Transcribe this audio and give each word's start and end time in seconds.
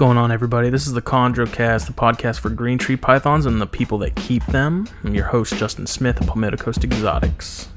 going 0.00 0.16
on, 0.16 0.32
everybody? 0.32 0.70
This 0.70 0.86
is 0.86 0.94
the 0.94 1.02
ChondroCast, 1.02 1.84
the 1.84 1.92
podcast 1.92 2.40
for 2.40 2.48
green 2.48 2.78
tree 2.78 2.96
pythons 2.96 3.44
and 3.44 3.60
the 3.60 3.66
people 3.66 3.98
that 3.98 4.16
keep 4.16 4.42
them. 4.46 4.88
I'm 5.04 5.14
your 5.14 5.26
host, 5.26 5.54
Justin 5.56 5.86
Smith 5.86 6.18
of 6.22 6.26
Palmetto 6.26 6.56
Coast 6.56 6.82
Exotics. 6.84 7.68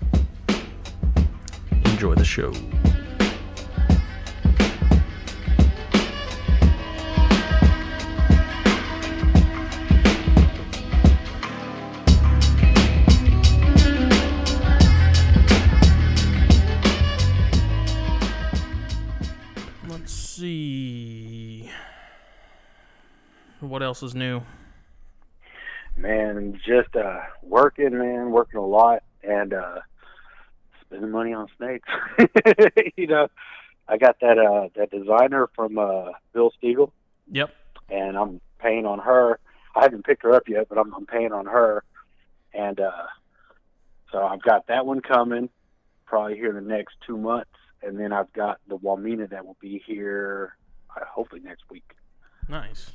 Enjoy 1.83 2.15
the 2.15 2.23
show. 2.23 2.53
Else 23.93 24.01
is 24.01 24.15
new? 24.15 24.41
Man, 25.95 26.59
just 26.65 26.95
uh 26.95 27.19
working, 27.43 27.95
man, 27.95 28.31
working 28.31 28.59
a 28.59 28.65
lot 28.65 29.03
and 29.21 29.53
uh 29.53 29.81
spending 30.81 31.11
money 31.11 31.31
on 31.31 31.45
snakes. 31.57 31.87
you 32.97 33.05
know, 33.05 33.27
I 33.87 33.97
got 33.97 34.15
that 34.21 34.39
uh 34.39 34.69
that 34.75 34.89
designer 34.89 35.47
from 35.55 35.77
uh 35.77 36.05
Bill 36.33 36.51
Stiegel 36.57 36.89
Yep. 37.31 37.51
and 37.91 38.17
I'm 38.17 38.41
paying 38.57 38.87
on 38.87 38.97
her. 38.97 39.37
I 39.75 39.83
haven't 39.83 40.05
picked 40.05 40.23
her 40.23 40.33
up 40.33 40.49
yet, 40.49 40.69
but 40.69 40.79
I'm 40.79 40.91
I'm 40.95 41.05
paying 41.05 41.31
on 41.31 41.45
her. 41.45 41.83
And 42.51 42.79
uh 42.79 43.05
so 44.11 44.23
I've 44.23 44.41
got 44.41 44.65
that 44.69 44.87
one 44.87 45.01
coming 45.01 45.49
probably 46.07 46.33
here 46.33 46.49
in 46.49 46.55
the 46.55 46.67
next 46.67 46.95
two 47.05 47.19
months 47.19 47.51
and 47.83 47.99
then 47.99 48.11
I've 48.11 48.33
got 48.33 48.59
the 48.67 48.75
Wamena 48.79 49.29
that 49.29 49.45
will 49.45 49.57
be 49.61 49.83
here 49.85 50.57
uh, 50.99 51.05
hopefully 51.05 51.41
next 51.41 51.65
week. 51.69 51.93
Nice. 52.49 52.93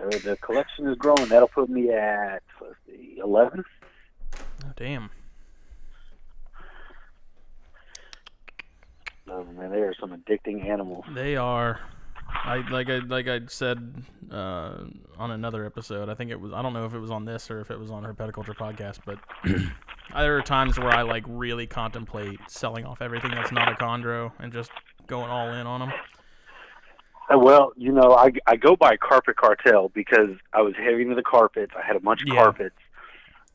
So 0.00 0.08
the 0.08 0.36
collection 0.36 0.88
is 0.88 0.96
growing. 0.96 1.28
That'll 1.28 1.48
put 1.48 1.68
me 1.68 1.90
at 1.90 2.42
eleven. 3.18 3.64
Oh, 4.34 4.72
damn. 4.76 5.10
Oh 9.28 9.44
man, 9.44 9.70
they 9.70 9.80
are 9.80 9.94
some 10.00 10.10
addicting 10.10 10.64
animals. 10.64 11.04
They 11.14 11.36
are. 11.36 11.80
I 12.28 12.68
like 12.70 12.88
I 12.88 12.98
like 12.98 13.28
I 13.28 13.40
said 13.48 14.02
uh, 14.30 14.84
on 15.18 15.30
another 15.32 15.66
episode. 15.66 16.08
I 16.08 16.14
think 16.14 16.30
it 16.30 16.40
was. 16.40 16.52
I 16.52 16.62
don't 16.62 16.72
know 16.72 16.86
if 16.86 16.94
it 16.94 16.98
was 16.98 17.10
on 17.10 17.24
this 17.24 17.50
or 17.50 17.60
if 17.60 17.70
it 17.70 17.78
was 17.78 17.90
on 17.90 18.02
her 18.04 18.14
Petaculture 18.14 18.56
podcast, 18.56 19.00
but 19.04 19.18
there 20.14 20.36
are 20.36 20.42
times 20.42 20.78
where 20.78 20.90
I 20.90 21.02
like 21.02 21.24
really 21.26 21.66
contemplate 21.66 22.40
selling 22.48 22.86
off 22.86 23.02
everything 23.02 23.32
that's 23.32 23.52
not 23.52 23.70
a 23.70 23.74
chondro 23.74 24.32
and 24.38 24.52
just 24.52 24.70
going 25.06 25.30
all 25.30 25.52
in 25.52 25.66
on 25.66 25.80
them. 25.80 25.92
Uh, 27.32 27.38
Well, 27.38 27.72
you 27.76 27.92
know, 27.92 28.14
I 28.14 28.32
I 28.46 28.56
go 28.56 28.76
by 28.76 28.96
Carpet 28.96 29.36
Cartel 29.36 29.88
because 29.90 30.30
I 30.52 30.62
was 30.62 30.74
heavy 30.76 31.02
into 31.02 31.14
the 31.14 31.22
carpets. 31.22 31.72
I 31.76 31.86
had 31.86 31.96
a 31.96 32.00
bunch 32.00 32.22
of 32.22 32.28
Yeah. 32.28 32.42
carpets, 32.42 32.76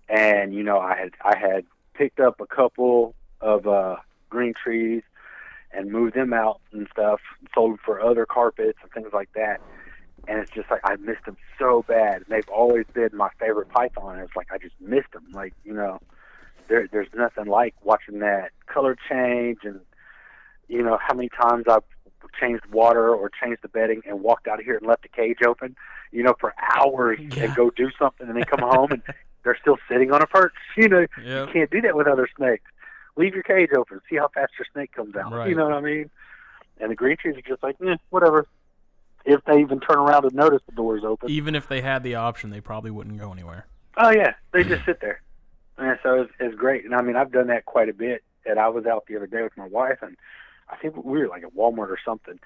and 0.10 0.54
you 0.54 0.64
know, 0.64 0.80
I 0.80 0.96
had 0.96 1.12
I 1.24 1.38
had 1.38 1.66
picked 1.94 2.20
up 2.20 2.40
a 2.40 2.48
couple 2.48 3.16
of 3.42 3.68
uh, 3.68 3.98
green 4.30 4.54
trees 4.54 5.04
and 5.72 5.92
moved 5.92 6.16
them 6.16 6.34
out 6.34 6.62
and 6.72 6.88
stuff, 6.92 7.20
and 7.40 7.50
sold 7.54 7.72
them 7.72 7.80
for 7.84 8.02
other 8.02 8.26
carpets 8.26 8.80
and 8.82 8.92
things 8.92 9.14
like 9.14 9.30
that. 9.34 9.60
And 10.28 10.40
it's 10.40 10.52
just 10.52 10.72
like 10.72 10.82
I 10.84 10.96
missed 10.96 11.26
them 11.26 11.38
so 11.60 11.84
bad. 11.88 12.16
And 12.18 12.26
they've 12.30 12.50
always 12.50 12.86
been 12.94 13.10
my 13.14 13.30
favorite 13.40 13.70
python. 13.70 14.20
It's 14.20 14.36
like 14.36 14.52
I 14.52 14.58
just 14.58 14.76
missed 14.80 15.12
them. 15.12 15.26
Like 15.34 15.54
you 15.66 15.74
know, 15.74 16.00
there 16.68 16.88
there's 16.92 17.10
nothing 17.14 17.46
like 17.46 17.76
watching 17.84 18.20
that 18.20 18.52
color 18.68 18.96
change 19.10 19.60
and 19.64 19.82
you 20.68 20.82
know 20.82 20.98
how 21.00 21.14
many 21.14 21.30
times 21.30 21.66
I've 21.70 21.84
changed 22.40 22.66
water 22.72 23.14
or 23.14 23.30
changed 23.42 23.62
the 23.62 23.68
bedding 23.68 24.02
and 24.08 24.22
walked 24.22 24.48
out 24.48 24.60
of 24.60 24.66
here 24.66 24.78
and 24.78 24.86
left 24.88 25.04
the 25.04 25.10
cage 25.10 25.40
open, 25.46 25.76
you 26.12 26.24
know, 26.24 26.36
for 26.40 26.54
hours 26.78 27.20
Yeah. 27.20 27.46
and 27.46 27.56
go 27.56 27.70
do 27.70 27.90
something 27.98 28.28
and 28.28 28.36
then 28.36 28.44
come 28.46 28.60
home 28.60 28.92
and 28.92 29.02
they're 29.44 29.58
still 29.62 29.78
sitting 29.90 30.12
on 30.12 30.22
a 30.22 30.28
perch. 30.28 30.54
You 30.78 30.90
know, 30.90 31.06
Yep. 31.24 31.48
you 31.48 31.54
can't 31.54 31.72
do 31.72 31.82
that 31.82 31.96
with 31.96 32.08
other 32.08 32.28
snakes. 32.38 32.64
Leave 33.18 33.34
your 33.34 33.44
cage 33.44 33.70
open. 33.78 34.02
See 34.10 34.18
how 34.18 34.28
fast 34.30 34.52
your 34.60 34.66
snake 34.74 34.92
comes 34.92 35.16
out. 35.16 35.32
Right. 35.32 35.50
You 35.50 35.56
know 35.56 35.66
what 35.66 35.74
I 35.74 35.82
mean? 35.82 36.10
And 36.82 36.92
the 36.92 36.96
green 36.96 37.16
trees 37.18 37.38
are 37.38 37.42
just 37.42 37.64
like, 37.64 37.78
eh, 37.86 37.96
whatever. 38.10 38.46
If 39.24 39.44
they 39.46 39.60
even 39.62 39.80
turn 39.80 39.98
around 39.98 40.26
and 40.26 40.34
notice 40.36 40.62
the 40.68 40.74
door's 40.76 41.04
open. 41.04 41.30
Even 41.30 41.56
if 41.56 41.68
they 41.68 41.82
had 41.82 42.04
the 42.04 42.16
option, 42.16 42.50
they 42.50 42.62
probably 42.62 42.92
wouldn't 42.92 43.18
go 43.18 43.32
anywhere. 43.32 43.66
Oh 43.98 44.10
yeah, 44.12 44.34
they 44.52 44.64
just 44.74 44.86
sit 44.86 45.00
there, 45.02 45.22
and 45.78 45.98
so 46.04 46.22
it's, 46.24 46.32
it's 46.40 46.56
great. 46.56 46.86
And 46.86 46.94
I 46.94 47.02
mean, 47.02 47.16
I've 47.16 47.32
done 47.32 47.48
that 47.48 47.66
quite 47.66 47.90
a 47.90 47.94
bit. 47.94 48.24
And 48.46 48.60
I 48.60 48.68
was 48.68 48.86
out 48.86 49.06
the 49.08 49.16
other 49.16 49.26
day 49.26 49.42
with 49.42 49.58
my 49.58 49.66
wife, 49.66 49.98
and 50.04 50.16
I 50.70 50.76
think 50.78 50.96
we 51.04 51.20
were 51.20 51.28
like 51.28 51.44
at 51.44 51.56
Walmart 51.56 51.90
or 51.90 52.00
something, 52.04 52.40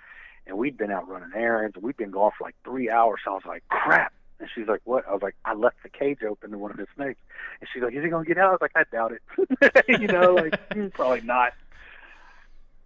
and 0.47 0.57
we'd 0.57 0.78
been 0.78 0.91
out 0.91 1.07
running 1.07 1.31
errands, 1.35 1.75
and 1.75 1.84
we'd 1.84 1.97
been 1.97 2.12
gone 2.12 2.31
for 2.38 2.44
like 2.46 2.56
three 2.63 2.90
hours. 2.90 3.22
So 3.24 3.31
I 3.31 3.34
was 3.35 3.44
like, 3.47 3.63
crap. 3.69 4.13
And 4.40 4.50
she's 4.56 4.68
like, 4.68 4.81
what? 4.85 5.06
I 5.07 5.12
was 5.12 5.22
like, 5.22 5.35
I 5.44 5.53
left 5.53 5.78
the 5.84 5.90
cage 5.90 6.19
open 6.28 6.52
to 6.52 6.57
one 6.57 6.72
of 6.72 6.78
the 6.78 6.88
snakes. 6.96 7.19
And 7.59 7.69
she's 7.74 7.84
like, 7.84 7.94
is 7.94 8.03
he 8.03 8.09
gonna 8.09 8.25
get 8.25 8.38
out? 8.38 8.50
I 8.50 8.52
was 8.52 8.59
like, 8.62 8.72
I 8.75 8.84
doubt 8.91 9.12
it. 9.13 9.22
you 10.02 10.07
know, 10.07 10.35
like 10.35 10.57
"Hmm, 10.74 10.88
probably 10.94 11.22
not. 11.22 11.53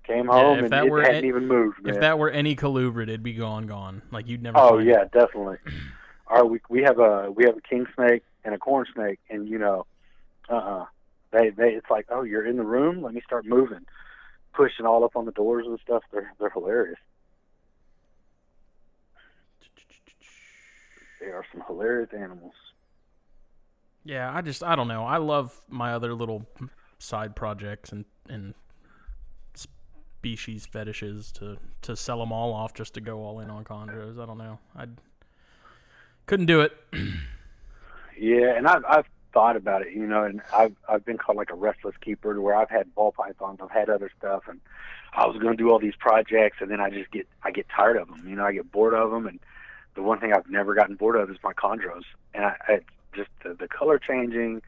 Came 0.05 0.25
Yeah, 0.25 0.31
home 0.33 0.57
if 0.59 0.63
and 0.65 0.73
that 0.73 0.85
it 0.85 0.89
were 0.91 1.01
hadn't 1.01 1.23
a- 1.23 1.27
even 1.27 1.47
moved. 1.47 1.81
Man. 1.83 1.93
If 1.93 2.01
that 2.01 2.19
were 2.19 2.29
any 2.29 2.55
colubrid, 2.55 3.03
it'd 3.03 3.23
be 3.23 3.33
gone, 3.33 3.67
gone. 3.67 4.01
Like 4.11 4.27
you'd 4.27 4.43
never. 4.43 4.57
Oh 4.57 4.77
yeah, 4.79 5.03
It. 5.03 5.11
definitely. 5.11 5.57
Our 6.27 6.45
we 6.45 6.59
we 6.69 6.81
have 6.83 6.99
a 6.99 7.31
we 7.31 7.45
have 7.45 7.55
a 7.57 7.61
king 7.61 7.85
snake 7.95 8.23
and 8.43 8.53
a 8.55 8.57
corn 8.57 8.85
snake, 8.93 9.19
and 9.29 9.47
you 9.47 9.57
know, 9.59 9.85
uh, 10.49 10.55
uh 10.55 10.85
they 11.31 11.51
they 11.51 11.69
it's 11.69 11.89
like 11.89 12.07
oh 12.09 12.23
you're 12.23 12.45
in 12.45 12.57
the 12.57 12.63
room, 12.63 13.01
let 13.03 13.13
me 13.13 13.21
start 13.25 13.45
moving, 13.45 13.85
pushing 14.53 14.85
all 14.85 15.03
up 15.03 15.15
on 15.15 15.25
the 15.25 15.31
doors 15.31 15.65
and 15.67 15.79
stuff. 15.83 16.03
They're 16.11 16.33
they're 16.39 16.49
hilarious. 16.49 16.99
They 21.19 21.27
are 21.27 21.45
some 21.51 21.63
hilarious 21.67 22.09
animals. 22.13 22.53
Yeah, 24.03 24.31
I 24.33 24.41
just 24.41 24.63
I 24.63 24.75
don't 24.75 24.87
know. 24.87 25.05
I 25.05 25.17
love 25.17 25.61
my 25.69 25.93
other 25.93 26.13
little 26.13 26.45
side 26.99 27.35
projects 27.35 27.91
and 27.91 28.05
and 28.27 28.53
species 29.55 30.65
fetishes 30.65 31.31
to 31.33 31.57
to 31.81 31.95
sell 31.95 32.19
them 32.19 32.31
all 32.31 32.53
off 32.53 32.73
just 32.73 32.93
to 32.95 33.01
go 33.01 33.23
all 33.23 33.39
in 33.39 33.49
on 33.49 33.63
chondros. 33.63 34.19
I 34.19 34.25
don't 34.25 34.37
know. 34.37 34.59
I 34.75 34.85
couldn't 36.25 36.47
do 36.47 36.61
it. 36.61 36.73
Yeah, 38.17 38.55
and 38.55 38.67
I've 38.67 38.85
I've 38.85 39.05
thought 39.33 39.55
about 39.55 39.81
it, 39.81 39.93
you 39.93 40.05
know, 40.05 40.23
and 40.23 40.41
I've 40.53 40.75
I've 40.87 41.03
been 41.03 41.17
called 41.17 41.37
like 41.37 41.51
a 41.51 41.55
restless 41.55 41.95
keeper, 42.01 42.33
to 42.33 42.41
where 42.41 42.55
I've 42.55 42.69
had 42.69 42.93
ball 42.95 43.11
pythons, 43.11 43.59
I've 43.61 43.71
had 43.71 43.89
other 43.89 44.09
stuff, 44.17 44.43
and 44.47 44.59
I 45.13 45.25
was 45.25 45.37
going 45.37 45.57
to 45.57 45.61
do 45.61 45.71
all 45.71 45.79
these 45.79 45.95
projects, 45.95 46.57
and 46.61 46.69
then 46.71 46.79
I 46.79 46.89
just 46.89 47.11
get 47.11 47.27
I 47.43 47.51
get 47.51 47.67
tired 47.69 47.97
of 47.97 48.07
them, 48.07 48.27
you 48.27 48.35
know, 48.35 48.45
I 48.45 48.53
get 48.53 48.71
bored 48.71 48.93
of 48.93 49.11
them, 49.11 49.27
and 49.27 49.39
the 49.95 50.01
one 50.01 50.19
thing 50.19 50.33
I've 50.33 50.49
never 50.49 50.73
gotten 50.73 50.95
bored 50.95 51.15
of 51.15 51.29
is 51.29 51.37
my 51.43 51.53
chondros, 51.53 52.03
and 52.33 52.45
I, 52.45 52.55
I 52.67 52.79
just 53.15 53.29
the, 53.43 53.53
the 53.53 53.67
color 53.67 53.99
changing, 53.99 54.61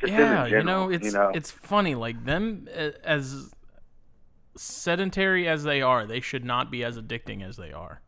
just 0.00 0.12
yeah, 0.12 0.48
general, 0.48 0.50
you 0.50 0.64
know, 0.64 0.90
it's 0.90 1.06
you 1.06 1.12
know, 1.12 1.30
it's 1.34 1.50
funny. 1.50 1.94
Like 1.94 2.24
them 2.24 2.68
as 3.04 3.52
sedentary 4.56 5.48
as 5.48 5.64
they 5.64 5.82
are, 5.82 6.06
they 6.06 6.20
should 6.20 6.44
not 6.44 6.70
be 6.70 6.84
as 6.84 6.98
addicting 6.98 7.46
as 7.46 7.56
they 7.56 7.72
are. 7.72 8.00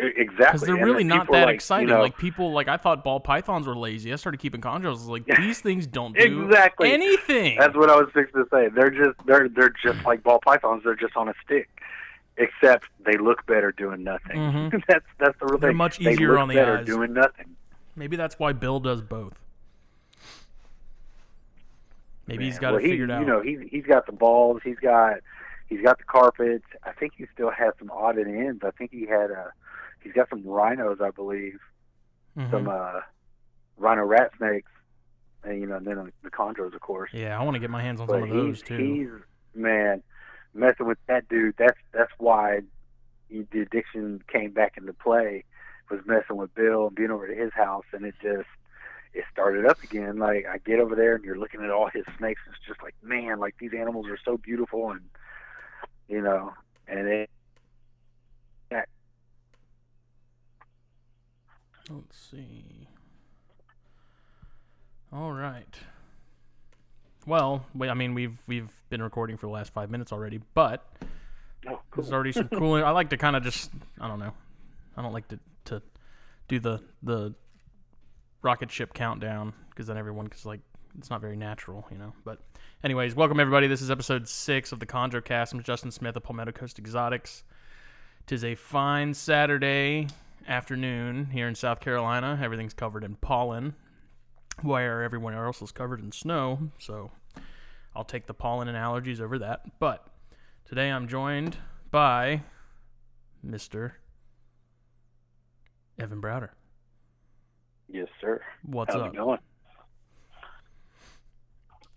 Exactly, 0.00 0.36
Because 0.36 0.60
they're 0.62 0.76
really 0.76 1.02
not 1.02 1.26
that 1.32 1.32
like, 1.42 1.48
you 1.48 1.54
exciting. 1.54 1.88
know, 1.88 2.00
like 2.00 2.16
people, 2.16 2.52
like 2.52 2.68
I 2.68 2.76
thought 2.76 3.02
ball 3.02 3.18
pythons 3.18 3.66
were 3.66 3.76
lazy. 3.76 4.12
I 4.12 4.16
started 4.16 4.38
keeping 4.38 4.60
chondros. 4.60 4.84
I 4.86 4.90
was 4.90 5.06
like, 5.08 5.26
these 5.26 5.60
things 5.60 5.88
don't 5.88 6.16
do 6.16 6.44
Exactly. 6.44 6.92
anything. 6.92 7.58
That's 7.58 7.74
what 7.74 7.90
I 7.90 7.96
was 7.96 8.08
fixing 8.14 8.44
to 8.44 8.48
say. 8.50 8.68
They're 8.68 8.90
just 8.90 9.18
they're 9.26 9.48
they're 9.48 9.74
just 9.82 10.04
like 10.04 10.22
ball 10.22 10.38
pythons. 10.44 10.82
They're 10.84 10.94
just 10.94 11.16
on 11.16 11.28
a 11.28 11.34
stick, 11.44 11.68
except 12.36 12.84
they 13.04 13.16
look 13.16 13.44
better 13.46 13.72
doing 13.72 14.04
nothing. 14.04 14.36
Mhm. 14.36 14.82
that's 14.88 15.04
that's 15.18 15.36
the 15.40 15.46
real 15.46 15.58
They're 15.58 15.70
thing. 15.70 15.76
much 15.76 15.98
They 15.98 16.12
easier 16.12 16.30
look 16.32 16.40
on 16.42 16.48
the 16.48 16.54
better 16.54 16.78
eyes. 16.78 16.86
doing 16.86 17.12
nothing. 17.12 17.56
Maybe 17.96 18.14
that's 18.14 18.38
why 18.38 18.52
Bill 18.52 18.78
does 18.78 19.02
both. 19.02 19.34
Maybe 22.26 22.44
he's 22.44 22.58
got 22.58 22.72
well, 22.74 22.80
it 22.80 22.84
he, 22.84 22.90
figured 22.90 23.10
out. 23.10 23.20
You 23.20 23.26
know, 23.26 23.40
he's 23.40 23.58
he's 23.70 23.84
got 23.86 24.06
the 24.06 24.12
balls. 24.12 24.60
He's 24.62 24.78
got 24.78 25.14
he's 25.66 25.80
got 25.82 25.98
the 25.98 26.04
carpets. 26.04 26.66
I 26.84 26.92
think 26.92 27.14
he 27.16 27.26
still 27.34 27.50
has 27.50 27.72
some 27.78 27.90
odd 27.90 28.18
and 28.18 28.32
ends. 28.46 28.62
I 28.64 28.70
think 28.70 28.92
he 28.92 29.06
had 29.06 29.30
a 29.30 29.52
he's 30.02 30.12
got 30.12 30.28
some 30.28 30.42
rhinos, 30.44 30.98
I 31.00 31.10
believe, 31.10 31.58
Mhm. 32.36 32.50
some 32.50 32.68
uh, 32.68 33.00
rhino 33.76 34.04
rat 34.04 34.30
snakes, 34.38 34.70
and 35.44 35.60
you 35.60 35.66
know, 35.66 35.76
and 35.76 35.86
then 35.86 36.12
the 36.22 36.30
chondros, 36.30 36.74
of 36.74 36.80
course. 36.80 37.10
yeah, 37.12 37.38
I 37.38 37.42
want 37.42 37.54
to 37.54 37.60
get 37.60 37.70
my 37.70 37.82
hands 37.82 38.00
on 38.00 38.06
but 38.06 38.14
some 38.14 38.22
of 38.24 38.28
those 38.28 38.62
too. 38.62 38.76
he's 38.76 39.08
man 39.54 40.02
messing 40.54 40.86
with 40.86 40.98
that 41.06 41.28
dude. 41.28 41.54
That's 41.58 41.78
that's 41.92 42.12
why 42.18 42.60
he, 43.28 43.46
the 43.50 43.60
addiction 43.60 44.22
came 44.28 44.52
back 44.52 44.76
into 44.76 44.92
play. 44.92 45.44
Was 45.90 46.00
messing 46.04 46.36
with 46.36 46.54
Bill 46.54 46.88
and 46.88 46.94
being 46.96 47.10
over 47.10 47.26
to 47.26 47.34
his 47.34 47.52
house, 47.54 47.86
and 47.92 48.04
it 48.04 48.14
just 48.20 48.46
it 49.14 49.24
started 49.32 49.64
up 49.64 49.82
again. 49.82 50.18
Like 50.18 50.44
I 50.46 50.58
get 50.58 50.80
over 50.80 50.94
there 50.94 51.14
and 51.14 51.24
you're 51.24 51.38
looking 51.38 51.64
at 51.64 51.70
all 51.70 51.88
his 51.88 52.04
snakes. 52.18 52.42
And 52.44 52.54
it's 52.54 52.66
just 52.66 52.82
like 52.82 52.94
man, 53.02 53.38
like 53.38 53.54
these 53.58 53.72
animals 53.72 54.06
are 54.08 54.18
so 54.22 54.36
beautiful, 54.36 54.90
and 54.90 55.00
you 56.08 56.20
know, 56.20 56.52
and 56.86 57.08
it. 57.08 57.30
Let's 61.90 62.18
see. 62.30 62.88
All 65.12 65.32
right. 65.32 65.78
Well, 67.26 67.64
we, 67.74 67.88
I 67.88 67.94
mean, 67.94 68.14
we've 68.14 68.38
we've 68.46 68.70
been 68.90 69.02
recording 69.02 69.36
for 69.36 69.46
the 69.46 69.52
last 69.52 69.72
five 69.72 69.90
minutes 69.90 70.12
already, 70.12 70.40
but 70.54 70.86
Oh, 71.66 71.80
There's 71.94 72.12
already 72.12 72.32
some 72.32 72.48
cool. 72.48 72.74
I 72.74 72.90
like 72.90 73.10
to 73.10 73.16
kind 73.16 73.36
of 73.36 73.42
just 73.42 73.70
I 74.00 74.08
don't 74.08 74.20
know. 74.20 74.32
I 74.96 75.02
don't 75.02 75.12
like 75.12 75.28
to 75.28 75.38
to 75.66 75.82
do 76.46 76.58
the 76.60 76.80
the 77.02 77.34
rocket 78.42 78.70
ship 78.70 78.94
countdown 78.94 79.52
because 79.70 79.86
then 79.86 79.96
everyone 79.96 80.28
is 80.34 80.46
like 80.46 80.60
it's 80.98 81.10
not 81.10 81.20
very 81.20 81.36
natural, 81.36 81.86
you 81.90 81.98
know. 81.98 82.12
But 82.24 82.38
anyways, 82.84 83.14
welcome 83.14 83.40
everybody. 83.40 83.66
This 83.66 83.82
is 83.82 83.90
episode 83.90 84.28
six 84.28 84.72
of 84.72 84.80
the 84.80 84.86
Chondro 84.86 85.24
Cast. 85.24 85.52
I'm 85.52 85.62
Justin 85.62 85.90
Smith 85.90 86.16
of 86.16 86.22
Palmetto 86.22 86.52
Coast 86.52 86.78
Exotics. 86.78 87.42
Tis 88.26 88.44
a 88.44 88.54
fine 88.54 89.14
Saturday 89.14 90.08
afternoon 90.46 91.30
here 91.32 91.48
in 91.48 91.54
South 91.54 91.80
Carolina. 91.80 92.38
Everything's 92.42 92.74
covered 92.74 93.04
in 93.04 93.16
pollen, 93.16 93.74
where 94.62 95.02
everyone 95.02 95.34
else 95.34 95.60
is 95.62 95.72
covered 95.72 96.00
in 96.00 96.12
snow. 96.12 96.70
So 96.78 97.10
I'll 97.94 98.04
take 98.04 98.26
the 98.26 98.34
pollen 98.34 98.68
and 98.68 98.76
allergies 98.76 99.20
over 99.20 99.38
that. 99.40 99.62
But 99.78 100.06
today 100.64 100.90
I'm 100.90 101.08
joined 101.08 101.56
by 101.90 102.42
Mr. 103.44 103.92
Evan 105.98 106.20
Browder. 106.20 106.50
Yes, 107.88 108.08
sir. 108.20 108.40
What's 108.62 108.94
up? 108.94 109.00
How's 109.00 109.08
up? 109.08 109.14
it 109.14 109.16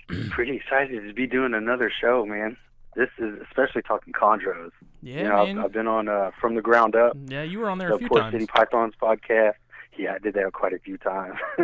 going? 0.09 0.29
Pretty 0.31 0.55
excited 0.55 1.07
to 1.07 1.13
be 1.13 1.27
doing 1.27 1.53
another 1.53 1.91
show, 2.01 2.25
man. 2.25 2.57
This 2.95 3.09
is 3.17 3.39
especially 3.47 3.81
talking 3.83 4.13
chondros. 4.13 4.71
Yeah, 5.01 5.43
you 5.43 5.53
know. 5.53 5.61
I've, 5.61 5.65
I've 5.65 5.71
been 5.73 5.87
on 5.87 6.07
uh, 6.07 6.31
from 6.39 6.55
the 6.55 6.61
ground 6.61 6.95
up, 6.95 7.15
yeah, 7.27 7.43
you 7.43 7.59
were 7.59 7.69
on 7.69 7.77
there 7.77 7.89
the 7.89 7.95
a 7.95 7.99
few 7.99 8.07
Port 8.09 8.21
times 8.21 8.33
City 8.33 8.47
Pythons 8.47 8.93
podcast. 9.01 9.53
Yeah, 9.97 10.13
I 10.13 10.19
did 10.19 10.33
that 10.35 10.51
quite 10.53 10.73
a 10.73 10.79
few 10.79 10.97
times. 10.97 11.37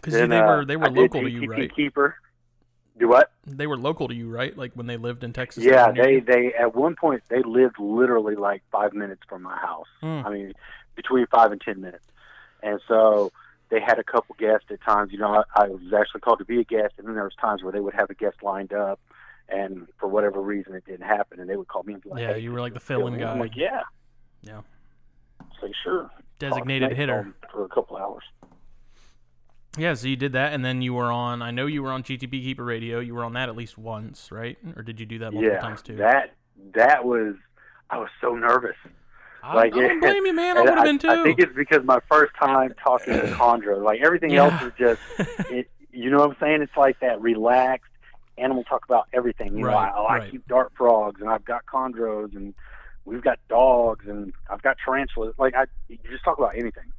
because 0.00 0.28
they 0.28 0.38
uh, 0.38 0.46
were 0.46 0.64
they 0.64 0.76
were 0.76 0.86
I 0.86 0.90
local 0.90 1.22
to 1.22 1.30
you, 1.30 1.50
right? 1.50 1.74
Keeper. 1.74 2.16
Do 2.98 3.08
what? 3.08 3.32
They 3.46 3.66
were 3.66 3.76
local 3.76 4.08
to 4.08 4.14
you, 4.14 4.28
right? 4.28 4.56
Like 4.56 4.72
when 4.74 4.86
they 4.86 4.96
lived 4.96 5.22
in 5.22 5.32
Texas. 5.32 5.64
Yeah, 5.64 5.92
they 5.92 6.20
they 6.20 6.52
at 6.54 6.74
one 6.74 6.96
point 6.96 7.22
they 7.28 7.42
lived 7.42 7.78
literally 7.78 8.34
like 8.34 8.62
five 8.72 8.92
minutes 8.92 9.22
from 9.28 9.42
my 9.42 9.56
house. 9.56 9.86
Hmm. 10.00 10.22
I 10.26 10.30
mean, 10.30 10.52
between 10.96 11.26
five 11.26 11.52
and 11.52 11.60
ten 11.60 11.80
minutes, 11.80 12.04
and 12.62 12.80
so 12.88 13.32
they 13.70 13.80
had 13.80 13.98
a 13.98 14.04
couple 14.04 14.34
guests 14.38 14.66
at 14.70 14.80
times. 14.82 15.12
You 15.12 15.18
know, 15.18 15.44
I, 15.54 15.64
I 15.64 15.68
was 15.68 15.92
actually 15.96 16.20
called 16.22 16.40
to 16.40 16.44
be 16.44 16.60
a 16.60 16.64
guest, 16.64 16.94
and 16.98 17.06
then 17.06 17.14
there 17.14 17.24
was 17.24 17.34
times 17.40 17.62
where 17.62 17.72
they 17.72 17.80
would 17.80 17.94
have 17.94 18.10
a 18.10 18.14
guest 18.14 18.42
lined 18.42 18.72
up, 18.72 18.98
and 19.48 19.86
for 19.98 20.08
whatever 20.08 20.40
reason 20.40 20.74
it 20.74 20.84
didn't 20.84 21.06
happen, 21.06 21.40
and 21.40 21.48
they 21.48 21.56
would 21.56 21.68
call 21.68 21.82
me 21.82 21.94
and 21.94 22.02
be 22.02 22.10
like, 22.10 22.20
Yeah, 22.20 22.34
hey, 22.34 22.40
you 22.40 22.52
were 22.52 22.60
like 22.60 22.74
the 22.74 22.80
fill 22.80 23.00
fill-in 23.00 23.18
guy. 23.18 23.32
I'm 23.32 23.38
like, 23.40 23.56
yeah, 23.56 23.82
Yeah. 24.42 24.60
say 25.60 25.72
sure. 25.82 26.10
Designated 26.38 26.92
hitter. 26.92 27.34
for 27.50 27.64
a 27.64 27.68
couple 27.68 27.96
hours. 27.96 28.22
Yeah, 29.76 29.94
so 29.94 30.08
you 30.08 30.16
did 30.16 30.32
that, 30.32 30.52
and 30.54 30.64
then 30.64 30.82
you 30.82 30.94
were 30.94 31.12
on. 31.12 31.40
I 31.42 31.50
know 31.50 31.66
you 31.66 31.82
were 31.82 31.92
on 31.92 32.02
GTP 32.02 32.30
Keeper 32.42 32.64
Radio. 32.64 32.98
You 33.00 33.14
were 33.14 33.24
on 33.24 33.34
that 33.34 33.48
at 33.48 33.56
least 33.56 33.78
once, 33.78 34.32
right? 34.32 34.56
Or 34.76 34.82
did 34.82 34.98
you 34.98 35.06
do 35.06 35.18
that 35.20 35.32
multiple 35.32 35.54
Yeah, 35.54 35.60
times 35.60 35.82
too? 35.82 35.96
that 35.96 36.34
that 36.74 37.04
was. 37.04 37.34
I 37.90 37.98
was 37.98 38.08
so 38.20 38.34
nervous. 38.34 38.76
I, 39.42 39.54
like, 39.54 39.72
I 39.74 39.78
don't 39.80 40.00
blame 40.00 40.26
you, 40.26 40.34
man. 40.34 40.58
I 40.58 40.62
would 40.64 40.74
have 40.74 40.84
been 40.84 40.98
too. 40.98 41.08
I 41.08 41.22
think 41.22 41.38
it's 41.38 41.54
because 41.54 41.84
my 41.84 42.00
first 42.10 42.32
time 42.38 42.72
talking 42.82 43.14
to 43.14 43.28
Condra. 43.38 43.82
Like 43.82 44.00
everything 44.04 44.30
Yeah. 44.30 44.44
else 44.50 44.62
is 44.62 44.72
just, 44.78 45.00
it, 45.48 45.70
you 45.92 46.10
know 46.10 46.18
what 46.18 46.30
I'm 46.30 46.36
saying? 46.40 46.62
It's 46.62 46.76
like 46.76 46.98
that 47.00 47.20
relaxed 47.20 47.90
animal 48.38 48.64
talk 48.64 48.84
about 48.84 49.06
everything. 49.12 49.56
You 49.56 49.64
Right, 49.64 49.92
know, 49.94 50.04
I, 50.06 50.16
I 50.16 50.30
keep 50.30 50.46
dart 50.48 50.72
frogs 50.76 51.20
and 51.20 51.30
I've 51.30 51.44
got 51.44 51.62
chondros 51.66 52.34
and 52.34 52.54
we've 53.04 53.22
got 53.22 53.38
dogs 53.48 54.06
and 54.08 54.32
I've 54.50 54.62
got 54.62 54.76
tarantulas. 54.84 55.34
Like 55.38 55.54
I, 55.54 55.66
you 55.88 55.98
just 56.10 56.24
talk 56.24 56.38
about 56.38 56.54
anything. 56.54 56.92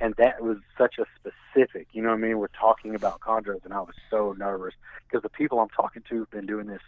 And 0.00 0.14
that 0.18 0.42
was 0.42 0.56
such 0.76 0.96
a 0.98 1.04
specific, 1.16 1.86
you 1.92 2.02
know 2.02 2.08
what 2.08 2.16
I 2.16 2.20
mean? 2.20 2.38
We're 2.38 2.48
talking 2.48 2.94
about 2.96 3.20
chondros 3.20 3.64
and 3.64 3.72
I 3.72 3.80
was 3.80 3.94
so 4.10 4.34
nervous 4.36 4.74
because 5.08 5.22
the 5.22 5.28
people 5.30 5.60
I'm 5.60 5.68
talking 5.68 6.02
to 6.10 6.18
have 6.20 6.30
been 6.30 6.46
doing 6.46 6.66
this 6.66 6.82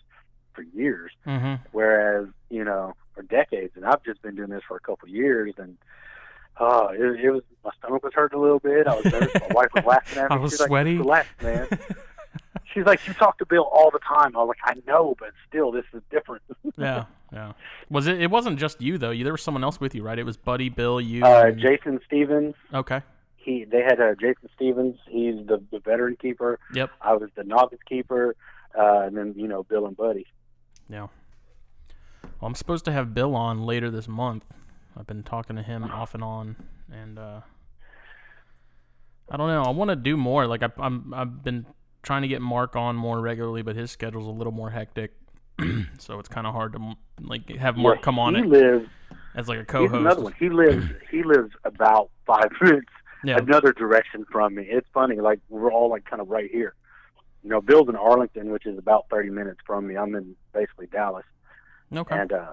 for 0.55 0.63
years 0.63 1.13
hmm 1.25 1.55
whereas 1.73 2.27
you 2.51 2.65
know 2.65 2.95
for 3.15 3.23
decades 3.23 3.73
and 3.77 3.85
i've 3.85 4.03
just 4.05 4.23
been 4.23 4.35
doing 4.35 4.49
this 4.49 4.63
for 4.67 4.77
a 4.77 4.81
couple 4.81 5.07
of 5.07 5.15
years 5.15 5.53
and 5.59 5.77
uh 6.59 6.89
it, 6.93 7.21
it 7.25 7.31
was 7.31 7.43
my 7.65 7.71
stomach 7.79 8.03
was 8.03 8.13
hurting 8.15 8.39
a 8.39 8.43
little 8.43 8.59
bit 8.59 8.87
i 8.87 8.95
was 8.95 9.05
nervous 9.11 9.33
my 9.41 9.47
wife 9.49 9.69
was 9.75 9.83
laughing 9.85 10.17
at 10.19 10.31
me 10.33 10.37
I 10.37 10.37
was 10.37 10.53
she's 10.53 10.61
like 10.61 10.69
sweaty. 10.69 10.97
relax 10.99 11.29
man 11.41 11.67
she's 12.75 12.85
like 12.85 13.07
you 13.07 13.15
talk 13.15 13.39
to 13.39 13.47
bill 13.47 13.65
all 13.73 13.91
the 13.91 13.99
time 14.01 14.37
i 14.37 14.41
was 14.43 14.49
like 14.49 14.77
i 14.77 14.91
know 14.91 15.15
but 15.19 15.31
still 15.49 15.71
this 15.73 15.85
is 15.93 16.03
different 16.11 16.43
Yeah, 16.79 17.05
yeah. 17.33 17.53
Was 17.91 18.07
it? 18.07 18.21
It 18.21 18.31
wasn't 18.31 18.59
just 18.59 18.81
you 18.83 18.99
though. 18.99 19.11
You, 19.11 19.25
there 19.25 19.33
was 19.33 19.43
someone 19.43 19.65
else 19.65 19.81
with 19.81 19.95
you, 19.95 20.03
right? 20.03 20.19
It 20.19 20.25
was 20.25 20.37
Buddy, 20.37 20.69
Bill, 20.69 21.01
you. 21.01 21.25
uh 21.25 21.45
and- 21.47 21.59
jason 21.59 22.01
stevens 22.07 22.55
okay. 22.75 23.01
he 23.37 23.65
they 23.65 23.83
had 23.83 24.01
uh, 24.01 24.15
jason 24.21 24.49
stevens 24.55 24.97
he's 25.09 25.37
the, 25.47 25.63
the 25.73 25.79
veteran 25.81 26.17
keeper 26.17 26.59
Yep. 26.75 26.91
i 27.01 27.15
was 27.15 27.31
the 27.37 27.45
novice 27.45 27.79
keeper 27.89 28.37
uh 28.79 29.01
and 29.07 29.17
then 29.17 29.33
you 29.37 29.49
know 29.49 29.63
bill 29.63 29.87
and 29.87 29.97
buddy 29.97 30.27
Yeah. 30.91 31.07
Well, 32.41 32.49
I'm 32.49 32.55
supposed 32.55 32.85
to 32.87 32.93
have 32.93 33.15
Bill 33.15 33.35
on 33.35 33.63
later 33.65 33.91
this 33.91 34.09
month. 34.09 34.45
I've 34.97 35.07
been 35.07 35.23
talking 35.23 35.57
to 35.57 35.63
him 35.63 35.85
off 35.85 36.13
and 36.15 36.23
on, 36.25 36.57
and 36.93 37.19
uh, 37.19 37.41
I 39.31 39.37
don't 39.37 39.49
know. 39.49 39.63
I 39.63 39.71
want 39.71 39.89
to 39.91 39.97
do 39.97 40.17
more. 40.17 40.47
Like 40.47 40.63
I, 40.63 40.69
I'm, 40.79 41.15
I've 41.15 41.43
been 41.43 41.65
trying 42.07 42.23
to 42.23 42.29
get 42.29 42.41
Mark 42.41 42.77
on 42.77 42.97
more 42.97 43.21
regularly, 43.21 43.63
but 43.63 43.75
his 43.77 43.91
schedule's 43.91 44.29
a 44.29 44.31
little 44.31 44.53
more 44.53 44.71
hectic, 44.71 45.13
so 45.99 46.19
it's 46.21 46.29
kind 46.29 46.47
of 46.47 46.55
hard 46.55 46.73
to 46.75 46.95
like 47.21 47.51
have 47.57 47.77
Mark 47.77 47.97
Yeah, 47.97 48.03
come 48.03 48.19
on 48.19 48.37
he 48.37 48.43
it 48.43 48.49
lives 48.49 48.87
as 49.35 49.49
like 49.49 49.59
a 49.59 49.65
co-host. 49.65 50.01
another 50.01 50.23
one 50.23 50.33
he 50.39 50.49
lives 50.49 50.85
he 51.11 51.23
lives 51.25 51.51
about 51.65 52.11
five 52.27 52.49
minutes 52.63 52.87
Yeah. 53.25 53.39
another 53.39 53.73
direction 53.73 54.25
from 54.31 54.55
me. 54.55 54.67
It's 54.71 54.87
funny, 54.95 55.17
like 55.17 55.41
we're 55.49 55.73
all 55.73 55.91
like 55.91 56.05
kind 56.05 56.23
of 56.23 56.29
right 56.29 56.49
here. 56.51 56.75
You 57.43 57.51
know, 57.51 57.61
Bill's 57.61 57.89
in 57.89 57.97
Arlington, 57.97 58.51
which 58.51 58.67
is 58.67 58.79
about 58.79 59.07
30 59.11 59.31
minutes 59.31 59.59
from 59.67 59.87
me. 59.87 59.97
I'm 59.97 60.15
in 60.15 60.37
basically 60.55 60.87
Dallas, 60.87 61.25
Okay. 61.95 62.17
and 62.17 62.33
uh, 62.33 62.53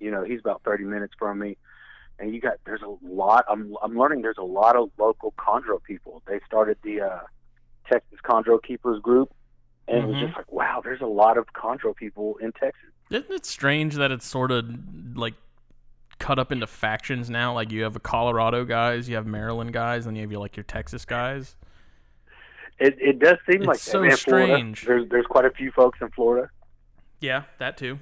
you 0.00 0.10
know 0.10 0.24
he's 0.24 0.40
about 0.40 0.62
30 0.64 0.84
minutes 0.84 1.14
from 1.18 1.38
me. 1.38 1.56
And 2.18 2.34
you 2.34 2.40
got 2.40 2.54
there's 2.64 2.82
a 2.82 2.94
lot. 3.06 3.44
I'm 3.48 3.76
I'm 3.82 3.96
learning 3.96 4.22
there's 4.22 4.38
a 4.38 4.44
lot 4.44 4.74
of 4.74 4.90
local 4.98 5.34
chondro 5.38 5.80
people. 5.82 6.22
They 6.26 6.40
started 6.46 6.78
the 6.82 7.02
uh, 7.02 7.20
Texas 7.90 8.18
Chondro 8.24 8.62
Keepers 8.62 9.00
group, 9.00 9.32
and 9.88 9.98
it 9.98 10.06
was 10.06 10.16
Mhm. 10.16 10.20
just 10.26 10.36
like 10.36 10.50
wow, 10.52 10.80
there's 10.82 11.00
a 11.00 11.06
lot 11.06 11.38
of 11.38 11.46
chondro 11.54 11.94
people 11.94 12.36
in 12.38 12.52
Texas. 12.52 12.90
Isn't 13.10 13.30
it 13.32 13.46
strange 13.46 13.94
that 13.96 14.10
it's 14.10 14.26
sort 14.26 14.50
of 14.50 14.64
like 15.16 15.34
cut 16.18 16.38
up 16.38 16.50
into 16.50 16.66
factions 16.66 17.28
now? 17.30 17.52
Like 17.54 17.70
you 17.70 17.82
have 17.84 17.94
a 17.96 18.00
Colorado 18.00 18.64
guys, 18.64 19.08
you 19.08 19.14
have 19.16 19.26
Maryland 19.26 19.72
guys, 19.72 20.06
and 20.06 20.16
you 20.16 20.22
have 20.22 20.30
your, 20.32 20.40
like 20.40 20.56
your 20.56 20.64
Texas 20.64 21.04
guys. 21.04 21.56
It 22.78 22.96
it 23.00 23.18
does 23.18 23.38
seem 23.50 23.60
It's 23.62 23.66
like 23.66 23.78
so 23.78 24.00
that. 24.02 24.08
Man, 24.08 24.16
Florida, 24.16 24.46
strange. 24.54 24.84
There's 24.86 25.08
there's 25.08 25.26
quite 25.26 25.44
a 25.46 25.50
few 25.50 25.70
folks 25.72 25.98
in 26.02 26.10
Florida. 26.10 26.50
Yeah, 27.20 27.44
that 27.58 27.76
too. 27.76 27.98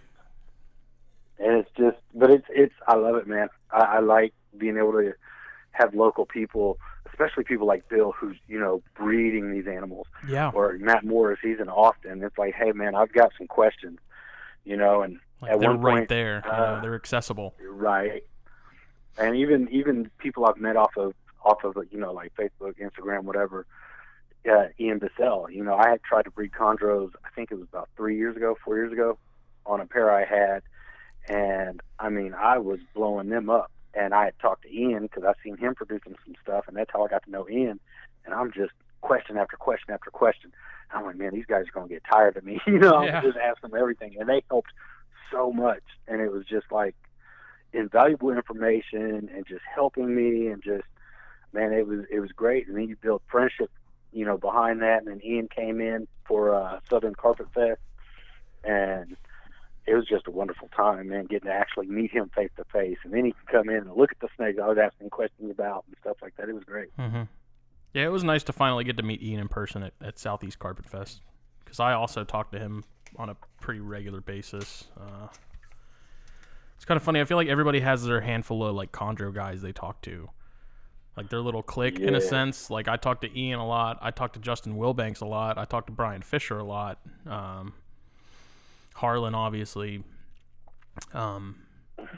and 1.38 1.58
it's 1.58 1.70
just 1.76 1.96
but 2.14 2.30
it's 2.30 2.46
it's 2.48 2.74
i 2.86 2.94
love 2.94 3.16
it 3.16 3.26
man 3.26 3.48
i, 3.72 3.96
I 3.96 3.98
like 3.98 4.32
being 4.56 4.76
able 4.78 4.92
to 4.92 5.12
have 5.74 5.94
local 5.94 6.24
people 6.24 6.78
especially 7.06 7.44
people 7.44 7.66
like 7.66 7.88
bill 7.88 8.12
who's 8.18 8.36
you 8.48 8.58
know 8.58 8.82
breeding 8.96 9.52
these 9.52 9.66
animals 9.66 10.06
Yeah. 10.28 10.50
or 10.54 10.76
matt 10.80 11.04
morris 11.04 11.38
he's 11.42 11.60
in 11.60 11.68
austin 11.68 12.22
it's 12.22 12.38
like 12.38 12.54
hey 12.54 12.72
man 12.72 12.94
i've 12.94 13.12
got 13.12 13.32
some 13.38 13.46
questions 13.46 13.98
you 14.64 14.76
know 14.76 15.02
and 15.02 15.18
Like 15.42 15.52
at 15.52 15.60
they're 15.60 15.70
one 15.70 15.80
right 15.80 15.96
point, 15.98 16.08
there. 16.08 16.42
You 16.44 16.50
know, 16.50 16.56
uh, 16.56 16.80
they're 16.80 16.94
accessible. 16.94 17.54
right 17.68 18.22
and 19.18 19.36
even 19.36 19.68
even 19.70 20.10
people 20.18 20.46
i've 20.46 20.56
met 20.56 20.76
off 20.76 20.96
of 20.96 21.12
off 21.44 21.62
of 21.64 21.76
you 21.90 21.98
know 21.98 22.12
like 22.12 22.32
facebook 22.36 22.74
instagram 22.80 23.24
whatever 23.24 23.66
uh, 24.50 24.66
ian 24.80 24.98
bissell 24.98 25.48
you 25.50 25.62
know 25.64 25.74
i 25.74 25.88
had 25.90 26.02
tried 26.02 26.22
to 26.24 26.30
breed 26.30 26.52
chondros 26.52 27.10
i 27.24 27.28
think 27.34 27.50
it 27.50 27.54
was 27.56 27.68
about 27.70 27.88
three 27.96 28.16
years 28.16 28.36
ago 28.36 28.56
four 28.64 28.76
years 28.76 28.92
ago 28.92 29.18
on 29.66 29.80
a 29.80 29.86
pair 29.86 30.10
i 30.10 30.24
had 30.24 30.62
and 31.28 31.80
i 31.98 32.08
mean 32.08 32.34
i 32.34 32.58
was 32.58 32.78
blowing 32.94 33.28
them 33.28 33.48
up 33.48 33.70
and 33.96 34.14
i 34.14 34.24
had 34.26 34.38
talked 34.40 34.62
to 34.62 34.74
ian 34.74 35.02
because 35.02 35.24
i've 35.24 35.34
seen 35.42 35.56
him 35.56 35.74
producing 35.74 36.14
some 36.24 36.34
stuff 36.42 36.64
and 36.68 36.76
that's 36.76 36.90
how 36.92 37.04
i 37.04 37.08
got 37.08 37.22
to 37.24 37.30
know 37.30 37.48
ian 37.48 37.78
and 38.24 38.34
i'm 38.34 38.52
just 38.52 38.72
question 39.00 39.36
after 39.36 39.56
question 39.56 39.92
after 39.92 40.10
question 40.10 40.52
i'm 40.92 41.04
like 41.04 41.16
man 41.16 41.32
these 41.34 41.46
guys 41.46 41.64
are 41.68 41.72
going 41.72 41.88
to 41.88 41.94
get 41.94 42.02
tired 42.10 42.36
of 42.36 42.44
me 42.44 42.60
you 42.66 42.78
know 42.78 43.02
Yeah. 43.02 43.18
i'm 43.18 43.22
just 43.24 43.36
asking 43.38 43.70
them 43.70 43.78
everything 43.80 44.16
and 44.18 44.28
they 44.28 44.42
helped 44.50 44.70
so 45.32 45.52
much 45.52 45.82
and 46.08 46.20
it 46.20 46.30
was 46.32 46.44
just 46.46 46.66
like 46.70 46.94
invaluable 47.72 48.30
information 48.30 49.28
and 49.34 49.46
just 49.46 49.62
helping 49.74 50.14
me 50.14 50.46
and 50.48 50.62
just 50.62 50.84
man 51.52 51.72
it 51.72 51.86
was 51.86 52.00
it 52.10 52.20
was 52.20 52.30
great 52.32 52.68
and 52.68 52.76
then 52.76 52.88
you 52.88 52.96
build 53.02 53.20
friendship 53.28 53.70
you 54.12 54.24
know 54.24 54.36
behind 54.38 54.80
that 54.82 54.98
and 54.98 55.08
then 55.08 55.20
Ian 55.24 55.48
came 55.48 55.80
in 55.80 56.06
for 56.26 56.54
uh 56.54 56.78
Southern 56.88 57.14
Carpet 57.14 57.46
Fest 57.52 57.80
and 58.62 59.16
it 59.86 59.94
was 59.94 60.06
just 60.06 60.26
a 60.26 60.30
wonderful 60.30 60.68
time 60.76 61.08
man 61.08 61.26
getting 61.26 61.48
to 61.48 61.54
actually 61.54 61.86
meet 61.86 62.10
him 62.10 62.30
face 62.34 62.50
to 62.56 62.64
face 62.72 62.98
and 63.04 63.12
then 63.12 63.24
he 63.24 63.32
could 63.32 63.48
come 63.48 63.68
in 63.68 63.76
and 63.76 63.94
look 63.96 64.10
at 64.12 64.20
the 64.20 64.28
snakes 64.36 64.58
I 64.62 64.66
was 64.68 64.78
asking 64.78 65.10
questions 65.10 65.50
about 65.50 65.84
and 65.86 65.96
stuff 66.00 66.16
like 66.22 66.36
that 66.36 66.48
it 66.48 66.54
was 66.54 66.64
great 66.64 66.88
hmm 66.98 67.22
Yeah, 67.92 68.04
it 68.04 68.12
was 68.12 68.24
nice 68.24 68.42
to 68.44 68.52
finally 68.52 68.84
get 68.84 68.96
to 68.96 69.02
meet 69.02 69.22
Ian 69.22 69.40
in 69.40 69.48
person 69.48 69.82
at, 69.82 69.92
at 70.00 70.18
Southeast 70.18 70.58
Carpet 70.58 70.86
Fest 70.86 71.20
because 71.64 71.80
I 71.80 71.92
also 71.92 72.24
talked 72.24 72.52
to 72.52 72.58
him 72.58 72.84
on 73.16 73.28
a 73.30 73.36
pretty 73.60 73.80
regular 73.80 74.20
basis. 74.20 74.84
Uh, 74.98 75.28
it's 76.76 76.84
kind 76.84 76.96
of 76.96 77.02
funny. 77.02 77.20
I 77.20 77.24
feel 77.24 77.36
like 77.36 77.48
everybody 77.48 77.80
has 77.80 78.04
their 78.04 78.20
handful 78.20 78.64
of 78.64 78.74
like 78.74 78.92
chondro 78.92 79.32
guys 79.32 79.62
they 79.62 79.72
talk 79.72 80.02
to, 80.02 80.28
like 81.16 81.30
their 81.30 81.40
little 81.40 81.62
clique 81.62 82.00
in 82.00 82.14
a 82.14 82.20
sense. 82.20 82.70
Like 82.70 82.88
I 82.88 82.96
talked 82.96 83.22
to 83.22 83.38
Ian 83.38 83.60
a 83.60 83.66
lot. 83.66 83.98
I 84.02 84.10
talked 84.10 84.34
to 84.34 84.40
Justin 84.40 84.74
Wilbanks 84.76 85.20
a 85.20 85.26
lot. 85.26 85.56
I 85.56 85.64
talked 85.64 85.86
to 85.86 85.92
Brian 85.92 86.22
Fisher 86.22 86.58
a 86.58 86.64
lot. 86.64 86.98
Um, 87.26 87.74
Harlan, 88.94 89.34
obviously, 89.34 90.02
Um, 91.12 91.56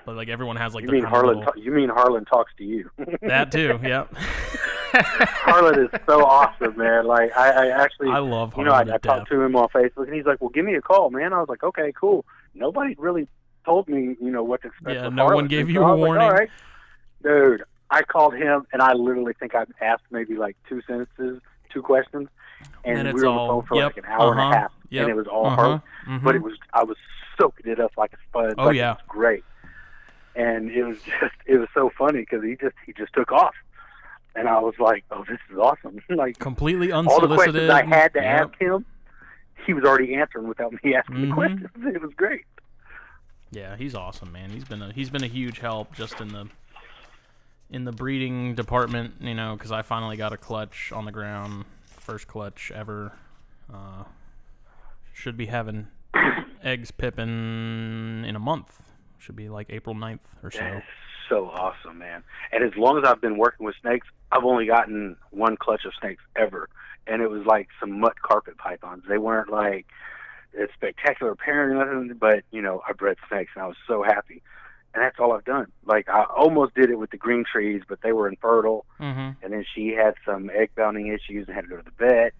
but 0.05 0.15
like 0.17 0.29
everyone 0.29 0.57
has 0.57 0.75
like 0.75 0.85
You 0.85 0.91
mean 0.91 1.05
Harlan? 1.05 1.39
little- 1.39 1.53
ta- 1.53 1.59
you 1.59 1.73
mean 1.73 1.89
Harlan 1.89 2.25
talks 2.25 2.53
to 2.59 2.65
you? 2.65 2.91
that 3.23 3.51
too. 3.51 3.79
Yep. 3.83 4.15
Harlan 4.95 5.85
is 5.85 5.91
so 6.07 6.25
awesome, 6.25 6.77
man. 6.77 7.07
Like 7.07 7.37
I, 7.37 7.51
I 7.51 7.67
actually, 7.69 8.09
I 8.11 8.19
love 8.19 8.53
Harlan 8.55 8.59
you 8.59 8.65
know, 8.87 8.93
I, 8.93 8.95
I 8.95 8.99
talked 8.99 9.29
to 9.31 9.41
him 9.41 9.57
on 9.57 9.69
Facebook, 9.69 10.07
and 10.07 10.15
he's 10.15 10.25
like, 10.25 10.41
"Well, 10.41 10.51
give 10.51 10.65
me 10.65 10.75
a 10.75 10.81
call, 10.81 11.11
man." 11.11 11.33
I 11.33 11.39
was 11.41 11.49
like, 11.49 11.63
"Okay, 11.63 11.93
cool." 11.99 12.25
Nobody 12.55 12.95
really 12.99 13.29
told 13.65 13.89
me, 13.89 14.17
you 14.21 14.31
know, 14.31 14.43
what 14.43 14.63
to 14.63 14.69
expect. 14.69 14.95
Yeah, 14.95 15.09
no 15.09 15.25
one 15.25 15.33
Harlan. 15.33 15.49
gave 15.49 15.67
So 15.67 15.73
you 15.73 15.83
a 15.83 15.85
was 15.85 15.91
like, 16.01 16.07
warning. 16.07 16.23
All 16.29 16.33
right, 16.33 16.49
dude. 17.23 17.65
I 17.91 18.03
called 18.03 18.35
him, 18.35 18.67
and 18.73 18.83
I 18.83 18.95
literally 18.95 19.35
think 19.39 19.55
I 19.55 19.65
asked 19.81 20.05
maybe 20.11 20.35
like 20.37 20.57
two 20.69 20.81
sentences, 20.89 21.41
two 21.73 21.83
questions, 21.83 22.29
and, 22.85 23.07
And 23.09 23.15
we 23.15 23.23
were 23.23 23.27
on 23.29 23.35
the 23.35 23.41
all- 23.41 23.49
phone 23.63 23.67
for 23.67 23.75
yep, 23.77 23.85
like 23.97 24.05
an 24.05 24.05
hour 24.11 24.31
and 24.33 24.41
uh-huh, 24.41 24.51
a 24.51 24.55
half, 24.59 24.73
yep, 24.91 25.03
and 25.03 25.11
it 25.11 25.17
was 25.17 25.27
all 25.27 25.47
uh-huh, 25.47 25.57
Harlan. 25.57 25.83
mhm. 26.07 26.23
But 26.23 26.35
it 26.37 26.43
was 26.43 26.55
I 26.73 26.85
was 26.85 26.97
soaking 27.39 27.71
it 27.71 27.81
up 27.81 27.93
like 27.97 28.13
a 28.13 28.17
sponge. 28.29 28.55
Oh, 28.59 28.67
like, 28.67 28.77
yeah. 28.77 28.93
it 28.93 28.95
was 28.99 29.05
great, 29.09 29.45
and 30.35 30.71
it 30.71 30.85
was 30.85 30.99
just 31.21 31.35
it 31.47 31.59
was 31.59 31.69
so 31.75 31.91
funny 31.99 32.21
because 32.21 32.43
he 32.45 32.57
just 32.57 32.77
he 32.85 32.93
just 32.93 33.13
took 33.13 33.33
off, 33.33 33.55
and 34.35 34.49
I 34.49 34.59
was 34.61 34.75
like, 34.79 35.05
oh, 35.11 35.25
this 35.29 35.39
is 35.53 35.59
awesome. 35.59 35.99
like 36.09 36.39
completely 36.39 36.93
all 36.93 37.03
the 37.03 37.11
unsolicited. 37.11 37.69
questions 37.69 37.71
I 37.71 37.85
had 37.85 38.13
to 38.15 38.21
Yep. 38.21 38.49
ask 38.51 38.59
him, 38.61 38.85
he 39.67 39.73
was 39.75 39.85
already 39.85 40.15
answering 40.15 40.49
without 40.49 40.73
me 40.85 40.95
asking 40.97 41.17
Mhm. 41.17 41.29
the 41.29 41.35
questions. 41.35 41.69
It 41.95 42.01
was 42.03 42.13
great. 42.15 42.45
Yeah, 43.51 43.77
he's 43.77 43.95
awesome, 43.95 44.33
man. 44.33 44.51
He's 44.51 44.65
been 44.65 44.83
a 44.83 44.93
he's 44.93 45.11
been 45.11 45.25
a 45.25 45.29
huge 45.29 45.59
help 45.61 45.95
just 45.95 46.21
in 46.21 46.29
the 46.29 46.49
in 47.71 47.85
the 47.85 47.93
breeding 47.93 48.55
department, 48.55 49.15
you 49.21 49.35
know, 49.35 49.55
because 49.57 49.73
I 49.73 49.83
finally 49.83 50.17
got 50.17 50.33
a 50.33 50.37
clutch 50.37 50.93
on 50.93 51.05
the 51.05 51.11
ground, 51.13 51.65
first 52.07 52.29
clutch 52.29 52.71
ever. 52.73 53.13
Uh, 53.73 54.05
should 55.13 55.37
be 55.37 55.47
having 55.47 55.89
eggs 56.63 56.93
pipping 56.93 58.25
in 58.25 58.37
a 58.37 58.39
month. 58.39 58.81
Should 59.19 59.35
be 59.35 59.49
like 59.49 59.67
April 59.71 59.95
9th 59.95 60.21
or 60.43 60.53
so. 60.53 60.61
That 60.61 60.77
is 60.77 60.83
so 61.29 61.47
awesome, 61.47 61.99
man. 61.99 62.23
And 62.53 62.63
as 62.63 62.71
long 62.77 62.97
as 62.99 63.05
I've 63.05 63.21
been 63.21 63.37
working 63.37 63.67
with 63.67 63.75
snakes, 63.83 64.07
I've 64.31 64.45
only 64.45 64.67
gotten 64.67 65.17
one 65.31 65.57
clutch 65.57 65.85
of 65.85 65.93
snakes 66.01 66.23
ever, 66.37 66.69
and 67.09 67.23
it 67.23 67.29
was 67.29 67.45
like 67.45 67.69
some 67.81 67.99
mutt 67.99 68.23
carpet 68.23 68.57
pythons. 68.57 69.03
They 69.09 69.19
weren't 69.19 69.51
like 69.51 69.87
a 70.57 70.67
spectacular 70.75 71.35
pairing 71.35 71.77
or 71.77 71.85
nothing, 71.85 72.17
but 72.19 72.45
you 72.53 72.63
know, 72.63 72.83
I 72.89 72.93
bred 72.93 73.17
snakes, 73.29 73.51
and 73.57 73.65
I 73.65 73.67
was 73.67 73.77
so 73.89 74.05
happy. 74.05 74.43
And 74.97 75.05
that's 75.05 75.17
all 75.21 75.33
I've 75.33 75.45
done. 75.45 75.71
Like 75.85 76.09
I 76.09 76.25
almost 76.25 76.75
did 76.75 76.89
it 76.91 76.99
with 76.99 77.11
the 77.11 77.19
green 77.19 77.45
trees, 77.45 77.83
but 77.87 78.01
they 78.03 78.13
were 78.13 78.29
infertile, 78.29 78.87
Mm-hmm. 78.99 79.45
and 79.45 79.53
then 79.53 79.65
she 79.75 79.89
had 79.91 80.15
some 80.25 80.51
egg 80.51 80.71
bounding 80.75 81.09
issues 81.09 81.47
and 81.47 81.55
had 81.55 81.63
to 81.65 81.69
go 81.69 81.77
to 81.77 81.83
the 81.85 81.91
vet. 82.07 82.33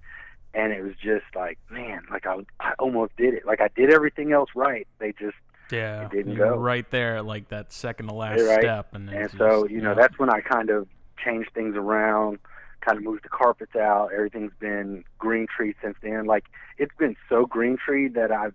And 0.55 0.73
it 0.73 0.83
was 0.83 0.95
just 0.95 1.27
like, 1.35 1.59
man, 1.71 2.01
like 2.11 2.27
I, 2.27 2.39
I 2.59 2.73
almost 2.79 3.15
did 3.19 3.35
it. 3.35 3.45
Like 3.45 3.61
I 3.61 3.69
did 3.77 3.93
everything 3.93 4.33
else 4.33 4.49
right. 4.55 4.89
They 4.99 5.13
just 5.13 5.37
Yeah, 5.71 6.07
It 6.07 6.13
didn't 6.13 6.37
go. 6.37 6.57
right 6.57 6.91
there, 6.91 7.21
like 7.21 7.49
that 7.51 7.75
second 7.75 8.07
to 8.09 8.15
last 8.15 8.41
Right. 8.41 8.61
step, 8.63 8.95
and, 8.95 9.11
And 9.11 9.25
it's 9.27 9.37
so, 9.37 9.67
you 9.69 9.83
know, 9.83 9.91
yeah. 9.91 9.95
that's 9.97 10.19
when 10.19 10.31
I 10.31 10.41
kind 10.41 10.71
of 10.71 10.89
changed 11.23 11.51
things 11.53 11.77
around, 11.77 12.39
kind 12.81 12.97
of 12.97 13.05
moved 13.05 13.25
the 13.25 13.29
carpets 13.29 13.77
out. 13.77 14.13
Everything's 14.15 14.53
been 14.59 15.05
green 15.19 15.47
tree 15.55 15.75
since 15.83 15.97
then. 16.03 16.25
Like, 16.25 16.45
it's 16.79 16.95
been 16.99 17.17
so 17.29 17.45
green 17.45 17.77
tree 17.77 18.09
that 18.09 18.33
I've 18.33 18.55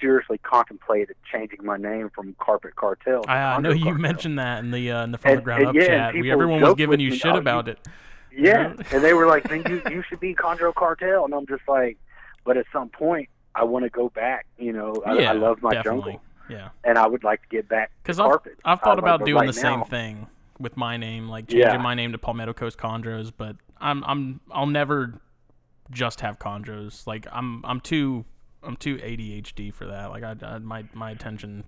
seriously 0.00 0.38
contemplated 0.38 1.16
changing 1.32 1.64
my 1.64 1.76
name 1.76 2.10
from 2.14 2.34
Carpet 2.38 2.76
Cartel. 2.76 3.24
I, 3.28 3.36
I 3.38 3.60
know 3.60 3.70
you 3.70 3.84
Cartel. 3.84 4.00
mentioned 4.00 4.38
that 4.38 4.60
in 4.64 4.70
the 4.70 4.90
uh, 4.90 5.04
in 5.04 5.12
the 5.12 5.18
from 5.18 5.36
the 5.36 5.42
ground 5.42 5.66
up 5.66 5.74
yeah, 5.74 5.86
chat. 5.86 6.14
We, 6.14 6.30
everyone 6.30 6.60
was 6.60 6.74
giving 6.74 7.00
you 7.00 7.10
me, 7.10 7.16
shit 7.16 7.26
"Oh, 7.30 7.34
you- 7.34 7.40
about 7.40 7.68
it. 7.68 7.78
Yeah, 8.32 8.68
know? 8.68 8.76
and 8.92 9.02
they 9.04 9.12
were 9.12 9.26
like, 9.26 9.48
"Then 9.48 9.64
you 9.68 9.82
you 9.90 10.02
should 10.08 10.20
be 10.20 10.34
Chondro 10.34 10.72
Cartel," 10.74 11.24
and 11.24 11.34
I'm 11.34 11.46
just 11.46 11.62
like, 11.66 11.98
but 12.44 12.56
at 12.56 12.64
some 12.72 12.88
point, 12.88 13.28
I 13.54 13.64
want 13.64 13.84
to 13.84 13.90
go 13.90 14.08
back. 14.10 14.46
You 14.56 14.72
know, 14.72 15.02
I, 15.04 15.18
yeah, 15.18 15.30
I 15.30 15.32
love 15.34 15.60
my 15.62 15.72
definitely. 15.74 16.12
jungle, 16.12 16.22
Yeah, 16.48 16.68
and 16.84 16.96
I 16.96 17.06
would 17.08 17.24
like 17.24 17.42
to 17.42 17.48
get 17.48 17.68
back 17.68 17.90
because 18.02 18.20
I've. 18.20 18.38
I've 18.64 18.80
thought 18.80 18.98
about 19.00 19.18
but 19.20 19.26
doing 19.26 19.38
right 19.40 19.46
the 19.48 19.52
same 19.52 19.80
now- 19.80 19.84
thing 19.84 20.26
with 20.60 20.76
my 20.76 20.96
name, 20.96 21.28
like 21.28 21.48
changing 21.48 21.70
Yeah. 21.70 21.76
my 21.78 21.94
name 21.94 22.12
to 22.12 22.18
Palmetto 22.18 22.52
Coast 22.52 22.78
Chondros, 22.78 23.32
but 23.36 23.56
I'm 23.80 24.04
I'm 24.04 24.40
I'll 24.52 24.66
never 24.66 25.14
just 25.90 26.20
have 26.20 26.38
chondros. 26.38 27.06
Like 27.08 27.26
I'm 27.32 27.64
I'm 27.64 27.80
too 27.80 28.24
I'm 28.62 28.76
too 28.76 28.96
ADHD 28.96 29.72
for 29.72 29.86
that. 29.86 30.10
Like 30.10 30.22
I, 30.22 30.36
I 30.42 30.58
my 30.58 30.84
my 30.92 31.10
attention 31.10 31.64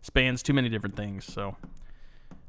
spans 0.00 0.42
too 0.42 0.52
many 0.52 0.68
different 0.68 0.96
things, 0.96 1.24
so 1.24 1.56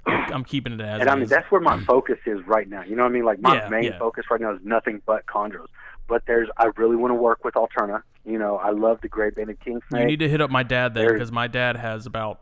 I'm, 0.06 0.44
keeping 0.44 0.74
it 0.74 0.82
as. 0.82 1.02
And 1.02 1.10
I 1.10 1.16
mean, 1.16 1.24
is. 1.24 1.30
that's 1.30 1.50
where 1.52 1.62
my 1.62 1.82
focus 1.86 2.18
is 2.26 2.40
right 2.46 2.68
now. 2.68 2.84
You 2.84 2.96
know 2.96 3.04
what 3.04 3.10
I 3.10 3.14
mean? 3.14 3.26
Like 3.26 3.42
my 3.42 3.56
Yeah, 3.56 3.70
main 3.70 3.84
yeah. 3.84 4.00
focus 4.00 4.26
right 4.30 4.42
now 4.42 4.54
is 4.54 4.60
nothing 4.64 5.02
but 5.06 5.26
chondros. 5.28 5.68
But 6.08 6.24
there's, 6.28 6.50
I 6.58 6.70
really 6.76 6.98
want 6.98 7.12
to 7.12 7.16
work 7.16 7.46
with 7.46 7.54
Alterna. 7.54 8.02
You 8.26 8.38
know, 8.38 8.58
I 8.58 8.72
love 8.72 9.00
the 9.02 9.08
gray 9.08 9.30
banded 9.30 9.60
king 9.62 9.82
You 9.94 10.06
need 10.06 10.20
to 10.20 10.30
hit 10.30 10.42
up 10.42 10.50
my 10.50 10.64
dad 10.64 10.94
then, 10.94 11.12
because 11.12 11.32
my 11.32 11.48
dad 11.48 11.78
has 11.78 12.06
about 12.06 12.42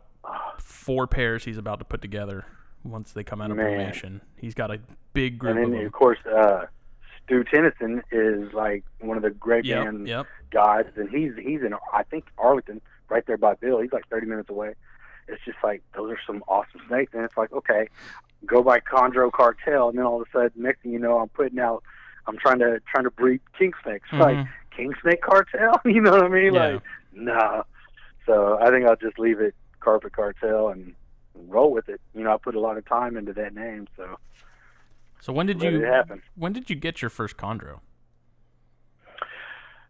four 0.58 1.06
pairs 1.06 1.44
he's 1.44 1.58
about 1.58 1.78
to 1.78 1.84
put 1.84 2.02
together 2.02 2.44
once 2.84 3.12
they 3.12 3.22
come 3.22 3.40
out 3.40 3.50
of 3.50 3.56
Man. 3.56 3.66
brumation. 3.78 4.20
He's 4.36 4.54
got 4.54 4.70
a 4.70 4.80
big 5.12 5.38
group 5.38 5.56
and 5.56 5.64
of 5.64 5.70
then 5.70 5.78
them. 5.78 5.86
of 5.86 5.92
course, 5.92 6.18
uh, 6.26 6.66
Stu 7.24 7.44
Tennyson 7.44 8.02
is 8.10 8.52
like 8.52 8.84
one 9.00 9.16
of 9.16 9.22
the 9.22 9.30
great 9.30 9.64
Yep, 9.64 9.84
band 9.84 10.08
yep. 10.08 10.26
guys, 10.50 10.86
and 10.96 11.08
he's 11.10 11.32
he's 11.36 11.62
in 11.62 11.74
I 11.92 12.02
think 12.04 12.24
Arlington, 12.38 12.80
right 13.08 13.24
there 13.26 13.36
by 13.36 13.54
Bill. 13.54 13.80
He's 13.80 13.92
like 13.92 14.08
30 14.08 14.26
minutes 14.26 14.50
away. 14.50 14.74
It's 15.28 15.42
just 15.44 15.58
like 15.62 15.82
those 15.94 16.10
are 16.10 16.18
some 16.26 16.42
awesome 16.48 16.80
snakes, 16.88 17.12
and 17.14 17.24
it's 17.24 17.36
like 17.36 17.52
okay, 17.52 17.88
go 18.46 18.62
by 18.62 18.80
Chondro 18.80 19.30
Cartel, 19.30 19.88
and 19.88 19.98
then 19.98 20.04
all 20.04 20.20
of 20.20 20.26
a 20.26 20.30
sudden, 20.38 20.62
next 20.62 20.82
thing 20.82 20.92
you 20.92 20.98
know, 20.98 21.18
I'm 21.18 21.28
putting 21.28 21.58
out, 21.60 21.82
I'm 22.26 22.36
trying 22.38 22.58
to 22.58 22.80
trying 22.92 23.04
to 23.04 23.10
breed 23.10 23.40
king 23.58 23.72
snakes, 23.82 24.08
like 24.12 24.38
Mhm. 24.38 24.48
king 24.76 24.92
snake 25.02 25.22
cartel. 25.22 25.80
you 25.84 26.00
know 26.00 26.10
what 26.12 26.24
I 26.24 26.28
mean? 26.28 26.54
Yeah. 26.54 26.66
Like 26.74 26.82
nah. 27.12 27.62
So 28.26 28.58
I 28.60 28.70
think 28.70 28.86
I'll 28.86 28.96
just 28.96 29.18
leave 29.18 29.40
it 29.40 29.54
carpet 29.80 30.12
cartel 30.12 30.68
and 30.68 30.94
roll 31.48 31.72
with 31.72 31.88
it. 31.88 32.00
You 32.14 32.24
know, 32.24 32.34
I 32.34 32.36
put 32.36 32.54
a 32.54 32.60
lot 32.60 32.76
of 32.78 32.84
time 32.86 33.16
into 33.16 33.32
that 33.34 33.54
name, 33.54 33.86
so 33.96 34.16
So 35.22 35.32
when 35.32 35.46
did 35.46 35.62
let 35.62 35.72
you 35.72 35.82
happen. 35.84 36.20
when 36.34 36.52
did 36.52 36.68
you 36.68 36.74
get 36.74 37.00
your 37.00 37.08
first 37.08 37.36
chondro? 37.36 37.78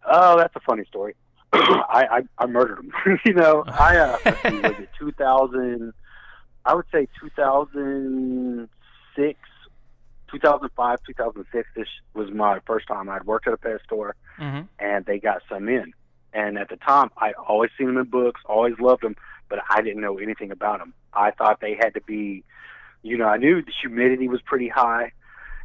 Oh, 0.04 0.36
that's 0.36 0.54
a 0.56 0.60
funny 0.60 0.84
story. 0.84 1.14
I, 1.54 2.06
I 2.10 2.22
I 2.38 2.46
murdered 2.46 2.80
him. 2.80 2.92
you 3.24 3.32
know, 3.32 3.64
I 3.66 3.96
uh, 3.96 4.18
was 4.24 4.74
it 4.78 4.90
2000? 4.98 5.94
I 6.64 6.74
would 6.74 6.84
say 6.92 7.08
2006, 7.20 9.38
2005, 10.30 10.98
2006. 11.06 11.68
This 11.74 11.88
was 12.14 12.30
my 12.30 12.60
first 12.66 12.86
time. 12.86 13.08
I'd 13.08 13.24
worked 13.24 13.48
at 13.48 13.54
a 13.54 13.56
pet 13.56 13.80
store, 13.84 14.14
Mm-hmm. 14.38 14.62
and 14.78 15.04
they 15.06 15.18
got 15.18 15.42
some 15.48 15.68
in. 15.68 15.92
And 16.32 16.56
at 16.58 16.68
the 16.70 16.76
time, 16.76 17.10
I 17.18 17.32
always 17.32 17.70
seen 17.76 17.88
them 17.88 17.98
in 17.98 18.04
books, 18.04 18.40
always 18.46 18.74
loved 18.80 19.02
them, 19.02 19.14
but 19.50 19.58
I 19.68 19.82
didn't 19.82 20.00
know 20.00 20.16
anything 20.18 20.50
about 20.50 20.78
them. 20.78 20.94
I 21.12 21.32
thought 21.32 21.60
they 21.60 21.74
had 21.78 21.92
to 21.94 22.00
be, 22.00 22.42
you 23.02 23.18
know, 23.18 23.26
I 23.26 23.36
knew 23.36 23.60
the 23.62 23.72
humidity 23.82 24.26
was 24.28 24.40
pretty 24.40 24.68
high, 24.68 25.12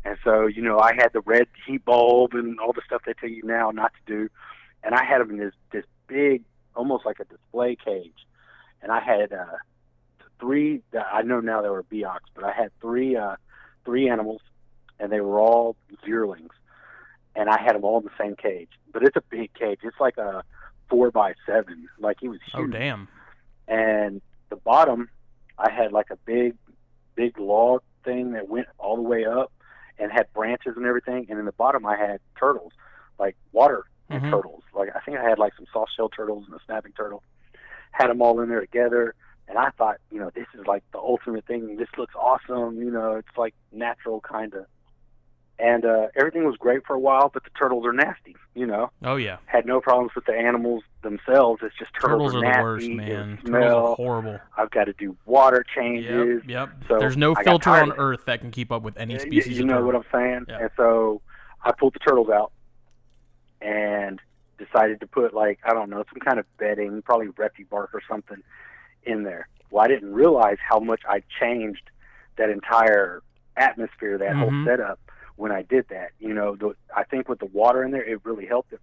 and 0.08 0.18
so 0.24 0.48
you 0.48 0.62
know, 0.62 0.80
I 0.80 0.94
had 0.96 1.10
the 1.14 1.22
red 1.22 1.48
heat 1.66 1.84
bulb 1.86 2.34
and 2.34 2.60
all 2.60 2.74
the 2.74 2.82
stuff 2.86 3.02
they 3.06 3.14
tell 3.14 3.30
you 3.30 3.44
now 3.44 3.72
not 3.72 3.92
to 3.94 4.14
do, 4.14 4.30
and 4.84 4.96
I 4.96 5.04
had 5.04 5.22
them 5.22 5.32
in 5.32 5.38
this 5.38 5.54
this 5.72 5.86
big, 6.08 6.44
almost 6.76 7.06
like 7.06 7.20
a 7.20 7.26
display 7.26 7.76
cage, 7.76 8.26
and 8.82 8.92
I 8.92 9.00
had 9.00 9.34
uh, 9.34 9.58
three. 10.40 10.82
I 10.96 11.22
know 11.24 11.40
now 11.40 11.62
they 11.62 11.70
were 11.70 11.84
Biaks, 11.84 12.30
but 12.34 12.44
I 12.44 12.52
had 12.52 12.72
three 12.82 13.16
uh, 13.16 13.36
three 13.86 14.10
animals, 14.10 14.42
and 15.00 15.12
they 15.12 15.22
were 15.22 15.40
all 15.40 15.76
yearlings 16.06 16.52
and 17.38 17.50
I 17.50 17.62
had 17.62 17.76
them 17.76 17.86
all 17.86 18.00
in 18.00 18.06
the 18.06 18.12
same 18.20 18.36
cage. 18.36 18.70
But 18.92 19.04
it's 19.04 19.16
a 19.16 19.22
big 19.30 19.54
cage. 19.54 19.80
It's 19.84 20.00
like 20.00 20.18
a 20.18 20.44
four 20.90 21.12
by 21.12 21.36
seven. 21.46 21.88
Like 22.00 22.18
it 22.22 22.30
was 22.30 22.40
huge. 22.52 22.56
Oh 22.56 22.68
damn. 22.68 23.08
And 23.68 24.22
the 24.50 24.56
bottom, 24.56 25.10
I 25.58 25.72
had 25.72 25.92
like 25.92 26.10
a 26.10 26.18
big, 26.26 26.56
big 27.16 27.38
log 27.40 27.84
thing 28.04 28.32
that 28.32 28.50
went 28.50 28.68
all 28.80 28.96
the 28.96 29.04
way 29.04 29.26
up 29.26 29.52
and 30.00 30.12
had 30.12 30.32
branches 30.34 30.74
and 30.76 30.86
everything. 30.86 31.28
And 31.30 31.40
in 31.40 31.46
the 31.46 31.52
bottom, 31.52 31.86
I 31.86 31.98
had 31.98 32.20
turtles, 32.40 32.74
like 33.20 33.36
water 33.52 33.86
Mhm. 34.10 34.30
turtles. 34.30 34.64
Like 34.74 34.96
I 34.96 35.00
think 35.02 35.18
I 35.18 35.24
had 35.24 35.40
like 35.40 35.54
some 35.56 35.66
soft 35.72 35.94
shell 35.96 36.10
turtles 36.10 36.46
and 36.46 36.56
a 36.56 36.64
snapping 36.66 36.94
turtle. 36.94 37.24
Had 37.92 38.10
them 38.10 38.22
all 38.22 38.40
in 38.42 38.50
there 38.50 38.62
together. 38.62 39.16
And 39.50 39.58
I 39.58 39.70
thought, 39.72 39.98
you 40.12 40.20
know, 40.20 40.30
this 40.30 40.48
is 40.54 40.66
like 40.68 40.84
the 40.92 41.00
ultimate 41.00 41.46
thing. 41.46 41.78
This 41.78 41.90
looks 41.98 42.14
awesome. 42.16 42.78
You 42.82 42.92
know, 42.92 43.14
it's 43.14 43.38
like 43.38 43.56
natural 43.72 44.20
kind 44.22 44.54
of. 44.54 44.66
And 45.60 45.86
uh, 45.86 46.08
everything 46.16 46.46
was 46.46 46.56
great 46.56 46.86
for 46.86 46.94
a 46.96 47.00
while, 47.00 47.30
but 47.34 47.44
the 47.44 47.50
turtles 47.58 47.84
are 47.86 47.92
nasty. 47.94 48.36
You 48.54 48.68
know, 48.68 48.92
Oh 49.04 49.16
yeah. 49.16 49.38
had 49.48 49.66
no 49.66 49.82
problems 49.82 50.12
with 50.16 50.26
the 50.26 50.34
animals 50.34 50.84
themselves. 51.02 51.62
It's 51.64 51.76
just 51.78 51.92
turtles, 52.00 52.34
Turtles 52.34 52.36
are 52.36 52.42
nasty, 52.42 52.60
the 52.60 52.64
worst, 52.64 52.90
man. 52.90 53.40
Turtles 53.44 53.92
are 53.92 53.96
horrible. 53.96 54.40
I've 54.56 54.70
got 54.70 54.84
to 54.86 54.94
do 54.94 55.16
water 55.26 55.66
changes. 55.76 56.44
Yep. 56.48 56.70
So 56.88 57.00
There's 57.00 57.18
no 57.18 57.34
filter 57.36 57.72
on 57.72 57.92
of. 57.92 57.98
Earth 58.00 58.26
that 58.26 58.42
can 58.42 58.52
keep 58.52 58.72
up 58.72 58.84
with 58.84 58.98
any 58.98 59.18
species 59.18 59.58
You 59.58 59.64
of 59.64 59.70
know 59.70 59.84
what 59.86 59.96
I'm 59.96 60.06
saying? 60.12 60.46
Yeah. 60.48 60.60
And 60.62 60.70
so 60.78 61.22
I 61.64 61.72
pulled 61.72 61.96
the 61.96 62.00
turtles 62.00 62.30
out 62.30 62.52
and 63.62 64.20
decided 64.58 65.00
to 65.00 65.08
put 65.08 65.34
like 65.34 65.60
I 65.64 65.74
don't 65.74 65.90
know 65.90 66.04
some 66.12 66.20
kind 66.20 66.40
of 66.40 66.46
bedding, 66.58 67.02
probably 67.02 67.28
repti 67.28 67.68
bark 67.70 67.92
or 67.94 68.02
something, 68.10 68.42
in 69.04 69.24
there. 69.24 69.48
Well, 69.72 69.84
I 69.84 69.88
didn't 69.88 70.14
realize 70.14 70.58
how 70.68 70.80
much 70.80 71.02
I 71.08 71.24
changed 71.40 71.90
that 72.38 72.50
entire 72.50 73.22
atmosphere, 73.56 74.18
that 74.20 74.34
Mhm. 74.36 74.40
whole 74.40 74.66
setup 74.66 75.00
when 75.38 75.52
I 75.52 75.62
did 75.62 75.88
that. 75.90 76.10
You 76.20 76.34
know, 76.34 76.56
the, 76.56 76.76
I 76.96 77.04
think 77.04 77.30
with 77.30 77.40
the 77.40 77.46
water 77.46 77.84
in 77.84 77.92
there, 77.92 78.04
it 78.04 78.26
really 78.26 78.46
helped 78.46 78.74
it. 78.74 78.82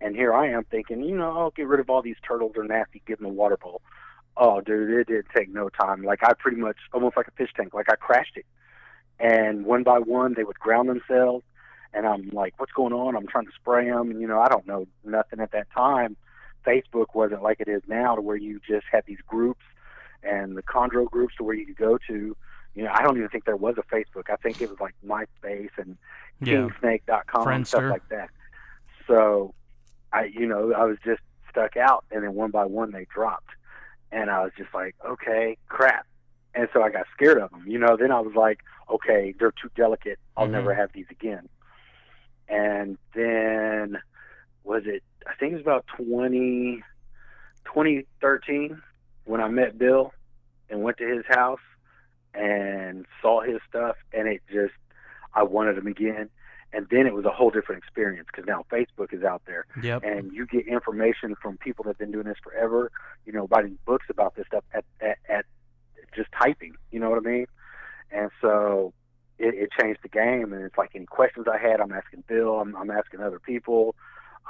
And 0.00 0.14
here 0.14 0.32
I 0.32 0.48
am 0.50 0.64
thinking, 0.64 1.02
you 1.02 1.16
know, 1.16 1.36
I'll 1.36 1.50
get 1.50 1.66
rid 1.66 1.80
of 1.80 1.90
all 1.90 2.02
these 2.02 2.16
turtles. 2.26 2.52
They're 2.54 2.64
nasty. 2.64 3.02
Give 3.06 3.18
them 3.18 3.26
a 3.26 3.30
water 3.30 3.56
bowl. 3.56 3.82
Oh, 4.36 4.60
dude, 4.60 4.90
it 4.90 5.06
did 5.06 5.26
take 5.34 5.48
no 5.48 5.68
time. 5.68 6.02
Like 6.02 6.20
I 6.22 6.32
pretty 6.34 6.58
much 6.58 6.76
almost 6.92 7.16
like 7.16 7.28
a 7.28 7.32
fish 7.32 7.50
tank. 7.56 7.72
Like 7.72 7.90
I 7.90 7.96
crashed 7.96 8.36
it, 8.36 8.44
and 9.18 9.64
one 9.64 9.82
by 9.82 9.98
one 9.98 10.34
they 10.34 10.44
would 10.44 10.58
ground 10.58 10.90
themselves, 10.90 11.42
and 11.94 12.06
I'm 12.06 12.28
like, 12.28 12.52
"What's 12.58 12.72
going 12.72 12.92
on?" 12.92 13.16
I'm 13.16 13.26
trying 13.26 13.46
to 13.46 13.52
spray 13.58 13.88
them, 13.88 14.10
and 14.10 14.20
you 14.20 14.26
know, 14.26 14.38
I 14.38 14.48
don't 14.48 14.66
know 14.66 14.86
nothing 15.04 15.40
at 15.40 15.52
that 15.52 15.68
time. 15.74 16.18
Facebook 16.66 17.14
wasn't 17.14 17.42
like 17.42 17.60
it 17.60 17.68
is 17.68 17.80
now, 17.86 18.14
to 18.14 18.20
where 18.20 18.36
you 18.36 18.60
just 18.68 18.84
had 18.92 19.04
these 19.06 19.20
groups 19.26 19.62
and 20.22 20.56
the 20.56 20.62
chondro 20.62 21.08
groups 21.10 21.34
to 21.36 21.44
where 21.44 21.54
you 21.54 21.64
could 21.64 21.76
go 21.76 21.98
to. 22.08 22.36
You 22.76 22.84
know, 22.84 22.90
I 22.92 23.02
don't 23.02 23.16
even 23.16 23.30
think 23.30 23.46
there 23.46 23.56
was 23.56 23.76
a 23.78 23.82
Facebook. 23.94 24.28
I 24.30 24.36
think 24.36 24.60
it 24.60 24.68
was 24.68 24.78
like 24.78 24.94
MySpace 25.04 25.70
and 25.78 25.96
Yeah. 26.40 26.68
kingsnake.com 26.68 27.48
and 27.48 27.66
stuff 27.66 27.84
like 27.90 28.08
that. 28.10 28.28
So, 29.06 29.54
I, 30.12 30.24
you 30.26 30.46
know, 30.46 30.74
I 30.74 30.84
was 30.84 30.98
just 31.02 31.22
stuck 31.50 31.78
out, 31.78 32.04
and 32.10 32.22
then 32.22 32.34
one 32.34 32.50
by 32.50 32.66
one 32.66 32.92
they 32.92 33.06
dropped, 33.06 33.48
and 34.12 34.30
I 34.30 34.42
was 34.44 34.52
just 34.58 34.74
like, 34.74 34.94
okay, 35.04 35.56
crap. 35.68 36.06
And 36.54 36.68
so 36.74 36.82
I 36.82 36.90
got 36.90 37.06
scared 37.14 37.38
of 37.38 37.50
them. 37.50 37.64
You 37.66 37.78
know, 37.78 37.96
then 37.96 38.12
I 38.12 38.20
was 38.20 38.34
like, 38.34 38.60
okay, 38.90 39.34
they're 39.38 39.52
too 39.52 39.70
delicate. 39.74 40.18
I'll 40.36 40.46
Mhm. 40.46 40.50
never 40.52 40.74
have 40.74 40.92
these 40.92 41.06
again. 41.10 41.48
And 42.48 42.98
then 43.14 44.02
was 44.64 44.82
it? 44.86 45.02
I 45.26 45.34
think 45.34 45.52
it 45.52 45.56
was 45.56 45.62
about 45.62 45.86
20, 45.96 46.82
2013 47.64 48.82
when 49.24 49.40
I 49.40 49.48
met 49.48 49.78
Bill 49.78 50.12
and 50.68 50.82
went 50.82 50.98
to 50.98 51.06
his 51.06 51.24
house 51.26 51.60
and 52.36 53.06
saw 53.22 53.40
his 53.40 53.58
stuff, 53.68 53.96
and 54.12 54.28
it 54.28 54.42
just 54.52 54.74
I 55.34 55.42
wanted 55.42 55.78
him 55.78 55.86
again. 55.86 56.28
And 56.72 56.86
then 56.90 57.06
it 57.06 57.14
was 57.14 57.24
a 57.24 57.30
whole 57.30 57.50
different 57.50 57.82
experience 57.82 58.26
because 58.30 58.44
now 58.46 58.64
Facebook 58.70 59.12
is 59.14 59.22
out 59.22 59.42
there, 59.46 59.66
Yep. 59.82 60.02
and 60.02 60.32
you 60.32 60.46
get 60.46 60.66
information 60.66 61.34
from 61.40 61.56
people 61.58 61.84
that've 61.84 61.96
been 61.98 62.10
doing 62.10 62.26
this 62.26 62.36
forever. 62.42 62.90
You 63.24 63.32
know, 63.32 63.46
writing 63.50 63.78
books 63.86 64.06
about 64.10 64.34
this 64.34 64.46
stuff 64.48 64.64
at 64.74 64.84
at, 65.00 65.18
at 65.28 65.44
just 66.14 66.28
typing. 66.32 66.74
You 66.90 67.00
know 67.00 67.08
what 67.08 67.18
I 67.18 67.22
mean? 67.22 67.46
And 68.10 68.30
so 68.40 68.92
it, 69.38 69.54
it 69.54 69.70
changed 69.80 70.00
the 70.02 70.08
game. 70.08 70.52
And 70.52 70.62
it's 70.64 70.76
like 70.76 70.90
any 70.94 71.06
questions 71.06 71.46
I 71.50 71.58
had, 71.58 71.80
I'm 71.80 71.92
asking 71.92 72.24
Bill, 72.26 72.60
I'm, 72.60 72.74
I'm 72.76 72.90
asking 72.90 73.20
other 73.20 73.38
people. 73.38 73.94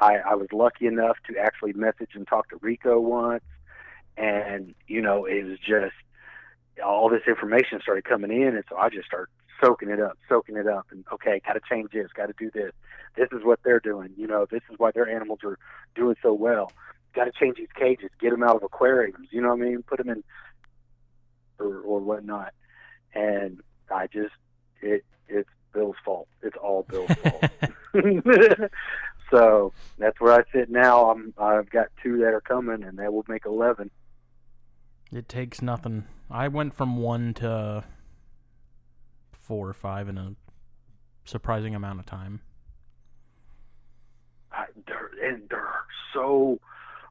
I, 0.00 0.16
I 0.16 0.34
was 0.34 0.48
lucky 0.52 0.86
enough 0.86 1.16
to 1.28 1.38
actually 1.38 1.72
message 1.72 2.10
and 2.14 2.26
talk 2.26 2.48
to 2.50 2.56
Rico 2.60 3.00
once, 3.00 3.44
and 4.16 4.74
you 4.86 5.00
know, 5.00 5.24
it 5.24 5.44
was 5.44 5.58
just 5.58 5.94
all 6.84 7.08
this 7.08 7.22
information 7.26 7.80
started 7.80 8.04
coming 8.04 8.30
in, 8.30 8.54
and 8.54 8.64
so 8.68 8.76
I 8.76 8.88
just 8.88 9.06
started 9.06 9.28
soaking 9.62 9.90
it 9.90 10.00
up, 10.00 10.18
soaking 10.28 10.56
it 10.56 10.66
up, 10.66 10.86
and 10.90 11.04
okay, 11.12 11.40
got 11.46 11.54
to 11.54 11.60
change 11.68 11.90
this, 11.92 12.08
got 12.14 12.26
to 12.26 12.34
do 12.38 12.50
this. 12.50 12.72
This 13.16 13.28
is 13.32 13.44
what 13.44 13.60
they're 13.64 13.80
doing. 13.80 14.10
You 14.16 14.26
know, 14.26 14.46
this 14.50 14.62
is 14.70 14.78
why 14.78 14.90
their 14.90 15.08
animals 15.08 15.40
are 15.44 15.58
doing 15.94 16.16
so 16.22 16.32
well. 16.32 16.72
Got 17.14 17.24
to 17.24 17.32
change 17.32 17.56
these 17.56 17.72
cages, 17.74 18.10
get 18.20 18.30
them 18.30 18.42
out 18.42 18.56
of 18.56 18.62
aquariums. 18.62 19.28
You 19.30 19.40
know 19.40 19.48
what 19.48 19.60
I 19.60 19.64
mean? 19.64 19.82
Put 19.82 19.98
them 19.98 20.10
in 20.10 20.22
or 21.58 21.80
or 21.80 22.00
whatnot. 22.00 22.52
And 23.14 23.60
I 23.90 24.06
just 24.06 24.34
it 24.82 25.04
it's 25.28 25.48
Bill's 25.72 25.96
fault. 26.04 26.28
It's 26.42 26.56
all 26.56 26.86
Bill's 26.88 27.10
fault. 27.14 27.44
so 29.30 29.72
that's 29.98 30.20
where 30.20 30.32
I 30.34 30.42
sit 30.52 30.70
now. 30.70 31.10
I'm 31.10 31.34
I've 31.38 31.70
got 31.70 31.88
two 32.02 32.18
that 32.18 32.34
are 32.34 32.40
coming, 32.40 32.82
and 32.82 32.98
that 32.98 33.12
will 33.12 33.24
make 33.28 33.46
eleven. 33.46 33.90
It 35.12 35.28
takes 35.28 35.62
nothing. 35.62 36.04
I 36.30 36.48
went 36.48 36.74
from 36.74 36.96
one 36.98 37.34
to 37.34 37.84
four 39.32 39.68
or 39.68 39.74
five 39.74 40.08
in 40.08 40.18
a 40.18 40.34
surprising 41.24 41.74
amount 41.74 42.00
of 42.00 42.06
time. 42.06 42.40
I, 44.50 44.64
and 45.22 45.42
they're 45.48 45.68
so 46.12 46.58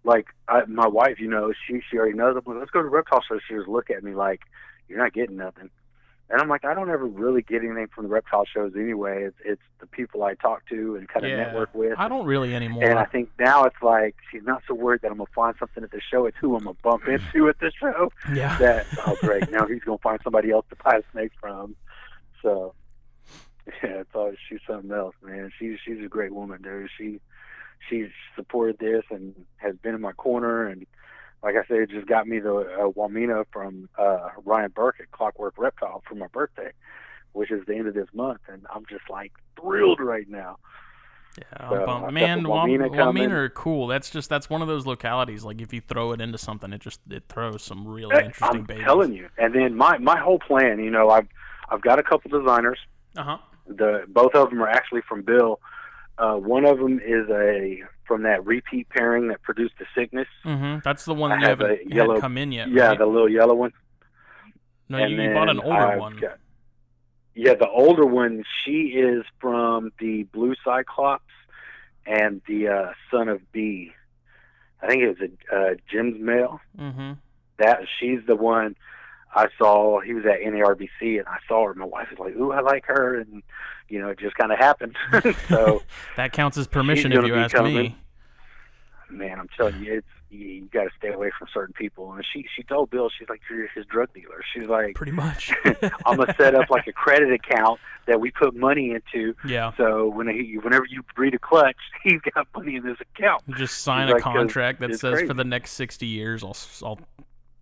like 0.03 0.27
I, 0.47 0.65
my 0.67 0.87
wife. 0.87 1.19
You 1.19 1.29
know, 1.29 1.53
she 1.67 1.81
she 1.89 1.97
already 1.97 2.17
knows. 2.17 2.35
I'm 2.37 2.43
like, 2.45 2.59
let's 2.59 2.71
go 2.71 2.81
to 2.81 2.87
reptile 2.87 3.21
show. 3.27 3.39
She 3.47 3.55
was 3.55 3.67
look 3.67 3.89
at 3.89 4.03
me 4.03 4.13
like, 4.13 4.41
you're 4.87 4.99
not 4.99 5.13
getting 5.13 5.37
nothing. 5.37 5.69
And 6.29 6.41
I'm 6.41 6.49
like, 6.49 6.65
I 6.65 6.73
don't 6.73 6.89
ever 6.89 7.05
really 7.05 7.43
get 7.43 7.63
anything 7.63 7.87
from 7.93 8.05
the 8.05 8.09
reptile 8.09 8.45
shows 8.45 8.73
anyway. 8.75 9.25
It's, 9.25 9.37
it's 9.45 9.61
the 9.79 9.85
people 9.85 10.23
I 10.23 10.33
talk 10.33 10.67
to 10.69 10.95
and 10.95 11.07
kind 11.07 11.23
of 11.23 11.31
Yeah. 11.31 11.37
network 11.37 11.73
with. 11.75 11.93
I 11.99 12.07
don't 12.07 12.25
really 12.25 12.55
anymore. 12.55 12.83
And 12.83 12.97
I 12.97 13.05
think 13.05 13.29
now 13.39 13.65
it's 13.65 13.81
like 13.83 14.15
she's 14.31 14.41
not 14.43 14.63
so 14.67 14.73
worried 14.73 15.01
that 15.01 15.11
I'm 15.11 15.17
gonna 15.17 15.29
find 15.35 15.55
something 15.59 15.83
at 15.83 15.91
the 15.91 16.01
show. 16.01 16.25
It's 16.25 16.37
who 16.37 16.55
I'm 16.55 16.63
gonna 16.63 16.77
bump 16.81 17.03
mm. 17.03 17.19
into 17.19 17.47
at 17.47 17.59
the 17.59 17.71
show. 17.79 18.11
yeah. 18.33 18.57
That 18.57 18.87
oh 19.05 19.15
great, 19.21 19.51
now 19.51 19.67
he's 19.67 19.83
gonna 19.83 19.99
find 19.99 20.19
somebody 20.23 20.49
else 20.49 20.65
to 20.69 20.75
buy 20.83 21.01
snakes 21.11 21.35
from. 21.39 21.75
So 22.41 22.73
yeah, 23.83 24.01
it's 24.01 24.09
always 24.15 24.37
she's 24.49 24.59
something 24.67 24.91
else, 24.91 25.15
man. 25.21 25.51
She's 25.59 25.77
she's 25.85 26.03
a 26.03 26.09
great 26.09 26.33
woman, 26.33 26.61
dude. 26.63 26.89
She 26.97 27.19
she's 27.87 28.09
supported 28.35 28.79
this 28.79 29.03
and 29.11 29.35
has 29.57 29.75
been 29.77 29.93
in 29.93 30.01
my 30.01 30.13
corner 30.13 30.67
and 30.67 30.87
like 31.45 31.55
I 31.55 31.63
said, 31.67 31.77
it 31.77 31.91
just 31.91 32.07
got 32.07 32.27
me 32.27 32.39
the 32.39 32.55
uh, 32.55 32.89
Wamena 32.91 33.45
from 33.53 33.87
uh, 33.97 34.29
Ryan 34.43 34.71
Burke 34.75 34.95
at 34.99 35.11
Clockwork 35.11 35.53
Reptile 35.57 36.01
for 36.09 36.15
my 36.15 36.25
birthday, 36.27 36.71
which 37.33 37.51
is 37.51 37.63
the 37.67 37.75
end 37.75 37.87
of 37.87 37.93
this 37.93 38.07
month, 38.13 38.41
and 38.51 38.65
I'm 38.73 38.83
just 38.89 39.07
like 39.09 39.31
thrilled 39.61 39.99
right 39.99 40.27
now. 40.27 40.57
Yeah, 41.37 41.69
So, 41.69 41.75
I'm 41.75 41.79
I've 41.81 41.85
bummed. 41.85 42.01
got 42.05 42.13
man, 42.13 42.43
the 42.43 42.49
Wam- 42.49 42.69
Wamena 42.69 42.95
coming. 42.95 43.29
Wamena 43.29 43.33
are 43.33 43.49
cool. 43.49 43.85
That's 43.87 44.09
just 44.09 44.27
that's 44.27 44.49
one 44.49 44.63
of 44.63 44.67
those 44.67 44.85
localities. 44.87 45.43
Like 45.45 45.61
if 45.61 45.71
you 45.71 45.81
throw 45.81 46.13
it 46.13 46.19
into 46.21 46.37
something, 46.39 46.73
it 46.73 46.81
just 46.81 46.99
it 47.11 47.23
throws 47.29 47.61
some 47.61 47.87
really 47.87 48.15
Hey, 48.15 48.25
interesting 48.25 48.59
I'm 48.61 48.65
babies. 48.65 48.83
telling 48.85 49.13
you. 49.13 49.29
And 49.37 49.53
then 49.53 49.75
my 49.75 49.97
my 49.99 50.17
whole 50.17 50.39
plan, 50.39 50.79
you 50.79 50.89
know, 50.89 51.09
I've 51.11 51.27
I've 51.69 51.81
got 51.81 51.99
a 51.99 52.03
couple 52.03 52.31
designers. 52.37 52.79
Uh 53.15 53.23
huh. 53.23 53.37
The 53.67 54.05
both 54.07 54.33
of 54.33 54.49
them 54.49 54.63
are 54.63 54.67
actually 54.69 55.01
from 55.07 55.21
Bill. 55.21 55.59
Uh, 56.17 56.35
one 56.35 56.65
of 56.65 56.79
them 56.79 56.99
is 57.05 57.29
a 57.29 57.83
from 58.07 58.23
that 58.23 58.45
repeat 58.45 58.87
pairing 58.89 59.27
that 59.29 59.41
produced 59.41 59.73
the 59.79 59.85
sickness. 59.95 60.27
Mm-hmm. 60.45 60.79
That's 60.83 61.05
the 61.05 61.13
one 61.13 61.31
I 61.31 61.35
that 61.35 61.41
you 61.41 61.47
have 61.49 61.61
a 61.61 61.67
haven't 61.69 61.91
yellow- 61.91 62.19
come 62.19 62.37
in 62.37 62.51
yet. 62.51 62.69
Yeah, 62.69 62.87
right? 62.89 62.97
the 62.99 63.05
little 63.05 63.29
yellow 63.29 63.55
one. 63.55 63.71
no, 64.89 64.97
and 64.97 65.11
you, 65.11 65.21
you 65.21 65.33
bought 65.33 65.49
an 65.49 65.59
older 65.59 65.77
I've 65.77 65.99
one. 65.99 66.17
got- 66.17 66.37
yeah, 67.37 67.53
the 67.55 67.67
older 67.67 68.05
one. 68.05 68.43
She 68.63 68.93
is 68.97 69.25
from 69.41 69.91
the 69.99 70.23
Blue 70.23 70.55
Cyclops 70.63 71.23
and 72.05 72.41
the 72.47 72.69
uh, 72.69 72.91
Son 73.11 73.27
of 73.27 73.41
B. 73.51 73.91
I 74.81 74.87
think 74.87 75.01
it 75.03 75.07
was 75.19 75.29
a 75.51 75.55
uh, 75.55 75.73
Jim's 75.91 76.19
male. 76.21 76.61
Mm-hmm. 76.79 77.13
that 77.57 77.79
she's 77.99 78.19
the 78.27 78.35
one 78.35 78.75
I 79.35 79.47
saw. 79.57 79.99
He 79.99 80.13
was 80.13 80.23
at 80.25 80.39
NARBC, 80.41 81.19
and 81.19 81.27
I 81.27 81.37
saw 81.47 81.67
her. 81.67 81.73
My 81.73 81.85
wife 81.85 82.07
was 82.09 82.19
like, 82.19 82.35
"Ooh, 82.35 82.51
I 82.53 82.61
like 82.61 82.85
her," 82.87 83.19
and 83.19 83.43
you 83.89 83.99
know, 83.99 84.09
it 84.09 84.17
just 84.19 84.35
kind 84.35 84.51
of 84.51 84.57
happened. 84.57 84.95
so, 85.49 85.83
That 86.15 86.31
counts 86.33 86.57
as 86.57 86.67
permission 86.67 87.11
if 87.11 87.25
you 87.25 87.35
ask 87.35 87.53
coming. 87.55 87.75
me. 87.75 87.97
man, 89.09 89.39
I'm 89.39 89.49
telling 89.55 89.83
you, 89.83 89.95
it's 89.97 90.07
you, 90.31 90.39
you 90.47 90.65
got 90.73 90.85
to 90.85 90.89
stay 90.97 91.09
away 91.11 91.31
from 91.37 91.47
certain 91.53 91.73
people. 91.73 92.11
And 92.13 92.25
she 92.33 92.45
she 92.55 92.63
told 92.63 92.89
Bill, 92.89 93.09
she's 93.17 93.29
like, 93.29 93.41
"You're 93.49 93.67
his 93.67 93.85
drug 93.85 94.13
dealer." 94.13 94.41
She's 94.53 94.67
like, 94.67 94.95
Pretty 94.95 95.11
much. 95.11 95.51
"I'm 96.05 96.17
gonna 96.17 96.33
set 96.37 96.55
up 96.55 96.69
like 96.69 96.87
a 96.87 96.93
credit 96.93 97.31
account 97.31 97.79
that 98.07 98.19
we 98.19 98.31
put 98.31 98.55
money 98.55 98.91
into, 98.91 99.33
yeah. 99.47 99.71
so 99.77 100.07
when 100.09 100.27
he, 100.27 100.57
whenever 100.59 100.85
you 100.87 101.01
breed 101.15 101.33
a 101.33 101.39
clutch, 101.39 101.75
he's 102.03 102.21
got 102.33 102.47
money 102.55 102.75
in 102.77 102.83
this 102.83 102.97
account." 103.01 103.43
Just 103.57 103.79
sign 103.79 104.07
She's 104.07 104.11
a 104.11 104.13
like, 104.15 104.23
'cause 104.23 104.33
contract 104.33 104.79
that 104.79 104.91
says 104.99 105.13
crazy. 105.13 105.27
for 105.27 105.33
the 105.33 105.43
next 105.43 105.71
sixty 105.71 106.05
years, 106.07 106.43
I'll 106.43 106.49
s- 106.51 106.81
I'll 106.85 106.99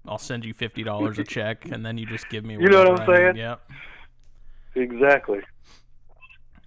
I'll 0.08 0.18
send 0.18 0.46
you 0.46 0.54
fifty 0.54 0.84
dollars 0.84 1.20
a 1.20 1.24
check, 1.24 1.66
and 1.66 1.86
then 1.86 1.98
you 1.98 2.06
just 2.06 2.30
give 2.30 2.44
me. 2.44 2.58
You 2.60 2.70
know 2.70 2.80
what 2.80 3.02
I'm 3.02 3.10
I 3.10 3.14
need. 3.14 3.16
saying? 3.16 3.36
Yep. 3.38 3.72
Exactly. 4.76 5.40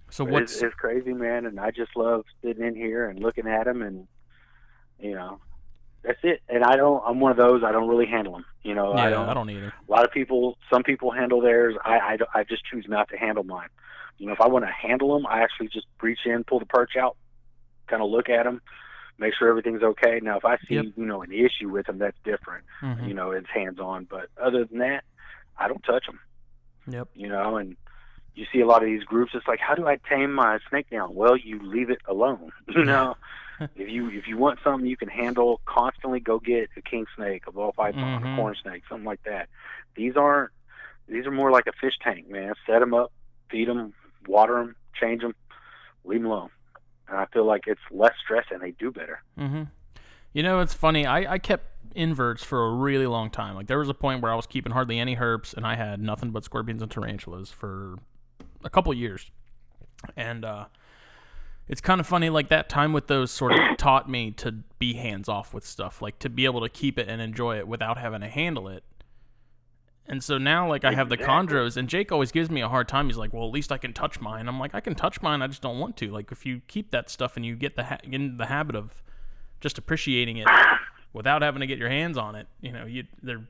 So 0.09 0.23
what's 0.23 0.53
it's, 0.53 0.63
it's 0.63 0.75
crazy, 0.75 1.13
man, 1.13 1.45
and 1.45 1.59
I 1.59 1.71
just 1.71 1.95
love 1.95 2.23
sitting 2.41 2.65
in 2.65 2.75
here 2.75 3.09
and 3.09 3.19
looking 3.19 3.47
at 3.47 3.65
them, 3.65 3.81
and 3.81 4.07
you 4.99 5.13
know, 5.13 5.39
that's 6.03 6.19
it. 6.23 6.41
And 6.49 6.63
I 6.63 6.75
don't. 6.75 7.03
I'm 7.05 7.19
one 7.19 7.31
of 7.31 7.37
those. 7.37 7.63
I 7.63 7.71
don't 7.71 7.87
really 7.87 8.05
handle 8.05 8.33
them. 8.33 8.45
You 8.63 8.73
know, 8.73 8.95
yeah, 8.95 9.03
I 9.03 9.09
don't. 9.09 9.29
I 9.29 9.33
don't 9.33 9.49
either. 9.49 9.73
A 9.87 9.91
lot 9.91 10.05
of 10.05 10.11
people. 10.11 10.57
Some 10.71 10.83
people 10.83 11.11
handle 11.11 11.41
theirs. 11.41 11.75
I, 11.83 11.97
I. 11.97 12.39
I 12.39 12.43
just 12.43 12.65
choose 12.65 12.85
not 12.87 13.09
to 13.09 13.17
handle 13.17 13.43
mine. 13.43 13.69
You 14.17 14.27
know, 14.27 14.33
if 14.33 14.41
I 14.41 14.47
want 14.47 14.65
to 14.65 14.71
handle 14.71 15.13
them, 15.13 15.27
I 15.27 15.41
actually 15.41 15.67
just 15.67 15.85
reach 16.01 16.19
in, 16.25 16.43
pull 16.43 16.59
the 16.59 16.65
perch 16.65 16.95
out, 16.99 17.17
kind 17.87 18.01
of 18.01 18.09
look 18.09 18.29
at 18.29 18.45
them, 18.45 18.61
make 19.19 19.33
sure 19.33 19.47
everything's 19.49 19.83
okay. 19.83 20.19
Now, 20.21 20.37
if 20.37 20.45
I 20.45 20.57
see 20.67 20.75
Yep. 20.75 20.85
you 20.95 21.05
know 21.05 21.21
an 21.21 21.31
issue 21.31 21.69
with 21.69 21.85
them, 21.87 21.97
that's 21.97 22.17
different. 22.23 22.65
Mhm. 22.81 23.07
You 23.07 23.13
know, 23.13 23.31
it's 23.31 23.49
hands 23.49 23.79
on. 23.79 24.05
But 24.05 24.29
other 24.41 24.65
than 24.65 24.79
that, 24.79 25.03
I 25.57 25.67
don't 25.67 25.83
touch 25.83 26.05
them. 26.05 26.19
Yep. 26.89 27.09
you 27.15 27.27
know, 27.27 27.57
and 27.57 27.75
you 28.33 28.45
see 28.53 28.61
a 28.61 28.65
lot 28.65 28.81
of 28.81 28.85
these 28.85 29.03
groups. 29.03 29.33
It's 29.35 29.47
like, 29.47 29.59
how 29.59 29.75
do 29.75 29.87
I 29.87 29.97
tame 30.07 30.31
my 30.33 30.59
snake 30.69 30.89
down? 30.89 31.13
Well, 31.15 31.35
you 31.35 31.59
leave 31.61 31.89
it 31.89 31.99
alone. 32.07 32.51
You 32.69 32.85
know, 32.85 33.17
if 33.75 33.89
you 33.89 34.09
if 34.11 34.27
you 34.27 34.37
want 34.37 34.59
something 34.63 34.85
you 34.87 34.95
can 34.95 35.09
handle 35.09 35.59
constantly, 35.65 36.19
go 36.19 36.39
get 36.39 36.69
a 36.77 36.81
king 36.81 37.05
snake, 37.15 37.43
a 37.47 37.51
ball 37.51 37.73
python, 37.73 38.21
Mhm. 38.23 38.33
a 38.33 38.35
corn 38.37 38.55
snake, 38.61 38.83
something 38.87 39.05
like 39.05 39.23
that. 39.23 39.49
These 39.95 40.15
aren't. 40.15 40.51
These 41.09 41.25
are 41.25 41.31
more 41.31 41.51
like 41.51 41.67
a 41.67 41.71
fish 41.73 41.97
tank, 42.01 42.29
man. 42.29 42.53
Set 42.65 42.79
them 42.79 42.93
up, 42.93 43.11
feed 43.49 43.67
them, 43.67 43.93
water 44.27 44.55
them, 44.55 44.75
change 44.93 45.21
them, 45.23 45.33
leave 46.03 46.21
them 46.21 46.29
alone. 46.31 46.49
And 47.07 47.17
I 47.17 47.25
feel 47.27 47.45
like 47.45 47.63
it's 47.67 47.81
less 47.91 48.13
stress 48.23 48.45
and 48.51 48.61
they 48.61 48.71
do 48.71 48.91
better. 48.91 49.21
Mm-hmm. 49.39 49.63
You 50.33 50.43
know, 50.43 50.59
it's 50.59 50.73
funny. 50.73 51.05
I, 51.05 51.33
I 51.33 51.37
kept 51.39 51.65
inverts 51.95 52.43
for 52.43 52.65
a 52.65 52.71
really 52.71 53.07
long 53.07 53.29
time. 53.29 53.55
Like 53.55 53.67
there 53.67 53.79
was 53.79 53.89
a 53.89 53.93
point 53.93 54.21
where 54.21 54.31
I 54.31 54.35
was 54.35 54.45
keeping 54.45 54.71
hardly 54.71 54.99
any 54.99 55.15
herps, 55.15 55.53
and 55.53 55.65
I 55.65 55.75
had 55.75 55.99
nothing 55.99 56.31
but 56.31 56.43
scorpions 56.43 56.81
and 56.81 56.91
tarantulas 56.91 57.49
for 57.49 57.95
a 58.63 58.69
couple 58.69 58.93
years. 58.93 59.31
And 60.15 60.45
uh, 60.45 60.65
it's 61.67 61.81
kind 61.81 61.99
of 61.99 62.07
funny 62.07 62.29
like 62.29 62.49
that 62.49 62.69
time 62.69 62.93
with 62.93 63.07
those 63.07 63.31
sort 63.31 63.53
of 63.53 63.77
taught 63.77 64.09
me 64.09 64.31
to 64.31 64.51
be 64.79 64.93
hands 64.93 65.27
off 65.27 65.53
with 65.53 65.65
stuff 65.65 66.01
like 66.01 66.19
to 66.19 66.29
be 66.29 66.45
able 66.45 66.61
to 66.61 66.69
keep 66.69 66.97
it 66.97 67.09
and 67.09 67.21
enjoy 67.21 67.57
it 67.57 67.67
without 67.67 67.97
having 67.97 68.21
to 68.21 68.27
handle 68.27 68.67
it 68.67 68.83
and 70.07 70.23
so 70.23 70.37
now 70.37 70.67
like 70.67 70.85
i 70.85 70.93
have 70.93 71.09
the 71.09 71.17
chondros 71.17 71.77
and 71.77 71.89
jake 71.89 72.11
always 72.11 72.31
gives 72.31 72.49
me 72.49 72.61
a 72.61 72.69
hard 72.69 72.87
time. 72.87 73.07
He's 73.07 73.17
like 73.17 73.33
well 73.33 73.45
at 73.45 73.51
least 73.53 73.71
i 73.71 73.77
can 73.77 73.93
touch 73.93 74.19
mine. 74.19 74.47
I'm 74.47 74.59
like 74.59 74.73
i 74.73 74.79
can 74.79 74.95
touch 74.95 75.21
mine 75.21 75.41
i 75.41 75.47
just 75.47 75.61
don't 75.61 75.79
want 75.79 75.97
to. 75.97 76.11
Like 76.11 76.31
if 76.31 76.45
you 76.45 76.61
keep 76.67 76.91
that 76.91 77.09
stuff 77.09 77.35
and 77.35 77.45
you 77.45 77.55
get 77.55 77.75
the 77.75 77.83
ha- 77.83 77.97
in 78.03 78.37
the 78.37 78.45
habit 78.47 78.75
of 78.75 79.03
just 79.59 79.77
appreciating 79.77 80.37
it 80.37 80.47
without 81.13 81.41
having 81.41 81.59
to 81.61 81.67
get 81.67 81.77
your 81.77 81.89
hands 81.89 82.17
on 82.17 82.35
it 82.35 82.47
you 82.61 82.71
know 82.71 82.85
you 82.85 83.03
they're 83.21 83.45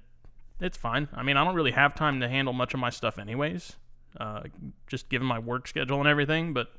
it's 0.60 0.78
fine. 0.78 1.08
I 1.14 1.24
mean 1.24 1.38
i 1.38 1.44
don't 1.44 1.56
really 1.56 1.72
have 1.72 1.94
time 1.96 2.20
to 2.22 2.28
handle 2.30 2.54
much 2.54 2.74
of 2.74 2.80
my 2.80 2.90
stuff 2.90 3.20
anyways 3.20 3.76
uh, 4.20 4.44
just 4.88 5.10
given 5.10 5.28
my 5.28 5.38
work 5.38 5.68
schedule 5.68 6.00
and 6.00 6.08
everything 6.08 6.54
but 6.54 6.70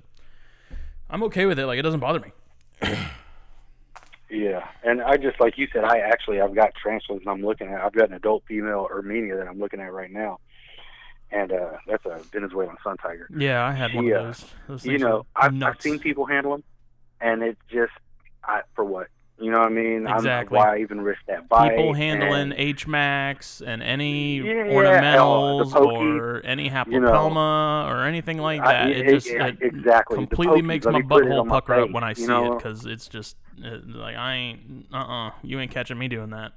i'm 1.09 1.23
okay 1.25 1.47
with 1.47 1.59
it. 1.59 1.67
Like 1.67 1.79
it 1.79 1.83
doesn't 1.83 2.01
bother 2.01 2.21
me 2.21 2.33
Yeah, 4.31 4.67
and 4.85 5.01
I 5.01 5.17
just 5.17 5.41
like 5.41 5.57
you 5.57 5.69
said, 5.73 5.85
I 5.85 5.99
actually 5.99 6.41
I've 6.41 6.55
got 6.55 6.73
tarantulas 6.83 7.23
and 7.23 7.31
I'm 7.31 7.43
looking 7.43 7.69
at. 7.69 7.81
I've 7.81 7.93
got 7.93 8.09
an 8.11 8.15
adult 8.15 8.45
female 8.47 8.89
irminia 8.93 9.39
that 9.39 9.49
I'm 9.49 9.59
looking 9.59 9.81
at 9.81 9.93
right 9.93 10.11
now, 10.11 10.39
and 11.31 11.51
uh, 11.51 11.79
that's 11.87 12.05
a 12.05 12.19
Venezuelan 12.31 12.77
sun 12.85 12.99
tiger. 12.99 13.29
Yeah, 13.35 13.65
I 13.65 13.73
had 13.73 13.95
one 13.95 14.07
of 14.07 14.13
those. 14.13 14.45
those 14.67 14.85
You 14.85 14.99
know, 14.99 15.25
I've, 15.35 15.63
I've 15.63 15.81
seen 15.81 15.99
people 15.99 16.27
handle 16.27 16.53
them, 16.53 16.65
and 17.21 17.43
it's 17.43 17.61
just 17.71 17.93
I, 18.45 18.63
for 18.75 18.85
what 18.85 19.09
you 19.41 19.51
know. 19.51 19.59
what 19.61 19.67
I 19.67 19.71
mean, 19.71 20.07
Exactly. 20.07 20.59
I'm, 20.59 20.67
why 20.67 20.79
even 20.79 21.01
risk 21.01 21.21
that 21.29 21.49
bite? 21.49 21.71
people 21.77 21.95
handling 21.95 22.53
and- 22.53 22.55
H 22.55 22.87
Max 22.87 23.61
and 23.61 23.83
any 23.83 24.39
Yeah, 24.39 24.45
ornamentals 24.67 25.73
pokey, 25.73 26.19
or 26.19 26.41
any 26.41 26.65
you 26.65 27.01
know. 27.01 27.89
or 27.89 28.05
anything 28.05 28.39
like 28.39 28.61
I- 28.61 28.73
that. 28.73 28.91
it- 28.91 29.07
it, 29.09 29.11
just 29.11 29.27
yeah, 29.31 29.47
it 29.49 29.59
exactly. 29.63 30.17
Completely 30.17 30.63
pokies, 30.63 30.65
makes 30.67 30.87
my 30.87 31.03
butthole 31.03 31.41
on 31.41 31.49
my 31.49 31.55
pucker 31.61 31.75
up 31.75 31.91
when 31.91 32.05
I 32.05 32.11
you 32.11 32.15
see 32.15 32.33
it 32.33 32.57
because 32.57 32.87
it's 32.87 33.09
just 33.09 33.37
like 33.63 34.17
I 34.17 34.35
ain't. 34.35 34.87
Uh 34.93 34.97
uh 34.97 35.31
You 35.43 35.61
ain't 35.61 35.71
catching 35.71 35.99
me 35.99 36.09
doing 36.09 36.31
that. 36.31 36.53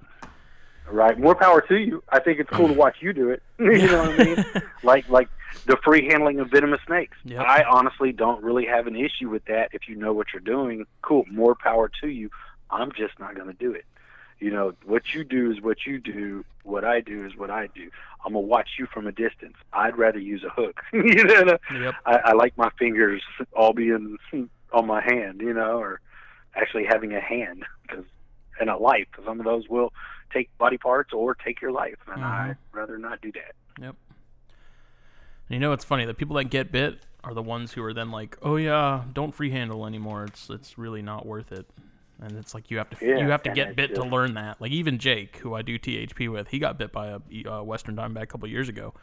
Right, 0.90 1.18
more 1.18 1.36
power 1.36 1.62
to 1.62 1.78
you. 1.78 2.04
I 2.10 2.20
think 2.20 2.40
it's 2.40 2.50
cool 2.50 2.68
to 2.68 2.74
watch 2.74 2.98
you 3.00 3.14
do 3.14 3.30
it. 3.30 3.42
you 3.60 3.88
know 3.88 4.02
what 4.04 4.20
I 4.20 4.24
mean? 4.24 4.46
Like 4.84 5.08
like 5.10 5.30
the 5.68 5.78
free 5.84 6.08
handling 6.08 6.40
of 6.40 6.50
venomous 6.50 6.80
snakes. 6.88 7.16
Yep. 7.26 7.40
I 7.46 7.64
honestly 7.70 8.12
don't 8.12 8.44
really 8.44 8.66
have 8.66 8.88
an 8.88 8.96
issue 8.96 9.30
with 9.30 9.46
that 9.46 9.70
if 9.74 9.88
you 9.88 9.96
know 9.96 10.12
what 10.12 10.28
you're 10.34 10.42
doing. 10.42 10.86
Cool, 11.04 11.24
more 11.32 11.54
power 11.56 11.90
to 12.02 12.08
you. 12.08 12.30
I'm 12.72 12.92
just 12.92 13.20
not 13.20 13.36
going 13.36 13.48
to 13.48 13.54
do 13.54 13.72
it. 13.72 13.86
You 14.40 14.50
know, 14.50 14.74
what 14.86 15.14
you 15.14 15.24
do 15.24 15.52
is 15.52 15.62
what 15.62 15.86
you 15.86 16.00
do. 16.00 16.44
What 16.64 16.84
I 16.84 17.00
do 17.02 17.26
is 17.26 17.36
what 17.36 17.52
I 17.52 17.68
do. 17.76 17.92
I'm 18.26 18.34
gonna 18.34 18.40
watch 18.46 18.70
you 18.80 18.88
from 18.88 19.06
a 19.06 19.12
distance. 19.12 19.56
I'd 19.72 19.98
rather 19.98 20.18
use 20.18 20.44
a 20.44 20.50
hook. 20.50 20.82
you 20.94 21.24
know, 21.24 21.58
Yep. 21.72 21.96
I, 22.08 22.16
I 22.26 22.34
like 22.34 22.58
my 22.58 22.70
fingers 22.80 23.22
all 23.56 23.74
being 23.74 24.18
on 24.74 24.88
my 24.88 25.02
hand. 25.02 25.42
You 25.42 25.54
know, 25.54 25.78
or 25.80 26.02
actually 26.56 26.86
having 26.86 27.14
a 27.14 27.20
hand 27.20 27.66
because 27.84 28.06
and 28.60 28.70
a 28.70 28.78
life. 28.78 29.08
'cause 29.12 29.26
some 29.26 29.40
of 29.40 29.46
those 29.46 29.68
will 29.70 29.94
take 30.34 30.56
body 30.58 30.78
parts 30.78 31.14
or 31.14 31.36
take 31.36 31.62
your 31.62 31.72
life, 31.72 31.98
and 32.08 32.24
Mhm. 32.24 32.50
I'd 32.50 32.58
rather 32.72 32.98
not 32.98 33.22
do 33.22 33.32
that. 33.34 33.54
Yep. 33.80 33.96
And 35.50 35.56
you 35.56 35.60
know 35.60 35.70
what's 35.70 35.86
funny? 35.86 36.06
The 36.06 36.14
people 36.16 36.36
that 36.38 36.46
get 36.46 36.72
bit 36.72 37.00
are 37.24 37.34
the 37.36 37.44
ones 37.44 37.74
who 37.74 37.84
are 37.84 37.94
then 37.94 38.10
like, 38.10 38.38
"Oh 38.42 38.56
yeah, 38.56 39.04
don't 39.14 39.34
free 39.36 39.52
handle 39.52 39.86
anymore. 39.86 40.24
It's 40.26 40.50
it's 40.50 40.78
really 40.80 41.04
not 41.04 41.28
worth 41.28 41.52
it." 41.52 41.70
And 42.22 42.38
it's 42.38 42.54
like 42.54 42.70
you 42.70 42.78
have 42.78 42.90
to 42.92 43.06
Yeah, 43.06 43.18
you 43.18 43.30
have 43.30 43.42
to 43.44 43.50
get 43.50 43.76
bit 43.76 43.96
to 43.96 44.04
learn 44.04 44.36
that. 44.36 44.62
Like 44.62 44.72
even 44.72 45.00
Jake, 45.00 45.38
who 45.38 45.56
I 45.56 45.64
do 45.64 45.80
THP 45.80 46.32
with, 46.32 46.50
he 46.50 46.60
got 46.60 46.78
bit 46.78 46.92
by 46.92 47.08
a 47.08 47.52
uh, 47.52 47.64
Western 47.64 47.96
Diamondback 47.96 48.24
a 48.24 48.28
couple 48.28 48.48
years 48.48 48.70
ago. 48.70 48.94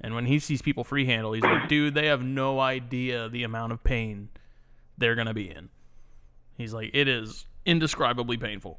And 0.00 0.14
when 0.14 0.26
he 0.26 0.38
sees 0.38 0.62
people 0.62 0.84
free 0.84 1.06
handle, 1.06 1.32
he's 1.32 1.42
like, 1.42 1.68
"Dude, 1.68 1.94
they 1.94 2.06
have 2.06 2.22
no 2.22 2.60
idea 2.60 3.28
the 3.28 3.42
amount 3.42 3.72
of 3.72 3.82
pain 3.82 4.28
they're 4.96 5.16
gonna 5.16 5.34
be 5.34 5.50
in." 5.50 5.70
He's 6.56 6.72
like, 6.72 6.90
"It 6.94 7.08
is 7.08 7.46
indescribably 7.64 8.36
painful." 8.36 8.78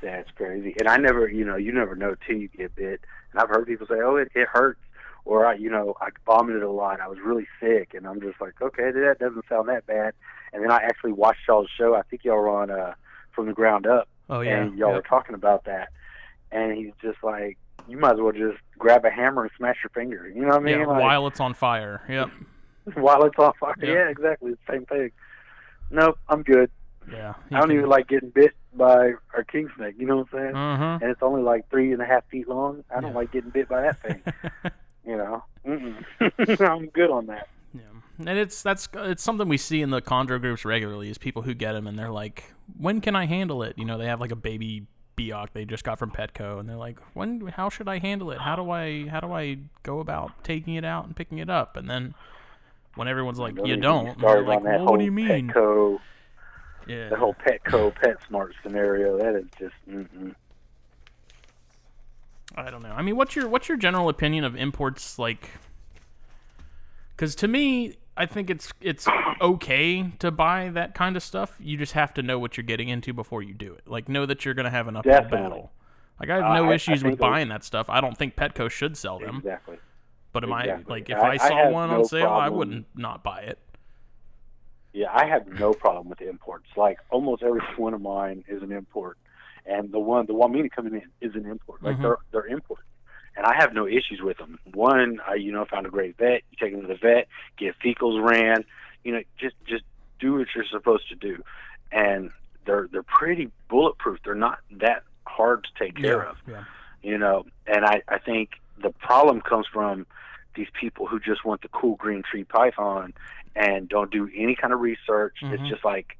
That's 0.00 0.30
crazy. 0.30 0.74
And 0.78 0.88
I 0.88 0.96
never, 0.96 1.28
you 1.28 1.44
know, 1.44 1.56
you 1.56 1.72
never 1.72 1.94
know 1.94 2.14
till 2.26 2.36
you 2.36 2.48
get 2.48 2.74
bit. 2.74 3.00
And 3.32 3.42
I've 3.42 3.48
heard 3.50 3.66
people 3.66 3.86
say, 3.86 4.00
"Oh, 4.02 4.16
it, 4.16 4.30
it 4.34 4.48
hurts," 4.48 4.80
or 5.24 5.46
I, 5.46 5.54
you 5.54 5.70
know, 5.70 5.94
I 6.00 6.08
vomited 6.24 6.62
a 6.62 6.70
lot. 6.70 7.00
I 7.00 7.08
was 7.08 7.18
really 7.22 7.46
sick, 7.60 7.92
and 7.94 8.06
I'm 8.06 8.20
just 8.20 8.40
like, 8.40 8.60
okay, 8.62 8.90
that 8.90 9.16
doesn't 9.20 9.44
sound 9.48 9.68
that 9.68 9.86
bad. 9.86 10.14
And 10.52 10.62
then 10.62 10.70
I 10.70 10.78
actually 10.78 11.12
watched 11.12 11.40
y'all's 11.48 11.68
show. 11.76 11.94
I 11.94 12.02
think 12.02 12.24
y'all 12.24 12.36
were 12.36 12.48
on 12.48 12.70
uh, 12.70 12.94
from 13.32 13.46
the 13.46 13.52
ground 13.52 13.86
up, 13.86 14.08
Oh 14.28 14.40
yeah. 14.40 14.62
and 14.62 14.76
y'all 14.78 14.88
Yep. 14.92 14.96
were 14.96 15.08
talking 15.08 15.34
about 15.34 15.64
that. 15.64 15.88
And 16.52 16.76
he's 16.76 16.92
just 17.00 17.22
like, 17.22 17.56
you 17.88 17.96
might 17.98 18.14
as 18.14 18.20
well 18.20 18.32
just 18.32 18.58
grab 18.78 19.04
a 19.04 19.10
hammer 19.10 19.42
and 19.42 19.50
smash 19.56 19.76
your 19.84 19.90
finger. 19.90 20.28
You 20.28 20.42
know 20.42 20.48
what 20.48 20.56
I 20.56 20.60
mean? 20.60 20.78
yeah, 20.80 20.86
Like, 20.86 21.00
while 21.02 21.26
it's 21.28 21.40
on 21.40 21.54
fire. 21.54 22.02
Yep. 22.08 22.30
while 22.94 23.24
it's 23.24 23.38
on 23.38 23.52
fire. 23.60 23.74
Yeah. 23.80 23.92
Yeah, 23.92 24.08
exactly. 24.08 24.52
The 24.52 24.58
same 24.72 24.86
thing. 24.86 25.10
Nope, 25.90 26.18
I'm 26.28 26.42
good. 26.42 26.70
Yeah. 27.10 27.34
I 27.50 27.60
don't 27.60 27.72
even 27.72 27.88
like 27.88 28.06
getting 28.08 28.30
bit 28.30 28.52
by 28.74 29.12
our 29.34 29.42
king 29.44 29.68
snake. 29.76 29.94
You 29.98 30.06
know 30.06 30.16
what 30.18 30.28
I'm 30.34 30.38
saying? 30.38 30.56
Uh 30.56 30.98
And 31.02 31.10
it's 31.10 31.22
only 31.22 31.42
like 31.42 31.68
three 31.70 31.92
and 31.92 32.00
a 32.02 32.04
half 32.04 32.24
feet 32.28 32.48
long. 32.48 32.84
I 32.94 33.00
don't 33.00 33.10
Yeah. 33.12 33.16
like 33.16 33.32
getting 33.32 33.50
bit 33.50 33.68
by 33.68 33.82
that 33.82 34.02
thing. 34.02 34.22
you 35.06 35.16
know. 35.16 35.42
I'm 36.60 36.86
good 36.88 37.10
on 37.10 37.26
that. 37.26 37.48
Yeah, 37.74 37.82
and 38.26 38.38
it's 38.38 38.62
that's 38.62 38.88
it's 38.94 39.22
something 39.22 39.48
we 39.48 39.56
see 39.56 39.82
in 39.82 39.90
the 39.90 40.00
chondro 40.02 40.40
groups 40.40 40.64
regularly 40.64 41.10
is 41.10 41.18
people 41.18 41.42
who 41.42 41.54
get 41.54 41.72
them 41.72 41.86
and 41.86 41.98
they're 41.98 42.10
like, 42.10 42.52
when 42.78 43.00
can 43.00 43.16
I 43.16 43.26
handle 43.26 43.62
it? 43.62 43.76
You 43.76 43.84
know, 43.84 43.98
they 43.98 44.06
have 44.06 44.20
like 44.20 44.32
a 44.32 44.36
baby 44.36 44.86
Biak 45.20 45.48
they 45.52 45.64
just 45.64 45.84
got 45.84 45.98
from 45.98 46.10
Petco, 46.10 46.58
and 46.60 46.68
they're 46.68 46.76
like, 46.76 46.98
when? 47.14 47.40
How 47.48 47.68
should 47.68 47.88
I 47.88 47.98
handle 47.98 48.30
it? 48.30 48.38
How 48.38 48.56
do 48.56 48.70
I 48.70 49.06
how 49.08 49.20
do 49.20 49.32
I 49.32 49.58
go 49.82 50.00
about 50.00 50.44
taking 50.44 50.74
it 50.74 50.84
out 50.84 51.06
and 51.06 51.14
picking 51.14 51.38
it 51.38 51.50
up? 51.50 51.76
And 51.76 51.88
then 51.88 52.14
when 52.94 53.08
everyone's 53.08 53.38
like, 53.38 53.54
you 53.64 53.76
don't, 53.76 54.18
they're 54.18 54.42
like, 54.42 54.62
well, 54.62 54.86
what 54.86 54.98
do 54.98 55.04
you 55.04 55.12
mean? 55.12 55.48
Petco, 55.48 55.98
Yeah, 56.86 57.08
the 57.08 57.16
whole 57.16 57.34
Petco 57.34 57.94
Pet 57.94 58.16
Smart 58.26 58.54
scenario. 58.62 59.18
That 59.18 59.34
is 59.34 59.46
just. 59.58 59.74
Mm-mm. 59.88 60.34
I 62.56 62.70
don't 62.70 62.82
know. 62.82 62.92
I 62.92 63.02
mean, 63.02 63.16
what's 63.16 63.36
your 63.36 63.48
what's 63.48 63.68
your 63.68 63.78
general 63.78 64.08
opinion 64.08 64.44
of 64.44 64.56
imports 64.56 65.18
like? 65.18 65.50
Because 67.14 67.34
to 67.36 67.48
me, 67.48 67.96
I 68.20 68.26
think 68.26 68.50
it's 68.50 68.70
it's 68.82 69.08
okay 69.40 70.12
to 70.18 70.30
buy 70.30 70.68
that 70.74 70.94
kind 70.94 71.16
of 71.16 71.22
stuff. 71.22 71.56
You 71.58 71.78
just 71.78 71.92
have 71.94 72.12
to 72.14 72.22
know 72.22 72.38
what 72.38 72.58
you're 72.58 72.64
getting 72.64 72.90
into 72.90 73.14
before 73.14 73.42
you 73.42 73.54
do 73.54 73.72
it. 73.72 73.80
Like, 73.86 74.10
know 74.10 74.26
that 74.26 74.44
you're 74.44 74.52
going 74.52 74.64
to 74.64 74.70
have 74.70 74.88
an 74.88 74.96
uphill 74.96 75.10
Definitely. 75.12 75.38
battle. 75.38 75.72
Like, 76.20 76.28
I 76.28 76.34
have 76.34 76.54
no 76.54 76.66
I- 76.66 76.72
I 76.72 76.74
issues 76.74 77.02
with 77.02 77.18
buying 77.18 77.48
that 77.48 77.64
stuff. 77.64 77.88
I 77.88 78.02
don't 78.02 78.16
think 78.18 78.36
Petco 78.36 78.70
should 78.70 78.98
sell 78.98 79.18
them. 79.18 79.36
Exactly. 79.36 79.78
But 80.32 80.44
am 80.44 80.52
exactly. 80.52 80.84
I 80.84 80.94
like 80.98 81.08
if 81.08 81.16
I- 81.16 81.28
I, 81.28 81.32
I 81.32 81.36
saw 81.38 81.70
one 81.70 81.88
no 81.88 81.98
on 82.00 82.04
sale, 82.04 82.28
I 82.28 82.50
wouldn't 82.50 82.86
not 82.94 83.22
buy 83.24 83.40
it. 83.40 83.58
Yeah, 84.92 85.06
I 85.14 85.24
have 85.24 85.46
no 85.46 85.72
problem 85.72 86.10
with 86.10 86.18
the 86.18 86.28
imports. 86.28 86.66
Like 86.76 86.98
almost 87.08 87.42
every 87.42 87.62
one 87.78 87.94
of 87.94 88.02
mine 88.02 88.44
is 88.48 88.62
an 88.62 88.70
import, 88.70 89.16
and 89.64 89.90
the 89.90 89.98
one 89.98 90.26
the 90.26 90.34
Wamena 90.34 90.70
coming 90.70 90.94
in 90.94 91.02
is 91.26 91.34
an 91.36 91.46
import. 91.46 91.82
Like 91.82 91.96
Mhm. 91.96 92.02
they're 92.02 92.16
they're 92.32 92.46
imports, 92.48 92.82
and 93.40 93.46
I 93.46 93.54
have 93.58 93.72
no 93.72 93.86
issues 93.86 94.20
with 94.22 94.36
them. 94.36 94.58
One, 94.74 95.18
I 95.26 95.36
you 95.36 95.50
know 95.50 95.64
found 95.64 95.86
a 95.86 95.90
great 95.90 96.18
vet. 96.18 96.42
You 96.50 96.58
take 96.60 96.72
them 96.72 96.82
to 96.82 96.88
the 96.88 96.94
vet, 96.96 97.26
get 97.56 97.74
fecals 97.82 98.22
ran. 98.22 98.64
You 99.02 99.12
know, 99.12 99.22
just 99.38 99.56
just 99.66 99.84
do 100.20 100.34
what 100.34 100.48
you're 100.54 100.66
supposed 100.70 101.08
to 101.08 101.14
do, 101.14 101.42
and 101.90 102.30
they're 102.66 102.88
they're 102.92 103.02
pretty 103.02 103.50
bulletproof. 103.70 104.18
They're 104.24 104.34
not 104.34 104.58
that 104.72 105.04
hard 105.26 105.64
to 105.64 105.70
take 105.82 105.96
care 105.96 106.22
of 106.22 106.36
yeah. 106.48 106.64
you 107.02 107.16
know 107.16 107.46
and 107.66 107.84
i 107.84 108.02
i 108.08 108.18
think 108.18 108.50
the 108.82 108.90
problem 108.90 109.40
comes 109.40 109.64
from 109.72 110.04
these 110.56 110.66
people 110.78 111.06
who 111.06 111.20
just 111.20 111.44
want 111.44 111.62
the 111.62 111.68
cool 111.68 111.94
green 111.94 112.22
tree 112.28 112.42
python 112.42 113.14
and 113.54 113.88
don't 113.88 114.10
do 114.10 114.28
any 114.36 114.56
kind 114.56 114.72
of 114.72 114.80
research 114.80 115.36
Mhm. 115.40 115.52
it's 115.52 115.68
just 115.68 115.84
like 115.84 116.18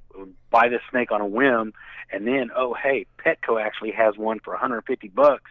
buy 0.50 0.68
this 0.68 0.80
snake 0.90 1.10
on 1.10 1.20
a 1.20 1.26
whim 1.26 1.74
and 2.12 2.26
then 2.26 2.50
oh 2.54 2.72
hey 2.74 3.04
petco 3.18 3.60
actually 3.60 3.90
has 3.90 4.16
one 4.16 4.38
for 4.38 4.52
150 4.52 5.08
bucks 5.08 5.50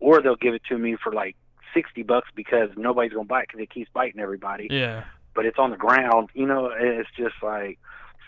or 0.00 0.20
they'll 0.22 0.36
give 0.36 0.54
it 0.54 0.62
to 0.68 0.78
me 0.78 0.96
for 1.02 1.12
like 1.12 1.36
60 1.74 2.02
bucks 2.02 2.28
because 2.34 2.70
nobody's 2.76 3.12
going 3.12 3.26
to 3.26 3.28
buy 3.28 3.42
it 3.42 3.48
because 3.48 3.60
it 3.60 3.70
keeps 3.70 3.90
biting 3.94 4.20
everybody 4.20 4.66
Yeah. 4.70 5.04
but 5.34 5.46
it's 5.46 5.58
on 5.58 5.70
the 5.70 5.76
ground. 5.76 6.30
You 6.34 6.46
know, 6.46 6.70
it's 6.76 7.08
just 7.16 7.36
like 7.42 7.78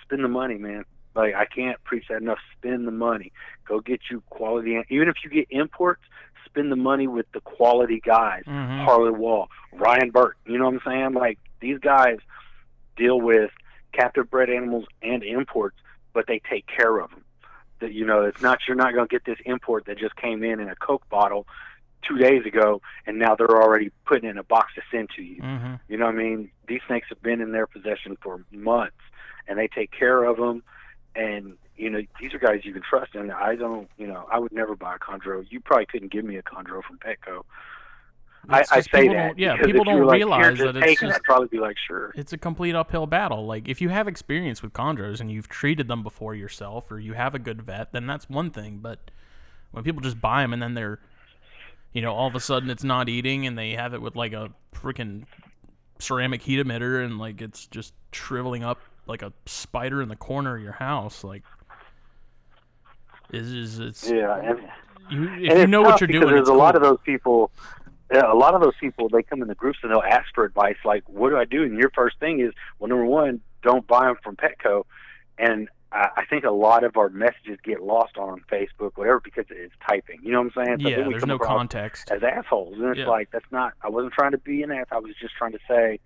spend 0.02 0.22
the 0.22 0.28
money, 0.28 0.56
man. 0.58 0.84
Like 1.14 1.34
I 1.34 1.44
can't 1.46 1.82
preach 1.84 2.04
that 2.08 2.22
enough. 2.22 2.38
Spend 2.58 2.86
the 2.86 2.92
money. 2.92 3.32
Go 3.66 3.80
get 3.80 4.00
you 4.10 4.22
quality. 4.30 4.80
Even 4.88 5.08
if 5.08 5.16
you 5.24 5.30
get 5.30 5.46
imports, 5.50 6.02
spend 6.46 6.70
the 6.70 6.76
money 6.76 7.06
with 7.06 7.26
the 7.32 7.40
quality 7.40 8.00
guys. 8.04 8.44
Mhm. 8.46 8.84
Harley 8.84 9.10
Wall, 9.10 9.48
Ryan 9.72 10.10
Burt. 10.10 10.36
You 10.46 10.58
know 10.58 10.66
what 10.66 10.74
I'm 10.74 10.80
saying? 10.86 11.12
Like 11.14 11.38
these 11.60 11.78
guys 11.78 12.18
deal 12.96 13.20
with 13.20 13.50
captive 13.92 14.30
bred 14.30 14.48
animals 14.50 14.84
and 15.02 15.22
imports, 15.22 15.76
but 16.14 16.26
they 16.26 16.40
take 16.48 16.66
care 16.66 16.98
of 16.98 17.10
them. 17.10 17.21
That 17.82 17.92
you 17.92 18.06
know, 18.06 18.22
it's 18.22 18.40
not 18.40 18.60
you're 18.66 18.76
not 18.76 18.94
going 18.94 19.06
to 19.06 19.12
get 19.12 19.24
this 19.24 19.38
import 19.44 19.84
that 19.86 19.98
just 19.98 20.16
came 20.16 20.42
in 20.42 20.60
in 20.60 20.68
a 20.68 20.76
Coke 20.76 21.06
bottle 21.10 21.46
two 22.08 22.16
days 22.16 22.46
ago, 22.46 22.80
and 23.06 23.18
now 23.18 23.34
they're 23.34 23.62
already 23.62 23.92
putting 24.06 24.28
in 24.28 24.38
a 24.38 24.42
box 24.42 24.74
to 24.74 24.82
send 24.90 25.10
to 25.16 25.22
you. 25.22 25.42
Mhm. 25.42 25.80
You 25.88 25.98
know 25.98 26.06
what 26.06 26.14
I 26.14 26.18
mean? 26.18 26.50
These 26.66 26.80
snakes 26.86 27.08
have 27.10 27.22
been 27.22 27.40
in 27.40 27.52
their 27.52 27.66
possession 27.66 28.16
for 28.22 28.44
months, 28.50 28.96
and 29.46 29.58
they 29.58 29.68
take 29.68 29.90
care 29.90 30.24
of 30.24 30.36
them. 30.38 30.62
And 31.14 31.58
you 31.76 31.90
know, 31.90 32.02
these 32.20 32.32
are 32.34 32.38
guys 32.38 32.64
you 32.64 32.72
can 32.72 32.82
trust. 32.82 33.14
And 33.14 33.32
I 33.32 33.56
don't, 33.56 33.88
you 33.98 34.06
know, 34.06 34.26
I 34.30 34.38
would 34.38 34.52
never 34.52 34.76
buy 34.76 34.96
a 34.96 34.98
chondro. 34.98 35.44
You 35.50 35.60
probably 35.60 35.86
couldn't 35.86 36.12
give 36.12 36.24
me 36.24 36.36
a 36.36 36.42
chondro 36.42 36.82
from 36.82 36.98
Petco. 36.98 37.44
I, 38.48 38.60
It's 38.60 38.72
I 38.72 38.80
say 38.80 39.02
people 39.02 39.14
that. 39.14 39.26
don't- 39.28 39.38
yeah, 39.38 39.56
people 39.56 39.68
if 39.68 39.74
you 39.74 39.78
were 39.78 39.84
don't 39.84 40.06
like, 40.06 40.16
realize 40.16 40.58
that 40.58 40.76
it's 40.76 40.84
take 40.84 41.02
it," 41.02 41.06
just- 41.06 41.16
I'd 41.16 41.22
probably 41.22 41.48
be 41.48 41.58
like, 41.60 41.76
sure. 41.78 42.12
it's 42.16 42.32
a 42.32 42.38
complete 42.38 42.74
uphill 42.74 43.06
battle. 43.06 43.46
Like 43.46 43.68
if 43.68 43.80
you 43.80 43.88
have 43.90 44.08
experience 44.08 44.62
with 44.62 44.72
chondros 44.72 45.20
and 45.20 45.30
you've 45.30 45.48
treated 45.48 45.86
them 45.88 46.02
before 46.02 46.34
yourself, 46.34 46.90
or 46.90 46.98
you 46.98 47.12
have 47.12 47.34
a 47.34 47.38
good 47.38 47.62
vet, 47.62 47.92
then 47.92 48.06
that's 48.06 48.28
one 48.28 48.50
thing. 48.50 48.78
But 48.82 49.10
when 49.70 49.84
people 49.84 50.00
just 50.00 50.20
buy 50.20 50.42
them 50.42 50.52
and 50.52 50.60
then 50.62 50.74
they're, 50.74 50.98
you 51.92 52.02
know, 52.02 52.12
all 52.12 52.26
of 52.26 52.34
a 52.34 52.40
sudden 52.40 52.68
it's 52.68 52.84
not 52.84 53.08
eating 53.08 53.46
and 53.46 53.56
they 53.56 53.72
have 53.72 53.94
it 53.94 54.02
with 54.02 54.16
like 54.16 54.32
a 54.32 54.50
freaking 54.74 55.24
ceramic 56.00 56.42
heat 56.42 56.58
emitter 56.64 57.04
and 57.04 57.18
like 57.18 57.40
it's 57.40 57.66
just 57.66 57.94
shriveling 58.12 58.64
up 58.64 58.80
like 59.06 59.22
a 59.22 59.32
spider 59.46 60.02
in 60.02 60.08
the 60.08 60.16
corner 60.16 60.56
of 60.56 60.62
your 60.62 60.72
house, 60.72 61.22
like. 61.22 61.42
Is 63.32 63.50
is 63.52 63.78
it's 63.78 64.10
Yeah, 64.10 64.36
and, 64.40 64.58
you, 65.10 65.32
if 65.50 65.58
you 65.58 65.66
know 65.66 65.80
what 65.80 66.00
you're 66.00 66.08
doing, 66.08 66.26
There's 66.28 66.40
it's 66.40 66.48
a 66.50 66.54
lot 66.54 66.74
of 66.76 66.82
those 66.82 66.98
people. 67.04 67.50
Yeah, 68.12 68.30
a 68.30 68.34
lot 68.34 68.54
of 68.54 68.60
those 68.60 68.74
people 68.78 69.08
they 69.08 69.22
come 69.22 69.40
in 69.42 69.48
the 69.48 69.54
groups 69.54 69.78
and 69.82 69.90
they'll 69.90 70.02
ask 70.02 70.26
for 70.34 70.44
advice 70.44 70.76
like, 70.84 71.02
"What 71.08 71.30
do 71.30 71.36
I 71.38 71.44
do?" 71.44 71.62
And 71.62 71.78
your 71.78 71.90
first 71.94 72.18
thing 72.18 72.40
is, 72.40 72.52
well, 72.78 72.88
number 72.88 73.06
one, 73.06 73.40
don't 73.62 73.86
buy 73.86 74.06
them 74.06 74.16
from 74.22 74.36
Petco. 74.36 74.84
And 75.38 75.68
I, 75.92 76.08
I 76.18 76.24
think 76.26 76.44
a 76.44 76.50
lot 76.50 76.84
of 76.84 76.96
our 76.96 77.08
messages 77.08 77.58
get 77.64 77.82
lost 77.82 78.16
on 78.18 78.42
Facebook, 78.50 78.92
whatever, 78.96 79.20
because 79.20 79.46
it's 79.50 79.74
typing. 79.88 80.20
You 80.22 80.32
know 80.32 80.42
what 80.42 80.52
I'm 80.56 80.64
saying? 80.66 80.80
So 80.82 80.88
yeah, 80.88 81.08
there's 81.08 81.24
no 81.26 81.38
context. 81.38 82.10
as 82.10 82.22
assholes, 82.22 82.74
and 82.78 82.84
it's 82.90 82.98
Yeah. 82.98 83.06
like 83.08 83.30
that's 83.30 83.50
not. 83.50 83.72
I 83.82 83.88
wasn't 83.88 84.12
trying 84.12 84.32
to 84.32 84.38
be 84.38 84.62
an 84.62 84.70
ass. 84.72 84.86
I 84.90 84.98
was 84.98 85.14
just 85.20 85.34
trying 85.36 85.52
to 85.52 85.58
say, 85.68 85.98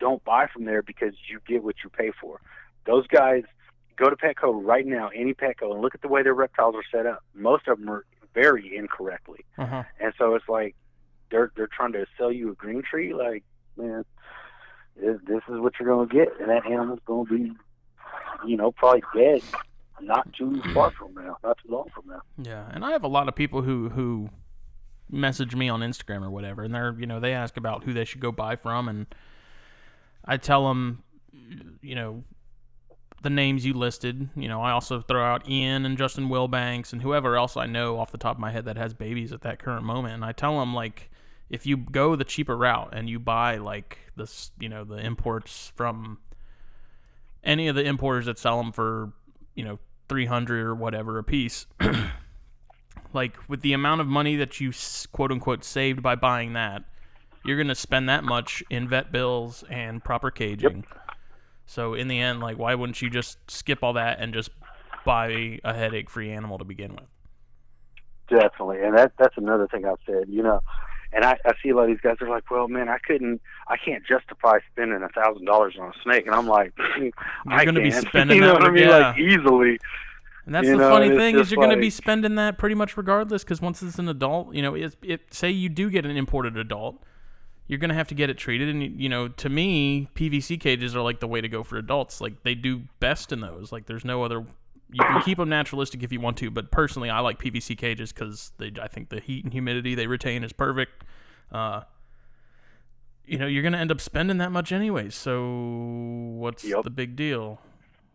don't 0.00 0.22
buy 0.24 0.46
from 0.52 0.64
there 0.64 0.82
because 0.82 1.14
you 1.28 1.40
get 1.46 1.62
what 1.62 1.76
you 1.84 1.90
pay 1.90 2.10
for. 2.20 2.40
Those 2.86 3.06
guys 3.06 3.44
go 3.96 4.10
to 4.10 4.16
Petco 4.16 4.52
right 4.64 4.86
now, 4.86 5.08
any 5.14 5.32
Petco, 5.32 5.72
and 5.72 5.80
look 5.80 5.94
at 5.94 6.02
the 6.02 6.08
way 6.08 6.22
their 6.22 6.34
reptiles 6.34 6.74
are 6.74 6.84
set 6.90 7.06
up. 7.06 7.22
Most 7.34 7.66
of 7.68 7.78
them 7.78 7.88
are 7.88 8.04
very 8.34 8.76
incorrectly, 8.76 9.44
Uh-huh. 9.58 9.84
and 10.00 10.12
so 10.18 10.34
it's 10.34 10.48
like 10.48 10.74
they're 11.30 11.52
they're 11.56 11.68
trying 11.68 11.92
to 11.92 12.06
sell 12.16 12.32
you 12.32 12.50
a 12.50 12.54
green 12.54 12.82
tree. 12.82 13.14
Like, 13.14 13.44
man, 13.76 14.04
this, 14.96 15.18
this 15.26 15.42
is 15.48 15.60
what 15.60 15.74
you're 15.80 16.06
to 16.06 16.14
get, 16.14 16.28
and 16.40 16.48
that 16.50 16.66
animal's 16.66 17.00
to 17.06 17.24
be, 17.24 17.52
you 18.46 18.56
know, 18.56 18.72
probably 18.72 19.02
dead. 19.14 19.42
Not 20.00 20.30
too 20.34 20.60
far 20.74 20.90
from 20.90 21.14
now, 21.14 21.38
not 21.42 21.58
too 21.64 21.72
long 21.72 21.86
from 21.94 22.04
now. 22.08 22.20
Yeah, 22.36 22.68
and 22.70 22.84
I 22.84 22.92
have 22.92 23.02
a 23.02 23.08
lot 23.08 23.28
of 23.28 23.34
people 23.34 23.62
who 23.62 23.88
who 23.88 24.28
message 25.10 25.54
me 25.54 25.68
on 25.68 25.80
Instagram 25.80 26.22
or 26.22 26.30
whatever, 26.30 26.64
and 26.64 26.74
they're 26.74 26.94
you 26.98 27.06
know 27.06 27.18
they 27.18 27.32
ask 27.32 27.56
about 27.56 27.84
who 27.84 27.94
they 27.94 28.04
should 28.04 28.20
go 28.20 28.30
buy 28.30 28.56
from, 28.56 28.88
and 28.88 29.06
I 30.26 30.36
tell 30.36 30.68
them, 30.68 31.02
you 31.80 31.94
know, 31.94 32.24
the 33.22 33.30
names 33.30 33.64
you 33.64 33.74
listed. 33.74 34.28
You 34.36 34.48
know, 34.48 34.60
I 34.60 34.72
also 34.72 35.00
throw 35.00 35.24
out 35.24 35.48
Ian 35.48 35.86
and 35.86 35.96
Justin 35.96 36.28
Wilbanks 36.28 36.92
and 36.92 37.02
whoever 37.02 37.36
else 37.36 37.56
I 37.56 37.66
know 37.66 37.98
off 37.98 38.12
the 38.12 38.18
top 38.18 38.36
of 38.36 38.40
my 38.40 38.50
head 38.50 38.64
that 38.64 38.76
has 38.76 38.92
babies 38.94 39.32
at 39.32 39.42
that 39.42 39.58
current 39.58 39.84
moment. 39.84 40.14
And 40.14 40.24
I 40.24 40.32
tell 40.32 40.58
them 40.58 40.74
like, 40.74 41.10
if 41.48 41.66
you 41.66 41.76
go 41.76 42.16
the 42.16 42.24
cheaper 42.24 42.56
route 42.56 42.90
and 42.92 43.08
you 43.08 43.18
buy 43.18 43.56
like 43.56 43.98
this, 44.16 44.50
you 44.58 44.68
know, 44.68 44.84
the 44.84 44.96
imports 44.96 45.72
from 45.74 46.18
any 47.44 47.68
of 47.68 47.76
the 47.76 47.84
importers 47.84 48.26
that 48.26 48.38
sell 48.38 48.58
them 48.58 48.72
for, 48.72 49.12
you 49.54 49.64
know, 49.64 49.78
300 50.08 50.66
or 50.66 50.74
whatever 50.74 51.18
a 51.18 51.24
piece. 51.24 51.66
like 53.12 53.36
with 53.48 53.62
the 53.62 53.72
amount 53.72 54.00
of 54.00 54.06
money 54.06 54.36
that 54.36 54.60
you 54.60 54.72
quote 55.12 55.30
unquote 55.30 55.64
saved 55.64 56.02
by 56.02 56.14
buying 56.14 56.54
that, 56.54 56.82
you're 57.44 57.56
going 57.56 57.68
to 57.68 57.74
spend 57.74 58.08
that 58.08 58.24
much 58.24 58.62
in 58.70 58.88
vet 58.88 59.12
bills 59.12 59.62
and 59.70 60.02
proper 60.02 60.30
caging. 60.30 60.84
So 61.64 61.94
in 61.94 62.08
the 62.08 62.18
end, 62.18 62.40
like 62.40 62.58
why 62.58 62.74
wouldn't 62.74 63.00
you 63.00 63.08
just 63.08 63.38
skip 63.48 63.82
all 63.82 63.92
that 63.92 64.18
and 64.20 64.34
just 64.34 64.50
buy 65.04 65.60
a 65.62 65.72
headache-free 65.74 66.30
animal 66.30 66.58
to 66.58 66.64
begin 66.64 66.92
with? 66.92 67.04
Definitely, 68.28 68.82
and 68.82 68.98
that 68.98 69.12
that's 69.18 69.36
another 69.36 69.68
thing 69.68 69.84
I've 69.84 70.00
said. 70.04 70.24
You 70.28 70.42
know, 70.42 70.60
and 71.16 71.24
I, 71.24 71.38
I 71.46 71.52
see 71.62 71.70
a 71.70 71.74
lot 71.74 71.84
of 71.84 71.88
these 71.88 72.00
guys 72.00 72.16
are 72.20 72.28
like, 72.28 72.50
"Well, 72.50 72.68
man, 72.68 72.90
I 72.90 72.98
couldn't, 72.98 73.40
I 73.68 73.76
can't 73.78 74.04
justify 74.06 74.58
spending 74.70 75.02
a 75.02 75.08
thousand 75.08 75.46
dollars 75.46 75.74
on 75.80 75.88
a 75.88 75.92
snake," 76.02 76.26
and 76.26 76.34
I'm 76.34 76.46
like, 76.46 76.74
"I'm 77.46 77.64
gonna 77.64 77.80
be 77.80 77.90
spending 78.08 78.36
you 78.36 78.42
know 78.42 78.52
that 78.52 78.60
what 78.60 78.64
I 78.64 78.70
mean? 78.70 78.88
Like 78.88 79.18
easily. 79.18 79.78
And 80.44 80.54
that's 80.54 80.68
the 80.68 80.76
know, 80.76 80.90
funny 80.90 81.08
thing 81.08 81.38
is 81.38 81.50
you're 81.50 81.56
going 81.56 81.74
to 81.74 81.76
be 81.76 81.90
spending 81.90 82.36
that 82.36 82.56
pretty 82.56 82.76
much 82.76 82.96
regardless 82.96 83.42
because 83.42 83.60
once 83.60 83.82
it's 83.82 83.98
an 83.98 84.08
adult, 84.08 84.54
you 84.54 84.62
know, 84.62 84.76
it, 84.76 84.94
it 85.02 85.34
say 85.34 85.50
you 85.50 85.68
do 85.68 85.90
get 85.90 86.06
an 86.06 86.16
imported 86.16 86.56
adult, 86.56 87.02
you're 87.66 87.80
going 87.80 87.88
to 87.88 87.96
have 87.96 88.06
to 88.08 88.14
get 88.14 88.30
it 88.30 88.38
treated 88.38 88.68
and 88.68 89.00
you 89.00 89.08
know, 89.08 89.26
to 89.26 89.48
me, 89.48 90.08
PVC 90.14 90.60
cages 90.60 90.94
are 90.94 91.02
like 91.02 91.18
the 91.18 91.26
way 91.26 91.40
to 91.40 91.48
go 91.48 91.64
for 91.64 91.78
adults. 91.78 92.20
Like 92.20 92.44
they 92.44 92.54
do 92.54 92.82
best 93.00 93.32
in 93.32 93.40
those. 93.40 93.72
Like 93.72 93.86
there's 93.86 94.04
no 94.04 94.22
other 94.22 94.46
you 94.92 95.02
can 95.04 95.20
keep 95.22 95.38
them 95.38 95.48
naturalistic 95.48 96.02
if 96.02 96.12
you 96.12 96.20
want 96.20 96.36
to, 96.38 96.50
but 96.50 96.70
personally 96.70 97.10
I 97.10 97.20
like 97.20 97.38
PVC 97.38 97.76
cages 97.76 98.12
cuz 98.12 98.52
they 98.58 98.72
I 98.80 98.88
think 98.88 99.08
the 99.08 99.20
heat 99.20 99.44
and 99.44 99.52
humidity 99.52 99.94
they 99.94 100.06
retain 100.06 100.44
is 100.44 100.52
perfect. 100.52 101.04
Uh 101.50 101.82
you 103.28 103.38
know, 103.38 103.46
you're 103.48 103.62
going 103.62 103.72
to 103.72 103.78
end 103.78 103.90
up 103.90 104.00
spending 104.00 104.38
that 104.38 104.52
much 104.52 104.70
anyway, 104.70 105.10
So 105.10 105.50
what's 106.38 106.62
Yep. 106.62 106.84
the 106.84 106.90
big 106.90 107.16
deal? 107.16 107.60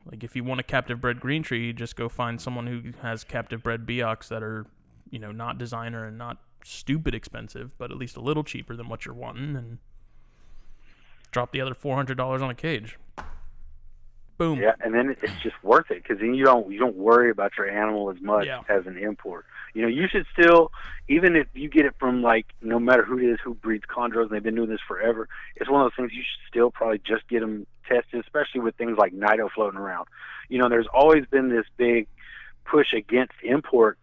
Like 0.09 0.23
if 0.23 0.37
you 0.37 0.43
want 0.45 0.61
a 0.61 0.63
captive 0.63 1.01
bred 1.01 1.19
green 1.19 1.43
tree, 1.43 1.73
just 1.73 1.97
go 1.97 2.07
find 2.07 2.39
someone 2.39 2.65
who 2.67 2.93
has 3.01 3.25
captive 3.25 3.61
bred 3.61 3.85
Biaks 3.85 4.29
that 4.29 4.41
are, 4.41 4.65
you 5.09 5.19
know, 5.19 5.33
not 5.33 5.57
designer 5.57 6.05
and 6.05 6.17
not 6.17 6.37
stupid 6.63 7.13
expensive, 7.13 7.77
but 7.77 7.91
at 7.91 7.97
least 7.97 8.15
a 8.15 8.21
little 8.21 8.43
cheaper 8.45 8.75
than 8.77 8.87
what 8.87 9.05
you're 9.05 9.13
wanting, 9.13 9.55
and 9.57 9.79
drop 11.31 11.51
the 11.51 11.59
other 11.59 11.73
four 11.73 11.95
hundred 11.97 12.15
dollars 12.17 12.41
on 12.41 12.49
a 12.49 12.55
cage. 12.55 12.97
Boom. 14.41 14.59
Yeah, 14.59 14.73
and 14.83 14.91
then 14.95 15.15
it's 15.21 15.33
just 15.43 15.55
worth 15.63 15.91
it 15.91 16.01
because 16.01 16.17
then 16.19 16.33
you 16.33 16.43
don't 16.45 16.71
you 16.71 16.79
don't 16.79 16.95
worry 16.95 17.29
about 17.29 17.51
your 17.59 17.69
animal 17.69 18.09
as 18.09 18.19
much 18.21 18.47
Yeah. 18.47 18.61
as 18.69 18.87
an 18.87 18.97
import. 18.97 19.45
You 19.75 19.83
know, 19.83 19.87
you 19.87 20.07
should 20.07 20.25
still, 20.33 20.71
even 21.07 21.35
if 21.35 21.45
you 21.53 21.69
get 21.69 21.85
it 21.85 21.93
from 21.99 22.23
like 22.23 22.47
no 22.61 22.79
matter 22.79 23.03
who 23.03 23.19
it 23.19 23.25
is 23.25 23.37
who 23.43 23.53
breeds 23.53 23.83
chondros 23.85 24.23
and 24.23 24.31
they've 24.31 24.41
been 24.41 24.55
doing 24.55 24.69
this 24.69 24.81
forever, 24.87 25.29
it's 25.55 25.69
one 25.69 25.81
of 25.81 25.85
those 25.91 25.95
things 25.95 26.11
you 26.17 26.23
should 26.23 26.47
still 26.49 26.71
probably 26.71 26.97
just 26.97 27.27
get 27.27 27.41
them 27.41 27.67
tested, 27.87 28.19
especially 28.19 28.61
with 28.61 28.75
things 28.77 28.97
like 28.97 29.13
Nido 29.13 29.47
floating 29.53 29.79
around. 29.79 30.07
You 30.49 30.57
know, 30.57 30.69
there's 30.69 30.87
always 30.91 31.25
been 31.27 31.49
this 31.49 31.65
big 31.77 32.07
push 32.65 32.93
against 32.93 33.33
imports, 33.43 34.01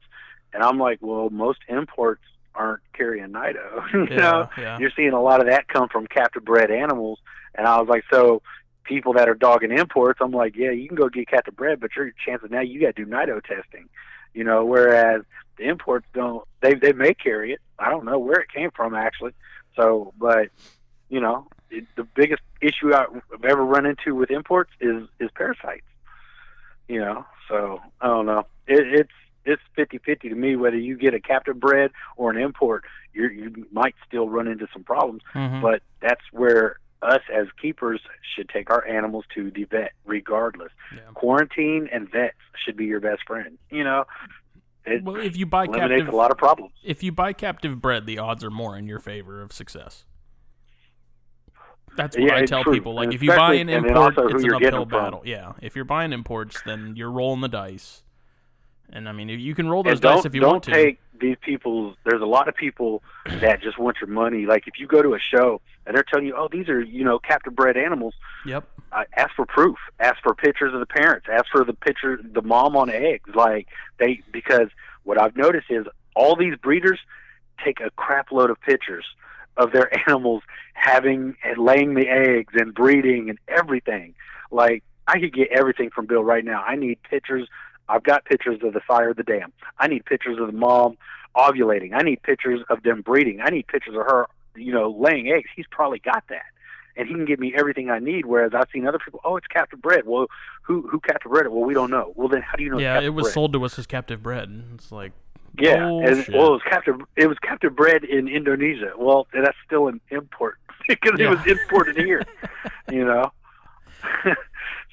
and 0.53 0.63
I'm 0.63 0.79
like, 0.79 0.99
well, 1.01 1.31
most 1.31 1.59
imports 1.69 2.23
aren't 2.55 2.83
carrying 2.93 3.33
Nido. 3.33 3.85
you 3.93 4.07
Yeah, 4.11 4.17
know, 4.17 4.51
yeah. 4.57 4.79
you're 4.79 4.93
seeing 4.95 5.13
a 5.15 5.21
lot 5.23 5.41
of 5.41 5.49
that 5.49 5.67
come 5.67 5.89
from 5.89 6.07
captive 6.07 6.45
bred 6.45 6.71
animals, 6.71 7.19
and 7.57 7.67
I 7.67 7.79
was 7.81 7.89
like, 7.89 8.05
so 8.11 8.41
people 8.89 9.13
that 9.13 9.29
are 9.29 9.35
dogging 9.35 9.71
imports, 9.71 10.19
I'm 10.21 10.33
like, 10.33 10.57
yeah, 10.57 10.71
you 10.71 10.89
can 10.89 10.97
go 10.97 11.09
get 11.09 11.29
captive 11.29 11.55
bred, 11.55 11.79
but 11.79 11.95
your 11.95 12.11
chances 12.25 12.51
now 12.51 12.61
you 12.61 12.81
got 12.81 12.97
to 12.97 13.05
do 13.05 13.11
Nido 13.11 13.41
testing, 13.41 13.89
you 14.35 14.43
know. 14.43 14.65
Whereas 14.65 15.23
the 15.59 15.69
imports 15.69 16.07
don't, 16.15 16.43
they 16.63 16.75
they 16.75 16.93
may 16.93 17.13
carry 17.15 17.53
it. 17.53 17.61
I 17.79 17.91
don't 17.91 18.05
know 18.05 18.19
where 18.19 18.41
it 18.41 18.49
came 18.53 18.71
from 18.71 18.95
actually. 18.95 19.33
So, 19.77 20.13
but 20.19 20.49
you 21.09 21.21
know, 21.21 21.47
it, 21.71 21.85
the 21.97 22.05
biggest 22.05 22.43
issue 22.61 22.93
I've 22.95 23.23
ever 23.45 23.65
run 23.65 23.87
into 23.87 24.15
with 24.15 24.31
imports 24.31 24.71
is 24.81 25.07
is 25.21 25.31
parasites. 25.35 25.87
You 26.89 27.01
know, 27.01 27.27
so 27.49 27.81
I 28.01 28.07
don't 28.07 28.27
know. 28.27 28.47
It, 28.67 29.01
it's 29.01 29.13
it's 29.45 29.63
fifty 29.77 29.99
fifty 29.99 30.29
to 30.31 30.35
me 30.35 30.57
whether 30.57 30.79
you 30.79 30.97
get 30.97 31.13
a 31.15 31.21
captive 31.21 31.61
bred 31.61 31.91
or 32.17 32.31
an 32.31 32.39
import. 32.39 32.85
You 33.13 33.29
you 33.29 33.67
might 33.71 33.95
still 34.07 34.29
run 34.29 34.49
into 34.49 34.67
some 34.73 34.85
problems 34.85 35.23
Mhm. 35.35 35.61
but 35.61 35.83
that's 36.01 36.25
where 36.33 36.79
us 37.03 37.21
as 37.33 37.47
keepers 37.61 38.01
should 38.35 38.49
take 38.49 38.71
our 38.71 38.87
animals 38.87 39.25
to 39.35 39.51
the 39.51 39.65
vet 39.65 39.93
regardless 40.05 40.73
Yeah. 40.95 41.01
quarantine 41.15 41.89
and 41.93 42.11
vets 42.11 42.37
should 42.65 42.77
be 42.77 42.87
your 42.87 43.01
best 43.01 43.23
friend 43.27 43.57
you 43.71 43.85
know 43.85 44.05
it 44.85 45.03
well, 45.05 45.17
if 45.17 45.37
you 45.37 45.45
buy 45.47 45.65
eliminates 45.65 45.91
captive, 46.01 46.15
a 46.15 46.17
lot 46.17 46.31
of 46.31 46.39
problems 46.39 46.73
if 46.83 47.03
you 47.03 47.13
buy 47.13 47.33
captive 47.33 47.81
bred, 47.81 48.07
the 48.07 48.19
odds 48.19 48.43
are 48.43 48.51
more 48.51 48.77
in 48.77 48.87
your 48.89 48.99
favor 49.01 49.43
of 49.43 49.53
success. 49.53 50.05
That's 51.97 52.17
what 52.17 52.27
Yeah, 52.27 52.37
I 52.37 52.45
tell 52.47 52.63
true. 52.63 52.73
people. 52.75 52.95
Like, 52.95 53.07
And 53.07 53.15
if 53.15 53.23
you 53.23 53.31
buy 53.35 53.55
an 53.55 53.69
import, 53.69 54.15
it's 54.17 54.45
an 54.45 54.55
uphill 54.55 54.71
them 54.71 54.89
from. 54.89 54.89
battle. 54.89 55.23
Yeah, 55.25 55.55
if 55.61 55.75
you're 55.75 55.85
buying 55.85 56.13
imports, 56.13 56.63
then 56.63 56.95
you're 56.97 57.11
rolling 57.11 57.41
the 57.41 57.49
dice. 57.49 58.03
And 58.93 59.09
I 59.09 59.13
mean, 59.13 59.29
you 59.29 59.55
can 59.55 59.69
roll 59.69 59.83
those 59.83 60.01
dice 60.01 60.25
if 60.25 60.35
you 60.35 60.41
don't 60.41 60.51
want 60.53 60.65
to. 60.65 60.71
take 60.71 60.99
these 61.21 61.37
people. 61.41 61.95
there's 62.05 62.23
a 62.23 62.27
lot 62.27 62.49
of 62.49 62.55
people 62.55 63.03
that 63.41 63.61
just 63.61 63.77
want 63.79 63.97
your 64.01 64.09
money 64.09 64.47
like 64.47 64.69
if 64.69 64.79
you 64.79 64.87
go 64.87 65.03
to 65.03 65.15
a 65.15 65.19
show 65.19 65.61
and 65.85 65.97
they're 65.97 66.05
telling 66.05 66.25
you 66.27 66.35
oh 66.37 66.49
these 66.51 66.69
are 66.69 66.81
you 66.81 67.03
know 67.03 67.19
captive 67.19 67.57
bred 67.57 67.77
animals 67.77 68.15
Yep. 68.47 68.65
uh, 68.93 69.03
ask 69.17 69.35
for 69.35 69.45
proof. 69.45 69.77
Ask 69.99 70.23
for 70.23 70.33
pictures 70.35 70.73
of 70.73 70.79
the 70.81 70.87
parents. 70.87 71.27
Ask 71.31 71.47
for 71.51 71.65
the 71.65 71.73
picture, 71.75 72.19
the 72.23 72.41
mom 72.41 72.77
on 72.77 72.89
eggs. 72.89 73.29
Like 73.35 73.67
they, 73.99 74.23
because 74.33 74.69
what 75.03 75.21
I've 75.21 75.37
noticed 75.37 75.67
is 75.71 75.87
all 76.15 76.37
these 76.37 76.55
breeders 76.57 77.01
take 77.65 77.81
a 77.81 77.91
crap 77.91 78.31
load 78.31 78.49
of 78.51 78.61
pictures 78.61 79.05
of 79.57 79.73
their 79.73 79.91
animals 80.09 80.43
having 80.75 81.35
and 81.45 81.59
laying 81.59 81.95
the 81.95 82.09
eggs 82.09 82.55
and 82.57 82.73
breeding 82.73 83.29
and 83.29 83.39
everything. 83.49 84.15
Like 84.53 84.85
I 85.09 85.19
could 85.19 85.35
get 85.35 85.49
everything 85.51 85.91
from 85.91 86.07
Bill 86.07 86.23
right 86.23 86.45
now. 86.45 86.63
I 86.63 86.77
need 86.77 87.03
pictures. 87.03 87.49
I've 87.89 88.03
got 88.03 88.25
pictures 88.25 88.61
of 88.63 88.73
the 88.75 88.81
fire 88.81 89.11
of 89.11 89.17
the 89.17 89.23
dam. 89.23 89.53
I 89.79 89.87
need 89.89 90.05
pictures 90.05 90.39
of 90.39 90.47
the 90.47 90.53
mom 90.53 90.97
ovulating. 91.37 91.91
I 91.95 92.03
need 92.03 92.23
pictures 92.23 92.61
of 92.69 92.83
them 92.83 93.03
breeding. 93.03 93.41
I 93.41 93.51
need 93.51 93.67
pictures 93.67 93.95
of 93.95 94.03
her, 94.07 94.27
you 94.57 94.73
know, 94.73 94.91
laying 94.91 95.31
eggs. 95.31 95.49
He's 95.55 95.67
probably 95.71 95.99
got 95.99 96.25
that 96.29 96.43
and 96.97 97.07
he 97.07 97.15
can 97.15 97.25
give 97.25 97.39
me 97.39 97.55
everything 97.57 97.89
I 97.91 98.01
need. 98.01 98.27
Whereas 98.27 98.53
I've 98.55 98.67
seen 98.73 98.87
other 98.87 98.99
people, 98.99 99.21
oh, 99.25 99.37
it's 99.37 99.47
captive 99.47 99.81
bred. 99.81 100.03
Well, 100.05 100.27
who 100.63 100.87
who 100.89 100.99
captive 101.01 101.31
bred 101.31 101.47
it? 101.47 101.53
Well, 101.53 101.65
we 101.65 101.73
don't 101.73 101.91
know. 101.91 102.13
Well, 102.17 102.29
then 102.29 102.43
how 102.43 102.57
do 102.57 102.65
you 102.65 102.71
know? 102.71 102.79
yeah, 102.79 103.01
it 103.01 103.11
was 103.11 103.25
bred? 103.25 103.35
sold 103.35 103.53
to 103.55 103.65
us 103.65 103.79
as 103.79 103.87
captive 103.87 104.23
bred. 104.23 104.63
It's 104.75 104.91
like 104.93 105.13
Yeah, 105.59 105.85
and, 105.87 105.89
Bullshit. 106.17 106.35
well, 106.35 106.49
it 106.49 106.51
was 106.51 106.63
captive. 106.69 106.97
It 107.17 107.29
was 107.29 107.39
captive 107.39 107.75
bred 107.77 108.05
in 108.05 108.27
Indonesia. 108.29 108.93
Well, 108.99 109.29
that's 109.33 109.57
still 109.65 109.87
an 109.89 110.01
import 110.11 110.59
because 110.89 111.19
Yeah. 111.19 111.27
it 111.27 111.31
was 111.31 111.47
imported 111.47 111.97
here. 111.97 112.23
You 112.91 113.05
know, 113.05 113.33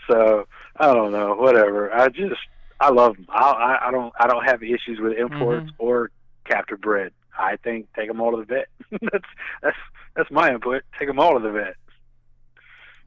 so 0.07 0.47
I 0.77 0.93
don't 0.93 1.11
know. 1.11 1.33
Whatever. 1.35 1.91
I 1.93 2.09
just 2.09 2.35
I 2.79 2.89
love 2.91 3.15
them. 3.15 3.25
I 3.29 3.77
I, 3.87 3.91
don't 3.91 4.13
I 4.19 4.27
don't 4.27 4.43
have 4.45 4.61
issues 4.63 4.99
with 4.99 5.13
imports 5.17 5.65
Mm-hmm. 5.67 5.75
or 5.79 6.11
captive 6.45 6.81
bred. 6.81 7.11
I 7.37 7.57
think 7.57 7.87
take 7.95 8.07
them 8.07 8.21
all 8.21 8.31
to 8.31 8.37
the 8.37 8.45
vet. 8.45 8.67
that's 9.11 9.25
that's 9.61 9.77
that's 10.15 10.31
my 10.31 10.51
input. 10.51 10.83
Take 10.99 11.07
them 11.07 11.19
all 11.19 11.33
to 11.33 11.39
the 11.39 11.51
vet. 11.51 11.75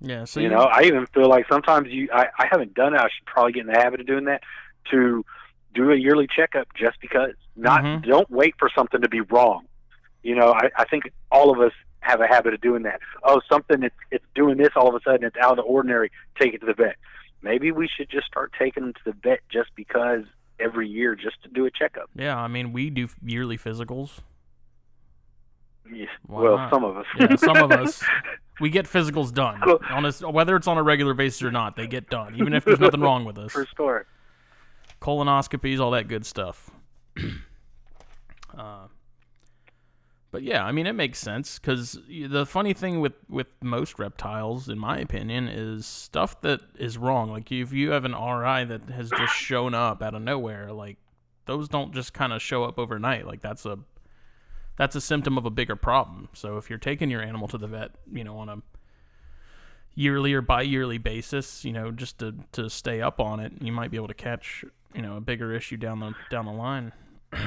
Yeah. 0.00 0.24
So 0.24 0.40
you 0.40 0.48
know, 0.48 0.62
I 0.62 0.82
even 0.84 1.06
feel 1.06 1.28
like 1.28 1.46
sometimes 1.50 1.88
you 1.90 2.08
I, 2.12 2.26
I 2.38 2.46
haven't 2.50 2.74
done 2.74 2.94
it. 2.94 2.98
I 3.00 3.04
should 3.04 3.26
probably 3.26 3.52
get 3.52 3.60
in 3.66 3.72
the 3.72 3.78
habit 3.78 4.00
of 4.00 4.06
doing 4.06 4.24
that 4.26 4.42
to 4.90 5.24
do 5.74 5.90
a 5.90 5.96
yearly 5.96 6.26
checkup 6.34 6.68
just 6.74 7.00
because. 7.00 7.30
Not 7.60 7.82
Mhm. 7.82 8.06
don't 8.06 8.30
wait 8.30 8.54
for 8.56 8.70
something 8.72 9.00
to 9.02 9.08
be 9.08 9.20
wrong. 9.20 9.64
You 10.22 10.36
know, 10.36 10.52
I, 10.52 10.70
I 10.76 10.84
think 10.84 11.10
all 11.32 11.50
of 11.50 11.58
us 11.60 11.72
have 11.98 12.20
a 12.20 12.26
habit 12.28 12.54
of 12.54 12.60
doing 12.60 12.84
that. 12.84 13.00
Oh, 13.24 13.40
something 13.50 13.82
it's 13.82 13.96
it's 14.12 14.24
doing 14.36 14.58
this 14.58 14.68
all 14.76 14.88
of 14.88 14.94
a 14.94 15.00
sudden 15.02 15.24
it's 15.26 15.36
out 15.38 15.50
of 15.50 15.56
the 15.56 15.62
ordinary, 15.62 16.12
take 16.40 16.54
it 16.54 16.60
to 16.60 16.66
the 16.66 16.74
vet. 16.74 16.94
Maybe 17.42 17.70
we 17.72 17.88
should 17.88 18.10
just 18.10 18.26
start 18.26 18.52
taking 18.58 18.84
them 18.84 18.92
to 18.94 19.00
the 19.06 19.12
vet 19.12 19.40
just 19.48 19.70
because 19.76 20.24
every 20.60 20.88
year 20.88 21.14
just 21.14 21.42
to 21.44 21.48
do 21.48 21.66
a 21.66 21.70
checkup. 21.70 22.10
Yeah, 22.14 22.36
I 22.36 22.48
mean, 22.48 22.72
we 22.72 22.90
do 22.90 23.08
yearly 23.24 23.56
physicals. 23.56 24.18
Yeah. 25.92 26.06
Why 26.26 26.42
well, 26.42 26.56
not? 26.56 26.70
some 26.70 26.84
of 26.84 26.96
us. 26.96 27.06
Yeah, 27.18 27.36
some 27.36 27.56
of 27.56 27.72
us. 27.72 28.02
We 28.60 28.70
get 28.70 28.86
physicals 28.86 29.32
done. 29.32 29.62
On 29.62 30.04
a, 30.04 30.10
whether 30.32 30.56
it's 30.56 30.66
on 30.66 30.78
a 30.78 30.82
regular 30.82 31.14
basis 31.14 31.44
or 31.44 31.52
not, 31.52 31.76
they 31.76 31.86
get 31.86 32.10
done, 32.10 32.34
even 32.34 32.54
if 32.54 32.64
there's 32.64 32.80
nothing 32.80 33.00
wrong 33.00 33.24
with 33.24 33.38
us. 33.38 33.52
For 33.52 33.64
sure. 33.76 34.04
Colonoscopies, 35.00 35.78
all 35.78 35.92
that 35.92 36.08
good 36.08 36.26
stuff. 36.26 36.68
uh, 38.58 38.88
but 40.38 40.44
yeah, 40.44 40.64
I 40.64 40.70
mean, 40.70 40.86
it 40.86 40.92
makes 40.92 41.18
sense 41.18 41.58
because 41.58 41.98
the 42.08 42.46
funny 42.46 42.72
thing 42.72 43.00
with, 43.00 43.14
with 43.28 43.48
most 43.60 43.98
reptiles, 43.98 44.68
in 44.68 44.78
my 44.78 44.96
opinion, 44.98 45.48
is 45.48 45.84
stuff 45.84 46.40
that 46.42 46.60
is 46.78 46.96
wrong. 46.96 47.32
Like 47.32 47.50
if 47.50 47.72
you 47.72 47.90
have 47.90 48.04
an 48.04 48.12
RI 48.12 48.64
that 48.66 48.88
has 48.94 49.10
just 49.10 49.32
shown 49.34 49.74
up 49.74 50.00
out 50.00 50.14
of 50.14 50.22
nowhere, 50.22 50.72
like 50.72 50.96
those 51.46 51.68
don't 51.68 51.92
just 51.92 52.14
kind 52.14 52.32
of 52.32 52.40
show 52.40 52.62
up 52.62 52.78
overnight. 52.78 53.26
Like 53.26 53.42
that's 53.42 53.66
a 53.66 53.80
that's 54.76 54.94
a 54.94 55.00
symptom 55.00 55.36
of 55.36 55.44
a 55.44 55.50
bigger 55.50 55.74
problem. 55.74 56.28
So 56.34 56.56
if 56.56 56.70
you're 56.70 56.78
taking 56.78 57.10
your 57.10 57.20
animal 57.20 57.48
to 57.48 57.58
the 57.58 57.66
vet, 57.66 57.90
you 58.12 58.22
know, 58.22 58.38
on 58.38 58.48
a 58.48 58.62
yearly 59.96 60.34
or 60.34 60.40
bi-yearly 60.40 60.98
basis, 60.98 61.64
you 61.64 61.72
know, 61.72 61.90
just 61.90 62.20
to, 62.20 62.32
to 62.52 62.70
stay 62.70 63.00
up 63.00 63.18
on 63.18 63.40
it, 63.40 63.54
you 63.60 63.72
might 63.72 63.90
be 63.90 63.96
able 63.96 64.06
to 64.06 64.14
catch, 64.14 64.64
you 64.94 65.02
know, 65.02 65.16
a 65.16 65.20
bigger 65.20 65.52
issue 65.52 65.76
down 65.76 65.98
the 65.98 66.14
down 66.30 66.46
the 66.46 66.52
line. 66.52 66.92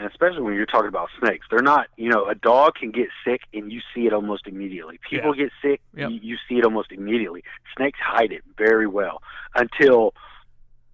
and 0.00 0.10
especially 0.10 0.40
when 0.40 0.54
you're 0.54 0.64
talking 0.64 0.88
about 0.88 1.10
snakes, 1.20 1.46
they're 1.50 1.60
not. 1.62 1.88
You 1.98 2.08
know, 2.08 2.24
a 2.26 2.34
dog 2.34 2.76
can 2.76 2.90
get 2.90 3.08
sick 3.24 3.42
and 3.52 3.70
you 3.70 3.80
see 3.94 4.06
it 4.06 4.14
almost 4.14 4.46
immediately. 4.46 4.98
People 5.08 5.34
get 5.34 5.50
sick, 5.60 5.80
Yep. 5.94 6.10
you, 6.10 6.18
you 6.22 6.36
see 6.48 6.54
it 6.56 6.64
almost 6.64 6.90
immediately. 6.90 7.44
Snakes 7.76 7.98
hide 8.02 8.32
it 8.32 8.42
very 8.56 8.86
well 8.86 9.22
until 9.54 10.14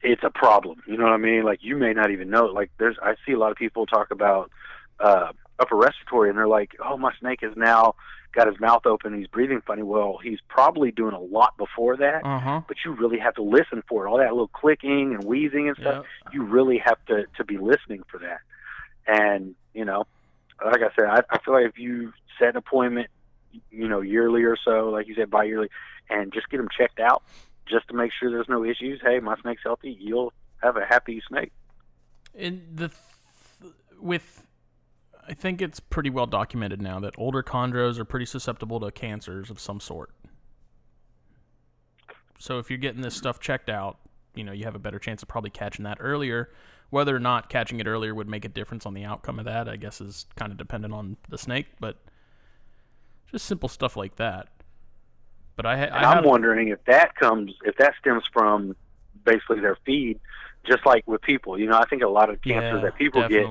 it's 0.03 0.25
a 0.25 0.31
problem. 0.31 0.83
You 0.88 0.97
know 0.97 1.05
what 1.05 1.12
I 1.12 1.19
mean? 1.19 1.45
Like 1.45 1.61
you 1.62 1.77
may 1.77 1.92
not 1.92 2.11
even 2.11 2.31
know. 2.31 2.47
it. 2.47 2.53
Like 2.55 2.71
there's, 2.79 2.97
I 3.01 3.14
see 3.25 3.33
a 3.33 3.38
lot 3.38 3.53
of 3.53 3.57
people 3.57 3.87
talk 3.87 4.11
about 4.11 4.51
uh, 4.99 5.31
upper 5.61 5.77
respiratory, 5.77 6.29
and 6.31 6.37
they're 6.38 6.49
like, 6.49 6.73
"Oh, 6.85 6.97
my 6.97 7.12
snake 7.21 7.40
is 7.42 7.57
now 7.57 7.95
got 8.33 8.47
his 8.49 8.59
mouth 8.61 8.85
open. 8.87 9.16
He's 9.16 9.27
breathing 9.29 9.61
funny." 9.66 9.83
Well, 9.83 10.19
he's 10.23 10.38
probably 10.49 10.90
doing 10.90 11.14
a 11.14 11.21
lot 11.21 11.57
before 11.59 11.97
that. 11.99 12.25
Uh 12.25 12.38
huh. 12.40 12.61
But 12.66 12.79
you 12.85 12.90
really 12.92 13.19
have 13.19 13.35
to 13.35 13.42
listen 13.42 13.83
for 13.88 14.05
it. 14.07 14.11
All 14.11 14.19
that 14.19 14.31
little 14.33 14.49
clicking 14.49 15.14
and 15.14 15.23
wheezing 15.25 15.69
and 15.69 15.77
stuff 15.77 16.05
Yeah. 16.25 16.31
you 16.33 16.42
really 16.45 16.79
have 16.85 16.99
to 17.07 17.25
to 17.37 17.45
be 17.45 17.57
listening 17.59 18.03
for 18.11 18.19
that. 18.19 18.40
And 19.07 19.55
you 19.75 19.85
know, 19.85 20.05
like 20.64 20.83
I 20.83 20.95
said, 20.97 21.07
I, 21.07 21.23
I 21.31 21.38
feel 21.38 21.55
like 21.55 21.66
if 21.66 21.79
you 21.79 22.12
set 22.38 22.51
an 22.51 22.57
appointment, 22.57 23.09
you 23.71 23.88
know, 23.88 24.01
yearly 24.01 24.45
or 24.45 24.57
so, 24.57 24.90
like 24.90 25.09
you 25.09 25.14
said, 25.14 25.31
bi-yearly, 25.31 25.69
and 26.11 26.33
just 26.33 26.49
get 26.49 26.59
them 26.59 26.69
checked 26.77 27.01
out, 27.01 27.23
just 27.66 27.88
to 27.88 27.95
make 27.95 28.12
sure 28.12 28.31
there's 28.31 28.49
no 28.49 28.64
issues. 28.64 29.01
Hey, 29.03 29.19
my 29.21 29.37
snake's 29.40 29.62
healthy. 29.64 29.97
You'll 29.99 30.33
have 30.62 30.77
a 30.77 30.85
happy 30.85 31.23
snake. 31.29 31.53
In 32.35 32.62
the 32.75 32.88
th- 32.88 33.73
with, 34.01 34.47
I 35.27 35.35
think 35.35 35.62
it's 35.62 35.81
pretty 35.81 36.11
well 36.11 36.27
documented 36.27 36.83
now 36.83 37.01
that 37.01 37.14
older 37.19 37.42
chondros 37.42 37.99
are 37.99 38.05
pretty 38.05 38.27
susceptible 38.27 38.81
to 38.81 38.90
cancers 38.90 39.51
of 39.51 39.61
some 39.61 39.81
sort. 39.81 40.11
So 42.38 42.59
if 42.59 42.71
you're 42.71 42.79
getting 42.79 43.01
this 43.01 43.14
stuff 43.14 43.40
checked 43.40 43.71
out, 43.71 43.99
you 44.35 44.45
know 44.45 44.53
you 44.53 44.64
have 44.64 44.75
a 44.75 44.79
better 44.79 44.99
chance 44.99 45.23
of 45.23 45.29
probably 45.29 45.51
catching 45.51 45.85
that 45.85 45.99
earlier. 46.01 46.51
Whether 46.90 47.14
or 47.14 47.20
not 47.20 47.49
catching 47.49 47.81
it 47.81 47.87
earlier 47.87 48.14
would 48.14 48.29
make 48.29 48.44
a 48.44 48.49
difference 48.49 48.87
on 48.87 48.94
the 48.94 49.05
outcome 49.05 49.38
of 49.38 49.44
that, 49.46 49.68
I 49.68 49.77
guess, 49.77 50.01
is 50.01 50.27
kind 50.37 50.53
of 50.53 50.59
dependent 50.59 50.94
on 50.94 51.16
the 51.29 51.38
snake. 51.38 51.66
But 51.81 51.96
just 53.31 53.46
simple 53.46 53.68
stuff 53.68 53.96
like 53.96 54.16
that. 54.16 54.49
But 55.57 55.66
i, 55.66 55.87
I 55.87 56.14
i'm 56.14 56.25
wondering 56.25 56.68
if 56.68 56.85
that 56.85 57.16
comes, 57.16 57.53
if 57.64 57.77
that 57.79 57.94
stems 57.99 58.25
from 58.33 58.77
basically 59.25 59.61
their 59.61 59.79
feed, 59.87 60.20
just 60.66 60.85
like 60.85 61.07
with 61.07 61.22
people. 61.22 61.59
You 61.59 61.66
know, 61.66 61.79
I 61.79 61.87
think 61.87 62.03
a 62.03 62.09
lot 62.09 62.31
of 62.31 62.40
cancers 62.42 62.83
yeah, 62.83 62.90
that 62.90 62.96
people 62.96 63.27
get 63.29 63.46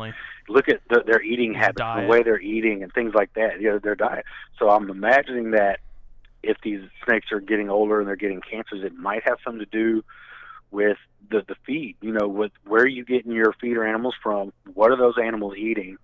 look 0.48 0.69
at 0.69 0.82
the, 0.89 1.04
their 1.06 1.21
eating 1.21 1.54
habits, 1.54 1.78
diet. 1.78 2.04
the 2.04 2.12
way 2.12 2.24
they're 2.24 2.39
eating, 2.39 2.84
and 2.84 2.93
things 2.93 3.13
like 3.13 3.34
that. 3.34 3.60
You 3.60 3.71
know, 3.71 3.80
their 3.80 3.95
diet. 3.95 4.26
So 4.60 4.69
I'm 4.69 4.89
imagining 4.89 5.52
that 5.52 5.80
if 6.43 6.58
these 6.62 6.82
snakes 7.06 7.32
are 7.32 7.39
getting 7.39 7.69
older 7.69 8.00
and 8.00 8.08
they're 8.08 8.15
getting 8.15 8.41
cancers, 8.41 8.84
it 8.84 8.93
might 8.93 9.24
have 9.28 9.39
something 9.43 9.60
to 9.60 9.65
do 9.65 10.04
with 10.75 10.97
the 11.31 11.41
the 11.47 11.55
feed. 11.65 11.95
You 12.01 12.11
know, 12.11 12.27
with 12.27 12.51
where 12.67 12.83
are 12.83 12.88
you 12.88 13.03
getting 13.05 13.31
your 13.31 13.53
feeder 13.53 13.85
animals 13.85 14.15
from? 14.21 14.53
What 14.73 14.91
are 14.91 14.97
those 14.97 15.15
animals 15.21 15.55
eating? 15.57 15.97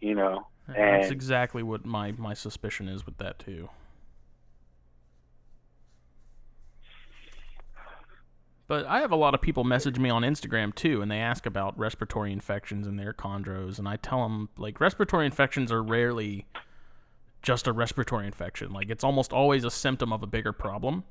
You 0.00 0.14
know, 0.14 0.46
That's 0.66 1.06
and- 1.06 1.12
exactly 1.12 1.62
what 1.62 1.86
my, 1.86 2.12
my 2.12 2.34
suspicion 2.34 2.88
is 2.88 3.06
with 3.06 3.16
that 3.18 3.38
too. 3.38 3.70
But 8.66 8.84
I 8.84 9.00
have 9.00 9.12
a 9.12 9.16
lot 9.16 9.34
of 9.34 9.40
people 9.40 9.64
message 9.64 9.98
me 9.98 10.10
on 10.10 10.22
Instagram 10.22 10.74
too, 10.74 11.00
and 11.00 11.10
they 11.10 11.20
ask 11.20 11.46
about 11.46 11.78
respiratory 11.78 12.32
infections 12.32 12.86
in 12.86 12.96
their 12.96 13.14
chondros, 13.14 13.78
and 13.78 13.88
I 13.88 13.96
tell 13.96 14.22
them 14.22 14.50
like 14.58 14.78
respiratory 14.78 15.24
infections 15.24 15.72
are 15.72 15.82
rarely 15.82 16.44
just 17.40 17.66
a 17.66 17.72
respiratory 17.72 18.26
infection. 18.26 18.70
Like 18.70 18.90
it's 18.90 19.02
almost 19.02 19.32
always 19.32 19.64
a 19.64 19.70
symptom 19.70 20.12
of 20.12 20.22
a 20.22 20.26
bigger 20.26 20.52
problem. 20.52 21.04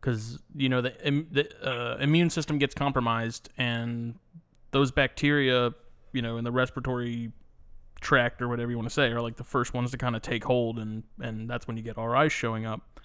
Because 0.00 0.38
you 0.54 0.68
know 0.68 0.80
the, 0.80 1.06
im- 1.06 1.28
the 1.30 1.48
uh, 1.62 1.98
immune 1.98 2.30
system 2.30 2.58
gets 2.58 2.74
compromised, 2.74 3.50
and 3.58 4.14
those 4.70 4.90
bacteria, 4.90 5.74
you 6.12 6.22
know, 6.22 6.38
in 6.38 6.44
the 6.44 6.52
respiratory 6.52 7.32
tract 8.00 8.40
or 8.40 8.48
whatever 8.48 8.70
you 8.70 8.78
want 8.78 8.88
to 8.88 8.94
say 8.94 9.08
are 9.08 9.20
like 9.20 9.36
the 9.36 9.44
first 9.44 9.74
ones 9.74 9.90
to 9.90 9.98
kind 9.98 10.16
of 10.16 10.22
take 10.22 10.42
hold 10.44 10.78
and 10.78 11.02
and 11.20 11.50
that's 11.50 11.68
when 11.68 11.76
you 11.76 11.82
get 11.82 11.96
RIs 11.98 12.32
showing 12.32 12.64
up. 12.64 13.00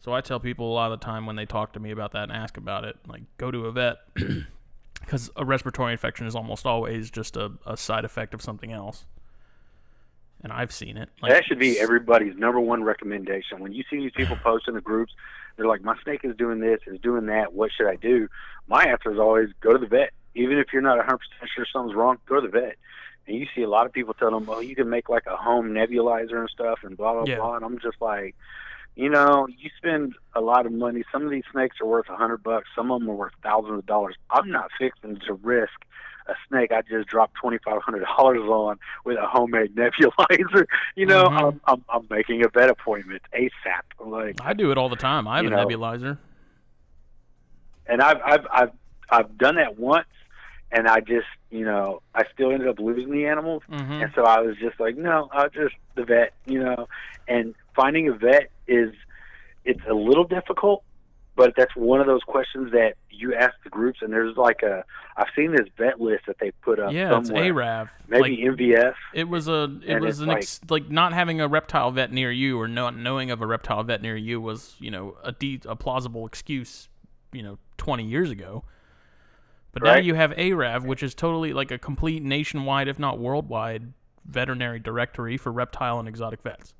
So 0.00 0.12
I 0.12 0.20
tell 0.20 0.40
people 0.40 0.70
a 0.70 0.74
lot 0.74 0.92
of 0.92 0.98
the 0.98 1.04
time 1.04 1.26
when 1.26 1.36
they 1.36 1.46
talk 1.46 1.72
to 1.74 1.80
me 1.80 1.92
about 1.92 2.12
that 2.12 2.24
and 2.24 2.32
ask 2.32 2.56
about 2.56 2.84
it, 2.84 2.96
like 3.06 3.22
go 3.38 3.50
to 3.50 3.66
a 3.66 3.72
vet 3.72 3.98
because 5.00 5.30
a 5.36 5.44
respiratory 5.44 5.92
infection 5.92 6.26
is 6.26 6.34
almost 6.34 6.66
always 6.66 7.10
just 7.10 7.36
a, 7.36 7.52
a 7.66 7.76
side 7.76 8.04
effect 8.04 8.34
of 8.34 8.42
something 8.42 8.72
else. 8.72 9.06
And 10.42 10.52
I've 10.52 10.72
seen 10.72 10.96
it. 10.96 11.08
Like, 11.22 11.30
that 11.30 11.44
should 11.44 11.60
be 11.60 11.78
everybody's 11.78 12.36
number 12.36 12.58
one 12.58 12.82
recommendation. 12.82 13.60
When 13.60 13.72
you 13.72 13.84
see 13.88 13.98
these 13.98 14.10
people 14.14 14.36
post 14.42 14.66
in 14.66 14.74
the 14.74 14.80
groups, 14.80 15.12
they're 15.56 15.66
like, 15.66 15.82
"My 15.82 15.96
snake 16.02 16.20
is 16.24 16.36
doing 16.36 16.60
this, 16.60 16.80
is 16.86 17.00
doing 17.00 17.26
that. 17.26 17.52
What 17.52 17.70
should 17.72 17.88
I 17.88 17.96
do?" 17.96 18.28
My 18.68 18.84
answer 18.84 19.12
is 19.12 19.18
always 19.18 19.50
go 19.60 19.72
to 19.72 19.78
the 19.78 19.86
vet. 19.86 20.12
Even 20.34 20.58
if 20.58 20.72
you're 20.72 20.82
not 20.82 20.96
100 20.96 21.18
percent 21.18 21.50
sure 21.54 21.66
something's 21.72 21.94
wrong, 21.96 22.18
go 22.26 22.36
to 22.36 22.40
the 22.40 22.48
vet. 22.48 22.76
And 23.26 23.36
you 23.36 23.46
see 23.54 23.62
a 23.62 23.68
lot 23.68 23.86
of 23.86 23.92
people 23.92 24.14
tell 24.14 24.30
them, 24.30 24.46
"Well, 24.46 24.62
you 24.62 24.74
can 24.74 24.88
make 24.88 25.08
like 25.08 25.26
a 25.26 25.36
home 25.36 25.70
nebulizer 25.70 26.38
and 26.38 26.48
stuff," 26.50 26.80
and 26.82 26.96
blah 26.96 27.12
blah 27.12 27.24
Yeah. 27.26 27.36
blah. 27.36 27.56
And 27.56 27.64
I'm 27.64 27.78
just 27.78 28.00
like, 28.00 28.34
you 28.96 29.08
know, 29.08 29.46
you 29.48 29.70
spend 29.76 30.14
a 30.34 30.40
lot 30.40 30.66
of 30.66 30.72
money. 30.72 31.04
Some 31.12 31.24
of 31.24 31.30
these 31.30 31.44
snakes 31.52 31.76
are 31.80 31.86
worth 31.86 32.08
a 32.08 32.16
hundred 32.16 32.42
bucks. 32.42 32.68
Some 32.74 32.90
of 32.90 33.00
them 33.00 33.10
are 33.10 33.14
worth 33.14 33.32
thousands 33.42 33.78
of 33.78 33.86
dollars. 33.86 34.16
I'm 34.30 34.50
not 34.50 34.70
fixing 34.78 35.18
to 35.26 35.34
risk 35.34 35.72
a 36.28 36.34
snake 36.48 36.72
I 36.72 36.82
just 36.82 37.08
dropped 37.08 37.34
twenty 37.34 37.58
five 37.64 37.82
hundred 37.82 38.04
dollars 38.16 38.40
on 38.40 38.78
with 39.04 39.16
a 39.18 39.26
homemade 39.26 39.74
nebulizer. 39.74 40.66
You 40.96 41.06
know, 41.06 41.28
Mhm. 41.28 41.38
I'm, 41.38 41.60
I'm 41.66 41.84
I'm 41.88 42.06
making 42.10 42.44
a 42.44 42.48
vet 42.48 42.70
appointment 42.70 43.22
ASAP. 43.34 43.82
Like, 44.06 44.36
I 44.40 44.52
do 44.52 44.70
it 44.70 44.78
all 44.78 44.88
the 44.88 44.96
time. 44.96 45.26
I 45.28 45.36
have 45.38 45.46
a 45.46 45.50
know, 45.50 45.66
nebulizer. 45.66 46.18
and 47.86 48.00
I've 48.02 48.18
I've 48.24 48.46
I've 48.52 48.70
I've 49.10 49.38
done 49.38 49.56
that 49.56 49.78
once, 49.78 50.06
and 50.70 50.88
I 50.88 51.00
just 51.00 51.26
you 51.50 51.64
know 51.64 52.00
I 52.14 52.24
still 52.32 52.50
ended 52.52 52.68
up 52.68 52.78
losing 52.78 53.10
the 53.12 53.26
animals, 53.26 53.62
hmm 53.68 54.00
and 54.02 54.12
so 54.14 54.24
I 54.24 54.40
was 54.40 54.56
just 54.56 54.78
like, 54.80 54.96
no, 54.96 55.28
I'll 55.32 55.48
just 55.50 55.74
the 55.96 56.04
vet, 56.04 56.32
you 56.46 56.62
know. 56.62 56.88
And 57.28 57.54
finding 57.74 58.08
a 58.08 58.12
vet 58.12 58.50
is 58.66 58.92
it's 59.64 59.80
a 59.88 59.94
little 59.94 60.24
difficult, 60.24 60.82
but 61.36 61.54
that's 61.56 61.74
one 61.74 62.00
of 62.00 62.06
those 62.06 62.22
questions 62.22 62.72
that 62.72 62.94
you 63.10 63.34
ask 63.34 63.54
the 63.64 63.70
groups, 63.70 64.00
and 64.02 64.12
there's 64.12 64.36
like 64.36 64.62
a 64.62 64.84
I've 65.16 65.28
seen 65.36 65.52
this 65.52 65.66
vet 65.78 66.00
list 66.00 66.24
that 66.26 66.36
they 66.38 66.50
put 66.62 66.78
up 66.78 66.92
Yeah, 66.92 67.18
it's 67.18 67.30
ARAV. 67.30 67.88
maybe 68.08 68.46
Like, 68.46 68.58
MVF. 68.58 68.94
It 69.14 69.28
was 69.28 69.48
a 69.48 69.78
it 69.86 70.00
was 70.00 70.20
an 70.20 70.30
ex, 70.30 70.60
like 70.68 70.90
not 70.90 71.12
having 71.12 71.40
a 71.40 71.48
reptile 71.48 71.90
vet 71.90 72.12
near 72.12 72.30
you 72.30 72.60
or 72.60 72.68
not 72.68 72.96
knowing 72.96 73.30
of 73.30 73.40
a 73.40 73.46
reptile 73.46 73.82
vet 73.82 74.02
near 74.02 74.16
you 74.16 74.40
was 74.40 74.74
you 74.78 74.90
know 74.90 75.16
a 75.22 75.32
de- 75.32 75.60
a 75.66 75.76
plausible 75.76 76.26
excuse 76.26 76.88
you 77.32 77.42
know 77.42 77.58
20 77.78 78.04
years 78.04 78.30
ago 78.30 78.64
But 79.72 79.82
now 79.84 79.96
you 79.96 80.14
have 80.14 80.32
ARAV, 80.32 80.84
which 80.84 81.02
is 81.02 81.14
totally 81.14 81.52
like 81.52 81.70
a 81.70 81.78
complete 81.78 82.22
nationwide, 82.22 82.88
if 82.88 82.98
not 82.98 83.18
worldwide, 83.18 83.92
veterinary 84.24 84.78
directory 84.78 85.36
for 85.38 85.50
reptile 85.50 85.98
and 85.98 86.06
exotic 86.06 86.42
vets. 86.42 86.74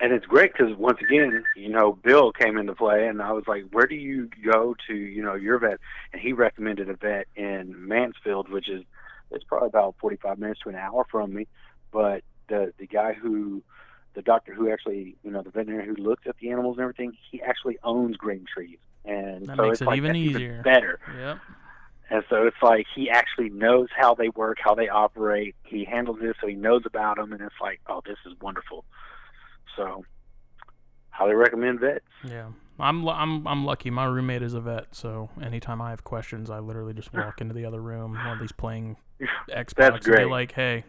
And 0.00 0.12
it's 0.12 0.26
great 0.26 0.52
because 0.52 0.74
once 0.76 0.98
again, 1.00 1.44
you 1.56 1.68
know, 1.68 1.92
Bill 1.92 2.32
came 2.32 2.56
into 2.58 2.74
play, 2.74 3.06
and 3.06 3.20
I 3.20 3.32
was 3.32 3.44
like, 3.46 3.64
"Where 3.72 3.86
do 3.86 3.94
you 3.94 4.28
go 4.44 4.74
to, 4.86 4.94
you 4.94 5.22
know, 5.22 5.34
your 5.34 5.58
vet?" 5.58 5.78
And 6.12 6.20
he 6.20 6.32
recommended 6.32 6.88
a 6.88 6.94
vet 6.94 7.26
in 7.36 7.74
Mansfield, 7.88 8.48
which 8.50 8.68
is 8.68 8.84
it's 9.30 9.44
probably 9.44 9.68
about 9.68 9.94
45 10.00 10.38
minutes 10.38 10.60
to 10.64 10.70
an 10.70 10.74
hour 10.74 11.04
from 11.10 11.32
me. 11.34 11.46
But 11.92 12.22
the 12.48 12.72
the 12.78 12.86
guy 12.86 13.12
who, 13.12 13.62
the 14.14 14.22
doctor 14.22 14.54
who 14.54 14.70
actually, 14.72 15.16
you 15.22 15.30
know, 15.30 15.42
the 15.42 15.50
veterinarian 15.50 15.94
who 15.94 16.02
looks 16.02 16.24
at 16.26 16.36
the 16.38 16.50
animals 16.50 16.76
and 16.78 16.82
everything, 16.82 17.12
he 17.30 17.42
actually 17.42 17.78
owns 17.84 18.16
Green 18.16 18.44
Trees, 18.52 18.78
and 19.04 19.46
That 19.46 19.56
so 19.56 19.62
makes 19.62 19.72
it's 19.74 19.82
it 19.82 19.86
like 19.86 19.96
even 19.98 20.16
easier. 20.16 20.62
better. 20.62 20.98
Yep. 21.16 21.38
And 22.12 22.24
so 22.28 22.44
it's 22.46 22.56
like 22.60 22.86
he 22.92 23.08
actually 23.08 23.50
knows 23.50 23.86
how 23.96 24.14
they 24.16 24.30
work, 24.30 24.58
how 24.60 24.74
they 24.74 24.88
operate. 24.88 25.54
He 25.62 25.84
handles 25.84 26.18
this, 26.20 26.34
so 26.40 26.48
he 26.48 26.54
knows 26.56 26.82
about 26.84 27.16
them, 27.18 27.32
and 27.32 27.40
it's 27.40 27.54
like, 27.60 27.80
oh, 27.86 28.02
this 28.04 28.18
is 28.26 28.32
wonderful. 28.40 28.84
So, 29.80 30.04
highly 31.08 31.34
recommend 31.34 31.80
vets. 31.80 32.04
Yeah. 32.22 32.48
I'm 32.78 33.06
I'm 33.08 33.46
I'm 33.46 33.64
lucky. 33.64 33.90
My 33.90 34.04
roommate 34.04 34.42
is 34.42 34.54
a 34.54 34.60
vet, 34.60 34.86
so 34.92 35.28
anytime 35.42 35.80
I 35.82 35.90
have 35.90 36.04
questions, 36.04 36.50
I 36.50 36.58
literally 36.58 36.94
just 36.94 37.12
walk 37.12 37.40
into 37.40 37.54
the 37.54 37.64
other 37.64 37.80
room 37.80 38.14
while 38.14 38.36
he's 38.36 38.52
playing 38.52 38.96
Xbox 39.50 39.86
and 39.86 39.94
be 40.04 40.10
great. 40.10 40.28
like, 40.28 40.52
"Hey, 40.52 40.84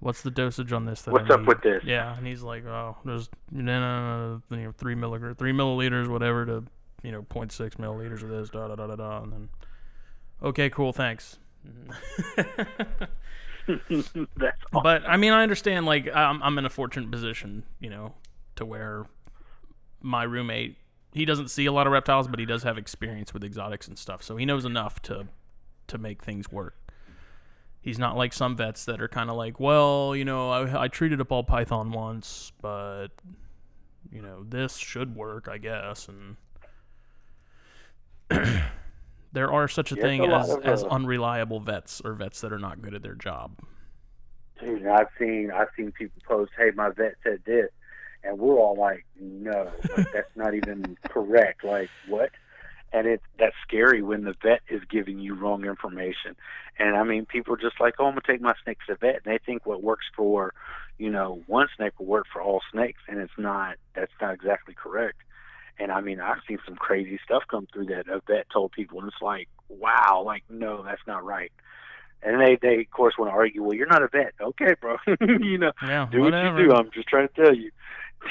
what's 0.00 0.22
the 0.22 0.30
dosage 0.30 0.72
on 0.72 0.84
this?" 0.84 1.02
That 1.02 1.12
What's 1.12 1.30
I 1.30 1.34
up 1.34 1.40
need?" 1.40 1.48
with 1.48 1.62
this? 1.62 1.84
Yeah, 1.84 2.16
and 2.16 2.26
he's 2.26 2.42
like, 2.42 2.64
"Oh, 2.66 2.96
there's 3.04 3.28
you 3.52 3.62
know, 3.62 4.42
you 4.50 4.56
know 4.56 4.72
three 4.72 4.96
milligram, 4.96 5.36
three 5.36 5.52
milliliters, 5.52 6.08
whatever, 6.08 6.46
to 6.46 6.64
you 7.04 7.12
know, 7.12 7.22
0.6 7.22 7.76
milliliters 7.76 8.22
of 8.22 8.28
this, 8.28 8.50
da 8.50 8.68
da 8.68 8.74
da 8.74 8.88
da 8.88 8.96
da," 8.96 9.22
and 9.22 9.32
then, 9.32 9.48
okay, 10.42 10.68
cool, 10.70 10.92
thanks. 10.92 11.38
Awesome. 13.90 14.28
But 14.72 15.08
I 15.08 15.16
mean, 15.16 15.32
I 15.32 15.42
understand. 15.42 15.86
Like, 15.86 16.08
I'm 16.14 16.42
I'm 16.42 16.58
in 16.58 16.66
a 16.66 16.70
fortunate 16.70 17.10
position, 17.10 17.64
you 17.80 17.90
know, 17.90 18.14
to 18.56 18.64
where 18.64 19.06
my 20.00 20.24
roommate 20.24 20.76
he 21.12 21.24
doesn't 21.24 21.48
see 21.48 21.66
a 21.66 21.72
lot 21.72 21.86
of 21.86 21.92
reptiles, 21.92 22.26
but 22.26 22.38
he 22.38 22.46
does 22.46 22.62
have 22.62 22.78
experience 22.78 23.34
with 23.34 23.44
exotics 23.44 23.86
and 23.86 23.98
stuff, 23.98 24.22
so 24.22 24.36
he 24.36 24.46
knows 24.46 24.64
enough 24.64 25.00
to 25.02 25.28
to 25.88 25.98
make 25.98 26.22
things 26.24 26.50
work. 26.50 26.76
He's 27.80 27.98
not 27.98 28.16
like 28.16 28.32
some 28.32 28.56
vets 28.56 28.84
that 28.84 29.00
are 29.02 29.08
kind 29.08 29.28
of 29.28 29.36
like, 29.36 29.58
well, 29.58 30.14
you 30.14 30.24
know, 30.24 30.50
I, 30.50 30.84
I 30.84 30.88
treated 30.88 31.20
a 31.20 31.24
ball 31.24 31.42
python 31.42 31.90
once, 31.90 32.52
but 32.62 33.08
you 34.10 34.22
know, 34.22 34.44
this 34.48 34.76
should 34.76 35.14
work, 35.14 35.48
I 35.48 35.58
guess, 35.58 36.08
and. 36.08 36.36
There 39.32 39.50
are 39.50 39.66
such 39.66 39.92
a 39.92 39.96
thing 39.96 40.20
a 40.20 40.36
as, 40.36 40.50
as 40.62 40.84
uh, 40.84 40.88
unreliable 40.88 41.60
vets 41.60 42.02
or 42.04 42.12
vets 42.12 42.42
that 42.42 42.52
are 42.52 42.58
not 42.58 42.82
good 42.82 42.94
at 42.94 43.02
their 43.02 43.14
job. 43.14 43.58
Dude, 44.60 44.86
I've 44.86 45.08
seen 45.18 45.50
I've 45.50 45.68
seen 45.76 45.90
people 45.92 46.22
post, 46.26 46.52
"Hey, 46.56 46.70
my 46.74 46.90
vet 46.90 47.14
said 47.24 47.40
this," 47.44 47.70
and 48.22 48.38
we're 48.38 48.58
all 48.58 48.76
like, 48.76 49.06
"No, 49.18 49.70
like, 49.96 50.12
that's 50.12 50.36
not 50.36 50.54
even 50.54 50.96
correct." 51.08 51.64
Like 51.64 51.90
what? 52.06 52.30
And 52.92 53.06
it's 53.06 53.24
that's 53.38 53.56
scary 53.66 54.02
when 54.02 54.24
the 54.24 54.34
vet 54.42 54.60
is 54.68 54.82
giving 54.90 55.18
you 55.18 55.34
wrong 55.34 55.64
information. 55.64 56.36
And 56.78 56.94
I 56.94 57.02
mean, 57.02 57.24
people 57.24 57.54
are 57.54 57.58
just 57.58 57.80
like, 57.80 57.94
"Oh, 57.98 58.04
I'm 58.06 58.12
gonna 58.12 58.20
take 58.26 58.42
my 58.42 58.54
snake 58.62 58.78
to 58.86 58.92
the 58.92 58.98
vet," 58.98 59.22
and 59.24 59.32
they 59.32 59.38
think 59.38 59.64
what 59.64 59.82
works 59.82 60.04
for, 60.14 60.52
you 60.98 61.10
know, 61.10 61.42
one 61.46 61.68
snake 61.74 61.98
will 61.98 62.06
work 62.06 62.26
for 62.30 62.42
all 62.42 62.60
snakes, 62.70 63.00
and 63.08 63.18
it's 63.18 63.38
not. 63.38 63.76
That's 63.94 64.12
not 64.20 64.34
exactly 64.34 64.74
correct. 64.74 65.22
And 65.78 65.90
I 65.90 66.00
mean, 66.00 66.20
I've 66.20 66.38
seen 66.46 66.58
some 66.66 66.76
crazy 66.76 67.18
stuff 67.24 67.42
come 67.50 67.66
through 67.72 67.86
that 67.86 68.08
a 68.08 68.20
vet 68.26 68.46
told 68.52 68.72
people, 68.72 68.98
and 69.00 69.08
it's 69.08 69.22
like, 69.22 69.48
wow, 69.68 70.22
like 70.24 70.44
no, 70.48 70.82
that's 70.82 71.00
not 71.06 71.24
right. 71.24 71.50
And 72.22 72.40
they, 72.40 72.56
they 72.60 72.80
of 72.82 72.90
course 72.90 73.14
want 73.18 73.30
to 73.30 73.34
argue. 73.34 73.62
Well, 73.62 73.74
you're 73.74 73.86
not 73.88 74.02
a 74.02 74.08
vet, 74.08 74.34
okay, 74.40 74.74
bro. 74.80 74.96
you 75.20 75.58
know, 75.58 75.72
Yeah, 75.82 76.06
do 76.12 76.20
whatever. 76.20 76.54
what 76.54 76.60
you 76.62 76.68
do. 76.68 76.74
I'm 76.74 76.90
just 76.92 77.08
trying 77.08 77.28
to 77.28 77.34
tell 77.42 77.54
you. 77.54 77.70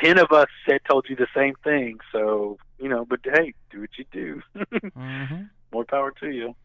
Ten 0.02 0.18
of 0.18 0.32
us 0.32 0.48
said 0.70 0.80
told 0.90 1.08
you 1.10 1.18
the 1.18 1.28
same 1.36 1.56
thing, 1.66 1.98
so 2.14 2.58
you 2.80 2.88
know. 2.88 3.04
But 3.04 3.20
hey, 3.26 3.54
do 3.72 3.82
what 3.82 3.90
you 3.98 4.06
do. 4.14 4.42
hmm 4.96 5.44
More 5.74 5.84
power 5.84 6.14
to 6.22 6.30
you. 6.30 6.56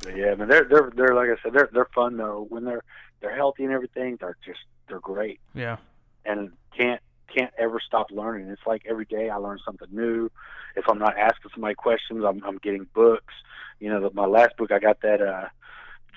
But 0.00 0.16
yeah, 0.16 0.34
man, 0.36 0.48
they're 0.48 0.66
they're 0.70 0.92
they're 0.94 1.14
like 1.14 1.28
I 1.30 1.42
said, 1.42 1.52
they're 1.52 1.68
they're 1.72 1.88
fun 1.94 2.16
though. 2.16 2.46
When 2.48 2.64
they're 2.64 2.84
they're 3.20 3.34
healthy 3.34 3.64
and 3.64 3.72
everything, 3.72 4.16
they're 4.20 4.36
just 4.44 4.60
they're 4.88 5.00
great 5.00 5.40
Yeah. 5.54 5.78
and 6.24 6.52
can't 6.76 7.02
can't 7.34 7.52
ever 7.58 7.80
stop 7.84 8.10
learning. 8.10 8.48
It's 8.48 8.66
like 8.66 8.82
every 8.88 9.04
day 9.04 9.30
I 9.30 9.36
learn 9.36 9.58
something 9.64 9.88
new. 9.90 10.30
If 10.76 10.84
I'm 10.88 10.98
not 10.98 11.16
asking 11.18 11.50
somebody 11.54 11.74
questions, 11.74 12.24
I'm 12.26 12.42
I'm 12.44 12.58
getting 12.58 12.86
books. 12.94 13.34
You 13.80 13.90
know, 13.90 14.00
the, 14.00 14.10
my 14.14 14.26
last 14.26 14.56
book 14.56 14.72
I 14.72 14.78
got 14.78 15.00
that 15.02 15.20
uh 15.22 15.48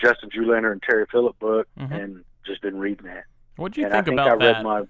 Justin 0.02 0.30
Julander 0.30 0.72
and 0.72 0.82
Terry 0.82 1.06
Phillip 1.12 1.38
book, 1.40 1.68
Mhm. 1.80 1.92
and 1.92 2.26
just 2.46 2.62
been 2.62 2.80
reading 2.80 3.06
that. 3.08 3.26
What 3.58 3.74
do 3.74 3.82
you 3.82 3.88
and 3.88 3.94
think 3.94 4.04
I 4.04 4.06
think 4.06 4.20
about 4.20 4.28
I 4.42 4.46
read 4.46 4.56
that? 4.56 4.64
my. 4.64 4.84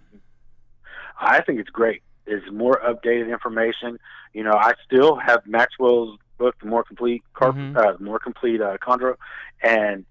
I 1.19 1.41
think 1.41 1.59
it's 1.59 1.69
great. 1.69 2.01
It's 2.25 2.49
more 2.51 2.79
updated 2.85 3.29
information. 3.29 3.97
You 4.33 4.43
know, 4.43 4.53
I 4.53 4.73
still 4.85 5.15
have 5.17 5.45
Maxwell's 5.45 6.17
book, 6.37 6.55
the 6.61 6.67
more 6.67 6.83
complete 6.83 7.23
carp, 7.33 7.55
Mhm. 7.55 7.75
uh, 7.75 7.97
more 7.99 8.19
complete 8.19 8.61
uh, 8.61 8.77
chondro, 8.77 9.15
and 9.61 10.05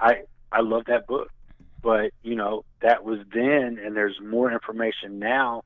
I 0.00 0.22
I 0.52 0.60
love 0.60 0.84
that 0.86 1.06
book. 1.06 1.30
But 1.84 2.12
you 2.22 2.34
know, 2.34 2.64
that 2.80 3.04
was 3.04 3.18
then, 3.32 3.78
and 3.84 3.94
there's 3.94 4.18
more 4.20 4.50
information 4.50 5.18
now 5.18 5.62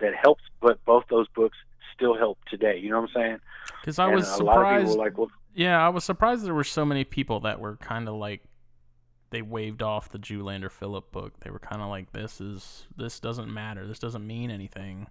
that 0.00 0.14
helps. 0.14 0.42
But 0.60 0.84
both 0.84 1.04
those 1.08 1.26
books 1.34 1.56
still 1.96 2.16
help 2.16 2.38
today. 2.48 2.78
You 2.78 2.90
know 2.90 3.00
what 3.00 3.10
I'm 3.16 3.22
saying? 3.22 3.38
Because 3.80 3.98
I 3.98 4.06
was 4.06 4.28
a 4.38 4.44
lot 4.44 4.58
of 4.58 4.86
surprised. 4.86 4.98
like, 4.98 5.16
well, 5.16 5.30
yeah, 5.54 5.84
I 5.84 5.88
was 5.88 6.04
surprised 6.04 6.44
there 6.44 6.54
were 6.54 6.62
so 6.62 6.84
many 6.84 7.04
people 7.04 7.40
that 7.40 7.58
were 7.58 7.76
kind 7.78 8.06
of 8.06 8.16
like 8.16 8.42
they 9.30 9.40
waved 9.40 9.82
off 9.82 10.10
the 10.10 10.18
Julander 10.18 10.70
Phillip 10.70 11.10
book. 11.10 11.32
They 11.40 11.50
were 11.50 11.58
kind 11.58 11.80
of 11.80 11.88
like, 11.88 12.12
"This 12.12 12.38
is 12.38 12.86
this 12.96 13.18
doesn't 13.18 13.52
matter. 13.52 13.86
This 13.86 13.98
doesn't 13.98 14.26
mean 14.26 14.50
anything." 14.50 15.06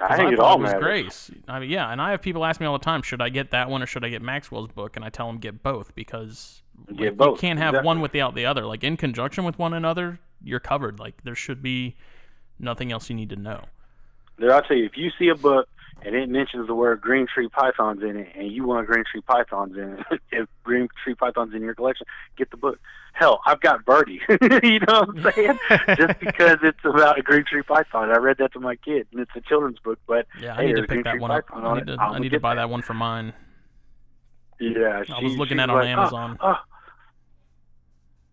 I 0.00 0.16
think 0.16 0.32
it 0.32 0.36
thought 0.36 0.46
all 0.46 0.58
it 0.58 0.62
was 0.62 0.72
matters. 0.72 0.84
Grace. 0.84 1.30
I 1.48 1.60
mean, 1.60 1.70
yeah, 1.70 1.90
and 1.90 2.00
I 2.00 2.10
have 2.10 2.22
people 2.22 2.44
ask 2.44 2.60
me 2.60 2.66
all 2.66 2.78
the 2.78 2.84
time, 2.84 3.02
should 3.02 3.20
I 3.20 3.30
get 3.30 3.50
that 3.50 3.68
one 3.68 3.82
or 3.82 3.86
should 3.86 4.04
I 4.04 4.08
get 4.08 4.22
Maxwell's 4.22 4.68
book? 4.68 4.94
And 4.94 5.04
I 5.04 5.10
tell 5.10 5.26
them 5.26 5.38
get 5.38 5.62
both 5.62 5.94
because 5.96 6.62
Get 6.88 6.98
like, 6.98 7.16
both, 7.16 7.36
you 7.42 7.48
can't 7.48 7.58
have 7.58 7.84
one 7.84 8.00
without 8.00 8.34
the 8.34 8.46
other. 8.46 8.64
Like 8.66 8.84
in 8.84 8.96
conjunction 8.96 9.44
with 9.44 9.58
one 9.58 9.74
another, 9.74 10.18
you're 10.42 10.60
covered. 10.60 10.98
Like 10.98 11.22
there 11.24 11.34
should 11.34 11.62
be 11.62 11.96
nothing 12.58 12.92
else 12.92 13.08
you 13.10 13.16
need 13.16 13.30
to 13.30 13.36
know. 13.36 13.64
Dude, 14.38 14.50
I'll 14.50 14.62
tell 14.62 14.76
you, 14.76 14.84
if 14.86 14.96
you 14.96 15.10
see 15.18 15.28
a 15.28 15.34
book 15.34 15.68
and 16.02 16.14
it 16.14 16.28
mentions 16.28 16.68
the 16.68 16.74
word 16.74 17.00
green 17.00 17.26
tree 17.26 17.48
pythons 17.48 18.02
in 18.02 18.16
it, 18.18 18.28
and 18.36 18.52
you 18.52 18.64
want 18.64 18.86
green 18.86 19.02
tree 19.10 19.20
pythons 19.20 19.76
in 19.76 19.98
it, 20.10 20.20
if 20.32 20.48
green 20.62 20.88
tree 21.02 21.14
pythons 21.14 21.52
in 21.54 21.60
your 21.62 21.74
collection, 21.74 22.06
get 22.36 22.50
the 22.50 22.56
book. 22.56 22.78
Hell, 23.14 23.40
I've 23.46 23.60
got 23.60 23.84
Birdie. 23.84 24.20
you 24.62 24.78
know 24.78 25.00
what 25.00 25.08
I'm 25.26 25.32
saying? 25.32 25.58
Just 25.96 26.20
because 26.20 26.58
it's 26.62 26.78
about 26.84 27.18
a 27.18 27.22
green 27.22 27.44
tree 27.44 27.62
python. 27.62 28.10
I 28.12 28.16
read 28.18 28.38
that 28.38 28.52
to 28.52 28.60
my 28.60 28.76
kid, 28.76 29.08
and 29.10 29.20
it's 29.20 29.32
a 29.34 29.40
children's 29.40 29.80
book, 29.80 29.98
but 30.06 30.26
Yeah, 30.40 30.52
I 30.54 30.58
Hey, 30.62 30.66
need 30.68 30.76
to 30.76 30.82
pick 30.86 31.02
that 31.02 31.18
one 31.18 31.32
up. 31.32 31.44
I 31.52 31.74
need 31.74 31.86
to, 31.88 31.96
I 32.00 32.18
need 32.20 32.28
to 32.30 32.38
buy 32.38 32.54
that. 32.54 32.62
that 32.62 32.70
one 32.70 32.82
for 32.82 32.94
mine. 32.94 33.32
yeah, 34.60 35.02
I 35.12 35.20
was 35.22 35.36
looking 35.36 35.58
at 35.60 35.68
it 35.68 35.72
on 35.72 35.78
"Oh, 35.82 35.86
Amazon. 35.86 36.38
Oh, 36.40 36.56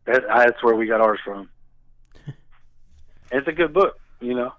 That, 0.05 0.23
that's 0.27 0.63
where 0.63 0.75
we 0.75 0.87
got 0.87 1.01
ours 1.01 1.19
from. 1.23 1.49
it's 3.31 3.47
a 3.47 3.51
good 3.51 3.73
book, 3.73 3.99
you 4.19 4.33
know. 4.33 4.53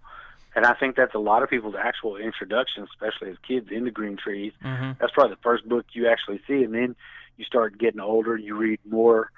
And 0.55 0.65
I 0.65 0.73
think 0.75 0.97
that's 0.97 1.15
a 1.15 1.19
lot 1.19 1.43
of 1.43 1.51
people's 1.51 1.75
actual 1.79 2.17
introduction, 2.17 2.85
especially 2.85 3.31
as 3.31 3.37
kids, 3.47 3.69
into 3.71 3.91
green 3.91 4.17
trees. 4.17 4.53
hmm 4.63 4.93
that's 4.99 5.13
probably 5.13 5.35
the 5.35 5.41
first 5.43 5.69
book 5.69 5.85
you 5.93 6.09
actually 6.09 6.41
see 6.47 6.63
and 6.65 6.73
then 6.73 6.97
you 7.37 7.45
start 7.45 7.77
getting 7.79 8.01
older 8.01 8.35
you 8.35 8.57
read 8.57 8.81
more 8.89 9.31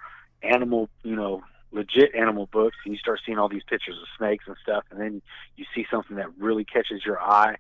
animal 0.44 0.88
you 1.02 1.16
know 1.16 1.42
legit 1.72 2.14
animal 2.14 2.46
books 2.52 2.76
and 2.84 2.94
you 2.94 2.98
start 2.98 3.18
seeing 3.26 3.38
all 3.38 3.48
these 3.48 3.64
pictures 3.68 3.96
of 4.00 4.06
snakes 4.16 4.44
and 4.46 4.54
stuff 4.62 4.84
and 4.92 5.00
then 5.00 5.20
you 5.56 5.64
see 5.74 5.84
something 5.90 6.14
that 6.16 6.28
really 6.38 6.64
catches 6.64 7.04
your 7.04 7.20
eye 7.20 7.56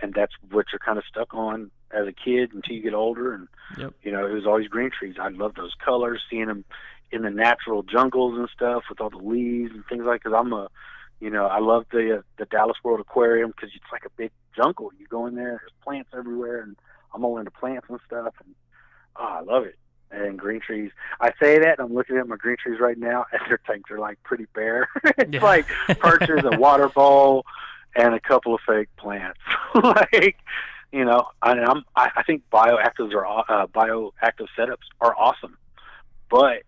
and 0.00 0.14
that's 0.14 0.32
what 0.52 0.66
you're 0.72 0.78
kind 0.78 0.96
of 0.96 1.02
stuck 1.10 1.34
on 1.34 1.72
as 1.90 2.06
a 2.06 2.12
kid 2.12 2.52
until 2.54 2.76
you 2.76 2.82
get 2.82 2.94
older 2.94 3.34
and 3.34 3.48
Yep. 3.76 3.94
you 4.04 4.12
know 4.12 4.24
it 4.24 4.32
was 4.32 4.46
always 4.46 4.68
green 4.68 4.90
trees 4.96 5.16
i 5.20 5.26
love 5.28 5.56
those 5.56 5.74
colors 5.84 6.22
seeing 6.30 6.46
them 6.46 6.64
in 7.12 7.22
the 7.22 7.30
natural 7.30 7.82
jungles 7.82 8.38
and 8.38 8.48
stuff 8.54 8.84
with 8.88 9.00
all 9.00 9.10
the 9.10 9.16
leaves 9.18 9.72
and 9.74 9.84
things 9.86 10.04
like 10.04 10.22
because 10.22 10.36
i'm 10.38 10.52
a 10.52 10.68
you 11.20 11.30
know 11.30 11.46
i 11.46 11.58
love 11.58 11.84
the 11.92 12.18
uh, 12.18 12.22
the 12.38 12.44
dallas 12.46 12.76
world 12.84 13.00
aquarium 13.00 13.50
because 13.50 13.70
it's 13.74 13.92
like 13.92 14.04
a 14.04 14.10
big 14.16 14.30
jungle. 14.56 14.90
You 14.98 15.06
go 15.06 15.26
in 15.26 15.34
there 15.36 15.58
there's 15.60 15.72
plants 15.82 16.10
everywhere 16.16 16.60
and 16.62 16.76
i'm 17.14 17.24
all 17.24 17.38
into 17.38 17.50
plants 17.50 17.86
and 17.88 17.98
stuff 18.06 18.34
and 18.44 18.54
oh, 19.16 19.24
i 19.24 19.40
love 19.40 19.64
it. 19.64 19.76
And 20.12 20.36
green 20.36 20.60
trees. 20.60 20.90
I 21.20 21.30
say 21.40 21.58
that 21.60 21.78
and 21.78 21.86
i'm 21.88 21.94
looking 21.94 22.16
at 22.16 22.26
my 22.26 22.36
green 22.36 22.56
trees 22.62 22.80
right 22.80 22.98
now 22.98 23.26
and 23.32 23.40
their 23.48 23.60
tanks 23.66 23.90
are 23.92 23.98
like 24.00 24.20
pretty 24.24 24.46
bare. 24.54 24.88
It's 25.18 25.34
Yeah. 25.34 25.42
like 25.44 25.66
perches 26.00 26.44
a 26.44 26.56
water 26.58 26.88
bowl 26.88 27.44
and 27.94 28.14
a 28.14 28.20
couple 28.20 28.54
of 28.54 28.60
fake 28.66 28.88
plants. 28.96 29.38
Like 29.74 30.36
you 30.92 31.04
know 31.04 31.26
I, 31.40 31.52
i'm 31.52 31.84
I, 31.94 32.10
I 32.16 32.22
think 32.24 32.42
bioactives 32.52 33.14
are 33.14 33.24
uh, 33.26 33.66
bioactive 33.68 34.48
setups 34.58 34.86
are 35.00 35.14
awesome. 35.16 35.56
But 36.28 36.62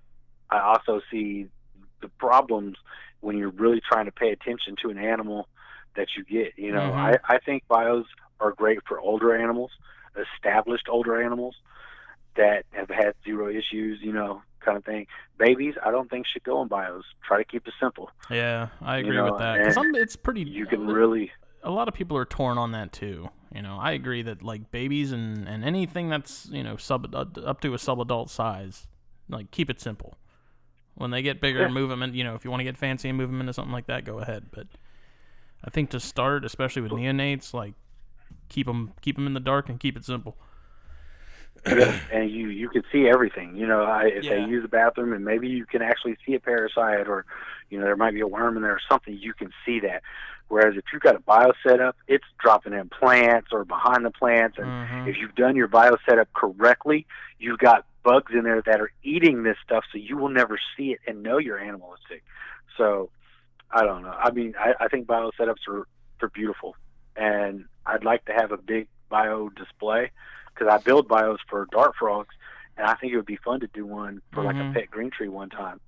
i 0.53 0.59
also 0.61 1.01
see 1.11 1.47
the 2.01 2.09
problems 2.19 2.77
when 3.21 3.37
you're 3.39 3.57
really 3.65 3.81
trying 3.91 4.07
to 4.07 4.13
pay 4.13 4.31
attention 4.31 4.75
to 4.83 4.91
an 4.91 4.99
animal 4.99 5.49
that 5.97 6.09
you 6.17 6.23
get 6.25 6.53
you 6.57 6.73
know 6.73 6.91
Mhm. 6.93 7.19
I, 7.29 7.35
I 7.35 7.39
think 7.47 7.67
bios 7.69 8.07
are 8.41 8.53
great 8.53 8.81
for 8.87 9.01
older 9.01 9.31
animals 9.35 9.71
established 10.37 10.89
older 10.89 11.23
animals 11.23 11.55
that 12.37 12.65
have 12.71 12.89
had 12.89 13.13
zero 13.25 13.49
issues, 13.49 14.01
you 14.01 14.13
know, 14.13 14.43
kind 14.61 14.77
of 14.77 14.85
thing. 14.85 15.07
Babies, 15.39 15.75
I 15.85 15.91
don't 15.91 16.09
think 16.09 16.27
should 16.27 16.43
go 16.45 16.63
in 16.63 16.69
bios. 16.69 17.05
Try 17.27 17.39
to 17.39 17.45
keep 17.45 17.67
it 17.67 17.75
simple. 17.81 18.11
Yeah, 18.31 18.69
I 18.81 18.99
You 18.99 19.05
agree 19.07 19.17
know, 19.19 19.25
with 19.25 19.39
that. 19.39 19.59
Because 19.59 19.77
it's 19.97 20.17
pretty. 20.17 20.43
You 20.43 20.67
can 20.67 20.87
really, 20.87 21.31
a 21.63 21.71
lot 21.71 21.89
of 21.89 21.95
people 21.95 22.17
are 22.17 22.25
torn 22.25 22.59
on 22.59 22.73
that 22.73 22.93
too. 22.93 23.29
You 23.55 23.63
know, 23.63 23.77
I 23.79 23.93
agree 23.93 24.23
that 24.23 24.43
like 24.43 24.71
babies 24.71 25.13
and, 25.13 25.47
and 25.47 25.65
anything 25.65 26.09
that's 26.09 26.49
you 26.51 26.63
know 26.63 26.77
sub 26.77 27.15
uh, 27.15 27.27
up 27.45 27.61
to 27.63 27.75
a 27.75 27.79
sub-adult 27.79 28.31
size, 28.31 28.87
like 29.29 29.51
keep 29.51 29.69
it 29.69 29.81
simple. 29.81 30.15
When 30.95 31.11
they 31.11 31.23
get 31.23 31.41
bigger, 31.41 31.61
Yeah. 31.63 31.69
move 31.69 31.89
them 31.89 32.03
in. 32.03 32.15
You 32.15 32.25
know, 32.25 32.35
if 32.35 32.45
you 32.45 32.51
want 32.51 32.61
to 32.61 32.65
get 32.65 32.77
fancy 32.77 33.09
and 33.09 33.17
move 33.17 33.31
them 33.31 33.41
into 33.41 33.53
something 33.53 33.73
like 33.73 33.87
that, 33.87 34.05
go 34.05 34.19
ahead. 34.19 34.47
But 34.51 34.67
I 35.65 35.71
think 35.71 35.91
to 35.91 36.01
start, 36.01 36.45
especially 36.45 36.83
with 36.83 36.93
neonates, 36.93 37.55
like 37.55 37.75
keep 38.49 38.67
them 38.67 38.93
keep 39.01 39.17
them 39.17 39.27
in 39.27 39.35
the 39.35 39.41
dark 39.41 39.69
and 39.69 39.81
keep 39.81 39.97
it 39.97 40.05
simple. 40.05 40.37
and 41.65 42.31
you 42.31 42.49
you 42.49 42.69
can 42.69 42.83
see 42.91 43.09
everything. 43.09 43.57
You 43.57 43.67
know, 43.67 43.83
I, 43.85 44.07
if 44.07 44.25
Yeah. 44.25 44.31
they 44.35 44.41
use 44.41 44.63
the 44.63 44.69
bathroom 44.69 45.13
and 45.13 45.25
maybe 45.25 45.49
you 45.49 45.65
can 45.65 45.81
actually 45.83 46.17
see 46.27 46.35
a 46.35 46.41
parasite 46.41 47.09
or, 47.09 47.25
you 47.71 47.79
know, 47.79 47.85
there 47.85 47.97
might 47.97 48.15
be 48.15 48.21
a 48.21 48.27
worm 48.27 48.57
in 48.57 48.63
there 48.63 48.73
or 48.73 48.81
something. 48.89 49.17
You 49.17 49.33
can 49.33 49.51
see 49.65 49.81
that. 49.81 50.03
Whereas 50.49 50.77
if 50.77 50.85
you've 50.93 51.03
got 51.03 51.15
a 51.15 51.21
bio 51.21 51.53
setup, 51.67 51.97
it's 52.09 52.25
dropping 52.39 52.75
in 52.75 52.89
plants 52.91 53.49
or 53.53 53.65
behind 53.65 54.05
the 54.05 54.11
plants, 54.11 54.59
and 54.59 54.67
Mhm. 54.71 55.09
if 55.09 55.17
you've 55.17 55.35
done 55.35 55.57
your 55.57 55.69
bio 55.69 55.97
setup 56.07 56.31
correctly, 56.35 57.07
you've 57.39 57.59
got 57.59 57.87
bugs 58.03 58.33
in 58.35 58.45
there 58.45 58.63
that 58.67 58.81
are 58.81 58.91
eating 59.03 59.43
this 59.43 59.57
stuff, 59.65 59.85
so 59.93 59.99
you 59.99 60.17
will 60.17 60.29
never 60.29 60.59
see 60.77 60.93
it 60.93 61.01
and 61.07 61.23
know 61.23 61.39
your 61.39 61.59
animal 61.59 61.95
is 61.95 62.01
sick. 62.09 62.23
So, 62.77 63.11
I 63.71 63.85
don't 63.85 64.03
know. 64.03 64.11
I 64.11 64.31
mean, 64.31 64.55
I, 64.59 64.75
I 64.85 64.89
think 64.89 65.07
bio 65.07 65.31
setups 65.39 65.69
are 65.69 65.87
they're 66.21 66.29
beautiful, 66.29 66.77
and 67.17 67.65
I'd 67.87 68.05
like 68.05 68.25
to 68.27 68.33
have 68.33 68.53
a 68.53 68.57
big 68.57 68.89
bio 69.09 69.49
display 69.51 70.11
because 70.55 70.69
I 70.73 70.79
build 70.79 71.09
bios 71.09 71.39
for 71.49 71.67
dart 71.73 71.93
frogs, 71.99 72.35
and 72.77 72.87
I 72.87 72.95
think 72.95 73.13
it 73.13 73.17
would 73.17 73.27
be 73.27 73.39
fun 73.45 73.61
to 73.61 73.67
do 73.69 73.85
one 73.87 74.21
for 74.33 74.43
like 74.45 74.57
Mhm. 74.57 74.71
a 74.71 74.75
pet 74.75 74.91
green 74.91 75.11
tree 75.11 75.29
one 75.29 75.49
time. 75.51 75.81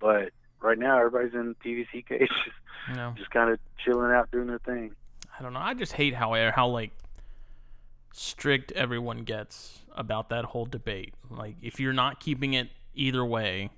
But 0.00 0.32
right 0.60 0.78
now, 0.78 0.98
everybody's 0.98 1.34
in 1.34 1.54
PVC 1.56 2.02
cages, 2.02 2.30
You 2.88 2.94
know, 2.94 3.14
just 3.16 3.30
kind 3.30 3.50
of 3.50 3.58
chilling 3.84 4.10
out 4.12 4.30
doing 4.30 4.46
their 4.46 4.58
thing. 4.60 4.94
I 5.38 5.42
don't 5.42 5.52
know. 5.52 5.60
I 5.60 5.74
just 5.74 5.92
hate 5.92 6.14
how 6.14 6.34
how 6.52 6.68
like 6.68 6.92
strict 8.16 8.70
everyone 8.72 9.24
gets 9.24 9.80
about 9.96 10.28
that 10.28 10.44
whole 10.46 10.64
debate. 10.66 11.14
Like 11.30 11.56
if 11.60 11.80
you're 11.80 11.92
not 11.92 12.20
keeping 12.20 12.54
it 12.54 12.68
either 12.94 13.24
way, 13.24 13.70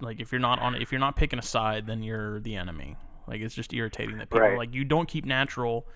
like 0.00 0.20
if 0.20 0.30
you're 0.32 0.40
not 0.40 0.58
on 0.60 0.74
if 0.74 0.92
you're 0.92 1.00
not 1.00 1.16
picking 1.16 1.38
a 1.38 1.42
side, 1.42 1.86
then 1.86 2.02
you're 2.02 2.40
the 2.40 2.56
enemy. 2.56 2.96
Like 3.26 3.40
it's 3.40 3.54
just 3.54 3.72
irritating 3.72 4.18
that 4.18 4.28
people 4.28 4.40
Right. 4.40 4.58
like 4.58 4.74
you 4.74 4.84
don't 4.84 5.08
keep 5.08 5.24
natural, 5.24 5.86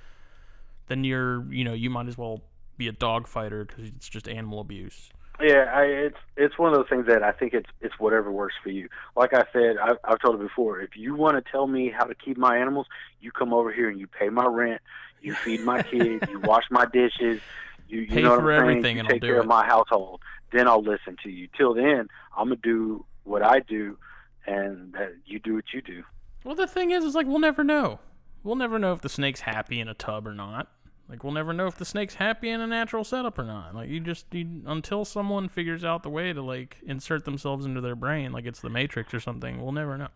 then 0.87 1.05
you're 1.05 1.45
you 1.53 1.63
know 1.65 1.75
you 1.75 1.91
might 1.91 2.09
as 2.09 2.17
well 2.17 2.43
be 2.79 2.89
a 2.89 2.93
dog 2.93 3.29
fighter 3.29 3.65
because 3.67 3.85
it's 3.89 4.09
just 4.09 4.27
animal 4.27 4.61
abuse. 4.61 5.11
Yeah, 5.41 5.65
I, 5.75 5.83
it's 5.85 6.17
it's 6.37 6.59
one 6.59 6.73
of 6.73 6.79
those 6.79 6.89
things 6.89 7.07
that 7.09 7.23
I 7.25 7.33
think 7.33 7.55
it's 7.55 7.69
it's 7.81 7.99
whatever 7.99 8.31
works 8.31 8.55
for 8.63 8.69
you. 8.71 8.89
Like 9.17 9.35
I 9.35 9.45
said, 9.53 9.77
I've, 9.79 9.97
I've 10.05 10.21
told 10.21 10.37
it 10.37 10.41
before. 10.41 10.81
If 10.81 10.97
you 10.97 11.15
want 11.17 11.43
to 11.45 11.51
tell 11.51 11.67
me 11.67 11.91
how 11.91 12.05
to 12.05 12.15
keep 12.15 12.37
my 12.37 12.57
animals, 12.57 12.87
you 13.21 13.33
come 13.33 13.53
over 13.53 13.73
here 13.73 13.89
and 13.89 13.99
you 13.99 14.07
pay 14.07 14.29
my 14.29 14.47
rent, 14.47 14.81
you 15.21 15.35
feed 15.35 15.61
my 15.63 15.83
kids, 15.91 16.25
you 16.31 16.39
wash 16.41 16.65
my 16.71 16.87
dishes, 16.87 17.41
you, 17.89 18.01
you 18.03 18.07
Pay 18.07 18.23
know 18.23 18.31
what 18.31 18.41
for 18.41 18.53
I'm 18.53 18.59
saying? 18.61 18.71
everything 18.71 18.97
you 18.97 19.01
and 19.01 19.09
take 19.09 19.23
care 19.23 19.37
it. 19.37 19.41
of 19.41 19.47
my 19.47 19.67
household. 19.67 20.21
Then 20.53 20.69
I'll 20.69 20.83
listen 20.83 21.17
to 21.25 21.31
you. 21.31 21.49
Till 21.57 21.75
then, 21.75 22.09
I'm 22.37 22.47
gonna 22.49 22.57
do 22.63 23.05
what 23.25 23.43
I 23.43 23.59
do, 23.59 23.99
and 24.47 24.93
that 24.93 25.15
you 25.27 25.41
do 25.41 25.55
what 25.57 25.65
you 25.75 25.83
do. 25.83 26.05
Well, 26.45 26.55
the 26.55 26.69
thing 26.69 26.93
is, 26.93 27.03
is 27.05 27.15
like 27.17 27.27
we'll 27.27 27.41
never 27.41 27.65
know. 27.65 27.99
We'll 28.45 28.55
never 28.57 28.79
know 28.79 28.93
if 28.93 29.01
the 29.01 29.09
snake's 29.09 29.41
happy 29.41 29.81
in 29.81 29.89
a 29.89 29.95
tub 29.95 30.29
or 30.29 30.35
not. 30.35 30.69
Like 31.09 31.23
we'll 31.23 31.33
never 31.33 31.53
know 31.53 31.67
if 31.67 31.77
the 31.77 31.85
snake's 31.85 32.15
happy 32.15 32.49
in 32.49 32.61
a 32.61 32.67
natural 32.67 33.05
setup 33.05 33.39
or 33.39 33.45
not. 33.45 33.75
Like 33.75 33.91
you 33.91 34.01
just 34.01 34.27
you, 34.33 34.63
until 34.67 35.05
someone 35.05 35.49
figures 35.49 35.85
out 35.85 36.03
the 36.03 36.11
way 36.11 36.33
to 36.33 36.41
like 36.43 36.79
insert 36.87 37.25
themselves 37.25 37.67
into 37.67 37.81
their 37.81 37.95
brain, 37.95 38.33
like 38.33 38.47
it's 38.47 38.61
the 38.61 38.71
Matrix 38.71 39.13
or 39.13 39.21
something. 39.21 39.63
We'll 39.63 39.73
never 39.73 39.99
know. 39.99 40.09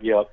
Yep. 0.00 0.30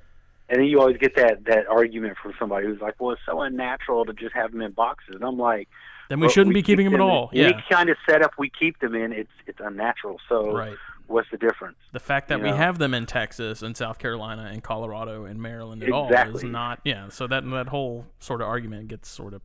And 0.50 0.60
then 0.60 0.66
you 0.66 0.80
always 0.80 0.98
get 0.98 1.16
that 1.16 1.44
that 1.46 1.66
argument 1.66 2.18
from 2.22 2.34
somebody 2.38 2.66
who's 2.66 2.80
like, 2.80 3.00
"Well, 3.00 3.12
it's 3.12 3.22
so 3.24 3.40
unnatural 3.40 4.04
to 4.04 4.12
just 4.12 4.34
have 4.34 4.52
them 4.52 4.60
in 4.60 4.72
boxes." 4.72 5.14
And 5.14 5.24
I'm 5.24 5.38
like. 5.38 5.68
Then 6.08 6.20
we 6.20 6.28
shouldn't 6.28 6.52
be 6.52 6.60
keep 6.60 6.74
keeping 6.76 6.84
them 6.86 6.94
at 6.94 7.04
in- 7.04 7.08
all. 7.08 7.30
Any 7.32 7.54
Yeah, 7.54 7.60
kind 7.70 7.88
of 7.88 7.96
setup 8.06 8.32
we 8.36 8.50
keep 8.50 8.78
them 8.80 8.94
in, 8.94 9.12
it's 9.14 9.30
it's 9.46 9.60
unnatural. 9.64 10.18
So 10.28 10.52
right. 10.52 10.76
what's 11.06 11.30
the 11.30 11.38
difference? 11.38 11.78
The 11.92 12.00
fact 12.00 12.28
that 12.28 12.38
you 12.38 12.44
we 12.44 12.50
know. 12.50 12.56
have 12.56 12.76
them 12.78 12.92
in 12.92 13.06
Texas 13.06 13.62
and 13.62 13.74
South 13.74 13.98
Carolina 13.98 14.50
and 14.52 14.62
Colorado 14.62 15.24
and 15.24 15.40
Maryland 15.40 15.82
at 15.82 15.90
all 15.90 16.12
is 16.12 16.44
not. 16.44 16.80
Yeah. 16.84 17.08
So 17.08 17.26
that 17.28 17.48
that 17.50 17.68
whole 17.68 18.04
sort 18.18 18.42
of 18.42 18.48
argument 18.48 18.88
gets 18.88 19.08
sort 19.08 19.32
of 19.32 19.40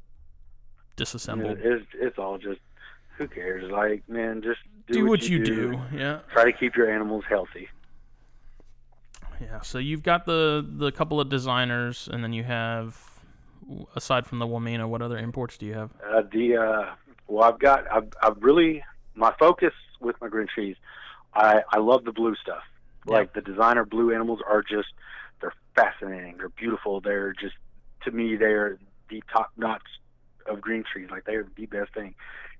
disassembled. 0.97 1.59
It's 1.61 1.85
it's 1.93 2.17
all 2.19 2.37
just 2.37 2.59
who 3.17 3.27
cares? 3.27 3.71
Like, 3.71 4.07
man, 4.09 4.41
just 4.41 4.59
do, 4.87 4.93
do 4.93 5.05
what 5.05 5.27
you 5.29 5.43
do. 5.43 5.79
Yeah. 5.93 6.19
Try 6.33 6.43
to 6.43 6.51
keep 6.51 6.75
your 6.75 6.91
animals 6.91 7.23
healthy. 7.29 7.69
Yeah, 9.39 9.61
so 9.61 9.77
you've 9.77 10.03
got 10.03 10.25
the 10.25 10.65
the 10.67 10.91
couple 10.91 11.21
of 11.21 11.29
designers, 11.29 12.09
and 12.11 12.23
then 12.23 12.33
you 12.33 12.43
have, 12.43 12.99
aside 13.95 14.25
from 14.25 14.39
the 14.39 14.47
Wamena, 14.47 14.89
what 14.89 15.01
other 15.01 15.17
imports 15.17 15.57
do 15.57 15.65
you 15.65 15.73
have? 15.73 15.91
Uh, 16.05 16.23
the 16.31 16.57
uh, 16.57 16.95
well, 17.27 17.43
I've 17.43 17.59
got 17.59 17.89
I've, 17.91 18.09
I've 18.21 18.37
really 18.41 18.83
my 19.15 19.33
focus 19.39 19.73
with 19.99 20.19
my 20.21 20.27
green 20.27 20.47
trees. 20.47 20.75
I 21.33 21.61
I 21.71 21.77
love 21.77 22.03
the 22.03 22.11
blue 22.11 22.35
stuff. 22.35 22.63
Like 23.05 23.33
the 23.33 23.39
designer 23.39 23.85
blue 23.85 24.13
animals 24.13 24.41
are 24.45 24.61
just 24.61 24.89
they're 25.39 25.53
fascinating. 25.75 26.37
They're 26.37 26.49
beautiful. 26.49 26.99
They're 26.99 27.31
just 27.31 27.55
to 28.03 28.11
me 28.11 28.35
they're 28.35 28.79
the 29.09 29.23
top 29.31 29.51
notch 29.55 29.81
of 30.47 30.61
green 30.61 30.83
trees. 30.83 31.09
Like 31.09 31.25
they're 31.25 31.47
the 31.55 31.65
best 31.65 31.93
thing. 31.93 32.15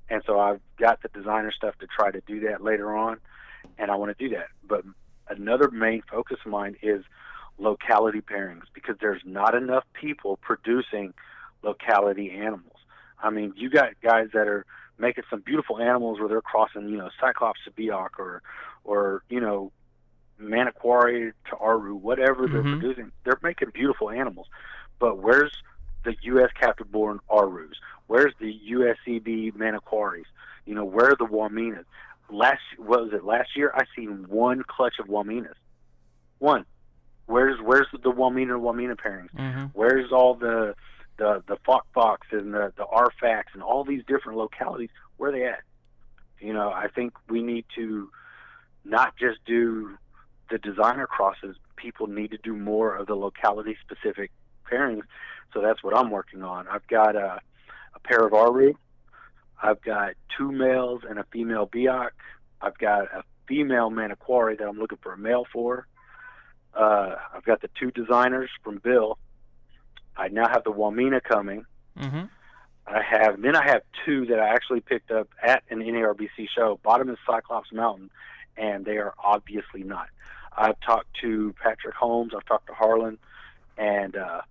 And 0.09 0.21
so 0.25 0.39
I've 0.39 0.61
got 0.77 1.01
the 1.01 1.09
designer 1.09 1.51
stuff 1.51 1.77
to 1.79 1.87
try 1.87 2.11
to 2.11 2.21
do 2.21 2.39
that 2.41 2.63
later 2.63 2.95
on, 2.95 3.17
and 3.77 3.91
I 3.91 3.95
want 3.95 4.17
to 4.17 4.29
do 4.29 4.33
that. 4.35 4.47
But 4.65 4.85
another 5.29 5.69
main 5.69 6.01
focus 6.09 6.37
of 6.45 6.51
mine 6.51 6.77
is 6.81 7.03
locality 7.57 8.21
pairings 8.21 8.63
because 8.73 8.95
there's 9.01 9.21
not 9.25 9.55
enough 9.55 9.83
people 9.93 10.37
producing 10.41 11.13
locality 11.63 12.31
animals. 12.31 12.77
I 13.21 13.31
mean, 13.31 13.53
you 13.57 13.69
got 13.69 13.89
guys 14.01 14.27
that 14.33 14.47
are 14.47 14.65
making 14.97 15.25
some 15.29 15.41
beautiful 15.41 15.79
animals 15.79 16.19
where 16.19 16.29
they're 16.29 16.41
crossing, 16.41 16.87
you 16.89 16.97
know, 16.97 17.09
Cyclops 17.19 17.59
to 17.65 17.71
Biak 17.71 18.19
or, 18.19 18.41
or 18.83 19.23
you 19.29 19.39
know, 19.39 19.71
Manokwari 20.41 21.33
to 21.49 21.55
Aru, 21.57 21.95
whatever 21.95 22.47
they're 22.47 22.63
Mhm. 22.63 22.79
producing. 22.79 23.11
They're 23.23 23.39
making 23.41 23.71
beautiful 23.71 24.09
animals. 24.09 24.47
But 24.99 25.17
where's 25.17 25.51
the 26.03 26.15
U.S. 26.23 26.49
captive 26.59 26.91
born 26.91 27.19
Arus? 27.29 27.75
Where's 28.07 28.33
the 28.39 28.53
USCB 28.71 29.53
Manokwaris? 29.53 30.25
You 30.65 30.75
know, 30.75 30.85
where 30.85 31.11
are 31.11 31.15
the 31.17 31.25
Wamenas? 31.25 31.85
Last, 32.29 32.61
what 32.77 33.01
was 33.03 33.13
it, 33.13 33.23
last 33.23 33.55
year 33.55 33.71
I 33.73 33.83
seen 33.95 34.25
one 34.27 34.63
clutch 34.67 34.95
of 34.99 35.07
Wamenas. 35.07 35.55
One. 36.39 36.65
Where's 37.25 37.59
where's 37.61 37.87
the 37.91 38.11
Wamena 38.11 38.57
Wamena 38.57 38.95
pairings? 38.95 39.31
Mm-hmm. 39.37 39.65
Where's 39.73 40.13
all 40.13 40.35
the 40.35 40.75
the 41.17 41.43
the 41.47 41.57
Fox 41.65 41.85
Fox 41.93 42.27
and 42.31 42.53
the 42.53 42.71
the 42.77 42.85
Arfaks 42.85 43.53
and 43.53 43.61
all 43.61 43.83
these 43.83 44.03
different 44.07 44.37
localities? 44.37 44.89
Where 45.17 45.29
are 45.29 45.33
they 45.33 45.45
at? 45.45 45.59
You 46.39 46.53
know, 46.53 46.69
I 46.69 46.87
think 46.87 47.13
we 47.29 47.43
need 47.43 47.65
to 47.75 48.09
not 48.85 49.17
just 49.17 49.39
do 49.45 49.97
the 50.49 50.57
designer 50.57 51.05
crosses. 51.05 51.57
People 51.75 52.07
need 52.07 52.31
to 52.31 52.37
do 52.37 52.55
more 52.55 52.95
of 52.95 53.07
the 53.07 53.15
locality 53.15 53.75
specific 53.81 54.31
pairings. 54.71 55.03
So 55.53 55.61
that's 55.61 55.83
what 55.83 55.95
I'm 55.97 56.09
working 56.09 56.43
on. 56.43 56.67
I've 56.67 56.87
got 56.87 57.15
a, 57.15 57.39
a 57.95 57.99
pair 58.03 58.25
of 58.25 58.33
Aru. 58.33 58.73
I've 59.61 59.81
got 59.81 60.13
two 60.37 60.51
males 60.51 61.01
and 61.07 61.17
a 61.17 61.23
female 61.31 61.67
Biak. 61.67 62.11
I've 62.61 62.77
got 62.77 63.05
a 63.05 63.23
female 63.47 63.89
Manokwari 63.89 64.57
that 64.57 64.67
I'm 64.67 64.77
looking 64.77 64.99
for 65.01 65.13
a 65.13 65.17
male 65.17 65.45
for. 65.51 65.87
Uh, 66.73 67.15
I've 67.33 67.43
got 67.43 67.61
the 67.61 67.69
two 67.79 67.91
designers 67.91 68.49
from 68.63 68.77
Bill. 68.77 69.17
I 70.15 70.27
now 70.27 70.47
have 70.47 70.63
the 70.63 70.71
Wamena 70.71 71.23
coming. 71.23 71.65
Mm-hmm. 71.97 72.25
I 72.87 73.01
have 73.01 73.41
then 73.41 73.55
I 73.55 73.65
have 73.65 73.81
two 74.05 74.25
that 74.27 74.39
I 74.39 74.49
actually 74.49 74.79
picked 74.79 75.11
up 75.11 75.27
at 75.43 75.63
an 75.69 75.79
NARBC 75.79 76.47
show. 76.55 76.79
Bottom 76.83 77.09
is 77.09 77.17
Cyclops 77.25 77.73
Mountain, 77.73 78.09
and 78.55 78.85
they 78.85 78.97
are 78.97 79.13
obviously 79.21 79.83
not. 79.83 80.07
I've 80.55 80.79
talked 80.79 81.13
to 81.21 81.53
Patrick 81.61 81.95
Holmes. 81.95 82.33
I've 82.35 82.45
talked 82.45 82.67
to 82.67 82.73
Harlan, 82.73 83.17
and 83.77 84.15
uh, 84.15 84.41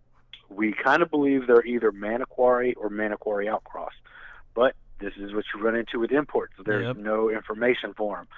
we 0.49 0.73
kind 0.73 1.03
of 1.03 1.11
believe 1.11 1.47
they're 1.47 1.65
either 1.65 1.93
Manokwari 1.93 2.75
or 2.77 2.89
Manokwari 2.91 3.47
outcross. 3.49 3.91
But 4.55 4.75
this 5.01 5.13
is 5.19 5.35
what 5.35 5.45
you 5.55 5.61
run 5.61 5.77
into 5.77 5.99
with 6.01 6.11
imports. 6.13 6.55
There's 6.65 6.87
Yep. 6.87 6.97
no 6.97 7.29
information 7.31 7.93
for 7.95 8.17
them, 8.17 8.29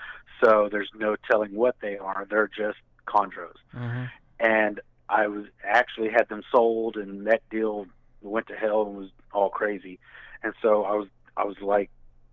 so 0.42 0.68
there's 0.70 0.90
no 0.94 1.16
telling 1.30 1.54
what 1.54 1.76
they 1.80 1.96
are. 1.98 2.26
They're 2.28 2.48
just 2.48 2.78
chondros 3.06 3.54
Mm-hmm. 3.74 4.04
and 4.40 4.80
I 5.08 5.26
was 5.28 5.46
actually 5.64 6.10
had 6.10 6.28
them 6.28 6.42
sold, 6.52 6.96
and 6.96 7.26
that 7.28 7.40
deal 7.50 7.86
went 8.20 8.46
to 8.48 8.54
hell 8.54 8.82
and 8.86 8.96
was 8.96 9.08
all 9.32 9.48
crazy. 9.48 9.98
And 10.42 10.52
so 10.60 10.84
I 10.84 10.94
was 10.94 11.08
I 11.36 11.44
was 11.44 11.56
like 11.62 11.90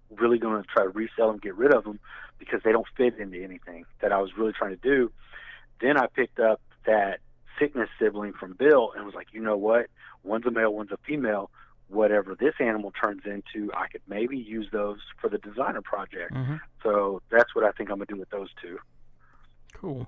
really 0.10 0.38
going 0.40 0.62
to 0.62 0.68
try 0.68 0.84
to 0.84 0.90
resell 0.90 1.28
them, 1.32 1.38
get 1.38 1.56
rid 1.56 1.74
of 1.74 1.84
them 1.86 2.00
because 2.38 2.62
they 2.64 2.72
don't 2.74 2.88
fit 2.98 3.18
into 3.18 3.42
anything 3.44 3.86
that 4.02 4.12
I 4.12 4.20
was 4.20 4.36
really 4.38 4.52
trying 4.52 4.72
to 4.72 4.76
do. 4.82 5.12
Then 5.80 5.98
I 5.98 6.08
picked 6.08 6.40
up 6.40 6.60
that 6.86 7.20
sickness 7.60 7.90
sibling 8.00 8.34
from 8.34 8.54
Bill 8.54 8.92
and 8.96 9.06
was 9.06 9.16
like, 9.16 9.28
you 9.34 9.42
know 9.42 9.58
what? 9.58 9.88
One's 10.24 10.46
a 10.46 10.52
male, 10.52 10.74
one's 10.74 10.92
a 10.92 10.98
female. 11.06 11.50
whatever 11.88 12.34
this 12.36 12.56
animal 12.60 12.92
turns 13.00 13.22
into, 13.26 13.72
I 13.76 13.88
could 13.88 14.02
maybe 14.08 14.38
use 14.38 14.68
those 14.72 14.98
for 15.22 15.30
the 15.30 15.38
designer 15.38 15.82
project. 15.84 16.34
Mm-hmm. 16.34 16.56
So 16.82 17.22
that's 17.30 17.54
what 17.54 17.64
I 17.64 17.72
think 17.72 17.90
I'm 17.92 17.98
gonna 17.98 18.08
do 18.08 18.18
with 18.18 18.30
those 18.32 18.50
two. 18.62 18.80
Cool. 19.74 20.08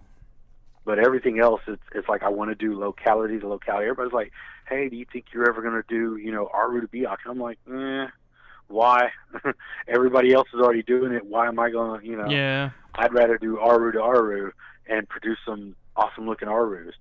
But 0.85 0.97
everything 0.99 1.39
else, 1.39 1.61
it's, 1.67 1.83
it's 1.93 2.07
like 2.09 2.23
I 2.23 2.29
want 2.29 2.49
to 2.49 2.55
do 2.55 2.79
locality 2.79 3.39
to 3.39 3.47
locality. 3.47 3.87
Everybody's 3.89 4.13
like, 4.13 4.31
"Hey, 4.69 4.87
do 4.89 4.95
you 4.95 5.05
think 5.11 5.25
you're 5.33 5.47
ever 5.47 5.61
gonna 5.61 5.83
do, 5.87 6.15
you 6.17 6.31
know, 6.31 6.47
Aru 6.53 6.81
to 6.81 6.87
Biak?" 6.87 7.17
I'm 7.27 7.39
like, 7.39 7.59
eh, 7.71 8.07
why? 8.69 9.09
Everybody 9.87 10.33
else 10.33 10.47
is 10.53 10.59
already 10.61 10.83
doing 10.83 11.11
it. 11.11 11.25
Why 11.25 11.47
am 11.47 11.59
I 11.59 11.69
going? 11.69 12.01
to 12.01 12.07
You 12.07 12.17
know, 12.17 12.27
Yeah. 12.29 12.71
I'd 12.95 13.13
rather 13.13 13.37
do 13.37 13.59
Aru 13.59 13.91
to 13.91 14.01
Aru 14.01 14.51
and 14.87 15.07
produce 15.07 15.37
some 15.45 15.75
awesome 15.95 16.25
looking 16.25 16.47
Arus. 16.47 16.93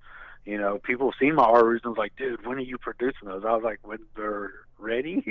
You 0.47 0.59
know, 0.59 0.79
people 0.79 1.11
have 1.11 1.19
seen 1.21 1.35
my 1.35 1.45
Arus 1.45 1.81
and 1.83 1.91
was 1.91 1.99
like, 1.99 2.15
dude, 2.17 2.47
when 2.47 2.57
are 2.57 2.61
you 2.61 2.79
producing 2.79 3.29
those? 3.29 3.45
I 3.45 3.53
was 3.53 3.65
like, 3.65 3.81
when 3.83 3.99
they're 4.15 4.53
ready. 4.79 5.25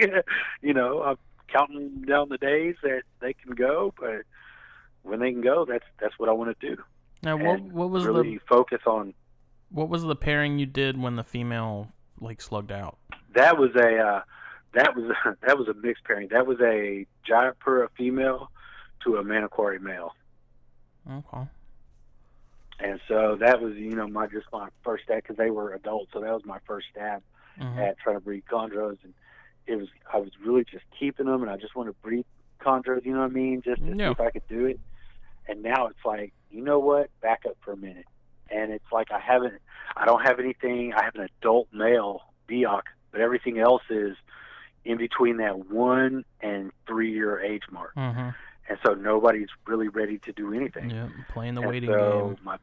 you 0.62 0.74
know, 0.74 1.02
I'm 1.02 1.18
counting 1.48 2.02
down 2.02 2.30
the 2.30 2.38
days 2.38 2.76
that 2.84 3.04
they 3.22 3.34
can 3.34 3.56
go, 3.56 3.94
but 3.98 4.24
when 5.04 5.20
they 5.20 5.32
can 5.32 5.42
go, 5.42 5.66
that's 5.66 5.86
that's 6.00 6.18
what 6.20 6.30
I 6.30 6.34
want 6.34 6.60
to 6.60 6.76
do. 6.76 6.82
Now, 7.24 7.38
what 7.38 7.60
And 7.60 7.72
what 7.72 7.90
was 7.90 8.06
really 8.06 8.36
the 8.36 8.42
focus 8.48 8.82
on. 8.86 9.14
what 9.70 9.90
was 9.90 10.04
the 10.04 10.16
pairing 10.16 10.60
you 10.60 10.66
did 10.66 11.02
when 11.02 11.16
the 11.16 11.24
female 11.24 11.90
like 12.20 12.42
slugged 12.42 12.72
out? 12.72 12.98
That 13.34 13.58
was 13.58 13.72
a 13.76 13.98
uh, 13.98 14.22
that 14.74 14.96
was 14.96 15.16
that 15.48 15.58
was 15.58 15.68
a 15.68 15.74
mixed 15.76 16.04
pairing. 16.04 16.28
That 16.32 16.46
was 16.46 16.60
a 16.60 17.06
Jayapura 17.28 17.88
female 17.98 18.52
to 19.04 19.16
a 19.16 19.24
Manokwari 19.24 19.80
male. 19.80 20.14
Okay. 21.10 21.48
And 22.80 23.00
so 23.08 23.38
that 23.40 23.62
was, 23.62 23.76
you 23.76 23.92
know, 23.96 24.08
my 24.08 24.28
just 24.28 24.48
my 24.52 24.68
first 24.84 25.06
stab 25.06 25.24
because 25.24 25.38
they 25.38 25.50
were 25.50 25.74
adults. 25.74 26.12
So 26.14 26.20
that 26.20 26.34
was 26.34 26.46
my 26.46 26.60
first 26.66 26.88
stab 26.92 27.24
Mhm. 27.60 27.78
at 27.78 27.98
trying 28.00 28.18
to 28.18 28.20
breed 28.20 28.44
chondros, 28.52 28.98
and 29.04 29.14
it 29.66 29.78
was 29.78 29.88
I 30.12 30.18
was 30.18 30.32
really 30.46 30.66
just 30.66 30.84
keeping 31.00 31.26
them, 31.28 31.42
and 31.42 31.50
I 31.50 31.58
just 31.58 31.76
wanted 31.76 31.92
to 31.92 31.98
breed 32.02 32.26
chondros. 32.60 33.06
You 33.06 33.14
know 33.14 33.22
what 33.22 33.32
I 33.32 33.34
mean? 33.34 33.62
Just 33.62 33.82
to 33.82 33.96
Yeah. 33.96 34.08
see 34.08 34.12
if 34.12 34.20
I 34.20 34.32
could 34.32 34.48
do 34.50 34.66
it. 34.66 34.80
And 35.48 35.62
now 35.62 35.88
it's 35.88 36.04
like, 36.04 36.34
you 36.50 36.62
know 36.62 36.80
what? 36.80 37.10
Back 37.22 37.46
up 37.46 37.56
for 37.62 37.72
a 37.72 37.78
minute. 37.78 38.08
And 38.50 38.72
it's 38.72 38.92
like 38.92 39.12
I 39.12 39.20
haven't, 39.20 39.62
I 39.96 40.06
don't 40.06 40.22
have 40.26 40.40
anything. 40.40 40.94
I 40.94 41.04
have 41.04 41.16
an 41.16 41.28
adult 41.40 41.68
male 41.72 42.22
Biak, 42.50 42.82
but 43.12 43.22
everything 43.22 43.60
else 43.60 43.84
is 43.90 44.18
in 44.84 44.98
between 44.98 45.38
that 45.38 45.68
one 45.68 46.26
and 46.42 46.72
three 46.88 47.12
year 47.12 47.40
age 47.40 47.64
mark. 47.72 47.94
Mhm. 47.96 48.36
And 48.68 48.78
so 48.84 48.94
nobody's 48.94 49.50
really 49.68 49.88
ready 49.88 50.18
to 50.20 50.32
do 50.32 50.54
anything. 50.54 50.90
Yeah, 50.90 51.08
playing 51.30 51.56
the 51.56 51.62
And 51.62 51.70
waiting 51.70 51.90
so 51.90 52.36
game. 52.36 52.38
My, 52.44 52.58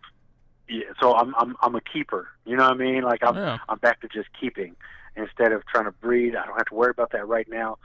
yeah, 0.68 0.84
so 1.00 1.14
I'm 1.14 1.34
I'm 1.36 1.56
I'm 1.60 1.74
a 1.74 1.80
keeper. 1.80 2.28
You 2.44 2.56
know 2.56 2.64
what 2.64 2.72
I 2.72 2.76
mean? 2.76 3.02
Like 3.02 3.20
I'm 3.22 3.36
Yeah. 3.36 3.58
I'm 3.68 3.78
back 3.78 4.00
to 4.00 4.08
just 4.08 4.28
keeping 4.38 4.76
instead 5.16 5.52
of 5.52 5.64
trying 5.66 5.84
to 5.84 5.92
breed. 5.92 6.34
I 6.34 6.46
don't 6.46 6.56
have 6.56 6.66
to 6.66 6.74
worry 6.74 6.90
about 6.90 7.12
that 7.12 7.26
right 7.28 7.48
now. 7.48 7.78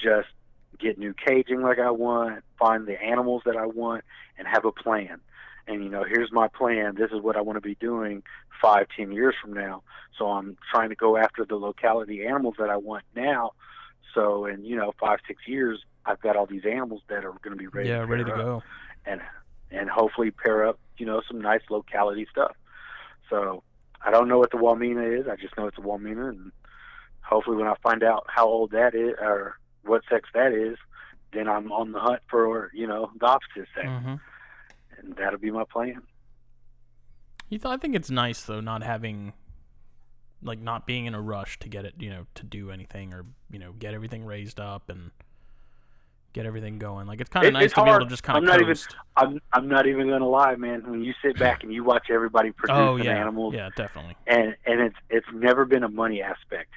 Just 0.00 0.28
get 0.78 0.98
new 0.98 1.14
caging 1.14 1.62
like 1.62 1.78
I 1.78 1.90
want, 1.90 2.44
find 2.58 2.86
the 2.86 3.02
animals 3.02 3.42
that 3.46 3.56
I 3.56 3.66
want, 3.66 4.04
and 4.38 4.46
have 4.46 4.64
a 4.64 4.72
plan. 4.72 5.20
And 5.66 5.84
you 5.84 5.90
know, 5.90 6.04
here's 6.04 6.32
my 6.32 6.48
plan. 6.48 6.94
This 6.94 7.10
is 7.10 7.20
what 7.20 7.36
I 7.36 7.40
want 7.40 7.56
to 7.56 7.60
be 7.60 7.74
doing 7.74 8.22
five, 8.62 8.86
ten 8.96 9.12
years 9.12 9.34
from 9.40 9.52
now. 9.52 9.82
So 10.16 10.26
I'm 10.26 10.56
trying 10.72 10.88
to 10.90 10.94
go 10.94 11.16
after 11.16 11.44
the 11.44 11.56
locality 11.56 12.24
animals 12.24 12.54
that 12.58 12.70
I 12.70 12.76
want 12.76 13.04
now. 13.14 13.52
So 14.14 14.46
in 14.46 14.64
you 14.64 14.76
know 14.76 14.94
five, 14.98 15.18
six 15.26 15.46
years, 15.46 15.84
I've 16.08 16.20
got 16.20 16.36
all 16.36 16.46
these 16.46 16.64
animals 16.64 17.02
that 17.08 17.24
are 17.24 17.32
going 17.42 17.50
to 17.50 17.56
be 17.56 17.66
ready. 17.66 17.90
Yeah, 17.90 17.98
to 17.98 18.06
ready 18.06 18.24
to 18.24 18.30
go. 18.30 18.62
and 19.04 19.20
and 19.70 19.90
hopefully 19.90 20.30
pair 20.30 20.66
up, 20.66 20.78
you 20.96 21.04
know, 21.04 21.20
some 21.28 21.40
nice 21.40 21.60
locality 21.68 22.26
stuff. 22.30 22.56
So 23.28 23.62
I 24.04 24.10
don't 24.10 24.28
know 24.28 24.38
what 24.38 24.50
the 24.50 24.56
Wamena 24.56 25.20
is. 25.20 25.26
I 25.28 25.36
just 25.36 25.56
know 25.58 25.66
it's 25.66 25.76
a 25.76 25.82
Wamena, 25.82 26.30
and 26.30 26.50
hopefully 27.20 27.58
when 27.58 27.66
I 27.66 27.74
find 27.82 28.02
out 28.02 28.24
how 28.28 28.46
old 28.46 28.70
that 28.70 28.94
is 28.94 29.14
or 29.20 29.58
what 29.84 30.02
sex 30.10 30.30
that 30.32 30.52
is, 30.52 30.78
then 31.34 31.46
I'm 31.48 31.70
on 31.70 31.92
the 31.92 32.00
hunt 32.00 32.22
for 32.30 32.70
you 32.72 32.86
know 32.86 33.10
the 33.20 33.26
opposite 33.26 33.68
sex, 33.74 33.86
hmm 33.86 34.14
and 34.96 35.14
that'll 35.16 35.38
be 35.38 35.50
my 35.50 35.64
plan. 35.64 36.02
You 37.50 37.58
th- 37.58 37.66
I 37.66 37.76
think 37.76 37.94
it's 37.94 38.10
nice 38.10 38.42
though, 38.42 38.60
not 38.60 38.82
having, 38.82 39.32
like, 40.42 40.58
not 40.58 40.86
being 40.86 41.06
in 41.06 41.14
a 41.14 41.20
rush 41.20 41.58
to 41.60 41.68
get 41.68 41.84
it, 41.84 41.94
you 41.98 42.10
know, 42.10 42.26
to 42.34 42.44
do 42.44 42.70
anything 42.70 43.12
or 43.12 43.26
you 43.50 43.58
know 43.58 43.72
get 43.72 43.94
everything 43.94 44.24
raised 44.24 44.58
up 44.58 44.88
and 44.88 45.10
get 46.32 46.46
everything 46.46 46.78
going. 46.78 47.06
Like 47.06 47.20
it's 47.20 47.30
kind 47.30 47.46
of 47.46 47.50
It- 47.50 47.54
nice 47.54 47.72
to 47.72 47.82
be 47.84 47.90
able 47.90 48.00
to 48.00 48.06
just 48.06 48.22
kind 48.22 48.36
of. 48.38 48.42
I'm 48.44 48.46
not 48.48 48.60
even- 48.60 48.76
I'm 49.16 49.40
I'm 49.52 49.68
not 49.68 49.86
even 49.86 50.08
gonna 50.08 50.28
lie, 50.28 50.54
man. 50.56 50.82
When 50.90 51.02
you 51.02 51.14
sit 51.22 51.38
back 51.38 51.62
and 51.64 51.72
you 51.72 51.84
watch 51.84 52.10
everybody 52.10 52.52
produce 52.52 52.76
oh 52.76 52.96
yeah, 52.96 53.12
animals, 53.18 53.54
yeah, 53.54 53.70
definitely. 53.76 54.16
and 54.26 54.54
and 54.66 54.80
it's 54.80 54.96
it's 55.10 55.26
never 55.32 55.64
been 55.64 55.82
a 55.82 55.88
money 55.88 56.22
aspect. 56.22 56.70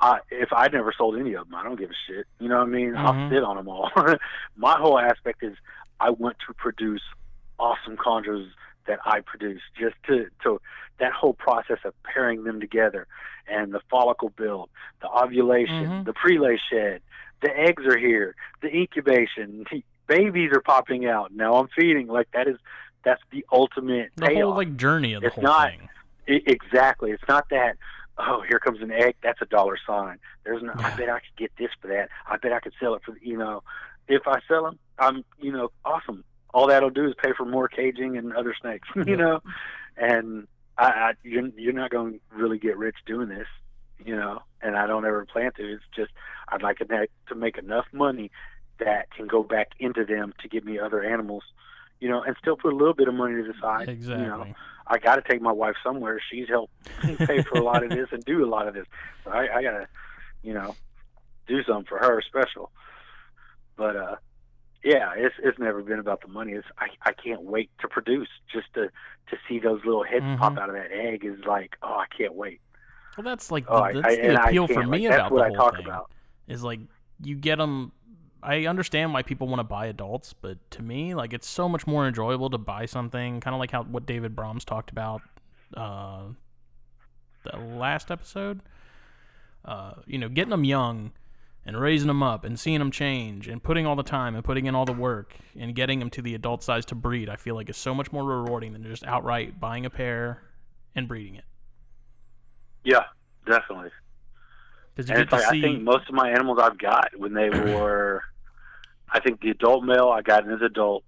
I, 0.00 0.18
if 0.30 0.52
I 0.52 0.66
never 0.68 0.92
sold 0.96 1.16
any 1.16 1.34
of 1.34 1.46
them, 1.46 1.54
I 1.54 1.62
don't 1.62 1.78
give 1.78 1.90
a 1.90 1.94
shit. 2.08 2.26
You 2.40 2.48
know 2.48 2.58
what 2.58 2.64
I 2.66 2.70
mean? 2.70 2.96
I'll 2.96 3.12
Mhm. 3.14 3.30
sit 3.30 3.44
on 3.44 3.56
them 3.56 3.68
all. 3.68 3.90
My 4.56 4.76
whole 4.76 4.98
aspect 4.98 5.42
is 5.44 5.56
I 6.00 6.10
want 6.10 6.36
to 6.48 6.54
produce 6.54 7.02
awesome 7.60 7.96
chondros 7.96 8.48
that 8.86 8.98
I 9.04 9.20
produce. 9.20 9.62
Just 9.78 9.94
to 10.08 10.26
to 10.42 10.60
that 10.98 11.12
whole 11.12 11.34
process 11.34 11.78
of 11.84 11.94
pairing 12.02 12.42
them 12.44 12.58
together, 12.60 13.06
and 13.46 13.72
the 13.72 13.80
follicle 13.88 14.30
build, 14.30 14.68
the 15.00 15.08
ovulation, 15.08 15.86
Mhm. 15.86 16.04
the 16.06 16.12
prelay 16.12 16.58
shed, 16.70 17.00
the 17.44 17.56
eggs 17.56 17.84
are 17.84 17.96
here, 17.98 18.34
the 18.62 18.74
incubation, 18.74 19.64
the 19.70 19.84
babies 20.08 20.50
are 20.52 20.60
popping 20.60 21.06
out. 21.06 21.32
Now 21.32 21.54
I'm 21.56 21.68
feeding. 21.68 22.08
Like 22.08 22.28
that 22.32 22.48
is 22.48 22.56
that's 23.04 23.22
the 23.30 23.44
ultimate 23.52 24.10
The 24.16 24.26
payoff. 24.26 24.42
whole 24.42 24.54
like 24.56 24.76
journey 24.76 25.12
of 25.12 25.20
the 25.20 25.26
It's 25.28 25.34
whole 25.36 25.44
not- 25.44 25.70
thing. 25.70 25.88
I- 26.26 26.42
exactly. 26.46 27.10
It's 27.12 27.22
not 27.28 27.48
that. 27.50 27.76
Oh, 28.16 28.42
here 28.48 28.58
comes 28.58 28.80
an 28.80 28.90
egg. 28.90 29.14
That's 29.22 29.42
a 29.42 29.46
dollar 29.46 29.76
sign. 29.86 30.18
There's 30.44 30.62
no. 30.62 30.72
I 30.76 30.96
bet 30.96 31.08
I 31.10 31.18
could 31.20 31.36
get 31.36 31.50
this 31.58 31.70
for 31.82 31.88
that. 31.88 32.08
I 32.26 32.36
bet 32.38 32.52
I 32.52 32.60
could 32.60 32.72
sell 32.80 32.94
it 32.94 33.02
for. 33.04 33.14
You 33.20 33.36
know, 33.36 33.62
if 34.08 34.22
I 34.26 34.40
sell 34.48 34.64
them, 34.64 34.78
I'm. 34.98 35.22
You 35.40 35.52
know, 35.52 35.70
awesome. 35.84 36.24
All 36.54 36.68
that'll 36.68 36.90
do 36.90 37.06
is 37.06 37.14
pay 37.22 37.32
for 37.36 37.44
more 37.44 37.68
caging 37.68 38.16
and 38.16 38.32
other 38.32 38.54
snakes. 38.58 38.88
you 39.06 39.16
know, 39.16 39.40
and 39.96 40.46
I, 40.78 40.84
I 40.86 41.12
you're, 41.24 41.48
you're 41.56 41.72
not 41.72 41.90
going 41.90 42.14
to 42.14 42.20
really 42.36 42.58
get 42.58 42.78
rich 42.78 42.96
doing 43.04 43.28
this. 43.28 43.48
You 43.98 44.16
know, 44.16 44.42
and 44.60 44.76
I 44.76 44.86
don't 44.86 45.04
ever 45.04 45.24
plan 45.24 45.52
to. 45.56 45.72
It's 45.74 45.84
just 45.94 46.10
I'd 46.48 46.62
like 46.62 46.78
to 46.78 47.08
make, 47.36 47.58
enough 47.58 47.86
money 47.92 48.30
that 48.78 49.10
can 49.16 49.26
go 49.26 49.42
back 49.42 49.68
into 49.78 50.04
them 50.04 50.34
to 50.40 50.48
get 50.48 50.64
me 50.64 50.78
other 50.78 51.02
animals. 51.02 51.44
You 52.00 52.08
know, 52.08 52.22
and 52.22 52.36
still 52.40 52.56
put 52.56 52.72
a 52.72 52.76
little 52.76 52.92
bit 52.94 53.08
of 53.08 53.14
money 53.14 53.34
to 53.36 53.44
the 53.44 53.54
side. 53.60 53.88
Exactly. 53.88 54.24
You 54.24 54.30
know, 54.30 54.46
I 54.86 54.98
got 54.98 55.14
to 55.16 55.22
take 55.22 55.40
my 55.40 55.52
wife 55.52 55.76
somewhere. 55.82 56.20
She's 56.30 56.48
helped 56.48 56.72
pay 57.02 57.42
for 57.42 57.58
a 57.58 57.62
lot 57.62 57.82
of 57.82 57.90
this 57.90 58.08
and 58.12 58.22
do 58.24 58.44
a 58.44 58.48
lot 58.48 58.68
of 58.68 58.74
this. 58.74 58.86
So 59.24 59.30
I, 59.30 59.56
I 59.56 59.62
got 59.62 59.70
to, 59.70 59.88
you 60.42 60.52
know, 60.52 60.76
do 61.46 61.62
something 61.62 61.86
for 61.86 61.98
her 61.98 62.20
special. 62.20 62.70
But 63.76 63.96
uh, 63.96 64.16
yeah, 64.82 65.12
it's 65.16 65.34
it's 65.42 65.58
never 65.58 65.82
been 65.82 65.98
about 65.98 66.20
the 66.20 66.28
money. 66.28 66.52
It's 66.52 66.66
I 66.78 66.88
I 67.02 67.12
can't 67.12 67.42
wait 67.42 67.70
to 67.80 67.88
produce. 67.88 68.28
Just 68.52 68.66
to 68.74 68.90
to 69.30 69.36
see 69.48 69.58
those 69.58 69.80
little 69.84 70.04
heads 70.04 70.24
Mhm. 70.24 70.38
pop 70.38 70.58
out 70.58 70.68
of 70.68 70.74
that 70.74 70.92
egg 70.92 71.24
is 71.24 71.38
like, 71.46 71.76
oh, 71.82 71.94
I 71.94 72.06
can't 72.14 72.34
wait. 72.34 72.60
Well, 73.16 73.24
that's 73.24 73.50
like 73.50 73.64
Oh, 73.68 73.92
the, 73.92 74.00
that's 74.00 74.14
I, 74.14 74.20
the 74.28 74.44
appeal 74.44 74.66
for 74.66 74.84
me 74.84 75.08
like, 75.08 75.18
about 75.18 75.30
the 75.34 75.58
whole 75.58 75.70
thing. 75.70 75.84
about. 75.86 76.10
Is 76.48 76.62
like 76.62 76.80
you 77.22 77.36
get 77.36 77.58
them. 77.58 77.92
I 78.42 78.66
understand 78.66 79.14
why 79.14 79.22
people 79.22 79.48
want 79.48 79.60
to 79.60 79.64
buy 79.64 79.86
adults, 79.86 80.34
but 80.34 80.58
to 80.72 80.82
me, 80.82 81.14
like 81.14 81.32
it's 81.32 81.48
so 81.48 81.68
much 81.68 81.86
more 81.86 82.06
enjoyable 82.06 82.50
to 82.50 82.58
buy 82.58 82.84
something, 82.86 83.40
kind 83.40 83.54
of 83.54 83.60
like 83.60 83.70
how 83.70 83.84
what 83.84 84.04
David 84.04 84.36
Brahms 84.36 84.64
talked 84.64 84.90
about, 84.90 85.22
uh, 85.76 86.24
the 87.44 87.56
last 87.56 88.10
episode. 88.10 88.60
Uh, 89.64 89.94
you 90.06 90.18
know, 90.18 90.28
getting 90.28 90.50
them 90.50 90.64
young 90.64 91.12
and 91.64 91.80
raising 91.80 92.08
them 92.08 92.22
up 92.22 92.44
and 92.44 92.60
seeing 92.60 92.78
them 92.78 92.90
change 92.90 93.48
and 93.48 93.62
putting 93.62 93.86
all 93.86 93.96
the 93.96 94.02
time 94.02 94.34
and 94.34 94.44
putting 94.44 94.66
in 94.66 94.74
all 94.74 94.84
the 94.84 94.92
work 94.92 95.34
and 95.58 95.74
getting 95.74 95.98
them 95.98 96.10
to 96.10 96.20
the 96.20 96.34
adult 96.34 96.62
size 96.62 96.84
to 96.84 96.94
breed, 96.94 97.30
I 97.30 97.36
feel 97.36 97.54
like 97.54 97.70
is 97.70 97.76
so 97.78 97.94
much 97.94 98.12
more 98.12 98.24
rewarding 98.24 98.74
than 98.74 98.82
just 98.84 99.04
outright 99.04 99.58
buying 99.58 99.86
a 99.86 99.90
pair 99.90 100.42
and 100.94 101.08
breeding 101.08 101.36
it. 101.36 101.44
Yeah, 102.84 103.04
definitely. 103.46 103.90
Because 104.94 105.08
you 105.08 105.14
And 105.14 105.28
get 105.28 105.34
it's 105.34 105.42
to 105.42 105.48
like 105.48 105.52
see. 105.52 105.58
I 105.58 105.68
think 105.68 105.82
most 105.82 106.08
of 106.08 106.14
my 106.14 106.30
animals 106.30 106.58
I've 106.60 106.78
got 106.78 107.16
when 107.16 107.34
they 107.34 107.50
were, 107.50 108.22
I 109.12 109.20
think 109.20 109.40
the 109.40 109.50
adult 109.50 109.84
male 109.84 110.08
I 110.08 110.22
got 110.22 110.48
as 110.50 110.62
adult. 110.62 111.04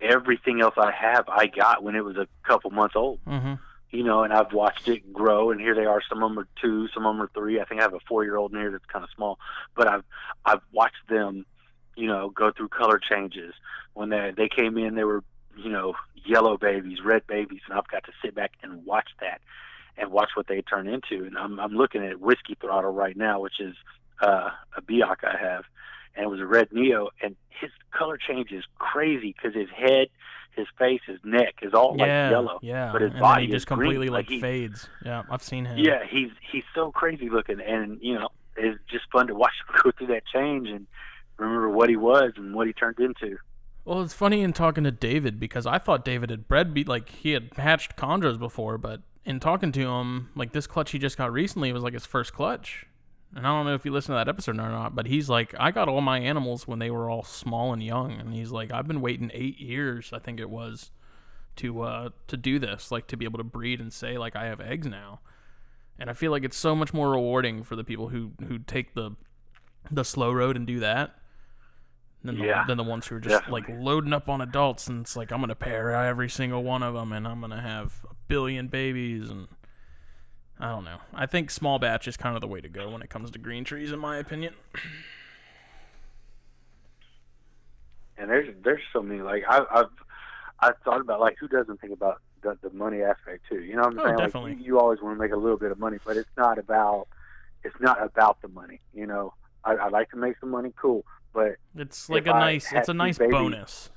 Everything 0.00 0.60
else 0.60 0.74
I 0.76 0.92
have 0.92 1.28
I 1.28 1.46
got 1.46 1.82
when 1.82 1.96
it 1.96 2.04
was 2.04 2.16
a 2.16 2.28
couple 2.44 2.70
months 2.70 2.94
old. 2.94 3.18
hmm 3.26 3.54
You 3.90 4.04
know, 4.04 4.22
and 4.22 4.32
I've 4.32 4.52
watched 4.52 4.86
it 4.86 5.12
grow, 5.12 5.50
and 5.50 5.60
here 5.60 5.74
they 5.74 5.86
are. 5.86 6.00
Some 6.08 6.22
of 6.22 6.30
them 6.30 6.38
are 6.38 6.48
two, 6.60 6.86
some 6.94 7.04
of 7.04 7.14
them 7.16 7.22
are 7.22 7.30
three. 7.34 7.60
I 7.60 7.64
think 7.64 7.80
I 7.80 7.84
have 7.84 7.94
a 7.94 8.00
four-year-old 8.08 8.52
in 8.52 8.58
here 8.60 8.70
that's 8.70 8.84
kind 8.86 9.02
of 9.04 9.10
small, 9.14 9.38
but 9.74 9.88
I've 9.88 10.04
I've 10.44 10.60
watched 10.72 11.08
them, 11.08 11.46
you 11.96 12.06
know, 12.06 12.30
go 12.30 12.52
through 12.52 12.68
color 12.68 12.98
changes. 13.00 13.54
When 13.94 14.08
they 14.10 14.32
they 14.36 14.48
came 14.48 14.78
in, 14.78 14.94
they 14.94 15.04
were 15.04 15.24
you 15.56 15.70
know 15.70 15.94
yellow 16.14 16.56
babies, 16.56 16.98
red 17.04 17.26
babies, 17.26 17.62
and 17.68 17.76
I've 17.76 17.88
got 17.88 18.04
to 18.04 18.12
sit 18.22 18.34
back 18.36 18.52
and 18.62 18.84
watch 18.84 19.08
that 19.20 19.40
and 19.98 20.10
watch 20.10 20.30
what 20.34 20.46
they 20.46 20.62
turn 20.62 20.88
into. 20.88 21.24
And 21.24 21.36
I'm 21.36 21.58
I'm 21.58 21.72
looking 21.72 22.04
at 22.04 22.20
whiskey 22.20 22.56
throttle 22.60 22.92
right 22.92 23.16
now, 23.16 23.40
which 23.40 23.60
is 23.60 23.74
uh, 24.20 24.50
a 24.76 24.82
Biak 24.82 25.24
I 25.24 25.36
have, 25.40 25.64
and 26.14 26.24
it 26.24 26.28
was 26.28 26.40
a 26.40 26.46
red 26.46 26.72
Neo, 26.72 27.10
and 27.22 27.36
his 27.48 27.70
color 27.90 28.18
change 28.18 28.52
is 28.52 28.64
crazy 28.78 29.34
because 29.36 29.54
his 29.54 29.68
head, 29.70 30.08
his 30.52 30.66
face, 30.78 31.00
his 31.06 31.18
neck 31.24 31.56
is 31.62 31.74
all 31.74 31.96
like 31.96 32.08
yeah, 32.08 32.30
yellow. 32.30 32.58
Yeah, 32.62 32.90
but 32.92 33.02
his 33.02 33.12
and 33.12 33.20
body 33.20 33.42
then 33.42 33.48
he 33.48 33.52
just 33.52 33.66
completely 33.66 34.06
green, 34.06 34.12
like 34.12 34.26
like 34.26 34.30
he- 34.30 34.40
fades. 34.40 34.88
Yeah, 35.04 35.22
I've 35.30 35.42
seen 35.42 35.64
him. 35.64 35.78
Yeah, 35.78 36.04
he's 36.08 36.30
he's 36.52 36.64
so 36.74 36.90
crazy 36.90 37.28
looking, 37.28 37.60
and 37.60 37.98
you 38.00 38.14
know 38.14 38.28
it's 38.56 38.78
just 38.90 39.04
fun 39.12 39.28
to 39.28 39.34
watch 39.34 39.52
him 39.68 39.80
go 39.84 39.90
through 39.96 40.08
that 40.08 40.22
change 40.32 40.68
and 40.68 40.86
remember 41.36 41.68
what 41.68 41.88
he 41.88 41.96
was 41.96 42.32
and 42.36 42.54
what 42.54 42.66
he 42.66 42.72
turned 42.72 42.98
into. 42.98 43.38
Well, 43.84 44.02
it's 44.02 44.12
funny 44.12 44.42
in 44.42 44.52
talking 44.52 44.84
to 44.84 44.90
David 44.90 45.40
because 45.40 45.66
I 45.66 45.78
thought 45.78 46.04
David 46.04 46.28
had 46.28 46.46
bred 46.46 46.74
be 46.74 46.84
like 46.84 47.08
he 47.08 47.32
had 47.32 47.50
hatched 47.56 47.96
chondros 47.96 48.38
before, 48.38 48.76
but 48.76 49.00
in 49.28 49.38
talking 49.40 49.72
to 49.72 49.80
him, 49.88 50.30
like 50.34 50.52
this 50.52 50.66
clutch 50.66 50.90
he 50.90 50.98
just 50.98 51.18
got 51.18 51.30
recently 51.30 51.70
was 51.70 51.82
like 51.82 51.92
his 51.92 52.06
first 52.06 52.32
clutch. 52.32 52.86
And 53.36 53.46
I 53.46 53.50
don't 53.50 53.66
know 53.66 53.74
if 53.74 53.84
you 53.84 53.92
listened 53.92 54.14
to 54.14 54.16
that 54.16 54.28
episode 54.28 54.58
or 54.58 54.70
not, 54.70 54.96
but 54.96 55.06
he's 55.06 55.28
like, 55.28 55.54
I 55.60 55.70
got 55.70 55.86
all 55.86 56.00
my 56.00 56.18
animals 56.18 56.66
when 56.66 56.78
they 56.78 56.90
were 56.90 57.10
all 57.10 57.22
small 57.22 57.74
and 57.74 57.82
young, 57.82 58.12
and 58.12 58.32
he's 58.32 58.50
like, 58.50 58.72
I've 58.72 58.88
been 58.88 59.02
waiting 59.02 59.30
eight 59.34 59.60
years, 59.60 60.14
I 60.14 60.18
think 60.18 60.40
it 60.40 60.48
was, 60.48 60.90
to 61.56 61.82
uh 61.82 62.08
to 62.28 62.36
do 62.38 62.58
this, 62.58 62.90
like 62.90 63.06
to 63.08 63.18
be 63.18 63.26
able 63.26 63.36
to 63.36 63.44
breed 63.44 63.80
and 63.80 63.92
say 63.92 64.16
like 64.16 64.34
I 64.34 64.46
have 64.46 64.60
eggs 64.62 64.86
now. 64.86 65.20
And 65.98 66.08
I 66.08 66.14
feel 66.14 66.30
like 66.30 66.44
it's 66.44 66.56
so 66.56 66.74
much 66.74 66.94
more 66.94 67.10
rewarding 67.10 67.64
for 67.64 67.76
the 67.76 67.84
people 67.84 68.08
who 68.08 68.30
who 68.46 68.58
take 68.58 68.94
the 68.94 69.10
the 69.90 70.04
slow 70.04 70.32
road 70.32 70.56
and 70.56 70.66
do 70.66 70.80
that 70.80 71.16
than 72.24 72.38
the, 72.38 72.46
Yeah, 72.46 72.64
than 72.66 72.78
the 72.78 72.84
ones 72.84 73.06
who 73.08 73.16
are 73.16 73.20
just 73.20 73.48
like 73.48 73.64
loading 73.68 74.12
up 74.12 74.28
on 74.28 74.40
adults 74.40 74.86
and 74.86 75.02
it's 75.02 75.16
like 75.16 75.32
I'm 75.32 75.40
gonna 75.40 75.54
pair 75.54 75.92
every 75.92 76.30
single 76.30 76.62
one 76.62 76.82
of 76.82 76.94
them 76.94 77.12
and 77.12 77.26
I'm 77.26 77.40
gonna 77.40 77.60
have 77.60 78.06
a 78.10 78.14
billion 78.28 78.68
babies 78.68 79.30
and 79.30 79.48
I 80.60 80.70
don't 80.70 80.84
know. 80.84 80.98
I 81.14 81.26
think 81.26 81.50
small 81.50 81.78
batch 81.78 82.08
is 82.08 82.16
kind 82.16 82.34
of 82.34 82.40
the 82.40 82.48
way 82.48 82.60
to 82.60 82.68
go 82.68 82.90
when 82.90 83.00
it 83.02 83.10
comes 83.10 83.30
to 83.30 83.38
green 83.38 83.64
trees, 83.64 83.92
in 83.92 83.98
my 83.98 84.16
opinion. 84.18 84.54
And 88.16 88.28
there's 88.28 88.48
there's 88.64 88.82
so 88.92 89.00
many 89.02 89.20
like 89.22 89.44
I, 89.48 89.64
I've 89.70 89.86
I've 90.60 90.78
thought 90.84 91.00
about 91.00 91.20
like 91.20 91.36
who 91.38 91.46
doesn't 91.46 91.80
think 91.80 91.92
about 91.92 92.20
the, 92.42 92.58
the 92.62 92.70
money 92.70 93.02
aspect 93.02 93.44
too. 93.48 93.60
You 93.62 93.76
know 93.76 93.82
what 93.82 93.92
I'm 93.92 93.98
Oh, 94.00 94.04
saying? 94.04 94.16
definitely. 94.18 94.50
Like 94.54 94.60
you, 94.60 94.66
you 94.66 94.80
always 94.80 95.00
want 95.00 95.16
to 95.16 95.22
make 95.22 95.32
a 95.32 95.36
little 95.36 95.56
bit 95.58 95.70
of 95.70 95.78
money, 95.78 95.98
but 96.04 96.16
it's 96.16 96.28
not 96.36 96.58
about 96.58 97.06
it's 97.62 97.76
not 97.80 98.02
about 98.02 98.42
the 98.42 98.48
money. 98.48 98.80
You 98.92 99.06
know, 99.06 99.34
I, 99.64 99.74
I 99.74 99.88
like 99.88 100.10
to 100.10 100.16
make 100.16 100.34
some 100.40 100.50
money, 100.50 100.72
cool, 100.80 101.04
but 101.32 101.56
It's 101.76 102.08
like 102.10 102.26
a 102.26 102.32
I 102.32 102.38
nice, 102.40 102.72
it's 102.72 102.88
a 102.88 102.94
nice 102.94 103.18
babies- 103.18 103.32
bonus. 103.32 103.90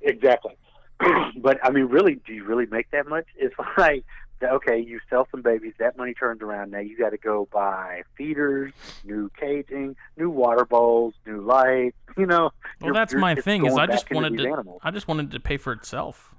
Exactly. 0.00 0.56
but 1.36 1.58
I 1.62 1.70
mean, 1.70 1.84
really, 1.86 2.20
do 2.26 2.32
you 2.32 2.44
really 2.44 2.66
make 2.66 2.90
that 2.90 3.08
much? 3.08 3.26
It's 3.36 3.54
like, 3.78 4.04
okay, 4.42 4.78
you 4.78 5.00
sell 5.08 5.26
some 5.30 5.42
babies, 5.42 5.72
that 5.78 5.96
money 5.96 6.14
turns 6.14 6.42
around. 6.42 6.70
Now 6.70 6.80
you 6.80 6.98
got 6.98 7.10
to 7.10 7.16
go 7.18 7.48
buy 7.52 8.02
feeders, 8.16 8.72
new 9.04 9.30
caging, 9.38 9.96
new 10.16 10.30
water 10.30 10.64
bowls, 10.64 11.14
new 11.26 11.40
lights. 11.40 11.96
You 12.16 12.26
know. 12.26 12.42
Well, 12.42 12.52
You're- 12.80 12.94
that's 12.94 13.12
you're- 13.12 13.20
my 13.20 13.34
thing. 13.34 13.66
Is 13.66 13.76
I 13.76 13.86
just 13.86 14.08
wanted 14.08 14.38
to, 14.38 14.46
animals. 14.46 14.80
I 14.84 14.92
just 14.92 15.08
wanted 15.08 15.32
to 15.32 15.40
pay 15.40 15.56
for 15.56 15.72
itself. 15.72 16.32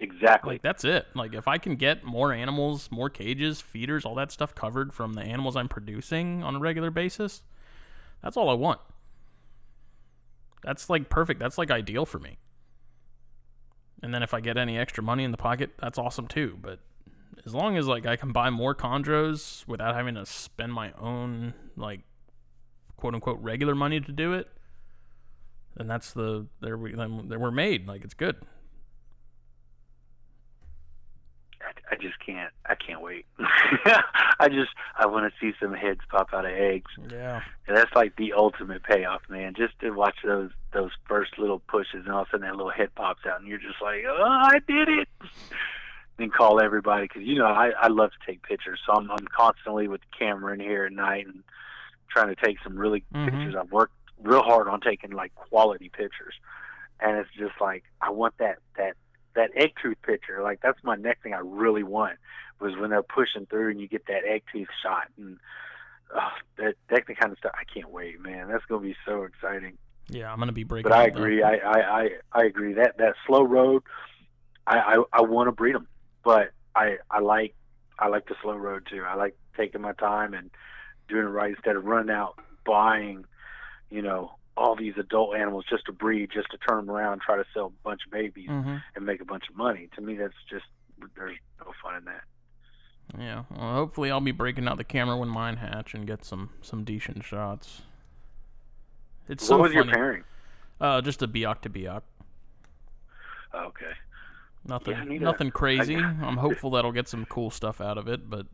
Exactly. 0.00 0.54
Like 0.54 0.62
that's 0.62 0.84
it. 0.84 1.06
Like 1.14 1.34
if 1.34 1.46
I 1.46 1.58
can 1.58 1.76
get 1.76 2.02
more 2.02 2.32
animals, 2.32 2.90
more 2.90 3.10
cages, 3.10 3.60
feeders, 3.60 4.06
all 4.06 4.14
that 4.14 4.32
stuff 4.32 4.54
covered 4.54 4.94
from 4.94 5.12
the 5.14 5.20
animals 5.20 5.54
I'm 5.54 5.68
producing 5.68 6.42
on 6.42 6.56
a 6.56 6.58
regular 6.58 6.90
basis, 6.90 7.42
that's 8.22 8.38
all 8.38 8.48
I 8.48 8.54
want. 8.54 8.80
That's 10.62 10.88
like 10.88 11.08
perfect. 11.10 11.40
That's 11.40 11.58
like 11.58 11.70
ideal 11.70 12.06
for 12.06 12.18
me. 12.18 12.38
And 14.02 14.14
then 14.14 14.22
if 14.22 14.32
I 14.32 14.40
get 14.40 14.56
any 14.56 14.78
extra 14.78 15.02
money 15.02 15.24
in 15.24 15.30
the 15.30 15.36
pocket, 15.36 15.70
that's 15.80 15.98
awesome 15.98 16.28
too. 16.28 16.58
But 16.60 16.78
as 17.44 17.54
long 17.54 17.76
as 17.76 17.86
like 17.86 18.06
I 18.06 18.16
can 18.16 18.32
buy 18.32 18.50
more 18.50 18.74
chondros 18.74 19.66
without 19.66 19.94
having 19.94 20.14
to 20.14 20.26
spend 20.26 20.72
my 20.72 20.92
own 21.00 21.54
like 21.76 22.00
quote 22.96 23.14
unquote 23.14 23.40
regular 23.40 23.74
money 23.74 24.00
to 24.00 24.12
do 24.12 24.34
it, 24.34 24.48
then 25.76 25.86
that's 25.86 26.12
the 26.12 26.46
there 26.60 26.76
we 26.76 26.94
then 26.94 27.28
we're 27.28 27.50
made. 27.50 27.88
Like 27.88 28.04
it's 28.04 28.14
good. 28.14 28.36
I, 31.90 31.96
just 31.96 32.18
can't. 32.24 32.52
I 32.66 32.74
can't 32.74 33.00
wait. 33.00 33.24
I 33.38 34.48
just 34.48 34.70
I 34.96 35.06
want 35.06 35.32
to 35.32 35.38
see 35.40 35.56
some 35.60 35.72
heads 35.74 36.00
pop 36.10 36.28
out 36.32 36.44
of 36.44 36.52
eggs. 36.52 36.90
Yeah. 37.10 37.40
And 37.66 37.76
that's 37.76 37.94
like 37.94 38.16
the 38.16 38.32
ultimate 38.34 38.82
payoff, 38.82 39.22
man. 39.28 39.54
Just 39.56 39.78
to 39.80 39.90
watch 39.90 40.16
those 40.24 40.50
those 40.72 40.90
first 41.06 41.38
little 41.38 41.60
pushes, 41.60 42.04
and 42.04 42.10
all 42.10 42.22
of 42.22 42.28
a 42.28 42.30
sudden 42.32 42.46
that 42.46 42.56
little 42.56 42.70
head 42.72 42.94
pops 42.94 43.24
out, 43.26 43.40
and 43.40 43.48
you're 43.48 43.58
just 43.58 43.80
like, 43.82 44.02
"Oh, 44.06 44.22
I 44.22 44.58
did 44.66 44.88
it!" 44.88 45.08
And 46.18 46.32
call 46.32 46.60
everybody 46.60 47.04
because 47.06 47.22
you 47.22 47.36
know 47.38 47.46
I 47.46 47.70
I 47.80 47.88
love 47.88 48.10
to 48.10 48.26
take 48.26 48.42
pictures, 48.42 48.80
so 48.84 48.92
I'm 48.94 49.10
I'm 49.10 49.26
constantly 49.34 49.88
with 49.88 50.00
the 50.00 50.18
camera 50.18 50.52
in 50.54 50.60
here 50.60 50.84
at 50.84 50.92
night 50.92 51.26
and 51.26 51.42
trying 52.10 52.28
to 52.34 52.36
take 52.36 52.58
some 52.62 52.76
really 52.76 53.04
Mhm. 53.14 53.24
pictures. 53.30 53.54
I've 53.54 53.70
worked 53.70 53.94
real 54.22 54.42
hard 54.42 54.66
on 54.68 54.80
taking 54.80 55.12
like 55.12 55.34
quality 55.36 55.88
pictures, 55.90 56.34
and 57.00 57.16
it's 57.18 57.30
just 57.38 57.60
like 57.60 57.84
I 58.02 58.10
want 58.10 58.36
that 58.38 58.58
that 58.76 58.96
that 59.34 59.50
egg 59.56 59.72
tooth 59.82 60.00
picture. 60.02 60.42
Like 60.42 60.60
that's 60.62 60.82
my 60.82 60.96
next 60.96 61.22
thing 61.22 61.34
I 61.34 61.40
really 61.40 61.82
want 61.82 62.18
was 62.60 62.76
when 62.76 62.90
they're 62.90 63.02
pushing 63.02 63.46
through 63.46 63.70
and 63.70 63.80
you 63.80 63.88
get 63.88 64.06
that 64.06 64.24
egg 64.24 64.42
tooth 64.52 64.68
shot 64.82 65.08
and 65.16 65.38
oh, 66.14 66.28
that 66.58 66.74
that 66.88 67.06
kind 67.06 67.32
of 67.32 67.38
stuff. 67.38 67.52
I 67.54 67.64
can't 67.64 67.90
wait, 67.90 68.20
man. 68.20 68.48
That's 68.48 68.64
gonna 68.66 68.82
be 68.82 68.96
so 69.06 69.24
exciting. 69.24 69.78
Yeah, 70.08 70.32
I'm 70.32 70.38
gonna 70.38 70.52
be 70.52 70.64
breaking. 70.64 70.90
But 70.90 70.98
I 70.98 71.04
agree. 71.04 71.42
I 71.42 71.56
I 71.56 72.00
I, 72.02 72.08
I 72.32 72.44
agree 72.44 72.74
that 72.74 72.98
that 72.98 73.14
slow 73.26 73.42
road. 73.42 73.82
I 74.66 74.78
I, 74.78 75.02
I 75.12 75.20
want 75.22 75.48
to 75.48 75.52
breed 75.52 75.74
them, 75.74 75.86
but 76.24 76.50
I 76.74 76.96
I 77.10 77.20
like 77.20 77.54
I 77.98 78.08
like 78.08 78.26
the 78.26 78.36
slow 78.42 78.56
road 78.56 78.86
too. 78.90 79.04
I 79.06 79.14
like 79.14 79.36
taking 79.56 79.80
my 79.80 79.92
time 79.92 80.34
and 80.34 80.50
doing 81.08 81.24
it 81.24 81.28
right 81.28 81.54
instead 81.54 81.76
of 81.76 81.84
running 81.84 82.14
out 82.14 82.38
buying, 82.64 83.24
you 83.90 84.02
know, 84.02 84.32
all 84.58 84.74
these 84.76 84.94
adult 84.98 85.36
animals 85.36 85.64
just 85.70 85.86
to 85.86 85.92
breed, 85.92 86.30
just 86.32 86.50
to 86.50 86.58
turn 86.58 86.84
them 86.86 86.90
around, 86.94 87.12
and 87.14 87.22
try 87.22 87.36
to 87.36 87.44
sell 87.54 87.66
a 87.66 87.82
bunch 87.84 88.00
of 88.04 88.10
babies 88.12 88.48
Mhm. 88.48 88.82
and 88.96 89.06
make 89.06 89.20
a 89.20 89.24
bunch 89.24 89.48
of 89.48 89.56
money. 89.56 89.88
To 89.94 90.00
me, 90.00 90.16
that's 90.16 90.34
just 90.50 90.66
there's 91.16 91.36
no 91.64 91.72
fun 91.82 91.94
in 91.96 92.04
that. 92.06 92.24
Yeah. 93.16 93.44
Well, 93.50 93.74
hopefully 93.74 94.10
I'll 94.10 94.20
be 94.20 94.32
breaking 94.32 94.66
out 94.66 94.76
the 94.76 94.84
camera 94.84 95.16
when 95.16 95.28
mine 95.28 95.56
hatch 95.58 95.94
and 95.94 96.06
get 96.06 96.24
some 96.24 96.50
some 96.60 96.82
decent 96.84 97.24
shots. 97.24 97.82
It's 99.28 99.46
so 99.46 99.56
what 99.56 99.64
was 99.64 99.72
funny. 99.74 99.86
your 99.86 99.94
pairing? 99.94 100.24
Uh, 100.80 101.00
just 101.00 101.22
a 101.22 101.28
Biak 101.28 101.60
to 101.62 101.70
Biak. 101.70 102.02
Okay. 103.54 103.92
Nothing, 104.64 104.94
I 104.94 105.04
need 105.04 105.22
a- 105.22 105.24
nothing 105.24 105.50
crazy. 105.50 105.96
I- 105.96 106.00
I'm 106.00 106.36
hopeful 106.36 106.70
that'll 106.70 106.92
get 106.92 107.08
some 107.08 107.24
cool 107.26 107.50
stuff 107.50 107.80
out 107.80 107.96
of 107.96 108.08
it, 108.08 108.28
but 108.28 108.46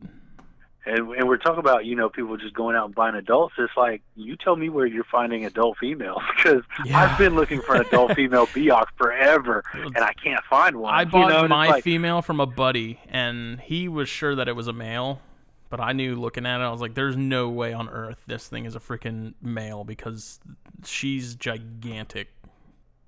And, 0.85 1.09
and 1.15 1.27
we're 1.27 1.37
talking 1.37 1.59
about 1.59 1.85
you 1.85 1.95
know 1.95 2.09
people 2.09 2.37
just 2.37 2.53
going 2.53 2.75
out 2.75 2.85
and 2.85 2.95
buying 2.95 3.15
adults. 3.15 3.55
It's 3.57 3.75
like 3.75 4.01
you 4.15 4.35
tell 4.35 4.55
me 4.55 4.69
where 4.69 4.85
you're 4.85 5.05
finding 5.05 5.45
adult 5.45 5.77
females 5.79 6.21
because 6.35 6.63
Yeah. 6.85 6.99
I've 6.99 7.17
been 7.17 7.35
looking 7.35 7.61
for 7.61 7.75
an 7.75 7.85
adult 7.85 8.13
female 8.15 8.47
Biak 8.47 8.85
forever 8.97 9.63
and 9.73 9.97
I 9.97 10.13
can't 10.13 10.43
find 10.49 10.77
one. 10.77 10.93
I 10.93 11.01
you 11.01 11.07
bought 11.07 11.29
know? 11.29 11.47
My 11.47 11.67
like, 11.69 11.83
female 11.83 12.21
from 12.21 12.39
a 12.39 12.45
buddy, 12.45 12.99
and 13.09 13.59
he 13.61 13.87
was 13.87 14.09
sure 14.09 14.35
that 14.35 14.47
it 14.47 14.55
was 14.55 14.67
a 14.67 14.73
male. 14.73 15.21
But 15.69 15.79
I 15.79 15.93
knew 15.93 16.15
looking 16.15 16.45
at 16.45 16.61
it, 16.61 16.63
I 16.63 16.69
was 16.71 16.79
like, 16.79 16.93
"There's 16.93 17.17
no 17.17 17.49
way 17.49 17.73
on 17.73 17.89
earth 17.89 18.21
this 18.27 18.47
thing 18.47 18.65
is 18.65 18.75
a 18.75 18.79
freaking 18.79 19.33
male 19.41 19.83
because 19.83 20.39
she's 20.85 21.33
gigantic. 21.35 22.27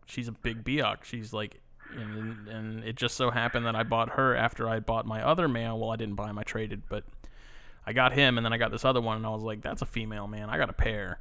She's 0.08 0.28
a 0.28 0.32
big 0.32 0.64
Biak. 0.64 1.04
She's 1.04 1.32
like, 1.34 1.62
and, 1.96 2.48
and 2.48 2.84
it 2.84 2.96
just 2.96 3.16
so 3.16 3.30
happened 3.30 3.68
that 3.68 3.76
I 3.76 3.84
bought 3.84 4.10
her 4.12 4.36
after 4.36 4.68
I 4.68 4.80
bought 4.80 5.06
my 5.06 5.22
other 5.24 5.48
male. 5.48 5.78
Well, 5.78 5.92
I 5.92 5.96
didn't 5.98 6.16
buy 6.16 6.30
him; 6.30 6.40
I 6.40 6.44
traded, 6.44 6.84
but 6.90 7.04
I 7.88 7.94
got 7.94 8.12
him, 8.12 8.38
and 8.38 8.46
then 8.46 8.52
I 8.52 8.58
got 8.58 8.70
this 8.70 8.84
other 8.84 9.00
one, 9.00 9.18
and 9.18 9.26
I 9.26 9.30
was 9.30 9.44
like, 9.44 9.62
"That's 9.62 9.82
a 9.82 9.86
female, 9.86 10.28
man. 10.28 10.50
I 10.50 10.58
got 10.58 10.70
a 10.70 10.74
pair." 10.74 11.20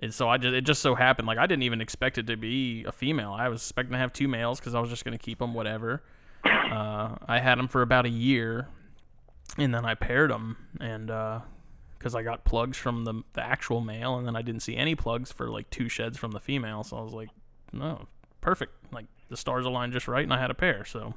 And 0.00 0.12
so 0.12 0.28
I 0.28 0.36
just 0.36 0.54
it 0.54 0.62
just 0.62 0.82
so 0.82 0.94
happened 0.94 1.26
like 1.26 1.38
I 1.38 1.46
didn't 1.46 1.62
even 1.62 1.80
expect 1.80 2.18
it 2.18 2.26
to 2.26 2.36
be 2.36 2.84
a 2.84 2.92
female. 2.92 3.32
I 3.32 3.48
was 3.48 3.62
expecting 3.62 3.92
to 3.92 3.98
have 3.98 4.12
two 4.12 4.28
males 4.28 4.60
because 4.60 4.74
I 4.74 4.80
was 4.80 4.90
just 4.90 5.04
gonna 5.04 5.18
keep 5.18 5.38
them 5.38 5.54
whatever. 5.54 6.02
Uh, 6.44 7.16
I 7.26 7.38
had 7.38 7.58
them 7.58 7.68
for 7.68 7.80
about 7.80 8.04
a 8.04 8.10
year, 8.10 8.68
and 9.56 9.74
then 9.74 9.84
I 9.84 9.94
paired 9.94 10.30
them, 10.30 10.56
and 10.80 11.06
because 11.98 12.14
I 12.14 12.22
got 12.22 12.44
plugs 12.44 12.76
from 12.76 13.04
the 13.04 13.22
the 13.32 13.42
actual 13.42 13.80
male, 13.80 14.16
and 14.18 14.26
then 14.26 14.36
I 14.36 14.42
didn't 14.42 14.60
see 14.60 14.76
any 14.76 14.94
plugs 14.94 15.32
for 15.32 15.48
like 15.48 15.70
two 15.70 15.88
sheds 15.88 16.18
from 16.18 16.32
the 16.32 16.40
female, 16.40 16.84
so 16.84 16.98
I 16.98 17.00
was 17.00 17.12
like, 17.12 17.30
no, 17.72 18.06
perfect. 18.42 18.74
Like 18.92 19.06
the 19.30 19.36
stars 19.36 19.64
aligned 19.64 19.92
just 19.94 20.08
right, 20.08 20.24
and 20.24 20.32
I 20.34 20.38
had 20.38 20.50
a 20.50 20.54
pair. 20.54 20.84
So 20.84 21.14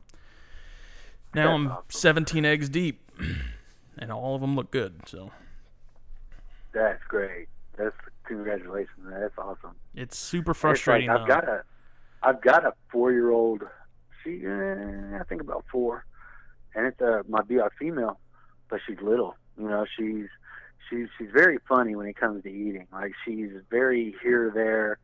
now 1.34 1.44
That's 1.44 1.50
I'm 1.50 1.68
awesome. 1.68 1.84
17 1.90 2.46
eggs 2.46 2.70
deep, 2.70 3.12
and 4.00 4.12
all 4.12 4.36
of 4.36 4.42
them 4.42 4.56
look 4.56 4.72
good. 4.72 5.02
So 5.08 5.32
that's 6.74 7.04
great. 7.08 7.48
That's 7.78 7.96
congratulations. 8.26 8.98
Man. 9.00 9.22
That's 9.22 9.38
awesome. 9.38 9.76
it's 9.96 10.18
super 10.18 10.52
It's 10.52 10.58
like, 10.58 10.62
frustrating. 10.62 11.10
I've 11.10 11.22
though. 11.22 11.28
got 11.28 11.44
a 11.48 11.64
I've 12.24 12.42
got 12.42 12.66
a 12.66 12.74
four 12.92 13.12
year 13.12 13.32
old. 13.32 13.64
She 14.24 14.42
eh, 14.46 15.20
I 15.20 15.24
think 15.30 15.42
about 15.42 15.66
four, 15.72 16.06
and 16.76 16.88
it's 16.88 17.00
a 17.02 17.24
my 17.28 17.42
Biak 17.42 17.70
female, 17.80 18.20
but 18.70 18.80
she's 18.88 18.98
little. 19.02 19.36
You 19.58 19.70
know 19.70 19.86
she's 19.98 20.26
she's 20.90 21.08
she's 21.18 21.30
very 21.34 21.58
funny 21.68 21.96
when 21.96 22.08
it 22.08 22.16
comes 22.18 22.44
to 22.44 22.50
eating. 22.50 22.88
Like 22.92 23.14
she's 23.26 23.52
very 23.70 24.16
here 24.24 24.50
or 24.50 24.52
there. 24.52 24.98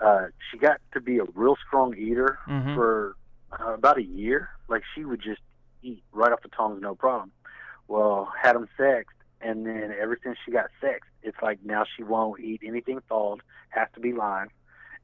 Uh, 0.00 0.26
she 0.50 0.58
got 0.58 0.80
to 0.92 1.00
be 1.00 1.18
a 1.18 1.24
real 1.34 1.56
strong 1.66 1.96
eater 1.96 2.38
Mhm. 2.46 2.74
for 2.76 3.16
uh, 3.58 3.72
about 3.74 3.98
a 3.98 4.02
year. 4.04 4.50
Like 4.68 4.82
she 4.94 5.04
would 5.04 5.20
just 5.20 5.40
eat 5.82 6.04
right 6.12 6.30
off 6.30 6.42
the 6.42 6.48
tongs, 6.50 6.80
no 6.80 6.94
problem. 6.94 7.32
Well, 7.88 8.32
had 8.40 8.54
them 8.54 8.68
sexed, 8.76 9.16
and 9.40 9.66
then 9.66 9.94
ever 10.00 10.18
since 10.22 10.36
she 10.44 10.52
got 10.52 10.66
sexed, 10.80 11.10
it's 11.22 11.36
like 11.42 11.58
now 11.64 11.84
she 11.96 12.02
won't 12.02 12.40
eat 12.40 12.60
anything 12.64 13.00
thawed. 13.08 13.40
Has 13.70 13.88
to 13.94 14.00
be 14.00 14.12
live, 14.12 14.48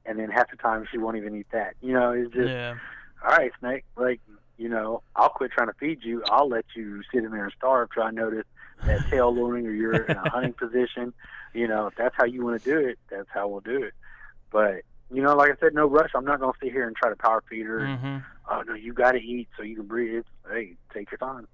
and 0.06 0.18
then 0.18 0.30
half 0.30 0.50
the 0.50 0.56
time 0.56 0.86
she 0.90 0.98
won't 0.98 1.16
even 1.16 1.34
eat 1.36 1.46
that. 1.52 1.74
You 1.80 1.92
know, 1.92 2.12
it's 2.12 2.32
just 2.32 2.48
yeah. 2.48 2.76
all 3.24 3.36
right, 3.36 3.50
Snake. 3.60 3.84
Like 3.96 4.20
you 4.56 4.68
know, 4.68 5.02
I'll 5.16 5.30
quit 5.30 5.50
trying 5.50 5.68
to 5.68 5.74
feed 5.74 6.04
you. 6.04 6.22
I'll 6.30 6.48
let 6.48 6.64
you 6.76 7.02
sit 7.12 7.24
in 7.24 7.30
there 7.30 7.44
and 7.44 7.52
starve. 7.56 7.88
Till 7.92 8.04
I 8.04 8.10
notice 8.10 8.46
that 8.84 9.06
tail 9.10 9.34
luring 9.34 9.66
or 9.66 9.72
you're 9.72 10.04
in 10.04 10.16
a 10.16 10.30
hunting 10.30 10.52
position, 10.52 11.12
you 11.52 11.66
know, 11.66 11.86
if 11.86 11.94
that's 11.96 12.14
how 12.16 12.24
you 12.24 12.44
want 12.44 12.62
to 12.62 12.70
do 12.70 12.78
it, 12.78 12.98
that's 13.10 13.28
how 13.32 13.48
we'll 13.48 13.60
do 13.60 13.82
it. 13.82 13.94
But 14.50 14.82
you 15.10 15.22
know, 15.22 15.34
like 15.34 15.50
I 15.50 15.56
said, 15.60 15.74
no 15.74 15.86
rush. 15.86 16.10
I'm 16.14 16.24
not 16.24 16.40
gonna 16.40 16.52
sit 16.62 16.72
here 16.72 16.86
and 16.86 16.96
try 16.96 17.10
to 17.10 17.16
power 17.16 17.42
feed 17.48 17.66
her. 17.66 17.80
Mm-hmm. 17.80 18.18
Oh 18.50 18.62
no, 18.62 18.74
you 18.74 18.92
got 18.92 19.12
to 19.12 19.18
eat 19.18 19.48
so 19.56 19.62
you 19.62 19.76
can 19.76 19.86
breathe. 19.86 20.24
Hey, 20.50 20.74
take 20.92 21.10
your 21.10 21.18
time. 21.18 21.48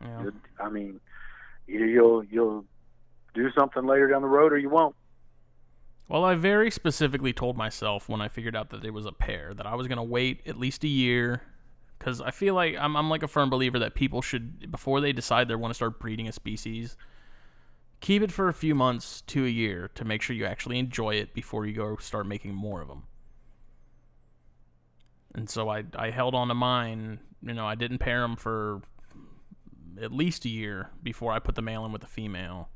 Yeah. 0.00 0.22
You'll- 0.24 0.32
I 0.60 0.68
mean, 0.68 1.00
either 1.68 1.86
you'll 1.86 2.24
you'll 2.24 2.64
do 3.34 3.50
something 3.52 3.86
later 3.86 4.08
down 4.08 4.22
the 4.22 4.28
road 4.28 4.52
or 4.52 4.58
you 4.58 4.70
won't. 4.70 4.94
Well, 6.08 6.24
I 6.24 6.34
very 6.34 6.70
specifically 6.70 7.32
told 7.34 7.56
myself 7.56 8.08
when 8.08 8.20
I 8.22 8.28
figured 8.28 8.56
out 8.56 8.70
that 8.70 8.84
it 8.84 8.94
was 8.94 9.04
a 9.04 9.12
pair 9.12 9.52
that 9.54 9.66
I 9.66 9.74
was 9.74 9.86
going 9.86 9.98
to 9.98 10.02
wait 10.02 10.40
at 10.46 10.58
least 10.58 10.82
a 10.82 10.88
year 10.88 11.42
because 11.98 12.22
I 12.22 12.30
feel 12.30 12.54
like 12.54 12.76
I'm, 12.78 12.96
I'm 12.96 13.10
like 13.10 13.22
a 13.22 13.28
firm 13.28 13.50
believer 13.50 13.78
that 13.80 13.94
people 13.94 14.22
should, 14.22 14.70
before 14.70 15.02
they 15.02 15.12
decide 15.12 15.48
they 15.48 15.54
want 15.54 15.70
to 15.70 15.74
start 15.74 16.00
breeding 16.00 16.26
a 16.26 16.32
species, 16.32 16.96
keep 18.00 18.22
it 18.22 18.32
for 18.32 18.48
a 18.48 18.54
few 18.54 18.74
months 18.74 19.20
to 19.26 19.44
a 19.44 19.48
year 19.48 19.90
to 19.96 20.04
make 20.04 20.22
sure 20.22 20.34
you 20.34 20.46
actually 20.46 20.78
enjoy 20.78 21.16
it 21.16 21.34
before 21.34 21.66
you 21.66 21.74
go 21.74 21.96
start 21.96 22.26
making 22.26 22.54
more 22.54 22.80
of 22.80 22.88
them. 22.88 23.02
And 25.34 25.50
so 25.50 25.68
I, 25.68 25.84
I 25.94 26.08
held 26.10 26.34
on 26.34 26.48
to 26.48 26.54
mine. 26.54 27.20
You 27.42 27.52
know, 27.52 27.66
I 27.66 27.74
didn't 27.74 27.98
pair 27.98 28.22
them 28.22 28.36
for 28.36 28.80
at 30.02 30.12
least 30.12 30.44
a 30.44 30.48
year 30.48 30.90
before 31.02 31.32
I 31.32 31.38
put 31.38 31.54
the 31.54 31.62
male 31.62 31.84
in 31.84 31.92
with 31.92 32.00
the 32.00 32.08
female. 32.08 32.68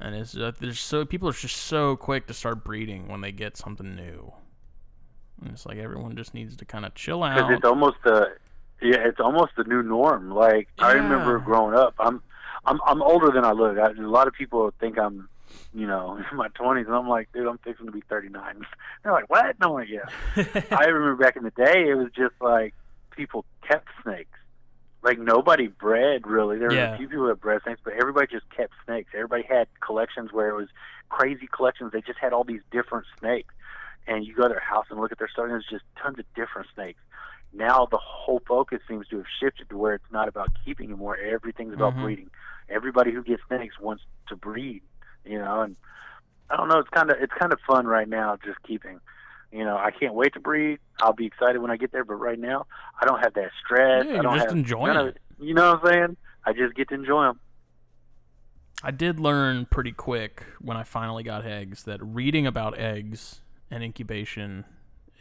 And 0.00 0.14
it's 0.14 0.36
uh, 0.36 0.52
there's 0.58 0.80
so 0.80 1.04
people 1.04 1.28
are 1.28 1.32
just 1.32 1.56
so 1.56 1.96
quick 1.96 2.26
to 2.26 2.34
start 2.34 2.64
breeding 2.64 3.08
when 3.08 3.20
they 3.20 3.32
get 3.32 3.56
something 3.56 3.94
new. 3.94 4.32
And 5.40 5.52
it's 5.52 5.66
like 5.66 5.78
everyone 5.78 6.16
just 6.16 6.34
needs 6.34 6.56
to 6.56 6.64
kind 6.64 6.84
of 6.84 6.94
chill 6.94 7.20
because 7.20 7.42
out. 7.42 7.52
it's 7.52 7.64
almost 7.64 7.96
the 8.04 8.36
yeah, 8.82 9.06
it's 9.06 9.20
almost 9.20 9.52
the 9.56 9.64
new 9.64 9.82
norm. 9.82 10.30
Like 10.30 10.68
I 10.78 10.92
remember 10.92 11.38
growing 11.38 11.74
up. 11.74 11.94
I'm 11.98 12.22
I'm 12.66 12.80
I'm 12.86 13.02
older 13.02 13.30
than 13.30 13.44
I 13.44 13.52
look. 13.52 13.78
I, 13.78 13.90
a 13.90 14.08
lot 14.08 14.26
of 14.26 14.34
people 14.34 14.72
think 14.80 14.98
I'm, 14.98 15.28
you 15.72 15.86
know, 15.86 16.20
in 16.30 16.36
my 16.36 16.48
twenties, 16.48 16.86
and 16.86 16.94
I'm 16.94 17.08
like, 17.08 17.28
dude, 17.32 17.46
I'm 17.46 17.58
fixing 17.58 17.86
to 17.86 17.92
be 17.92 18.02
39. 18.08 18.66
They're 19.02 19.12
like, 19.12 19.30
what? 19.30 19.58
No, 19.60 19.78
yeah. 19.78 20.00
I 20.70 20.84
remember 20.86 21.16
back 21.16 21.36
in 21.36 21.44
the 21.44 21.50
day, 21.50 21.88
it 21.88 21.94
was 21.94 22.08
just 22.16 22.34
like 22.40 22.74
people 23.10 23.44
kept 23.66 23.88
snakes. 24.02 24.38
Like 25.04 25.18
nobody 25.18 25.66
bred 25.66 26.26
really. 26.26 26.58
There 26.58 26.68
were 26.70 26.74
Yeah. 26.74 26.94
a 26.94 26.96
few 26.96 27.08
people 27.08 27.26
that 27.26 27.40
bred 27.40 27.60
snakes, 27.62 27.80
but 27.84 27.92
everybody 27.92 28.26
just 28.26 28.48
kept 28.48 28.72
snakes. 28.86 29.10
Everybody 29.14 29.42
had 29.42 29.68
collections 29.80 30.32
where 30.32 30.48
it 30.48 30.56
was 30.56 30.68
crazy 31.10 31.46
collections. 31.46 31.92
They 31.92 32.00
just 32.00 32.18
had 32.18 32.32
all 32.32 32.42
these 32.42 32.62
different 32.72 33.06
snakes, 33.18 33.54
and 34.06 34.24
you 34.24 34.34
go 34.34 34.44
to 34.44 34.48
their 34.48 34.60
house 34.60 34.86
and 34.90 34.98
look 34.98 35.12
at 35.12 35.18
their 35.18 35.28
stuff, 35.28 35.44
and 35.44 35.52
there's 35.52 35.66
just 35.70 35.84
tons 36.02 36.18
of 36.18 36.24
different 36.34 36.68
snakes. 36.74 37.00
Now 37.52 37.86
the 37.86 37.98
whole 37.98 38.40
focus 38.48 38.80
seems 38.88 39.06
to 39.08 39.18
have 39.18 39.26
shifted 39.38 39.68
to 39.68 39.76
where 39.76 39.94
it's 39.94 40.10
not 40.10 40.26
about 40.26 40.48
keeping 40.64 40.86
anymore. 40.88 41.16
Everything's 41.18 41.74
about 41.74 41.94
Mhm. 41.96 42.00
breeding. 42.00 42.30
Everybody 42.70 43.12
who 43.12 43.22
gets 43.22 43.42
snakes 43.46 43.78
wants 43.78 44.04
to 44.28 44.36
breed, 44.36 44.82
you 45.24 45.38
know. 45.38 45.60
And 45.60 45.76
I 46.48 46.56
don't 46.56 46.68
know. 46.68 46.78
It's 46.78 46.88
kind 46.88 47.10
of 47.10 47.18
it's 47.20 47.34
kind 47.34 47.52
of 47.52 47.60
fun 47.60 47.86
right 47.86 48.08
now, 48.08 48.36
just 48.42 48.60
keeping. 48.62 49.00
You 49.54 49.64
know, 49.64 49.76
I 49.76 49.92
can't 49.92 50.14
wait 50.14 50.34
to 50.34 50.40
breed. 50.40 50.80
I'll 51.00 51.12
be 51.12 51.26
excited 51.26 51.62
when 51.62 51.70
I 51.70 51.76
get 51.76 51.92
there, 51.92 52.04
but 52.04 52.16
right 52.16 52.38
now, 52.38 52.66
I 53.00 53.06
don't 53.06 53.20
have 53.20 53.34
that 53.34 53.52
stress. 53.64 54.04
Yeah, 54.04 54.18
I 54.18 54.22
don't 54.22 54.34
just 54.34 54.48
have 54.48 54.56
enjoying 54.56 54.96
of 54.96 55.06
it. 55.06 55.18
You 55.38 55.54
know 55.54 55.74
what 55.74 55.84
I'm 55.84 55.94
saying? 55.94 56.16
I 56.44 56.52
just 56.52 56.74
get 56.74 56.88
to 56.88 56.94
enjoy 56.96 57.22
them. 57.22 57.38
I 58.82 58.90
did 58.90 59.20
learn 59.20 59.66
pretty 59.66 59.92
quick 59.92 60.42
when 60.60 60.76
I 60.76 60.82
finally 60.82 61.22
got 61.22 61.46
eggs 61.46 61.84
that 61.84 62.02
reading 62.02 62.48
about 62.48 62.76
eggs 62.76 63.42
and 63.70 63.84
incubation 63.84 64.64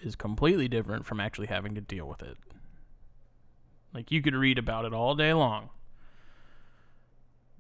is 0.01 0.15
completely 0.15 0.67
different 0.67 1.05
from 1.05 1.19
actually 1.19 1.47
having 1.47 1.75
to 1.75 1.81
deal 1.81 2.07
with 2.07 2.23
it. 2.23 2.37
Like 3.93 4.11
you 4.11 4.23
could 4.23 4.35
read 4.35 4.57
about 4.57 4.85
it 4.85 4.93
all 4.93 5.13
day 5.13 5.33
long. 5.33 5.69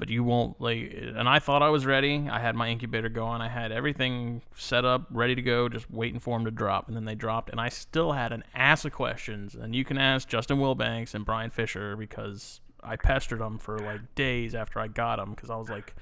But 0.03 0.09
you 0.09 0.21
won't 0.21 0.59
like 0.59 0.93
and 1.15 1.29
I 1.29 1.39
thought 1.39 1.63
I 1.63 1.69
was 1.69 1.85
ready. 1.85 2.27
I 2.29 2.37
had 2.37 2.57
my 2.57 2.67
incubator 2.67 3.07
going. 3.07 3.39
I 3.39 3.47
had 3.47 3.71
everything 3.71 4.41
set 4.53 4.83
up, 4.83 5.07
ready 5.09 5.33
to 5.33 5.41
go, 5.41 5.69
just 5.69 5.89
waiting 5.89 6.19
for 6.19 6.37
them 6.37 6.43
to 6.43 6.51
drop 6.51 6.89
and 6.89 6.97
then 6.97 7.05
they 7.05 7.15
dropped 7.15 7.49
and 7.49 7.61
I 7.61 7.69
still 7.69 8.11
had 8.11 8.33
an 8.33 8.43
ass 8.53 8.83
of 8.83 8.91
questions 8.91 9.55
and 9.55 9.73
you 9.73 9.85
can 9.85 9.97
ask 9.97 10.27
Justin 10.27 10.57
Wilbanks 10.57 11.13
and 11.13 11.23
Brian 11.23 11.51
Fisher 11.51 11.95
because 11.95 12.59
I 12.83 12.97
pestered 12.97 13.39
them 13.39 13.59
for 13.59 13.79
like 13.79 14.13
days 14.13 14.53
after 14.53 14.81
I 14.81 14.89
got 14.89 15.19
them 15.19 15.29
because 15.29 15.49
I 15.49 15.55
was 15.55 15.69
like, 15.69 15.95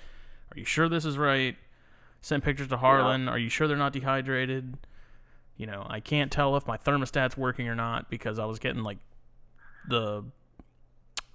"Are 0.52 0.58
you 0.58 0.66
sure 0.66 0.90
this 0.90 1.06
is 1.06 1.20
right?" 1.20 1.56
Sent 2.22 2.44
pictures 2.44 2.70
to 2.70 2.78
Harlan. 2.78 3.30
Are 3.30 3.38
you 3.38 3.50
sure 3.50 3.68
they're 3.68 3.78
not 3.78 3.94
dehydrated? 3.94 4.78
You 5.58 5.68
know, 5.68 5.86
I 5.88 6.00
can't 6.00 6.32
tell 6.32 6.58
if 6.58 6.66
my 6.66 6.78
thermostat's 6.78 7.38
working 7.38 7.68
or 7.68 7.76
not 7.76 8.10
because 8.10 8.40
I 8.40 8.46
was 8.46 8.58
getting 8.58 8.82
like 8.82 8.98
the 9.88 10.24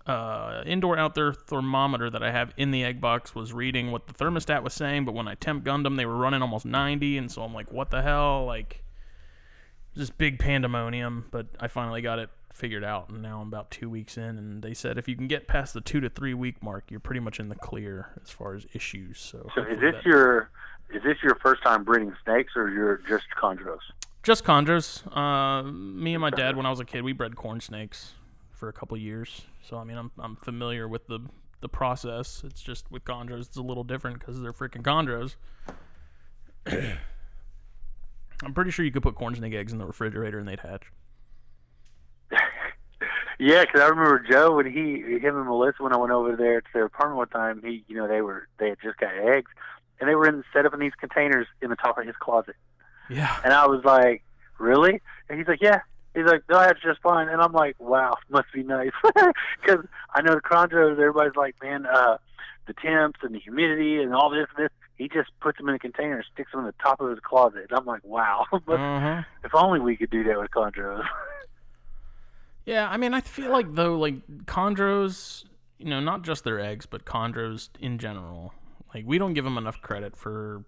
uh, 0.06 0.62
indoor 0.64 0.96
outdoor 0.98 1.32
thermometer 1.34 2.08
that 2.10 2.22
I 2.22 2.30
have 2.30 2.52
in 2.56 2.70
the 2.70 2.84
egg 2.84 3.00
box 3.00 3.34
was 3.34 3.52
reading 3.52 3.90
what 3.90 4.06
the 4.06 4.14
thermostat 4.14 4.62
was 4.62 4.72
saying, 4.72 5.04
but 5.04 5.14
when 5.14 5.26
I 5.26 5.34
temp 5.34 5.64
gunned 5.64 5.84
them, 5.84 5.96
they 5.96 6.06
were 6.06 6.16
running 6.16 6.42
almost 6.42 6.64
90, 6.64 7.18
and 7.18 7.30
so 7.30 7.42
I'm 7.42 7.52
like, 7.52 7.72
what 7.72 7.90
the 7.90 8.02
hell? 8.02 8.44
Like, 8.46 8.84
just 9.96 10.16
big 10.16 10.38
pandemonium. 10.38 11.26
But 11.30 11.48
I 11.58 11.66
finally 11.66 12.02
got 12.02 12.20
it 12.20 12.30
figured 12.52 12.84
out, 12.84 13.08
and 13.10 13.20
now 13.20 13.40
I'm 13.40 13.48
about 13.48 13.70
two 13.72 13.90
weeks 13.90 14.16
in, 14.16 14.38
and 14.38 14.62
they 14.62 14.74
said 14.74 14.96
if 14.96 15.08
you 15.08 15.16
can 15.16 15.26
get 15.26 15.48
past 15.48 15.74
the 15.74 15.80
two 15.80 16.00
to 16.00 16.08
three 16.08 16.34
week 16.34 16.62
mark, 16.62 16.84
you're 16.90 17.00
pretty 17.00 17.20
much 17.20 17.40
in 17.40 17.48
the 17.48 17.56
clear 17.56 18.10
as 18.22 18.30
far 18.30 18.54
as 18.54 18.64
issues. 18.72 19.18
So, 19.18 19.50
So 19.54 19.62
is 19.62 19.78
this 19.80 19.94
that- 19.94 20.04
your 20.04 20.50
is 20.88 21.02
this 21.02 21.16
your 21.20 21.34
first 21.42 21.64
time 21.64 21.82
breeding 21.82 22.14
snakes, 22.24 22.52
or 22.54 22.70
you're 22.70 22.98
just 23.08 23.24
chondros? 23.36 23.80
Just 24.22 24.44
chondros. 24.44 25.04
Uh, 25.16 25.64
me 25.64 26.14
and 26.14 26.20
my 26.20 26.30
dad, 26.30 26.56
when 26.56 26.64
I 26.64 26.70
was 26.70 26.78
a 26.78 26.84
kid, 26.84 27.02
we 27.02 27.12
bred 27.12 27.34
corn 27.34 27.60
snakes 27.60 28.14
for 28.56 28.68
a 28.68 28.72
couple 28.72 28.96
years. 28.96 29.42
So 29.62 29.76
I 29.78 29.84
mean, 29.84 29.96
I'm 29.98 30.10
I'm 30.18 30.36
familiar 30.36 30.88
with 30.88 31.06
the 31.06 31.20
the 31.60 31.68
process. 31.68 32.42
It's 32.44 32.60
just 32.62 32.90
with 32.90 33.04
chondros, 33.04 33.46
it's 33.46 33.56
a 33.56 33.62
little 33.62 33.84
different 33.84 34.18
because 34.18 34.40
they're 34.40 34.52
freaking 34.52 34.82
chondros. 34.82 35.36
I'm 38.44 38.52
pretty 38.52 38.70
sure 38.70 38.84
you 38.84 38.90
could 38.92 39.02
put 39.02 39.14
corn 39.14 39.34
snake 39.34 39.54
eggs 39.54 39.72
in 39.72 39.78
the 39.78 39.86
refrigerator 39.86 40.38
and 40.38 40.46
they'd 40.48 40.60
hatch. 40.60 40.82
Yeah, 43.38 43.66
because 43.66 43.82
I 43.82 43.88
remember 43.88 44.18
Joe 44.30 44.56
when 44.56 44.64
he, 44.64 45.18
him 45.18 45.36
and 45.36 45.44
Melissa, 45.46 45.82
when 45.82 45.92
I 45.92 45.98
went 45.98 46.10
over 46.10 46.34
there 46.36 46.62
to 46.62 46.66
their 46.72 46.86
apartment 46.86 47.18
one 47.18 47.28
time, 47.28 47.60
he, 47.62 47.84
you 47.86 47.94
know, 47.94 48.08
they 48.08 48.22
were 48.22 48.48
they 48.58 48.70
had 48.70 48.78
just 48.82 48.96
got 48.96 49.12
eggs, 49.14 49.50
and 50.00 50.08
they 50.08 50.14
were 50.14 50.26
in 50.26 50.42
set 50.54 50.64
up 50.64 50.72
in 50.72 50.80
these 50.80 50.94
containers 50.98 51.46
in 51.60 51.68
the 51.68 51.76
top 51.76 51.98
of 51.98 52.06
his 52.06 52.16
closet, 52.16 52.56
Yeah. 53.10 53.36
and 53.44 53.52
I 53.52 53.66
was 53.66 53.84
like, 53.84 54.24
really? 54.58 55.02
And 55.28 55.38
he's 55.38 55.46
like, 55.46 55.60
yeah. 55.60 55.80
He's 56.16 56.24
like, 56.24 56.44
they'll 56.48 56.58
hatch 56.60 56.78
just 56.82 57.00
fine, 57.02 57.28
and 57.28 57.42
I'm 57.42 57.52
like, 57.52 57.76
wow, 57.78 58.14
must 58.30 58.46
be 58.52 58.62
nice, 58.62 58.90
because 59.04 59.84
I 60.14 60.22
know 60.22 60.34
the 60.34 60.40
chondros. 60.40 60.92
Everybody's 60.92 61.36
like, 61.36 61.54
man, 61.62 61.84
uh, 61.86 62.16
the 62.66 62.72
temps 62.72 63.18
and 63.22 63.34
the 63.34 63.38
humidity 63.38 63.98
and 64.02 64.14
all 64.14 64.30
this, 64.30 64.46
this. 64.56 64.70
He 64.96 65.08
just 65.10 65.28
puts 65.40 65.58
them 65.58 65.68
in 65.68 65.74
a 65.74 65.78
container 65.78 66.16
and 66.16 66.24
sticks 66.32 66.52
them 66.52 66.60
in 66.60 66.66
the 66.66 66.74
top 66.82 67.02
of 67.02 67.10
his 67.10 67.18
closet, 67.20 67.66
and 67.68 67.78
I'm 67.78 67.84
like, 67.84 68.02
wow. 68.02 68.46
but 68.66 68.80
Uh-huh. 68.80 69.22
if 69.44 69.54
only 69.54 69.78
we 69.78 69.94
could 69.94 70.08
do 70.10 70.24
that 70.24 70.38
with 70.40 70.50
chondros. 70.50 71.04
Yeah, 72.64 72.88
I 72.88 72.96
mean, 72.96 73.12
I 73.14 73.20
feel 73.20 73.52
like 73.52 73.74
though, 73.74 73.96
like 73.98 74.26
chondros, 74.46 75.44
you 75.78 75.90
know, 75.90 76.00
not 76.00 76.22
just 76.22 76.44
their 76.44 76.58
eggs, 76.58 76.86
but 76.86 77.04
chondros 77.04 77.68
in 77.78 77.98
general. 77.98 78.54
Like 78.94 79.04
we 79.06 79.18
don't 79.18 79.34
give 79.34 79.44
them 79.44 79.58
enough 79.58 79.80
credit 79.82 80.16
for. 80.16 80.64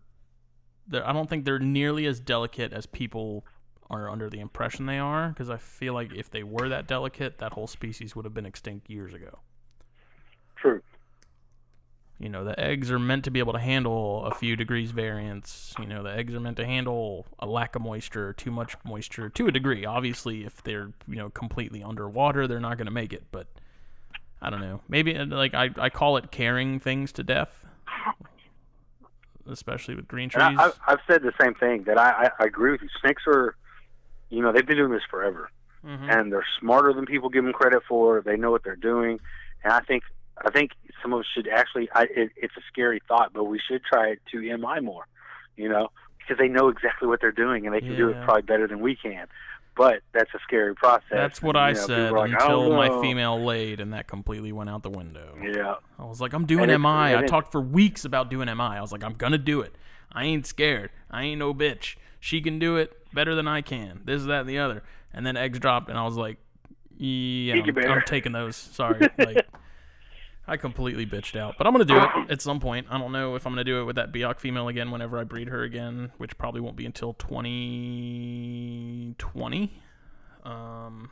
I 0.93 1.13
don't 1.13 1.29
think 1.29 1.45
they're 1.45 1.59
nearly 1.59 2.07
as 2.07 2.21
delicate 2.21 2.73
as 2.73 2.87
people 2.87 3.45
are 3.91 4.09
under 4.11 4.29
the 4.29 4.41
impression 4.41 4.87
they 4.87 4.99
are. 4.99 5.29
Because 5.29 5.51
I 5.51 5.57
feel 5.57 5.95
like 5.95 6.13
if 6.15 6.31
they 6.31 6.43
were 6.43 6.69
that 6.69 6.87
delicate, 6.87 7.39
that 7.39 7.53
whole 7.53 7.67
species 7.67 8.15
would 8.15 8.25
have 8.25 8.35
been 8.35 8.47
extinct 8.47 8.91
years 8.91 9.15
ago. 9.15 9.39
True. 10.57 10.83
You 12.21 12.29
know, 12.29 12.43
the 12.43 12.59
eggs 12.59 12.91
are 12.91 12.99
meant 12.99 13.23
to 13.27 13.31
be 13.31 13.39
able 13.39 13.53
to 13.53 13.61
handle 13.61 14.25
a 14.25 14.35
few 14.35 14.57
degrees 14.57 14.91
variance. 14.91 15.73
You 15.79 15.87
know, 15.87 16.03
the 16.03 16.13
eggs 16.13 16.35
are 16.35 16.41
meant 16.41 16.57
to 16.57 16.67
handle 16.67 17.27
a 17.39 17.47
lack 17.47 17.77
of 17.77 17.83
moisture, 17.83 18.33
too 18.33 18.51
much 18.51 18.75
moisture 18.85 19.29
to 19.29 19.47
a 19.47 19.53
degree. 19.53 19.85
Obviously, 19.85 20.45
if 20.45 20.61
they're, 20.65 20.91
you 21.07 21.15
know, 21.15 21.31
completely 21.31 21.81
underwater, 21.81 22.49
they're 22.49 22.59
not 22.59 22.77
going 22.77 22.87
to 22.87 22.93
make 22.93 23.13
it. 23.13 23.23
But 23.31 23.47
I 24.43 24.51
don't 24.51 24.61
know. 24.61 24.81
Maybe, 24.89 25.17
uh, 25.17 25.27
like, 25.27 25.55
I, 25.55 25.71
I 25.79 25.91
call 25.91 26.17
it 26.17 26.33
carrying 26.33 26.81
things 26.81 27.13
to 27.13 27.23
death, 27.23 27.65
especially 29.49 29.95
with 29.95 30.09
green 30.09 30.29
trees. 30.29 30.43
I, 30.43 30.65
I've, 30.65 30.81
I've 30.89 31.01
said 31.07 31.23
the 31.23 31.33
same 31.41 31.55
thing 31.55 31.85
that 31.85 31.99
I, 31.99 32.25
I, 32.25 32.31
I 32.41 32.45
agree 32.47 32.73
with 32.73 32.83
you. 32.83 32.89
Snakes 33.01 33.23
are, 33.29 33.55
you 34.31 34.43
know, 34.43 34.53
they've 34.53 34.67
been 34.67 34.77
doing 34.77 34.93
this 34.93 35.03
forever, 35.11 35.51
Mhm. 35.85 36.13
and 36.19 36.33
they're 36.33 36.47
smarter 36.61 36.93
than 36.93 37.07
people 37.07 37.29
give 37.29 37.45
them 37.45 37.53
credit 37.53 37.83
for. 37.89 38.21
They 38.21 38.37
know 38.37 38.51
what 38.51 38.65
they're 38.65 38.77
doing, 38.77 39.21
and 39.65 39.73
I 39.73 39.81
think 39.81 40.05
I 40.45 40.51
think 40.51 40.73
some 41.03 41.13
of 41.13 41.21
us 41.21 41.27
should 41.35 41.49
actually. 41.49 41.89
I, 41.95 42.05
it, 42.05 42.31
it's 42.37 42.57
a 42.57 42.63
scary 42.71 43.01
thought, 43.09 43.33
but 43.33 43.45
we 43.45 43.59
should 43.59 43.83
try 43.85 44.17
to 44.31 44.41
mi 44.41 44.81
more, 44.81 45.07
you 45.57 45.69
know, 45.69 45.89
because 46.19 46.39
they 46.39 46.49
know 46.49 46.69
exactly 46.69 47.09
what 47.09 47.21
they're 47.21 47.33
doing, 47.33 47.67
and 47.67 47.75
they 47.75 47.81
can 47.81 47.97
do 47.97 48.09
it 48.11 48.23
probably 48.25 48.43
better 48.43 48.67
than 48.69 48.81
we 48.81 48.95
can. 48.95 49.27
But 49.77 50.01
that's 50.13 50.33
a 50.35 50.39
scary 50.41 50.75
process. 50.75 51.07
That's 51.09 51.41
what 51.41 51.55
and, 51.57 51.65
I 51.65 51.73
know, 51.73 51.87
said 51.87 52.13
like, 52.13 52.33
until 52.33 52.69
don't 52.69 52.77
my 52.77 53.01
female 53.01 53.43
laid, 53.43 53.79
and 53.79 53.93
that 53.93 54.09
completely 54.09 54.51
went 54.51 54.69
out 54.69 54.83
the 54.83 54.91
window. 54.91 55.37
Yeah. 55.41 55.77
I 55.99 56.05
was 56.05 56.21
like, 56.21 56.33
I'm 56.33 56.47
doing 56.47 56.69
And 56.69 56.83
MI. 56.83 57.15
I 57.17 57.25
talked 57.27 57.53
for 57.53 57.61
weeks 57.61 58.05
about 58.05 58.29
doing 58.29 58.47
MI. 58.49 58.77
I 58.77 58.81
was 58.81 58.91
like, 58.91 59.05
I'm 59.05 59.15
gonna 59.15 59.39
do 59.39 59.61
it. 59.61 59.77
I 60.11 60.25
ain't 60.25 60.47
scared. 60.47 60.91
I 61.11 61.23
ain't 61.23 61.39
no 61.39 61.55
bitch. 61.55 61.95
She 62.21 62.41
can 62.41 62.59
do 62.59 62.77
it 62.77 62.93
better 63.13 63.35
than 63.35 63.49
I 63.49 63.63
can. 63.63 64.03
This, 64.05 64.25
that, 64.25 64.41
and 64.41 64.49
the 64.49 64.59
other. 64.59 64.83
And 65.13 65.27
then 65.27 65.37
eggs 65.37 65.59
dropped, 65.59 65.89
and 65.89 65.99
I 65.99 66.05
was 66.05 66.17
like, 66.17 66.39
Yeah, 66.97 67.55
I'm, 67.55 67.91
I'm 67.91 68.03
taking 68.07 68.33
those. 68.33 68.57
Sorry. 68.73 69.09
like, 69.19 69.47
I 70.47 70.57
completely 70.57 71.05
bitched 71.07 71.39
out, 71.39 71.57
but 71.59 71.67
I'm 71.67 71.75
gonna 71.75 71.85
do 71.85 71.99
it 71.99 72.09
at 72.31 72.41
some 72.41 72.59
point. 72.59 72.87
I 72.91 72.97
don't 72.99 73.13
know 73.13 73.35
if 73.35 73.47
I'm 73.47 73.53
gonna 73.53 73.65
do 73.65 73.83
it 73.83 73.85
with 73.85 73.97
that 73.97 74.13
Biak 74.13 74.41
female 74.41 74.69
again 74.69 74.91
whenever 74.91 75.19
I 75.19 75.25
breed 75.25 75.49
her 75.49 75.63
again, 75.63 76.11
which 76.17 76.39
probably 76.39 76.63
won't 76.63 76.77
be 76.77 76.87
until 76.87 77.13
2020. 77.13 79.83
Um, 80.45 81.11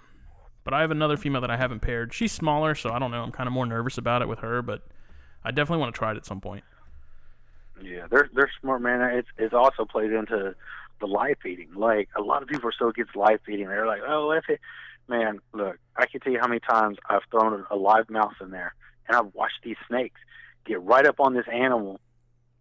but 0.64 0.72
I 0.72 0.80
have 0.80 0.90
another 0.90 1.18
female 1.18 1.42
that 1.42 1.50
I 1.50 1.58
haven't 1.58 1.80
paired. 1.80 2.14
She's 2.14 2.32
smaller, 2.32 2.74
so 2.74 2.90
I 2.90 2.98
don't 2.98 3.10
know. 3.10 3.22
I'm 3.22 3.30
kind 3.30 3.46
of 3.46 3.52
more 3.52 3.66
nervous 3.66 3.98
about 3.98 4.22
it 4.22 4.28
with 4.28 4.38
her, 4.38 4.62
but 4.62 4.86
I 5.44 5.50
definitely 5.50 5.80
want 5.80 5.94
to 5.94 5.98
try 5.98 6.12
it 6.12 6.16
at 6.16 6.24
some 6.24 6.40
point. 6.40 6.64
Yeah, 7.82 8.06
they're 8.10 8.30
they're 8.34 8.50
smart, 8.60 8.80
man. 8.80 9.02
It's 9.02 9.28
it's 9.36 9.52
also 9.52 9.84
played 9.84 10.12
into 10.12 10.54
the 11.00 11.06
live 11.06 11.36
feeding. 11.42 11.68
Like 11.74 12.08
a 12.16 12.22
lot 12.22 12.42
of 12.42 12.48
people 12.48 12.68
are 12.68 12.74
so 12.78 12.88
against 12.88 13.14
live 13.16 13.40
feeding. 13.44 13.68
They're 13.68 13.86
like, 13.86 14.02
oh, 14.06 14.30
if 14.32 14.48
it, 14.48 14.60
man, 15.08 15.40
look, 15.52 15.78
I 15.96 16.06
can 16.06 16.20
tell 16.20 16.32
you 16.32 16.40
how 16.40 16.48
many 16.48 16.60
times 16.60 16.98
I've 17.08 17.22
thrown 17.30 17.64
a 17.70 17.76
live 17.76 18.08
mouse 18.10 18.34
in 18.40 18.50
there, 18.50 18.74
and 19.08 19.16
I've 19.16 19.34
watched 19.34 19.60
these 19.62 19.76
snakes 19.88 20.20
get 20.64 20.82
right 20.82 21.06
up 21.06 21.20
on 21.20 21.34
this 21.34 21.46
animal, 21.52 22.00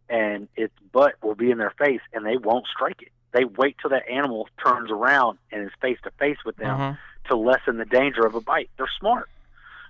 and 0.09 0.47
its 0.55 0.73
butt 0.91 1.15
will 1.23 1.35
be 1.35 1.49
in 1.51 1.57
their 1.57 1.73
face, 1.77 2.01
and 2.13 2.25
they 2.25 2.37
won't 2.37 2.65
strike 2.67 3.01
it. 3.01 3.09
They 3.31 3.43
wait 3.45 3.77
till 3.81 3.89
that 3.89 4.07
animal 4.09 4.47
turns 4.63 4.91
around 4.91 5.39
and 5.51 5.63
is 5.65 5.71
face 5.81 5.97
to 6.03 6.11
face 6.11 6.37
with 6.45 6.55
them 6.57 6.69
Uh-huh. 6.79 6.93
to 7.29 7.35
lessen 7.35 7.77
the 7.77 7.85
danger 7.85 8.25
of 8.25 8.35
a 8.35 8.41
bite. 8.41 8.69
They're 8.77 8.87
smart. 8.99 9.29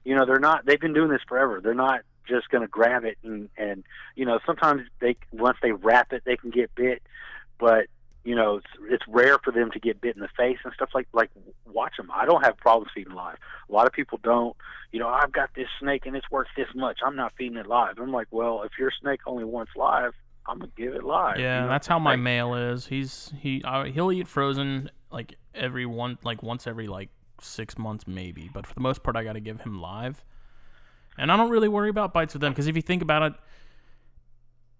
You 0.04 0.16
know, 0.16 0.26
they're 0.26 0.40
not. 0.40 0.66
They've 0.66 0.80
been 0.80 0.94
doing 0.94 1.10
this 1.10 1.22
forever. 1.28 1.60
They're 1.62 1.74
not 1.74 2.02
just 2.28 2.50
going 2.50 2.62
to 2.64 2.68
grab 2.68 3.06
it 3.06 3.20
and 3.24 3.50
and 3.56 3.84
you 4.16 4.26
know 4.26 4.40
sometimes 4.48 4.82
they 5.00 5.16
once 5.32 5.58
they 5.62 5.72
wrap 5.74 6.12
it 6.12 6.24
they 6.26 6.36
can 6.38 6.50
get 6.50 6.74
bit, 6.74 7.04
but 7.60 7.86
you 8.26 8.36
know 8.36 8.58
it's 8.58 8.68
it's 8.90 9.04
rare 9.08 9.38
for 9.44 9.52
them 9.52 9.72
to 9.72 9.80
get 9.80 10.02
bit 10.02 10.16
in 10.16 10.22
the 10.22 10.28
face 10.36 10.58
and 10.66 10.74
stuff 10.74 10.90
like 10.94 11.08
like 11.14 11.30
watch 11.72 11.94
them. 11.98 12.10
I 12.14 12.26
don't 12.26 12.44
have 12.44 12.58
problems 12.58 12.92
feeding 12.94 13.14
live. 13.14 13.38
A 13.70 13.72
lot 13.72 13.88
of 13.88 13.94
people 13.94 14.20
don't. 14.22 14.58
You 14.92 15.00
know, 15.00 15.08
I've 15.08 15.32
got 15.32 15.52
this 15.56 15.68
snake 15.80 16.06
and 16.06 16.16
it's 16.16 16.30
worth 16.32 16.48
this 16.58 16.68
much. 16.76 17.00
I'm 17.06 17.16
not 17.16 17.34
feeding 17.38 17.58
it 17.58 17.68
live. 17.68 18.00
I'm 18.00 18.12
like, 18.12 18.28
well, 18.32 18.64
if 18.64 18.72
your 18.80 18.92
snake 19.00 19.22
only 19.28 19.44
wants 19.44 19.72
live, 19.76 20.14
I'm 20.48 20.60
gonna 20.60 20.72
give 20.76 20.94
it 20.94 21.04
live. 21.04 21.40
Yeah, 21.40 21.58
you 21.58 21.62
know? 21.64 21.70
that's 21.70 21.88
how 21.88 22.00
my 22.00 22.16
male 22.16 22.56
is. 22.56 22.88
He's 22.88 23.32
he 23.40 23.62
uh, 23.64 23.86
he'll 23.86 24.12
eat 24.12 24.28
frozen 24.28 24.90
like 25.12 25.36
every 25.54 25.86
one 25.86 26.18
like 26.24 26.42
once 26.42 26.66
every 26.66 26.88
like 26.88 27.10
six 27.42 27.78
months 27.78 28.06
maybe, 28.08 28.50
but 28.52 28.66
for 28.66 28.74
the 28.74 28.82
most 28.82 29.04
part 29.04 29.16
I 29.16 29.24
got 29.24 29.34
to 29.34 29.40
give 29.40 29.62
him 29.62 29.80
live. 29.80 30.24
And 31.18 31.32
I 31.32 31.38
don't 31.38 31.50
really 31.50 31.70
worry 31.70 31.90
about 31.90 32.12
bites 32.12 32.34
with 32.34 32.42
them 32.42 32.52
because 32.52 32.68
if 32.68 32.76
you 32.76 32.82
think 32.82 33.02
about 33.02 33.22
it, 33.22 33.34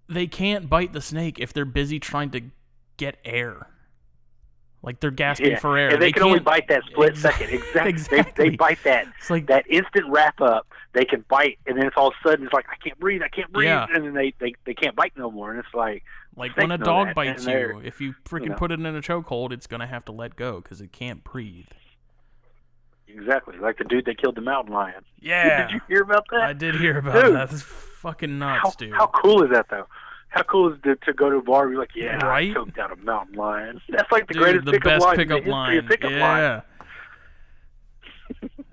they 0.10 0.28
can't 0.28 0.68
bite 0.68 0.94
the 0.94 1.02
snake 1.02 1.40
if 1.40 1.54
they're 1.54 1.64
busy 1.64 2.00
trying 2.00 2.32
to 2.32 2.42
get 2.98 3.18
air. 3.26 3.68
Like 4.84 5.00
they're 5.00 5.10
gasping 5.10 5.52
yeah. 5.52 5.60
for 5.60 5.78
air. 5.78 5.90
And 5.90 6.02
they, 6.02 6.12
can 6.12 6.22
only 6.24 6.36
can't- 6.38 6.46
bite 6.46 6.68
that 6.68 6.84
split 6.92 7.12
Ex- 7.14 7.22
second. 7.22 7.50
Exactly. 7.50 7.82
They, 7.82 7.90
exactly. 7.90 8.50
they 8.52 8.56
bite 8.56 8.78
that 8.84 9.08
It's 9.20 9.30
like 9.32 9.48
that 9.48 9.66
instant 9.70 10.06
wrap 10.10 10.40
up, 10.42 10.68
they 10.94 11.06
can 11.06 11.26
bite, 11.28 11.58
and 11.66 11.76
then 11.76 11.88
it's 11.88 11.96
all 11.98 12.10
of 12.10 12.14
a 12.24 12.28
sudden 12.30 12.46
it's 12.46 12.54
like 12.54 12.68
I 12.72 12.76
can't 12.84 13.00
breathe, 13.00 13.24
I 13.24 13.30
can't 13.30 13.52
breathe, 13.52 13.68
Yeah. 13.68 13.88
and 13.92 14.06
then 14.06 14.14
they, 14.14 14.34
they 14.40 14.54
they 14.66 14.76
can't 14.76 14.96
bite 14.96 15.14
no 15.18 15.32
more, 15.32 15.50
and 15.50 15.60
it's 15.60 15.74
like 15.74 16.04
like 16.36 16.56
when 16.56 16.70
a 16.70 16.78
dog 16.78 17.08
that, 17.08 17.16
bites 17.16 17.48
you, 17.48 17.82
if 17.84 18.00
you 18.00 18.14
freaking 18.26 18.50
know. 18.50 18.56
put 18.56 18.72
it 18.72 18.80
in 18.80 18.86
a 18.86 19.02
chokehold, 19.02 19.52
it's 19.52 19.66
gonna 19.66 19.88
have 19.88 20.06
to 20.06 20.12
let 20.12 20.36
go 20.36 20.62
because 20.62 20.82
it 20.82 20.92
can't 20.92 21.24
breathe. 21.24 21.66
exactly 23.08 23.58
like 23.58 23.78
the 23.78 23.86
dude 23.86 24.06
that 24.06 24.20
killed 24.22 24.36
the 24.36 24.42
mountain 24.42 24.74
lion. 24.74 25.02
Yeah, 25.20 25.66
Did 25.68 25.74
you 25.76 25.82
hear 25.88 26.02
about 26.04 26.26
that? 26.32 26.42
I 26.42 26.54
did 26.54 26.76
hear 26.76 27.00
about 27.00 27.14
Dude. 27.26 27.36
that. 27.36 27.50
That's 27.50 27.64
fucking 27.64 28.40
how, 28.40 28.62
nuts, 28.64 28.76
dude. 28.76 28.94
how 28.94 29.08
cool 29.08 29.44
is 29.44 29.50
that 29.52 29.66
though? 29.70 29.88
How 30.36 30.44
cool 30.44 30.72
is 30.74 30.80
it 30.84 31.00
to 31.06 31.14
go 31.14 31.30
to 31.30 31.38
a 31.38 31.42
bar 31.42 31.64
and 31.64 31.72
be 31.72 31.78
like, 31.78 31.96
yeah, 31.96 32.18
Right? 32.26 32.52
I 32.52 32.54
choked 32.54 32.78
out 32.78 32.92
a 32.92 32.98
mountain 32.98 33.36
lion. 33.36 33.82
That's 33.90 34.12
like 34.12 34.28
the 34.28 34.34
Dude, 34.34 34.44
greatest 34.44 34.66
the 34.66 34.72
pickup 34.74 34.84
best 34.86 35.06
line 35.06 35.16
pickup 35.16 35.38
in 35.40 35.44
the 35.46 35.50
history 35.50 35.52
line. 35.54 35.78
of 35.78 35.88
pickup 35.88 36.12
line. 36.12 36.42
yeah. 36.42 36.62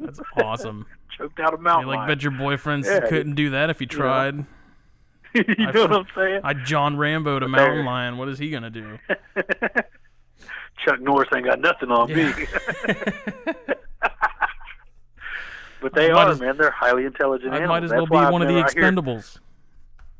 That's 0.00 0.20
awesome. 0.42 0.86
Choked 1.18 1.38
out 1.40 1.54
a 1.54 1.56
You 1.58 1.62
mountain 1.62 1.88
like 1.88 1.96
lion. 1.98 2.08
bet 2.08 2.22
your 2.22 2.32
boyfriend 2.32 2.84
Yeah, 2.84 3.00
couldn't 3.08 3.34
do 3.36 3.50
that 3.50 3.70
if 3.70 3.78
he 3.78 3.86
tried. 3.86 4.44
you 5.34 5.44
I 5.58 5.70
know 5.70 5.82
what 5.82 5.92
I'm 5.92 6.06
saying? 6.16 6.40
I 6.42 6.52
John 6.54 6.96
Rambo 6.96 7.38
to 7.38 7.46
mountain 7.46 7.76
there- 7.76 7.84
lion. 7.84 8.16
What 8.18 8.28
is 8.28 8.38
he 8.40 8.50
gonna 8.50 8.70
do? 8.70 8.98
Chuck 10.84 11.00
Norris 11.00 11.28
ain't 11.34 11.44
got 11.46 11.60
nothing 11.60 11.90
on 11.92 12.12
me. 12.12 12.32
but 15.80 15.94
they 15.94 16.10
I 16.10 16.14
are, 16.24 16.30
as- 16.30 16.40
man. 16.40 16.56
They're 16.56 16.70
highly 16.72 17.04
intelligent 17.04 17.52
I 17.52 17.56
animals. 17.58 17.68
might 17.68 17.84
as 17.84 17.90
That's 17.90 18.10
well 18.10 18.26
be 18.26 18.32
one 18.32 18.42
of 18.42 18.48
the 18.48 18.54
expendables. 18.54 19.38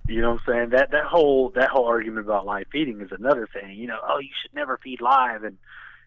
You 0.08 0.20
know 0.20 0.32
what 0.32 0.40
I'm 0.48 0.52
saying? 0.54 0.70
That 0.70 0.90
that 0.90 1.04
whole 1.04 1.50
that 1.50 1.70
whole 1.70 1.86
argument 1.86 2.26
about 2.26 2.44
live 2.44 2.66
feeding 2.72 3.00
is 3.00 3.10
another 3.12 3.48
thing. 3.52 3.76
You 3.76 3.86
know, 3.86 3.98
oh, 4.06 4.18
you 4.18 4.30
should 4.42 4.54
never 4.54 4.78
feed 4.82 5.00
live, 5.00 5.44
and 5.44 5.58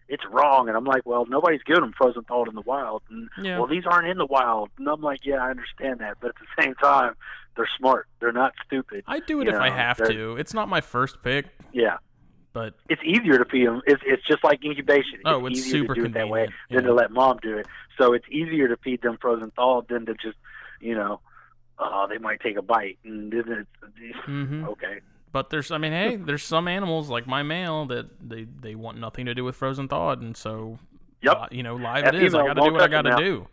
it's 0.08 0.24
wrong. 0.30 0.68
And 0.68 0.76
I'm 0.76 0.84
like, 0.84 1.04
well, 1.06 1.26
nobody's 1.26 1.62
giving 1.62 1.82
them 1.82 1.94
frozen 1.96 2.22
thawed 2.24 2.48
in 2.48 2.54
the 2.54 2.60
wild. 2.62 3.02
And 3.10 3.28
Yeah. 3.42 3.58
well, 3.58 3.66
these 3.66 3.84
aren't 3.86 4.06
in 4.08 4.18
the 4.18 4.26
wild. 4.26 4.70
And 4.78 4.88
I'm 4.88 5.00
like, 5.00 5.24
yeah, 5.24 5.36
I 5.36 5.50
understand 5.50 6.00
that, 6.00 6.18
but 6.20 6.30
at 6.30 6.36
the 6.36 6.46
same 6.62 6.74
time, 6.74 7.14
they're 7.56 7.68
smart. 7.78 8.06
They're 8.20 8.32
not 8.32 8.52
stupid. 8.66 9.04
I 9.06 9.20
do 9.20 9.40
it 9.40 9.46
you 9.46 9.54
if 9.54 9.60
I 9.60 9.70
have 9.70 9.96
to. 9.96 10.36
It's 10.36 10.54
not 10.54 10.68
my 10.68 10.80
first 10.80 11.22
pick, 11.22 11.46
Yeah, 11.72 11.96
but 12.52 12.74
it's 12.88 13.02
easier 13.02 13.38
to 13.38 13.44
feed 13.46 13.66
them. 13.66 13.80
It's 13.86 14.02
it's 14.06 14.26
just 14.26 14.44
like 14.44 14.62
incubation. 14.64 15.20
Oh, 15.24 15.46
it's 15.46 15.58
it's 15.58 15.68
easier 15.68 15.82
super 15.82 15.94
to 15.94 16.00
do 16.02 16.06
it 16.06 16.14
that 16.14 16.28
way 16.28 16.44
convenient, 16.44 16.54
than 16.70 16.80
yeah. 16.82 16.88
to 16.88 16.94
let 16.94 17.10
mom 17.10 17.38
do 17.42 17.56
it. 17.58 17.66
So 17.98 18.12
it's 18.12 18.26
easier 18.30 18.68
to 18.68 18.76
feed 18.76 19.00
them 19.02 19.16
frozen 19.20 19.50
thawed 19.52 19.88
than 19.88 20.04
to 20.06 20.14
just, 20.14 20.36
you 20.80 20.94
know, 20.94 21.20
oh, 21.78 22.06
they 22.08 22.18
might 22.18 22.40
take 22.40 22.56
a 22.56 22.62
bite 22.62 22.98
and 23.04 23.32
then 23.32 23.66
it's 24.00 24.18
hmm 24.24 24.64
okay. 24.68 25.00
but 25.32 25.50
there's 25.50 25.70
I 25.70 25.78
mean, 25.78 25.92
hey, 25.92 26.16
there's 26.16 26.42
some 26.42 26.68
animals 26.68 27.08
like 27.08 27.26
my 27.26 27.42
male 27.42 27.86
that 27.86 28.06
they 28.26 28.44
they 28.44 28.74
want 28.74 28.98
nothing 28.98 29.26
to 29.26 29.34
do 29.34 29.44
with 29.44 29.56
frozen 29.56 29.88
thawed, 29.88 30.20
and 30.22 30.36
so 30.36 30.78
Yep. 31.22 31.38
li- 31.50 31.56
you 31.56 31.62
know, 31.62 31.76
live 31.76 32.06
it 32.06 32.14
is. 32.14 32.34
I 32.34 32.46
got 32.46 32.54
to 32.54 32.60
do 32.60 32.72
what 32.72 32.82
I 32.82 32.88
got 32.88 33.02
to 33.02 33.16
do. 33.16 33.48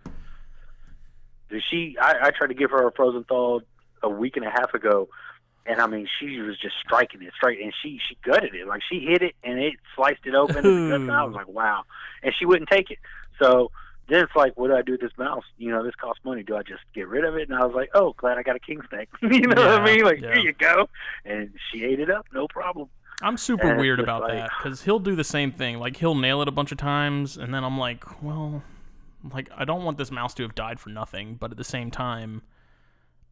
She, 1.70 1.96
I, 2.02 2.16
I 2.24 2.32
tried 2.32 2.48
to 2.48 2.54
give 2.56 2.72
her 2.72 2.88
a 2.88 2.92
frozen 2.92 3.24
thawed 3.26 3.64
a 4.02 4.10
week 4.10 4.38
and 4.38 4.46
a 4.46 4.50
half 4.50 4.74
ago, 4.74 5.08
and 5.66 5.80
I 5.80 5.88
mean, 5.88 6.08
she 6.20 6.40
was 6.40 6.58
just 6.60 6.76
striking 6.84 7.22
it 7.22 7.32
straight, 7.36 7.62
and 7.62 7.74
she 7.82 8.00
she 8.08 8.18
gutted 8.24 8.56
it, 8.56 8.68
like 8.68 8.82
she 8.92 9.00
hit 9.00 9.22
it 9.22 9.36
and 9.44 9.60
it 9.60 9.76
sliced 9.96 10.26
it 10.26 10.36
open, 10.36 10.58
and, 10.58 10.66
the 10.66 10.90
guts, 10.90 11.04
and 11.08 11.12
I 11.12 11.24
was 11.24 11.34
like, 11.36 11.48
wow, 11.48 11.84
and 12.22 12.34
she 12.38 12.46
wouldn't 12.46 12.70
take 12.70 12.92
it. 12.92 12.98
So 13.42 13.72
then 14.10 14.24
it's 14.24 14.36
like, 14.36 14.58
what 14.58 14.68
do 14.68 14.76
I 14.76 14.82
do 14.82 14.94
with 14.94 15.02
this 15.02 15.18
mouse? 15.18 15.44
You 15.58 15.72
know, 15.72 15.84
this 15.84 15.96
costs 15.96 16.24
money. 16.26 16.44
Do 16.44 16.56
I 16.56 16.64
just 16.64 16.82
get 16.94 17.08
rid 17.08 17.24
of 17.24 17.36
it? 17.36 17.50
And 17.50 17.58
I 17.58 17.66
was 17.66 17.74
like, 17.76 17.90
oh, 17.94 18.14
glad 18.18 18.38
I 18.38 18.44
got 18.44 18.56
a 18.56 18.60
king 18.60 18.82
snake. 18.90 19.10
you 19.22 19.48
know 19.48 19.62
what 19.62 19.82
I 19.82 19.86
mean? 19.86 20.04
Like, 20.04 20.22
yeah. 20.22 20.34
here 20.34 20.44
you 20.44 20.54
go, 20.54 20.90
and 21.26 21.52
she 21.72 21.84
ate 21.84 22.00
it 22.00 22.10
up, 22.10 22.26
no 22.34 22.48
problem. 22.48 22.90
I'm 23.22 23.38
super 23.38 23.72
And 23.72 23.80
weird 23.80 24.00
about 24.00 24.24
like- 24.24 24.34
that 24.34 24.50
because 24.62 24.84
he'll 24.84 25.00
do 25.00 25.16
the 25.16 25.24
same 25.24 25.52
thing. 25.52 25.80
Like 25.80 25.98
he'll 25.98 26.16
nail 26.16 26.42
it 26.42 26.48
a 26.48 26.52
bunch 26.52 26.72
of 26.72 26.78
times, 26.78 27.38
and 27.38 27.54
then 27.54 27.64
I'm 27.64 27.78
like, 27.78 28.22
well, 28.22 28.64
like 29.32 29.50
I 29.56 29.64
don't 29.66 29.84
want 29.84 29.98
this 29.98 30.12
mouse 30.12 30.34
to 30.36 30.44
have 30.44 30.56
died 30.56 30.80
for 30.80 30.90
nothing, 30.90 31.36
but 31.36 31.52
at 31.52 31.58
the 31.58 31.64
same 31.64 31.90
time, 31.92 32.42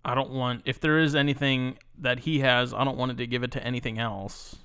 I 0.05 0.15
don't 0.15 0.32
want 0.32 0.61
if 0.65 0.80
there 0.80 0.99
is 0.99 1.15
anything 1.15 1.78
that 1.99 2.19
he 2.19 2.39
has, 2.39 2.74
I 2.74 2.84
don't 2.84 2.97
want 2.97 3.11
it 3.11 3.17
to 3.17 3.28
give 3.28 3.43
it 3.43 3.51
to 3.51 3.63
anything 3.63 3.99
else. 3.99 4.55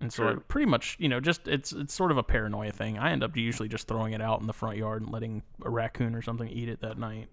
And 0.00 0.12
so, 0.12 0.28
it 0.28 0.46
pretty 0.48 0.66
much, 0.66 0.96
you 1.00 1.08
know, 1.08 1.18
just 1.18 1.48
it's 1.48 1.72
it's 1.72 1.92
sort 1.92 2.10
of 2.12 2.18
a 2.18 2.22
paranoia 2.22 2.70
thing. 2.70 2.98
I 2.98 3.10
end 3.10 3.24
up 3.24 3.36
usually 3.36 3.68
just 3.68 3.88
throwing 3.88 4.12
it 4.12 4.20
out 4.22 4.40
in 4.40 4.46
the 4.46 4.52
front 4.52 4.76
yard 4.76 5.02
and 5.02 5.10
letting 5.12 5.42
a 5.64 5.70
raccoon 5.70 6.14
or 6.14 6.22
something 6.22 6.48
eat 6.48 6.68
it 6.68 6.80
that 6.82 6.98
night. 6.98 7.28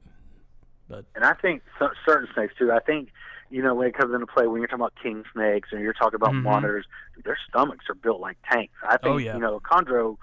But 0.87 1.05
and 1.15 1.23
I 1.23 1.33
think 1.33 1.61
cer- 1.77 1.93
certain 2.07 2.27
snakes 2.33 2.53
too. 2.57 2.71
I 2.71 2.79
think 2.79 3.09
you 3.51 3.61
know 3.61 3.75
when 3.75 3.87
it 3.87 3.95
comes 3.95 4.13
into 4.13 4.25
play 4.25 4.47
when 4.47 4.61
you're 4.61 4.67
talking 4.67 4.81
about 4.81 4.93
king 5.01 5.23
snakes 5.33 5.69
and 5.71 5.81
you're 5.81 5.93
talking 5.93 6.15
about 6.15 6.31
Mhm. 6.31 6.41
monitors, 6.43 6.85
their 7.23 7.37
stomachs 7.47 7.85
are 7.89 7.95
built 7.95 8.19
like 8.19 8.37
tanks. 8.51 8.73
I 8.83 8.97
think 8.97 9.13
Oh, 9.13 9.17
yeah. 9.17 9.35
you 9.35 9.41
know 9.41 9.59
chondro. 9.59 10.17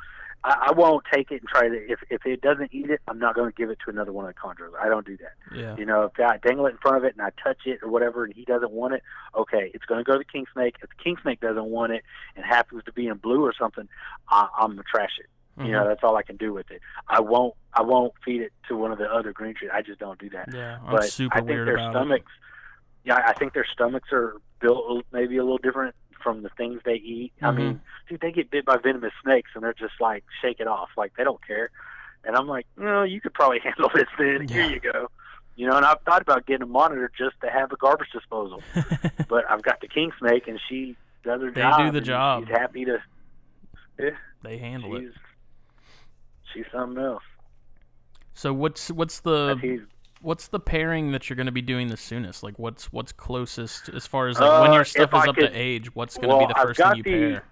I, 0.44 0.68
I 0.68 0.72
won't 0.72 1.04
take 1.12 1.30
it 1.30 1.40
and 1.40 1.48
try 1.48 1.68
to. 1.68 1.74
If 1.90 2.00
if 2.10 2.26
it 2.26 2.40
doesn't 2.40 2.70
eat 2.72 2.90
it, 2.90 3.00
I'm 3.08 3.18
not 3.18 3.34
going 3.34 3.50
to 3.50 3.56
give 3.56 3.70
it 3.70 3.78
to 3.84 3.90
another 3.90 4.12
one 4.12 4.26
of 4.28 4.34
the 4.34 4.40
chondros. 4.40 4.72
I 4.80 4.88
don't 4.88 5.06
do 5.06 5.16
that. 5.18 5.56
Yeah. 5.56 5.76
You 5.76 5.86
know, 5.86 6.04
if 6.04 6.12
I 6.18 6.38
dangle 6.38 6.66
it 6.66 6.70
in 6.70 6.78
front 6.78 6.96
of 6.96 7.04
it 7.04 7.14
and 7.16 7.22
I 7.22 7.30
touch 7.42 7.58
it 7.66 7.80
or 7.82 7.88
whatever, 7.88 8.24
and 8.24 8.34
he 8.34 8.44
doesn't 8.44 8.72
want 8.72 8.94
it, 8.94 9.02
okay, 9.36 9.70
it's 9.72 9.84
going 9.84 9.98
to 9.98 10.04
go 10.04 10.12
to 10.14 10.18
the 10.18 10.24
king 10.24 10.46
snake. 10.52 10.76
If 10.82 10.90
the 10.90 11.02
king 11.02 11.16
snake 11.22 11.40
doesn't 11.40 11.64
want 11.66 11.92
it 11.92 12.02
and 12.36 12.44
happens 12.44 12.82
to 12.84 12.92
be 12.92 13.06
in 13.06 13.18
blue 13.18 13.42
or 13.42 13.54
something, 13.58 13.88
I, 14.28 14.48
I'm 14.58 14.70
gonna 14.70 14.82
trash 14.90 15.12
it. 15.18 15.26
Mhm. 15.60 15.66
You 15.66 15.72
know, 15.72 15.86
that's 15.86 16.02
all 16.02 16.16
I 16.16 16.22
can 16.22 16.36
do 16.36 16.52
with 16.52 16.70
it. 16.70 16.80
I 17.08 17.20
won't. 17.20 17.54
I 17.74 17.82
won't 17.82 18.12
feed 18.24 18.40
it 18.42 18.52
to 18.68 18.76
one 18.76 18.92
of 18.92 18.98
the 18.98 19.10
other 19.10 19.32
green 19.32 19.54
trees. 19.54 19.70
I 19.72 19.82
just 19.82 19.98
don't 19.98 20.18
do 20.18 20.28
that 20.30 20.48
yeah, 20.52 20.78
I'm 20.84 20.90
but 20.96 21.04
super 21.04 21.36
I 21.36 21.38
think 21.38 21.48
weird 21.50 21.68
their 21.68 21.76
about 21.76 21.92
stomachs. 21.92 22.32
Yeah, 23.04 23.16
I 23.26 23.32
think 23.32 23.52
their 23.54 23.66
stomachs 23.72 24.10
are 24.12 24.36
built 24.60 25.04
maybe 25.12 25.36
a 25.38 25.42
little 25.42 25.58
different 25.58 25.94
from 26.22 26.42
the 26.42 26.48
things 26.50 26.80
they 26.84 26.94
eat. 26.94 27.32
I 27.42 27.46
Mhm. 27.50 27.56
mean, 27.56 27.80
dude, 28.08 28.20
they 28.20 28.32
get 28.32 28.50
bit 28.50 28.64
by 28.64 28.76
venomous 28.76 29.12
snakes 29.22 29.50
and 29.54 29.62
they're 29.64 29.72
just 29.74 29.94
like 30.00 30.24
shake 30.40 30.60
it 30.60 30.66
off, 30.66 30.90
like 30.96 31.12
they 31.16 31.24
don't 31.24 31.44
care. 31.46 31.70
And 32.24 32.36
I'm 32.36 32.46
like, 32.46 32.66
no, 32.76 33.02
you 33.02 33.20
could 33.20 33.34
probably 33.34 33.58
handle 33.64 33.90
this. 33.94 34.08
Then 34.18 34.46
Yeah. 34.48 34.54
here 34.54 34.70
you 34.70 34.80
go. 34.80 35.08
You 35.56 35.66
know, 35.68 35.76
and 35.76 35.84
I've 35.84 36.00
thought 36.06 36.22
about 36.22 36.46
getting 36.46 36.62
a 36.62 36.66
monitor 36.66 37.10
just 37.16 37.34
to 37.42 37.50
have 37.50 37.72
a 37.72 37.76
garbage 37.76 38.10
disposal, 38.12 38.62
but 39.28 39.44
I've 39.50 39.62
got 39.62 39.80
the 39.80 39.88
king 39.88 40.10
snake 40.18 40.48
and 40.48 40.58
she 40.68 40.96
does 41.24 41.40
her 41.42 41.50
They 41.50 41.60
job. 41.60 41.78
do 41.78 41.90
the 41.90 42.00
job. 42.00 42.44
She's 42.46 42.56
happy 42.56 42.84
to. 42.86 43.02
Yeah, 43.98 44.10
they 44.42 44.56
handle 44.58 44.96
it. 44.96 45.00
she's 45.00 45.12
she's 46.54 46.64
something 46.72 47.02
else. 47.02 47.22
So 48.34 48.52
what's 48.54 48.90
what's 48.90 49.20
the 49.20 49.54
what's 50.22 50.48
the 50.48 50.60
pairing 50.60 51.12
that 51.12 51.28
you're 51.28 51.36
going 51.36 51.46
to 51.46 51.52
be 51.52 51.62
doing 51.62 51.88
the 51.88 51.96
soonest? 51.96 52.42
Like 52.42 52.58
what's 52.58 52.92
what's 52.92 53.12
closest 53.12 53.88
as 53.90 54.06
far 54.06 54.28
as 54.28 54.38
like 54.40 54.62
when 54.62 54.70
Uh, 54.70 54.74
your 54.74 54.84
stuff 54.84 55.10
is 55.12 55.20
I 55.20 55.28
up 55.28 55.34
could- 55.34 55.48
to 55.50 55.52
age? 55.54 55.94
What's 55.94 56.16
going 56.16 56.30
to 56.30 56.36
well, 56.36 56.46
be 56.46 56.52
the 56.54 56.60
first 56.60 56.80
thing 56.80 56.96
you 56.96 57.02
the- 57.02 57.10
pair? 57.34 57.44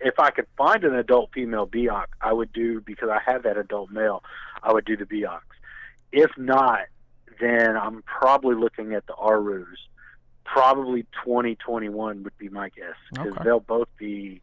if 0.00 0.18
I 0.18 0.30
could 0.30 0.46
find 0.56 0.82
an 0.84 0.94
adult 0.96 1.30
female 1.32 1.66
Biak, 1.66 2.06
I 2.20 2.32
would 2.32 2.52
do 2.52 2.80
because 2.80 3.08
I 3.08 3.20
have 3.24 3.44
that 3.44 3.56
adult 3.56 3.90
male. 3.90 4.22
I 4.62 4.72
would 4.72 4.84
do 4.84 4.96
the 4.96 5.04
Biak. 5.06 5.40
If 6.12 6.30
not, 6.36 6.80
then 7.40 7.76
I'm 7.76 8.02
probably 8.02 8.56
looking 8.56 8.94
at 8.94 9.06
the 9.06 9.12
Arus. 9.14 9.66
Probably 10.44 11.02
2021 11.24 12.24
would 12.24 12.36
be 12.38 12.48
my 12.48 12.70
guess 12.70 12.96
because 13.12 13.32
Okay. 13.34 13.44
they'll 13.44 13.60
both 13.60 13.88
be 13.96 14.40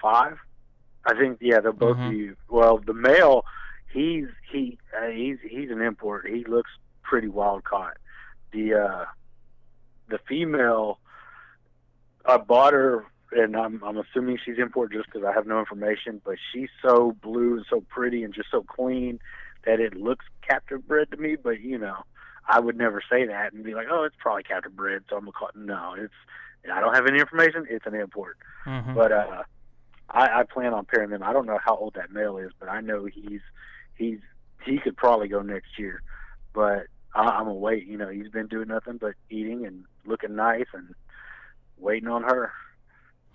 five. 0.00 0.38
I 1.04 1.14
think 1.14 1.38
yeah, 1.40 1.60
they'll 1.60 1.72
both 1.72 1.98
Mhm. 1.98 2.10
be. 2.10 2.30
Well, 2.48 2.78
the 2.78 2.94
male, 2.94 3.44
he's 3.96 4.26
he 4.52 4.78
uh, 4.96 5.08
he's 5.08 5.38
he's 5.48 5.70
an 5.70 5.80
import. 5.80 6.26
He 6.28 6.44
looks 6.44 6.70
pretty 7.02 7.28
wild 7.28 7.64
caught. 7.64 7.96
The 8.52 8.74
uh, 8.74 9.04
the 10.08 10.18
female, 10.28 10.98
I 12.24 12.36
bought 12.36 12.74
her, 12.74 13.06
and 13.32 13.56
I'm 13.56 13.82
I'm 13.82 13.96
assuming 13.96 14.38
she's 14.44 14.58
import 14.58 14.92
just 14.92 15.06
because 15.06 15.24
I 15.26 15.32
have 15.32 15.46
no 15.46 15.58
information. 15.58 16.20
But 16.24 16.36
she's 16.52 16.68
so 16.82 17.16
blue 17.22 17.56
and 17.56 17.66
so 17.68 17.82
pretty 17.88 18.22
and 18.22 18.34
just 18.34 18.50
so 18.50 18.62
clean 18.62 19.18
that 19.64 19.80
it 19.80 19.94
looks 19.94 20.26
captive 20.46 20.86
bred 20.86 21.10
to 21.10 21.16
me. 21.16 21.36
But 21.36 21.60
you 21.60 21.78
know, 21.78 21.96
I 22.46 22.60
would 22.60 22.76
never 22.76 23.02
say 23.10 23.26
that 23.26 23.52
and 23.52 23.64
be 23.64 23.74
like, 23.74 23.86
oh, 23.90 24.04
it's 24.04 24.16
probably 24.18 24.42
captive 24.42 24.76
bred, 24.76 25.04
so 25.08 25.16
I'm 25.16 25.22
gonna 25.22 25.32
call 25.32 25.48
it. 25.48 25.56
No, 25.56 25.94
it's 25.98 26.14
I 26.72 26.80
don't 26.80 26.94
have 26.94 27.06
any 27.06 27.18
information. 27.18 27.66
It's 27.70 27.86
an 27.86 27.94
import. 27.94 28.36
Mhm. 28.66 28.94
But 28.94 29.12
uh, 29.12 29.42
I, 30.10 30.40
I 30.40 30.42
plan 30.42 30.74
on 30.74 30.84
pairing 30.84 31.10
them. 31.10 31.22
I 31.22 31.32
don't 31.32 31.46
know 31.46 31.58
how 31.64 31.76
old 31.76 31.94
that 31.94 32.10
male 32.10 32.38
is, 32.38 32.50
but 32.58 32.68
I 32.68 32.80
know 32.80 33.06
he's 33.06 33.40
he's 33.96 34.18
he 34.64 34.78
could 34.78 34.96
probably 34.96 35.28
go 35.28 35.42
next 35.42 35.78
year. 35.78 36.02
But 36.52 36.86
I, 37.14 37.22
I'm 37.22 37.44
gonna 37.44 37.54
wait. 37.54 37.86
You 37.86 37.96
know, 37.96 38.08
he's 38.08 38.28
been 38.28 38.46
doing 38.46 38.68
nothing 38.68 38.98
but 38.98 39.14
eating 39.30 39.66
and 39.66 39.84
looking 40.04 40.36
nice 40.36 40.66
and 40.72 40.94
waiting 41.78 42.08
on 42.08 42.22
her. 42.22 42.52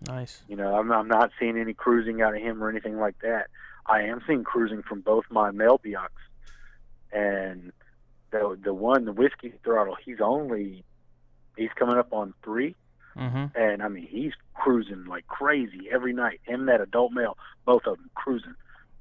Nice. 0.07 0.41
You 0.47 0.55
know, 0.55 0.75
I'm 0.75 0.91
I'm 0.91 1.07
not 1.07 1.31
seeing 1.39 1.57
any 1.57 1.73
cruising 1.73 2.21
out 2.21 2.35
of 2.35 2.41
him 2.41 2.63
or 2.63 2.69
anything 2.69 2.97
like 2.97 3.19
that. 3.21 3.47
I 3.85 4.01
am 4.03 4.21
seeing 4.27 4.43
cruising 4.43 4.83
from 4.83 5.01
both 5.01 5.25
my 5.29 5.51
male 5.51 5.79
Biaks, 5.79 6.09
and 7.11 7.71
the 8.31 8.57
the 8.61 8.73
one 8.73 9.05
the 9.05 9.13
whiskey 9.13 9.53
throttle. 9.63 9.95
He's 10.03 10.21
only 10.21 10.83
he's 11.57 11.71
coming 11.75 11.97
up 11.97 12.13
on 12.13 12.33
three. 12.43 12.75
hmm 13.15 13.45
And 13.55 13.83
I 13.83 13.87
mean, 13.89 14.07
he's 14.07 14.33
cruising 14.53 15.05
like 15.05 15.27
crazy 15.27 15.89
every 15.91 16.13
night. 16.13 16.41
Him 16.43 16.61
and 16.61 16.69
that 16.69 16.81
adult 16.81 17.11
male, 17.11 17.37
both 17.65 17.85
of 17.85 17.97
them 17.97 18.09
cruising 18.15 18.55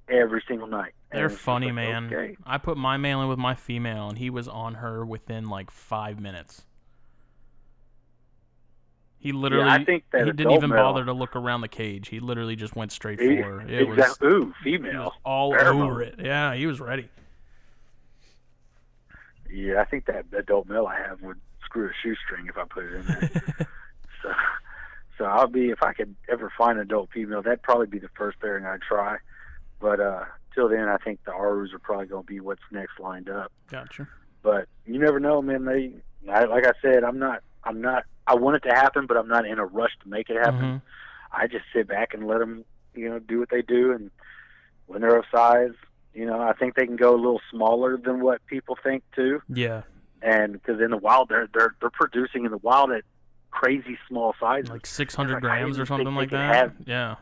every 0.08 0.42
single 0.46 0.68
night. 0.68 0.92
They're 1.12 1.28
funny, 1.28 1.66
like, 1.66 1.74
man. 1.74 2.06
Okay. 2.12 2.36
I 2.46 2.58
put 2.58 2.76
my 2.76 2.96
male 2.96 3.22
in 3.22 3.28
with 3.28 3.38
my 3.38 3.54
female, 3.54 4.08
and 4.08 4.18
he 4.18 4.30
was 4.30 4.46
on 4.48 4.74
her 4.74 5.04
within 5.04 5.48
like 5.48 5.70
five 5.70 6.20
minutes. 6.20 6.62
He 9.18 9.32
literally, 9.32 9.66
yeah, 9.66 9.74
I 9.74 9.84
think 9.84 10.04
that 10.12 10.24
he 10.24 10.32
didn't 10.32 10.52
even 10.52 10.70
male, 10.70 10.82
bother 10.82 11.04
to 11.04 11.12
look 11.12 11.36
around 11.36 11.60
the 11.60 11.68
cage. 11.68 12.08
He 12.08 12.20
literally 12.20 12.56
just 12.56 12.74
went 12.74 12.90
straight 12.90 13.20
He- 13.20 13.36
for 13.36 13.60
her. 13.60 13.68
It 13.68 13.86
was, 13.86 13.98
Ooh, 14.22 14.54
he 14.64 14.78
was 14.78 14.82
female. 14.86 15.12
all 15.24 15.52
over 15.54 16.00
it. 16.02 16.14
Yeah, 16.18 16.54
he 16.54 16.66
was 16.66 16.80
ready. 16.80 17.08
Yeah, 19.50 19.80
I 19.80 19.84
think 19.84 20.06
that 20.06 20.26
adult 20.32 20.68
male 20.68 20.86
I 20.86 20.96
have 20.96 21.20
would 21.22 21.40
screw 21.64 21.88
a 21.88 21.92
shoestring 22.02 22.46
if 22.46 22.56
I 22.56 22.64
put 22.64 22.84
it 22.84 22.94
in 22.94 23.06
there. 23.06 23.30
so, 24.22 24.32
so 25.18 25.24
I'll 25.24 25.48
be 25.48 25.70
if 25.70 25.82
I 25.82 25.92
could 25.92 26.14
ever 26.28 26.52
find 26.56 26.78
an 26.78 26.82
adult 26.84 27.10
female, 27.12 27.42
that'd 27.42 27.62
probably 27.62 27.88
be 27.88 27.98
the 27.98 28.08
first 28.16 28.38
pairing 28.40 28.64
I'd 28.64 28.80
try. 28.80 29.18
But 29.80 30.00
uh 30.00 30.24
till 30.54 30.68
then, 30.68 30.88
I 30.88 30.96
think 30.98 31.20
the 31.24 31.32
Arus 31.32 31.72
are 31.74 31.78
probably 31.78 32.06
going 32.06 32.22
to 32.24 32.26
be 32.26 32.40
what's 32.40 32.62
next 32.70 32.98
lined 33.00 33.28
up. 33.28 33.52
Gotcha. 33.70 34.08
but 34.42 34.66
you 34.86 34.98
never 34.98 35.20
know, 35.20 35.40
man. 35.42 35.64
They, 35.64 35.92
I, 36.30 36.44
like 36.44 36.66
I 36.66 36.72
said, 36.82 37.04
I'm 37.04 37.18
not, 37.18 37.42
I'm 37.64 37.80
not. 37.80 38.04
I 38.26 38.34
want 38.36 38.56
it 38.56 38.68
to 38.68 38.74
happen, 38.74 39.06
but 39.06 39.16
I'm 39.16 39.28
not 39.28 39.46
in 39.46 39.58
a 39.58 39.64
rush 39.66 39.92
to 40.02 40.08
make 40.08 40.30
it 40.30 40.36
happen. 40.36 40.60
Mhm. 40.60 40.82
I 41.32 41.46
just 41.46 41.64
sit 41.74 41.86
back 41.88 42.14
and 42.14 42.26
let 42.26 42.38
them, 42.38 42.64
you 42.94 43.08
know, 43.08 43.18
do 43.18 43.38
what 43.38 43.50
they 43.50 43.62
do, 43.62 43.92
and 43.92 44.10
when 44.86 45.00
they're 45.02 45.16
of 45.18 45.24
size, 45.32 45.72
you 46.14 46.26
know, 46.26 46.40
I 46.40 46.52
think 46.54 46.74
they 46.74 46.86
can 46.86 46.96
go 46.96 47.14
a 47.14 47.16
little 47.20 47.40
smaller 47.50 47.96
than 47.96 48.20
what 48.20 48.44
people 48.46 48.76
think 48.82 49.02
too, 49.14 49.40
Yeah, 49.48 49.82
and 50.22 50.54
because 50.54 50.80
in 50.80 50.90
the 50.90 50.96
wild, 50.96 51.28
they're 51.28 51.48
they're 51.54 51.74
they're 51.80 51.90
producing 51.90 52.44
in 52.44 52.50
the 52.50 52.58
wild 52.58 52.90
at 52.92 53.04
crazy 53.52 53.98
small 54.08 54.34
sizes. 54.40 54.70
like 54.70 54.86
600 54.86 55.34
Like, 55.34 55.42
grams 55.42 55.78
or 55.78 55.86
something 55.86 56.14
like 56.14 56.30
that. 56.30 56.54
have- 56.54 56.74
yeah. 56.86 57.16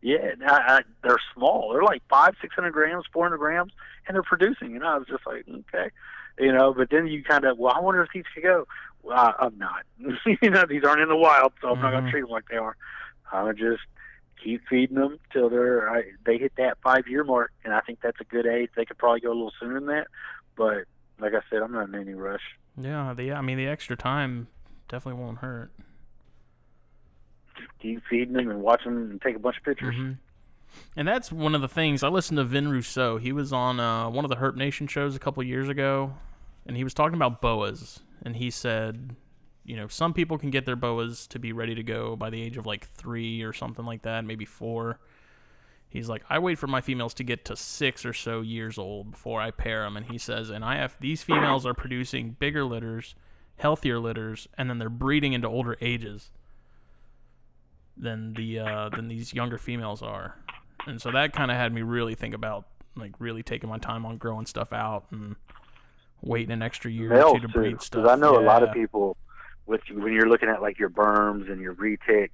Yeah, 0.00 0.34
I, 0.46 0.52
I, 0.52 0.80
they're 1.02 1.18
small. 1.34 1.72
They're 1.72 1.82
like 1.82 2.02
five, 2.08 2.34
six 2.40 2.54
hundred 2.54 2.72
grams, 2.72 3.04
four 3.12 3.24
hundred 3.24 3.38
grams, 3.38 3.72
and 4.06 4.14
they're 4.14 4.22
producing. 4.22 4.76
And 4.76 4.84
I 4.84 4.96
was 4.98 5.08
just 5.08 5.26
like, 5.26 5.44
okay, 5.48 5.90
you 6.38 6.52
know. 6.52 6.72
But 6.72 6.90
then 6.90 7.06
you 7.08 7.24
kind 7.24 7.44
of, 7.44 7.58
well, 7.58 7.72
I 7.76 7.80
wonder 7.80 8.02
if 8.02 8.10
these 8.14 8.24
could 8.32 8.44
go. 8.44 8.66
Well, 9.02 9.16
I, 9.18 9.34
I'm 9.44 9.58
not. 9.58 9.82
you 10.42 10.50
know, 10.50 10.64
these 10.68 10.84
aren't 10.84 11.00
in 11.00 11.08
the 11.08 11.16
wild, 11.16 11.52
so 11.60 11.70
I'm 11.70 11.80
not 11.80 11.90
going 11.90 12.02
Mhm. 12.02 12.06
to 12.06 12.10
treat 12.12 12.20
them 12.22 12.30
like 12.30 12.48
they 12.48 12.56
are. 12.56 12.76
I'm 13.32 13.46
gonna 13.46 13.54
just 13.54 13.82
keep 14.42 14.62
feeding 14.70 14.96
them 14.96 15.18
till 15.32 15.50
they're 15.50 15.90
I, 15.90 16.04
they 16.24 16.38
hit 16.38 16.52
that 16.58 16.78
five 16.82 17.08
year 17.08 17.24
mark, 17.24 17.50
and 17.64 17.74
I 17.74 17.80
think 17.80 18.00
that's 18.00 18.20
a 18.20 18.24
good 18.24 18.46
age. 18.46 18.70
They 18.76 18.84
could 18.84 18.98
probably 18.98 19.20
go 19.20 19.28
a 19.28 19.34
little 19.34 19.52
sooner 19.58 19.74
than 19.74 19.86
that, 19.86 20.06
but 20.56 20.84
like 21.18 21.34
I 21.34 21.40
said, 21.50 21.60
I'm 21.62 21.72
not 21.72 21.88
in 21.88 21.94
any 21.96 22.14
rush. 22.14 22.40
Yeah, 22.80 23.12
the 23.14 23.32
I 23.32 23.40
mean 23.40 23.58
the 23.58 23.66
extra 23.66 23.96
time 23.96 24.46
definitely 24.88 25.20
won't 25.20 25.38
hurt. 25.38 25.72
Keep 27.80 28.02
feeding 28.08 28.34
them 28.34 28.50
and 28.50 28.62
watch 28.62 28.84
them 28.84 29.10
and 29.10 29.22
take 29.22 29.36
a 29.36 29.38
bunch 29.38 29.56
of 29.58 29.64
pictures. 29.64 29.94
hmm 29.94 30.12
And 30.96 31.06
that's 31.06 31.30
one 31.32 31.54
of 31.54 31.60
the 31.60 31.68
things. 31.68 32.02
I 32.02 32.08
listened 32.08 32.38
to 32.38 32.44
Vin 32.44 32.68
Russo. 32.68 33.18
He 33.18 33.32
was 33.32 33.52
on 33.52 33.80
uh, 33.80 34.08
one 34.10 34.24
of 34.24 34.28
the 34.28 34.36
Herp 34.36 34.56
Nation 34.56 34.86
shows 34.86 35.16
a 35.16 35.18
couple 35.18 35.42
years 35.42 35.68
ago, 35.68 36.14
and 36.66 36.76
he 36.76 36.84
was 36.84 36.94
talking 36.94 37.14
about 37.14 37.40
boas. 37.40 38.00
And 38.22 38.36
he 38.36 38.50
said, 38.50 39.14
you 39.64 39.76
know, 39.76 39.86
some 39.86 40.12
people 40.12 40.38
can 40.38 40.50
get 40.50 40.66
their 40.66 40.76
boas 40.76 41.26
to 41.28 41.38
be 41.38 41.52
ready 41.52 41.74
to 41.74 41.82
go 41.82 42.16
by 42.16 42.30
the 42.30 42.42
age 42.42 42.56
of 42.56 42.66
like 42.66 42.86
three 42.88 43.42
or 43.42 43.52
something 43.52 43.84
like 43.84 44.02
that, 44.02 44.24
maybe 44.24 44.44
four. 44.44 44.98
He's 45.90 46.08
like, 46.08 46.22
I 46.28 46.38
wait 46.38 46.58
for 46.58 46.66
my 46.66 46.80
females 46.80 47.14
to 47.14 47.24
get 47.24 47.44
to 47.46 47.56
six 47.56 48.04
or 48.04 48.12
so 48.12 48.42
years 48.42 48.76
old 48.76 49.12
before 49.12 49.40
I 49.40 49.50
pair 49.50 49.84
them. 49.84 49.96
And 49.96 50.06
he 50.06 50.18
says, 50.18 50.50
and 50.50 50.64
I 50.64 50.76
have 50.76 50.96
these 51.00 51.22
females 51.22 51.64
are 51.64 51.74
producing 51.74 52.36
bigger 52.38 52.64
litters, 52.64 53.14
healthier 53.56 53.98
litters, 53.98 54.48
and 54.58 54.68
then 54.68 54.78
they're 54.78 54.90
breeding 54.90 55.32
into 55.32 55.48
older 55.48 55.76
ages 55.80 56.30
than 57.98 58.34
the 58.34 58.60
uh, 58.60 58.88
than 58.90 59.08
these 59.08 59.32
younger 59.34 59.58
females 59.58 60.02
are. 60.02 60.36
And 60.86 61.00
so 61.00 61.10
that 61.12 61.32
kind 61.32 61.50
of 61.50 61.56
had 61.56 61.72
me 61.72 61.82
really 61.82 62.14
think 62.14 62.34
about 62.34 62.66
like 62.96 63.12
really 63.18 63.42
taking 63.42 63.68
my 63.68 63.78
time 63.78 64.06
on 64.06 64.16
growing 64.16 64.46
stuff 64.46 64.72
out 64.72 65.04
and 65.10 65.36
waiting 66.22 66.50
an 66.52 66.62
extra 66.62 66.90
year 66.90 67.12
or 67.12 67.32
two 67.34 67.40
to 67.40 67.46
too, 67.46 67.52
breed 67.52 67.82
stuff. 67.82 68.02
because 68.02 68.10
I 68.10 68.20
know 68.20 68.38
a 68.38 68.42
lot 68.42 68.62
of 68.62 68.72
people 68.72 69.16
with 69.66 69.80
when 69.92 70.12
you're 70.12 70.28
looking 70.28 70.48
at 70.48 70.62
like 70.62 70.78
your 70.78 70.90
burms 70.90 71.50
and 71.50 71.60
your 71.60 71.74
retics, 71.74 72.30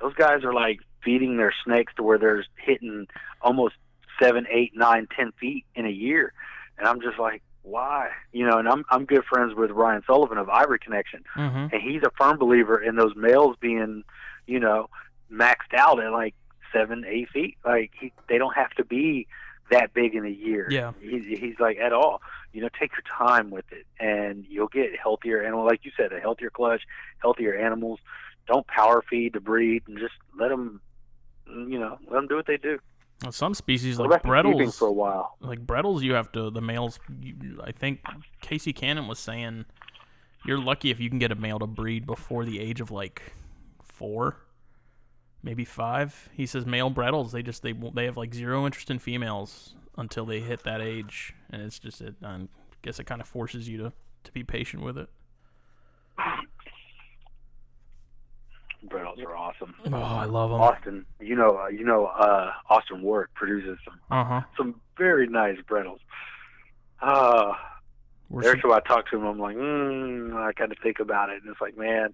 those 0.00 0.14
guys 0.14 0.42
are 0.44 0.54
like 0.54 0.80
feeding 1.04 1.36
their 1.36 1.52
snakes 1.64 1.92
to 1.96 2.02
where 2.02 2.18
they're 2.18 2.44
hitting 2.56 3.06
almost 3.42 3.74
seven, 4.20 4.46
eight, 4.50 4.72
nine, 4.74 5.06
ten 5.14 5.32
feet 5.32 5.64
in 5.74 5.86
a 5.86 5.90
year, 5.90 6.32
and 6.78 6.88
I'm 6.88 7.00
just 7.00 7.18
like, 7.18 7.42
why? 7.62 8.08
You 8.32 8.46
know, 8.48 8.58
and 8.58 8.68
I'm 8.68 8.84
I'm 8.90 9.04
good 9.04 9.24
friends 9.24 9.54
with 9.54 9.70
Ryan 9.70 10.02
Sullivan 10.06 10.38
of 10.38 10.48
Ivory 10.48 10.78
Connection, 10.78 11.22
Mhm. 11.36 11.72
and 11.72 11.82
he's 11.82 12.02
a 12.02 12.10
firm 12.18 12.38
believer 12.38 12.80
in 12.82 12.96
those 12.96 13.14
males 13.14 13.56
being, 13.60 14.02
you 14.46 14.58
know, 14.58 14.88
maxed 15.32 15.74
out 15.76 16.02
at 16.02 16.12
like 16.12 16.34
seven, 16.72 17.04
eight 17.06 17.28
feet. 17.30 17.56
Like 17.64 17.92
he, 17.98 18.12
they 18.28 18.38
don't 18.38 18.54
have 18.54 18.70
to 18.72 18.84
be 18.84 19.26
that 19.70 19.92
big 19.94 20.14
in 20.14 20.24
a 20.24 20.30
year. 20.30 20.68
Yeah. 20.70 20.92
He, 21.00 21.36
he's 21.38 21.58
like 21.58 21.78
at 21.78 21.92
all. 21.92 22.20
You 22.52 22.62
know, 22.62 22.68
take 22.80 22.92
your 22.92 23.02
time 23.16 23.50
with 23.50 23.66
it, 23.72 23.86
and 24.00 24.44
you'll 24.48 24.68
get 24.68 24.96
healthier 25.00 25.44
animal. 25.44 25.66
Like 25.66 25.84
you 25.84 25.90
said, 25.96 26.12
a 26.12 26.20
healthier 26.20 26.50
clutch, 26.50 26.82
healthier 27.18 27.54
animals. 27.54 28.00
Don't 28.46 28.66
power 28.66 29.04
feed 29.08 29.34
to 29.34 29.40
breed, 29.40 29.82
and 29.86 29.98
just 29.98 30.14
let 30.38 30.48
them, 30.48 30.80
you 31.46 31.78
know, 31.78 31.98
let 32.04 32.12
them 32.12 32.26
do 32.26 32.36
what 32.36 32.46
they 32.46 32.56
do. 32.56 32.78
Well, 33.22 33.32
Some 33.32 33.52
species 33.52 33.98
like 33.98 34.22
Bredls, 34.22 34.78
for 34.78 34.88
a 34.88 34.92
while. 34.92 35.36
like 35.40 35.66
Bredls, 35.66 36.02
you 36.02 36.14
have 36.14 36.32
to 36.32 36.50
the 36.50 36.62
males. 36.62 36.98
You, 37.20 37.60
I 37.62 37.72
think 37.72 38.00
Casey 38.40 38.72
Cannon 38.72 39.06
was 39.08 39.18
saying 39.18 39.66
you're 40.46 40.58
lucky 40.60 40.90
if 40.90 40.98
you 41.00 41.10
can 41.10 41.18
get 41.18 41.30
a 41.30 41.34
male 41.34 41.58
to 41.58 41.66
breed 41.66 42.06
before 42.06 42.44
the 42.44 42.60
age 42.60 42.80
of 42.80 42.90
like 42.90 43.34
four, 43.82 44.36
maybe 45.48 45.64
five. 45.64 46.28
He 46.34 46.44
says 46.44 46.66
male 46.66 46.90
Bredls 46.90 47.32
they 47.32 47.42
just 47.42 47.62
they 47.62 47.72
they 47.72 48.04
have 48.04 48.18
like 48.18 48.34
zero 48.34 48.66
interest 48.66 48.90
in 48.90 48.98
females 48.98 49.74
until 49.96 50.26
they 50.26 50.40
hit 50.40 50.62
that 50.64 50.82
age, 50.82 51.34
and 51.50 51.62
it's 51.62 51.78
just 51.78 52.02
it. 52.02 52.16
I 52.22 52.40
guess 52.82 53.00
it 53.00 53.04
kind 53.04 53.22
of 53.22 53.26
forces 53.26 53.66
you 53.66 53.78
to 53.78 53.92
to 54.24 54.32
be 54.32 54.44
patient 54.44 54.82
with 54.82 54.98
it. 54.98 55.08
Bredls 58.88 59.18
are 59.24 59.34
awesome. 59.34 59.74
Oh, 59.86 59.96
I 59.96 60.26
love 60.26 60.50
them. 60.50 60.60
Austin, 60.60 61.06
you 61.18 61.34
know, 61.34 61.58
uh, 61.64 61.68
you 61.68 61.84
know, 61.84 62.06
uh, 62.06 62.52
Austin 62.68 63.02
Work 63.02 63.30
produces 63.34 63.78
some 63.86 63.98
Uh 64.10 64.24
huh. 64.24 64.40
some 64.56 64.80
very 64.98 65.26
nice 65.26 65.58
Brettles. 65.66 66.00
Uh, 67.00 67.54
every 68.44 68.60
time 68.60 68.72
I 68.72 68.80
talk 68.80 69.08
to 69.10 69.16
him, 69.16 69.24
I'm 69.24 69.38
like, 69.38 69.56
mm, 69.56 70.34
I 70.36 70.52
kind 70.52 70.72
of 70.72 70.78
think 70.82 71.00
about 71.00 71.30
it, 71.30 71.42
and 71.42 71.50
it's 71.50 71.60
like, 71.60 71.76
man, 71.76 72.12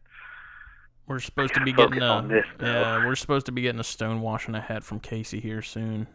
we're 1.06 1.20
supposed 1.20 1.54
to 1.54 1.60
be 1.60 1.72
getting 1.72 2.02
a 2.02 2.26
this, 2.26 2.44
yeah 2.60 3.04
we're 3.06 3.14
supposed 3.14 3.46
to 3.46 3.52
be 3.52 3.62
getting 3.62 3.80
a 3.80 3.84
stonewash 3.84 4.46
and 4.46 4.56
a 4.56 4.60
hat 4.60 4.84
from 4.84 5.00
Casey 5.00 5.40
here 5.40 5.62
soon. 5.62 6.06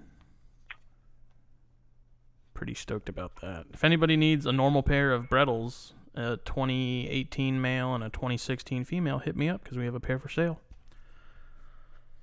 Pretty 2.54 2.74
stoked 2.74 3.08
about 3.08 3.40
that. 3.42 3.66
If 3.74 3.84
anybody 3.84 4.18
needs 4.18 4.46
a 4.46 4.52
normal 4.52 4.84
pair 4.84 5.14
of 5.14 5.30
Bredls, 5.30 5.94
a 6.16 6.38
2018 6.38 7.62
male 7.62 7.96
and 7.96 8.04
a 8.04 8.10
2016 8.10 8.84
female, 8.84 9.20
hit 9.20 9.36
me 9.38 9.48
up 9.48 9.64
because 9.64 9.78
we 9.78 9.86
have 9.86 9.96
a 9.96 10.00
pair 10.00 10.20
for 10.20 10.30
sale. 10.30 10.60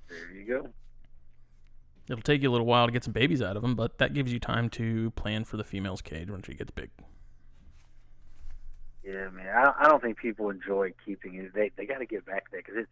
there 0.08 0.32
you 0.34 0.44
go. 0.44 0.68
It'll 2.08 2.22
take 2.22 2.42
you 2.42 2.50
a 2.50 2.52
little 2.52 2.66
while 2.66 2.86
to 2.86 2.92
get 2.92 3.02
some 3.02 3.12
babies 3.12 3.42
out 3.42 3.56
of 3.56 3.62
them, 3.62 3.74
but 3.74 3.98
that 3.98 4.14
gives 4.14 4.32
you 4.32 4.38
time 4.38 4.68
to 4.70 5.10
plan 5.12 5.44
for 5.44 5.56
the 5.56 5.64
female's 5.64 6.02
cage 6.02 6.30
when 6.30 6.42
she 6.42 6.54
gets 6.54 6.70
big. 6.70 6.90
Yeah, 9.06 9.30
man. 9.30 9.46
I 9.56 9.64
don't, 9.64 9.76
I 9.78 9.88
don't 9.88 10.02
think 10.02 10.18
people 10.18 10.50
enjoy 10.50 10.92
keeping 11.04 11.36
it. 11.36 11.54
They 11.54 11.70
they 11.76 11.86
got 11.86 11.98
to 11.98 12.06
get 12.06 12.26
back 12.26 12.50
there 12.50 12.60
because 12.60 12.74
it's 12.78 12.90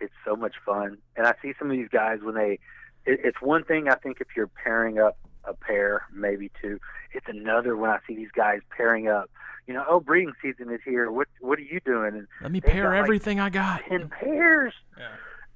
it's 0.00 0.14
so 0.24 0.34
much 0.34 0.54
fun. 0.66 0.98
And 1.16 1.26
I 1.26 1.34
see 1.40 1.52
some 1.58 1.70
of 1.70 1.76
these 1.76 1.88
guys 1.88 2.18
when 2.22 2.34
they. 2.34 2.58
It, 3.04 3.20
it's 3.24 3.40
one 3.40 3.64
thing 3.64 3.88
I 3.88 3.94
think 3.94 4.18
if 4.20 4.28
you're 4.36 4.48
pairing 4.48 4.98
up 4.98 5.16
a 5.44 5.54
pair, 5.54 6.02
maybe 6.12 6.50
two. 6.60 6.80
It's 7.12 7.26
another 7.28 7.76
when 7.76 7.90
I 7.90 7.98
see 8.06 8.16
these 8.16 8.30
guys 8.34 8.60
pairing 8.76 9.08
up. 9.08 9.30
You 9.66 9.74
know, 9.74 9.84
oh, 9.88 10.00
breeding 10.00 10.32
season 10.42 10.72
is 10.72 10.80
here. 10.84 11.10
What 11.12 11.28
what 11.40 11.58
are 11.58 11.62
you 11.62 11.80
doing? 11.84 12.14
And 12.14 12.26
Let 12.40 12.50
me 12.50 12.60
pair 12.60 12.84
got, 12.84 12.90
like, 12.90 12.98
everything 12.98 13.38
I 13.38 13.50
got. 13.50 13.82
ten 13.88 14.08
pairs. 14.08 14.74
Yeah. 14.98 15.08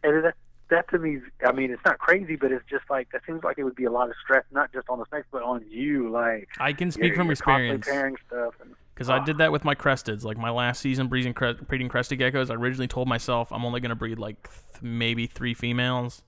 And 0.04 0.24
that 0.24 0.34
that 0.70 0.88
to 0.90 0.98
me, 0.98 1.18
I 1.44 1.50
mean, 1.52 1.72
it's 1.72 1.84
not 1.84 1.98
crazy, 1.98 2.36
but 2.36 2.52
it's 2.52 2.64
just 2.70 2.84
like 2.88 3.10
that 3.10 3.22
seems 3.26 3.42
like 3.42 3.58
it 3.58 3.64
would 3.64 3.74
be 3.74 3.84
a 3.84 3.90
lot 3.90 4.08
of 4.08 4.14
stress, 4.22 4.44
not 4.52 4.72
just 4.72 4.88
on 4.88 5.00
the 5.00 5.04
snakes, 5.08 5.26
but 5.32 5.42
on 5.42 5.64
you. 5.68 6.10
Like 6.10 6.48
I 6.58 6.72
can 6.72 6.92
speak 6.92 7.06
you're, 7.06 7.16
from 7.16 7.26
you're 7.26 7.36
constantly 7.36 7.76
experience. 7.76 7.86
pairing 7.86 8.16
stuff. 8.28 8.54
And, 8.60 8.74
Because 8.96 9.10
I 9.10 9.22
did 9.22 9.36
that 9.38 9.52
with 9.52 9.62
my 9.62 9.74
cresteds. 9.74 10.24
Like 10.24 10.38
my 10.38 10.48
last 10.48 10.80
season 10.80 11.08
breeding, 11.08 11.34
cre- 11.34 11.52
breeding 11.68 11.90
crested 11.90 12.18
geckos, 12.18 12.50
I 12.50 12.54
originally 12.54 12.88
told 12.88 13.08
myself 13.08 13.52
I'm 13.52 13.62
only 13.62 13.78
going 13.78 13.90
to 13.90 13.94
breed 13.94 14.18
like 14.18 14.48
th- 14.48 14.82
maybe 14.82 15.26
three 15.26 15.52
females. 15.52 16.22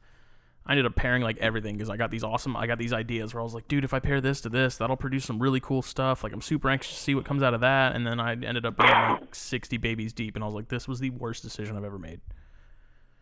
I 0.66 0.72
ended 0.72 0.84
up 0.84 0.94
pairing 0.94 1.22
like 1.22 1.38
everything 1.38 1.76
because 1.76 1.88
I 1.88 1.96
got 1.96 2.10
these 2.10 2.22
awesome, 2.22 2.54
I 2.54 2.66
got 2.66 2.76
these 2.76 2.92
ideas 2.92 3.32
where 3.32 3.40
I 3.40 3.44
was 3.44 3.54
like, 3.54 3.68
dude, 3.68 3.84
if 3.84 3.94
I 3.94 4.00
pair 4.00 4.20
this 4.20 4.42
to 4.42 4.50
this, 4.50 4.76
that'll 4.76 4.98
produce 4.98 5.24
some 5.24 5.38
really 5.38 5.60
cool 5.60 5.80
stuff. 5.80 6.22
Like 6.22 6.34
I'm 6.34 6.42
super 6.42 6.68
anxious 6.68 6.94
to 6.94 7.00
see 7.00 7.14
what 7.14 7.24
comes 7.24 7.42
out 7.42 7.54
of 7.54 7.62
that. 7.62 7.96
And 7.96 8.06
then 8.06 8.20
I 8.20 8.32
ended 8.32 8.66
up 8.66 8.76
being 8.76 8.90
like 8.90 9.34
60 9.34 9.78
babies 9.78 10.12
deep, 10.12 10.34
and 10.34 10.44
I 10.44 10.46
was 10.46 10.54
like, 10.54 10.68
this 10.68 10.86
was 10.86 11.00
the 11.00 11.08
worst 11.08 11.42
decision 11.42 11.74
I've 11.74 11.84
ever 11.84 11.98
made. 11.98 12.20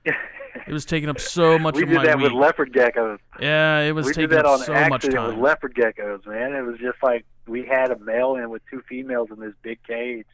It 0.67 0.73
was 0.73 0.85
taking 0.85 1.09
up 1.09 1.21
so 1.21 1.59
much 1.59 1.77
we 1.77 1.85
of 1.85 1.89
did 1.89 2.03
that 2.03 2.17
week. 2.17 2.25
with 2.25 2.33
leopard 2.33 2.73
geckos. 2.73 3.19
yeah, 3.41 3.81
it 3.81 3.93
was 3.93 4.07
taking 4.09 4.15
so 4.15 4.23
much 4.23 4.27
time. 4.27 4.27
we 4.27 4.29
taking 4.29 4.31
did 4.31 4.37
that 4.37 4.47
up 4.47 4.61
on 4.61 4.67
so 4.67 4.73
much 4.73 5.05
accident 5.05 5.27
with 5.29 5.37
leopard 5.37 5.75
geckos, 5.75 6.27
man. 6.27 6.55
It 6.55 6.63
was 6.63 6.79
just 6.79 7.03
like 7.03 7.25
we 7.47 7.65
had 7.65 7.91
a 7.91 7.99
male 7.99 8.35
in 8.35 8.51
with 8.51 8.63
two 8.71 8.83
females 8.89 9.29
in 9.31 9.41
this 9.41 9.55
big 9.63 9.83
cage, 9.85 10.27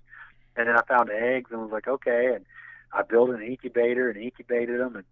and 0.56 0.68
then 0.68 0.76
I 0.76 0.82
found 0.88 1.10
eggs 1.10 1.50
and 1.50 1.60
was 1.60 1.70
like, 1.70 1.86
okay, 1.86 2.32
and 2.34 2.44
I 2.92 3.02
built 3.02 3.30
an 3.30 3.42
incubator 3.42 4.08
and 4.08 4.22
incubated 4.22 4.80
them, 4.80 4.96
and 4.96 5.04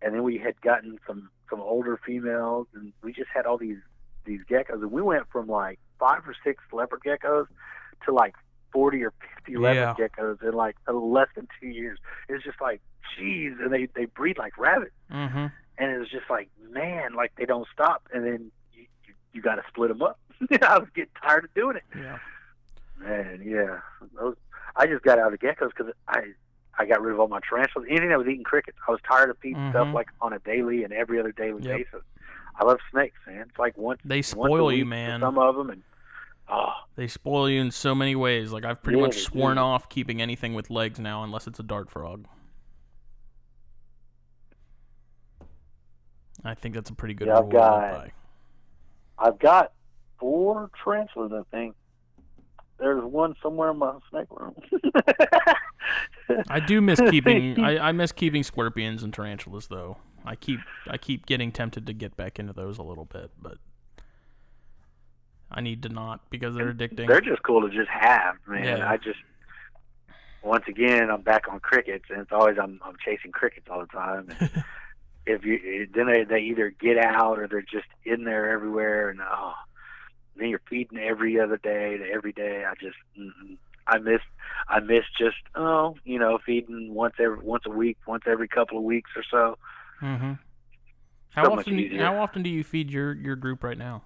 and 0.00 0.14
then 0.14 0.22
we 0.22 0.38
had 0.38 0.60
gotten 0.60 0.98
some 1.06 1.30
some 1.50 1.60
older 1.60 1.98
females, 2.04 2.66
and 2.74 2.92
we 3.02 3.12
just 3.12 3.30
had 3.34 3.46
all 3.46 3.58
these 3.58 3.78
these 4.24 4.40
geckos, 4.48 4.82
and 4.82 4.92
we 4.92 5.02
went 5.02 5.28
from 5.30 5.48
like 5.48 5.80
five 5.98 6.26
or 6.26 6.34
six 6.44 6.62
leopard 6.72 7.00
geckos 7.04 7.46
to 8.04 8.12
like 8.12 8.34
forty 8.72 9.02
or 9.04 9.12
fifty 9.36 9.56
leopard 9.56 9.96
geckos 10.12 10.42
in 10.42 10.52
like 10.52 10.76
less 10.88 11.28
than 11.34 11.46
two 11.60 11.68
years. 11.68 11.98
It's 12.28 12.42
just 12.44 12.60
like, 12.60 12.80
geez, 13.18 13.52
and 13.60 13.72
they 13.72 13.86
they 13.94 14.06
breed 14.06 14.38
like 14.38 14.56
rabbits 14.58 14.94
mm-hmm. 15.12 15.46
and 15.78 15.90
it 15.90 15.98
was 15.98 16.08
just 16.08 16.28
like, 16.30 16.48
man, 16.70 17.14
like 17.14 17.32
they 17.36 17.44
don't 17.44 17.66
stop, 17.72 18.08
and 18.12 18.24
then 18.24 18.50
you 18.72 18.86
you, 19.06 19.14
you 19.34 19.42
got 19.42 19.56
to 19.56 19.62
split 19.68 19.88
them 19.88 20.02
up. 20.02 20.18
I 20.62 20.78
was 20.78 20.88
getting 20.94 21.10
tired 21.22 21.44
of 21.44 21.54
doing 21.54 21.76
it, 21.76 21.84
Yeah. 21.96 22.18
man. 22.98 23.42
Yeah, 23.44 23.78
those. 24.18 24.36
I 24.74 24.86
just 24.86 25.02
got 25.04 25.18
out 25.18 25.32
of 25.32 25.38
geckos 25.40 25.70
because 25.76 25.92
I 26.08 26.32
I 26.78 26.86
got 26.86 27.02
rid 27.02 27.12
of 27.12 27.20
all 27.20 27.28
my 27.28 27.40
tarantulas. 27.46 27.86
Anything 27.90 28.08
that 28.08 28.18
was 28.18 28.26
eating 28.26 28.44
crickets, 28.44 28.78
I 28.88 28.90
was 28.92 29.00
tired 29.06 29.28
of 29.30 29.38
feeding 29.38 29.70
stuff 29.70 29.88
Mhm. 29.88 29.92
like 29.94 30.08
on 30.22 30.32
a 30.32 30.38
daily 30.38 30.84
and 30.84 30.92
every 30.92 31.20
other 31.20 31.32
daily 31.32 31.62
Yep. 31.62 31.76
basis. 31.78 32.02
I 32.58 32.64
love 32.64 32.78
snakes, 32.90 33.18
man. 33.26 33.46
It's 33.48 33.58
like 33.58 33.76
once 33.76 34.00
They 34.04 34.16
once 34.16 34.26
spoil 34.28 34.72
you, 34.72 34.84
man. 34.86 35.20
Some 35.20 35.38
of 35.38 35.54
them, 35.56 35.70
and 35.70 35.82
oh, 36.48 36.72
They 36.96 37.06
spoil 37.08 37.48
you 37.48 37.60
in 37.60 37.70
so 37.70 37.94
many 37.94 38.14
ways. 38.16 38.52
Like 38.52 38.64
I've 38.64 38.82
pretty 38.82 38.98
Yeah, 38.98 39.06
much 39.06 39.16
sworn 39.22 39.58
off 39.58 39.88
keeping 39.88 40.20
anything 40.22 40.54
with 40.54 40.70
legs 40.70 40.98
now, 40.98 41.22
unless 41.24 41.46
it's 41.46 41.58
a 41.60 41.62
dart 41.62 41.90
frog. 41.90 42.26
I 46.44 46.54
think 46.54 46.74
that's 46.74 46.90
a 46.90 46.94
pretty 46.94 47.14
good 47.14 47.28
Yeah, 47.28 47.38
I've 47.38 47.44
rule 47.44 47.52
to 47.52 47.58
live 47.58 47.90
got- 47.90 48.10
I've 49.18 49.38
got 49.38 49.72
four 50.18 50.70
tarantulas, 50.82 51.32
I 51.32 51.42
think. 51.56 51.76
There's 52.78 53.04
one 53.04 53.36
somewhere 53.40 53.70
in 53.70 53.78
my 53.78 53.96
snake 54.10 54.26
room. 54.30 54.54
I 56.48 56.58
do 56.58 56.80
miss 56.80 56.98
keeping. 57.10 57.60
I, 57.64 57.78
I 57.90 57.92
miss 57.92 58.10
keeping 58.10 58.42
scorpions 58.42 59.04
and 59.04 59.14
tarantulas, 59.14 59.68
though. 59.68 59.98
I 60.24 60.34
keep 60.34 60.58
I 60.88 60.96
keep 60.98 61.26
getting 61.26 61.52
tempted 61.52 61.86
to 61.86 61.92
get 61.92 62.16
back 62.16 62.40
into 62.40 62.52
those 62.52 62.78
a 62.78 62.82
little 62.82 63.04
bit, 63.04 63.30
but 63.40 63.58
I 65.52 65.60
need 65.60 65.82
to 65.84 65.88
not 65.88 66.20
because 66.30 66.54
they're 66.54 66.72
addicting. 66.72 67.06
They're 67.06 67.20
just 67.20 67.42
cool 67.42 67.62
to 67.62 67.68
just 67.68 67.90
have, 67.90 68.36
man. 68.46 68.78
Yeah. 68.78 68.88
I 68.88 68.96
just 68.96 69.18
once 70.42 70.64
again 70.68 71.10
I'm 71.10 71.22
back 71.22 71.44
on 71.50 71.60
crickets, 71.60 72.06
and 72.10 72.20
it's 72.20 72.32
always 72.32 72.56
I'm 72.60 72.80
I'm 72.84 72.96
chasing 73.04 73.32
crickets 73.32 73.66
all 73.70 73.80
the 73.80 73.86
time. 73.86 74.28
And 74.30 74.50
if 75.26 75.44
you 75.44 75.88
then 75.94 76.06
they 76.06 76.24
they 76.24 76.40
either 76.40 76.70
get 76.70 76.98
out 76.98 77.38
or 77.38 77.46
they're 77.48 77.62
just 77.62 77.86
in 78.04 78.24
there 78.24 78.50
everywhere, 78.50 79.10
and 79.10 79.20
oh, 79.20 79.52
then 80.36 80.48
you're 80.48 80.62
feeding 80.68 80.98
every 80.98 81.38
other 81.38 81.58
day 81.58 81.98
to 81.98 82.04
every 82.10 82.32
day. 82.32 82.64
I 82.66 82.74
just 82.74 82.96
mm-mm. 83.18 83.56
I 83.86 83.98
miss 83.98 84.20
I 84.68 84.80
miss 84.80 85.04
just 85.18 85.36
oh 85.54 85.96
you 86.04 86.18
know 86.18 86.38
feeding 86.44 86.94
once 86.94 87.14
every 87.18 87.38
once 87.38 87.64
a 87.66 87.70
week, 87.70 87.98
once 88.06 88.24
every 88.26 88.48
couple 88.48 88.78
of 88.78 88.84
weeks 88.84 89.10
or 89.16 89.24
so. 89.30 89.58
hmm 90.00 90.32
How 91.30 91.44
So 91.44 91.58
often? 91.58 91.78
easier. 91.78 92.04
How 92.04 92.18
often 92.18 92.42
do 92.42 92.50
you 92.50 92.64
feed 92.64 92.90
your 92.90 93.12
your 93.14 93.36
group 93.36 93.62
right 93.62 93.78
now? 93.78 94.02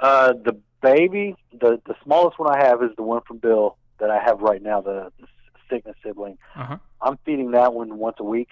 Uh, 0.00 0.32
the 0.32 0.58
baby, 0.82 1.34
the 1.52 1.80
the 1.86 1.94
smallest 2.04 2.38
one 2.38 2.54
I 2.54 2.64
have 2.66 2.82
is 2.82 2.90
the 2.96 3.02
one 3.02 3.22
from 3.26 3.38
Bill 3.38 3.76
that 3.98 4.10
I 4.10 4.22
have 4.22 4.40
right 4.40 4.62
now, 4.62 4.80
the, 4.82 5.10
the 5.18 5.26
sickness 5.70 5.96
sibling. 6.04 6.38
Uh 6.54 6.64
huh. 6.64 6.76
I'm 7.00 7.18
feeding 7.24 7.52
that 7.52 7.72
one 7.72 7.98
once 7.98 8.16
a 8.20 8.24
week. 8.24 8.50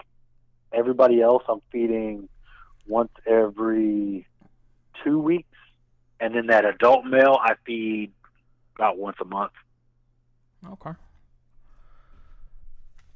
Everybody 0.73 1.21
else, 1.21 1.43
I'm 1.49 1.61
feeding 1.71 2.29
once 2.87 3.11
every 3.27 4.27
two 5.03 5.19
weeks, 5.19 5.49
and 6.21 6.35
then 6.35 6.47
that 6.49 6.65
adult 6.65 7.05
male, 7.05 7.37
I 7.41 7.55
feed 7.66 8.12
about 8.77 8.99
once 8.99 9.16
a 9.21 9.25
month. 9.25 9.53
Okay. 10.66 10.91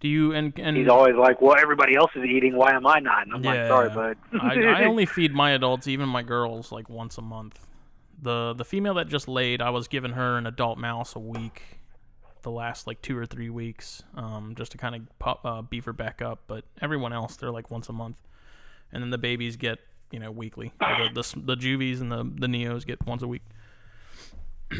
Do 0.01 0.09
you 0.09 0.33
and 0.33 0.53
and 0.59 0.77
He's 0.77 0.89
always 0.89 1.17
like, 1.17 1.41
"Well, 1.41 1.57
everybody 1.59 1.97
else 1.97 2.11
is 2.15 2.25
eating. 2.25 2.57
Why 2.57 2.73
am 2.73 2.87
I 2.87 3.01
not?" 3.01 3.23
And 3.23 3.35
I'm 3.35 3.43
Yeah. 3.43 3.51
like, 3.51 3.67
"Sorry, 3.69 3.89
bud." 3.89 4.17
I, 4.41 4.83
I 4.83 4.85
only 4.89 5.07
feed 5.07 5.35
my 5.35 5.51
adults, 5.51 5.89
even 5.89 6.09
my 6.09 6.23
girls, 6.23 6.71
like 6.71 6.89
once 6.89 7.19
a 7.19 7.23
month. 7.23 7.67
The 8.21 8.55
the 8.55 8.65
female 8.65 8.95
that 8.95 9.09
just 9.09 9.29
laid, 9.29 9.63
I 9.63 9.71
was 9.71 9.89
giving 9.89 10.13
her 10.13 10.37
an 10.37 10.47
adult 10.47 10.79
mouse 10.79 11.15
a 11.15 11.21
week, 11.21 11.63
the 12.43 12.51
last 12.51 12.87
like 12.87 13.01
two 13.01 13.17
or 13.17 13.27
three 13.27 13.51
weeks, 13.51 14.03
um, 14.17 14.55
just 14.57 14.73
to 14.73 14.79
kind 14.79 14.95
of 14.95 15.03
pop, 15.19 15.45
uh, 15.45 15.63
beef 15.63 15.85
her 15.85 15.93
back 15.93 16.21
up. 16.21 16.41
But 16.47 16.65
everyone 16.81 17.13
else, 17.13 17.37
they're 17.37 17.53
like 17.53 17.71
once 17.71 17.89
a 17.89 17.93
month, 17.93 18.19
and 18.93 19.03
then 19.03 19.11
the 19.11 19.19
babies 19.19 19.57
get 19.57 19.79
you 20.11 20.19
know 20.19 20.31
weekly. 20.31 20.73
The 20.81 21.11
the, 21.15 21.41
the 21.41 21.57
juvies 21.57 22.01
and 22.01 22.11
the 22.11 22.25
the 22.25 22.49
neos 22.49 22.85
get 22.85 23.07
once 23.07 23.23
a 23.23 23.29
week. 23.29 23.43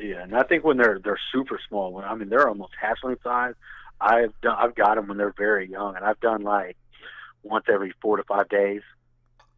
Yeah, 0.00 0.22
and 0.22 0.34
I 0.34 0.42
think 0.44 0.64
when 0.64 0.78
they're 0.78 0.98
they're 1.02 1.20
super 1.30 1.60
small, 1.68 1.92
when 1.92 2.04
I 2.04 2.14
mean 2.14 2.30
they're 2.30 2.48
almost 2.48 2.72
hatchling 2.82 3.22
size. 3.22 3.54
I've 4.00 4.32
done 4.40 4.56
I've 4.58 4.74
got 4.74 4.94
them 4.94 5.08
when 5.08 5.18
they're 5.18 5.34
very 5.36 5.70
young, 5.70 5.94
and 5.94 6.04
I've 6.04 6.20
done 6.20 6.42
like 6.42 6.76
once 7.42 7.66
every 7.70 7.92
four 8.00 8.16
to 8.16 8.24
five 8.24 8.48
days. 8.48 8.80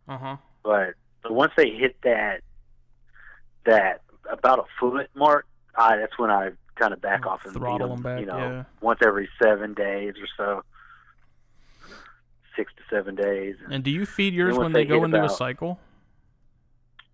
Uh 0.08 0.18
huh. 0.18 0.36
But 0.64 0.94
but 1.22 1.32
once 1.32 1.52
they 1.56 1.70
hit 1.70 1.96
that 2.02 2.40
that 3.66 4.02
about 4.30 4.58
a 4.58 4.64
foot 4.78 5.08
mark, 5.14 5.46
I, 5.76 5.96
that's 5.96 6.18
when 6.18 6.30
I 6.30 6.50
kind 6.76 6.92
of 6.92 7.00
back 7.00 7.26
off 7.26 7.44
and 7.44 7.54
Throttle 7.54 7.92
'em, 7.92 7.96
them 7.96 8.02
back. 8.02 8.20
You 8.20 8.26
know, 8.26 8.38
yeah. 8.38 8.64
once 8.80 9.00
every 9.04 9.28
seven 9.42 9.74
days 9.74 10.14
or 10.20 10.26
so, 10.36 10.62
six 12.56 12.72
to 12.76 12.82
seven 12.94 13.14
days. 13.14 13.56
And 13.70 13.82
do 13.84 13.90
you 13.90 14.06
feed 14.06 14.34
yours 14.34 14.56
when 14.56 14.72
they 14.72 14.84
they 14.84 14.88
go 14.88 15.04
into 15.04 15.22
a 15.22 15.28
cycle? 15.28 15.78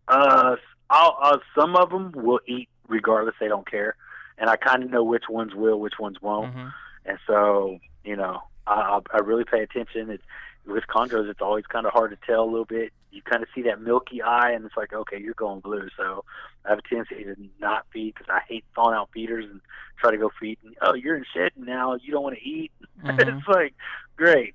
Uh, 0.09 0.57
I'll, 0.91 1.17
uh, 1.21 1.39
some 1.59 1.77
of 1.77 1.91
them 1.91 2.13
will 2.15 2.41
eat 2.47 2.69
regardless; 2.89 3.35
they 3.39 3.49
don't 3.49 3.69
care, 3.71 3.95
and 4.39 4.49
I 4.49 4.57
kind 4.57 4.83
of 4.83 4.91
know 4.91 5.05
which 5.05 5.25
ones 5.29 5.55
will, 5.55 5.79
which 5.81 5.99
ones 5.99 6.17
won't. 6.23 6.55
hmm 6.55 6.69
And 7.05 7.19
so, 7.27 7.79
you 8.05 8.17
know, 8.17 8.43
I, 8.67 8.73
I, 8.73 9.01
I 9.13 9.19
really 9.19 9.45
pay 9.45 9.61
attention. 9.63 10.11
It's, 10.11 10.23
with 10.69 10.85
chondros, 10.89 11.29
it's 11.31 11.41
always 11.41 11.67
kind 11.67 11.87
of 11.87 11.93
hard 11.93 12.11
to 12.11 12.19
tell 12.27 12.45
a 12.45 12.51
little 12.51 12.65
bit. 12.65 12.93
You 13.11 13.23
kind 13.23 13.43
of 13.43 13.49
see 13.55 13.63
that 13.63 13.81
milky 13.81 14.21
eye, 14.23 14.53
and 14.53 14.65
it's 14.67 14.77
like, 14.77 14.93
okay, 14.93 15.19
you're 15.19 15.35
going 15.35 15.61
blue. 15.61 15.89
So 15.97 16.25
I 16.65 16.71
have 16.71 16.79
a 16.79 16.83
tendency 16.83 17.25
to 17.25 17.35
not 17.59 17.87
feed 17.93 18.15
because 18.15 18.29
I 18.31 18.41
hate 18.49 18.65
thawing 18.75 18.95
out 18.95 19.09
feeders 19.15 19.47
and 19.51 19.61
try 19.99 20.11
to 20.11 20.19
go 20.19 20.31
feed. 20.39 20.59
And, 20.65 20.77
oh, 20.83 20.95
you're 20.95 21.17
in 21.17 21.25
shed 21.35 21.53
now. 21.57 21.95
You 21.95 22.13
don't 22.13 22.23
want 22.23 22.37
to 22.37 22.43
eat. 22.49 22.71
Mhm. 23.05 23.39
it's 23.39 23.47
like, 23.49 23.75
great. 24.17 24.55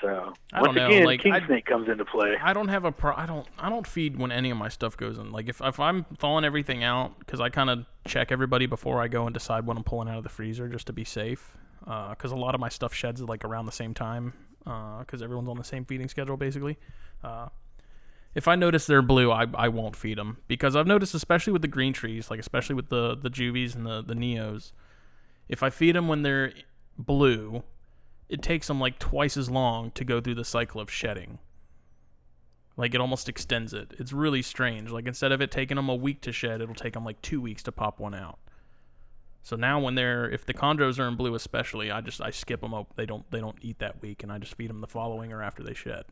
So 0.00 0.32
I 0.52 0.62
once 0.62 0.74
know, 0.74 0.86
again, 0.86 1.04
like, 1.04 1.20
king 1.20 1.32
I- 1.32 1.46
snake 1.46 1.64
comes 1.66 1.88
into 1.88 2.04
play. 2.04 2.34
I 2.42 2.52
don't 2.52 2.68
have 2.68 2.84
a 2.84 2.90
pro. 2.90 3.14
I 3.14 3.26
don't. 3.26 3.46
I 3.58 3.68
don't 3.68 3.86
feed 3.86 4.18
when 4.18 4.32
any 4.32 4.50
of 4.50 4.56
my 4.56 4.68
stuff 4.68 4.96
goes 4.96 5.16
in. 5.18 5.30
Like 5.30 5.48
if 5.48 5.60
if 5.60 5.78
I'm 5.78 6.04
thawing 6.18 6.44
everything 6.44 6.82
out, 6.82 7.18
because 7.20 7.40
I 7.40 7.50
kind 7.50 7.70
of 7.70 7.84
check 8.04 8.32
everybody 8.32 8.66
before 8.66 9.00
I 9.00 9.06
go 9.08 9.26
and 9.26 9.34
decide 9.34 9.64
what 9.64 9.76
I'm 9.76 9.84
pulling 9.84 10.08
out 10.08 10.16
of 10.18 10.24
the 10.24 10.28
freezer, 10.28 10.68
just 10.68 10.88
to 10.88 10.92
be 10.92 11.04
safe. 11.04 11.52
Because 11.84 12.32
a 12.32 12.36
lot 12.36 12.54
of 12.56 12.60
my 12.60 12.68
stuff 12.68 12.92
sheds 12.94 13.20
like 13.22 13.44
around 13.44 13.66
the 13.66 13.72
same 13.72 13.94
time. 13.94 14.32
Because 14.64 15.22
everyone's 15.22 15.48
on 15.48 15.56
the 15.56 15.64
same 15.64 15.84
feeding 15.84 16.08
schedule, 16.08 16.36
basically. 16.36 16.78
Uh, 17.22 17.48
if 18.34 18.48
I 18.48 18.56
notice 18.56 18.86
they're 18.86 19.02
blue, 19.02 19.30
I, 19.30 19.46
I 19.54 19.68
won't 19.68 19.96
feed 19.96 20.18
them 20.18 20.38
because 20.48 20.74
I've 20.74 20.86
noticed, 20.86 21.14
especially 21.14 21.52
with 21.52 21.62
the 21.62 21.68
green 21.68 21.92
trees, 21.92 22.30
like 22.30 22.40
especially 22.40 22.74
with 22.74 22.88
the 22.88 23.16
the 23.16 23.28
juvies 23.28 23.74
and 23.74 23.84
the 23.84 24.02
the 24.02 24.14
neos, 24.14 24.72
if 25.48 25.62
I 25.62 25.70
feed 25.70 25.94
them 25.94 26.08
when 26.08 26.22
they're 26.22 26.52
blue, 26.96 27.62
it 28.28 28.42
takes 28.42 28.68
them 28.68 28.80
like 28.80 28.98
twice 28.98 29.36
as 29.36 29.50
long 29.50 29.90
to 29.92 30.04
go 30.04 30.20
through 30.20 30.36
the 30.36 30.44
cycle 30.44 30.80
of 30.80 30.90
shedding. 30.90 31.38
Like 32.76 32.94
it 32.94 33.00
almost 33.02 33.28
extends 33.28 33.74
it. 33.74 33.92
It's 33.98 34.12
really 34.14 34.40
strange. 34.40 34.90
Like 34.90 35.06
instead 35.06 35.32
of 35.32 35.42
it 35.42 35.50
taking 35.50 35.76
them 35.76 35.90
a 35.90 35.94
week 35.94 36.22
to 36.22 36.32
shed, 36.32 36.62
it'll 36.62 36.74
take 36.74 36.94
them 36.94 37.04
like 37.04 37.20
two 37.20 37.40
weeks 37.40 37.62
to 37.64 37.72
pop 37.72 38.00
one 38.00 38.14
out. 38.14 38.38
So 39.42 39.56
now 39.56 39.80
when 39.80 39.96
they're 39.96 40.30
if 40.30 40.46
the 40.46 40.54
chondros 40.54 40.98
are 40.98 41.08
in 41.08 41.16
blue 41.16 41.34
especially, 41.34 41.90
I 41.90 42.00
just 42.00 42.20
I 42.20 42.30
skip 42.30 42.60
them 42.60 42.72
up. 42.72 42.94
They 42.96 43.06
don't 43.06 43.28
they 43.30 43.40
don't 43.40 43.58
eat 43.60 43.78
that 43.80 44.00
week, 44.00 44.22
and 44.22 44.30
I 44.30 44.38
just 44.38 44.54
feed 44.54 44.70
them 44.70 44.80
the 44.80 44.86
following 44.86 45.32
or 45.32 45.42
after 45.42 45.62
they 45.62 45.74
shed. 45.74 46.04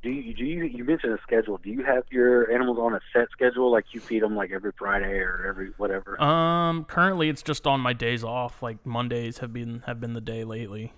Do 0.00 0.10
you, 0.10 0.32
do 0.32 0.44
you 0.44 0.64
you 0.64 0.84
mentioned 0.84 1.12
a 1.12 1.18
schedule? 1.22 1.58
Do 1.58 1.70
you 1.70 1.84
have 1.84 2.04
your 2.10 2.50
animals 2.52 2.78
on 2.78 2.94
a 2.94 3.00
set 3.12 3.28
schedule, 3.32 3.70
like 3.70 3.86
you 3.92 4.00
feed 4.00 4.22
them 4.22 4.36
like 4.36 4.52
every 4.52 4.72
Friday 4.78 5.18
or 5.18 5.44
every 5.46 5.72
whatever? 5.76 6.20
Um, 6.22 6.84
currently 6.84 7.28
it's 7.28 7.42
just 7.42 7.66
on 7.66 7.80
my 7.80 7.92
days 7.92 8.24
off. 8.24 8.62
Like 8.62 8.86
Mondays 8.86 9.38
have 9.38 9.52
been 9.52 9.82
have 9.86 10.00
been 10.00 10.14
the 10.14 10.20
day 10.20 10.44
lately. 10.44 10.92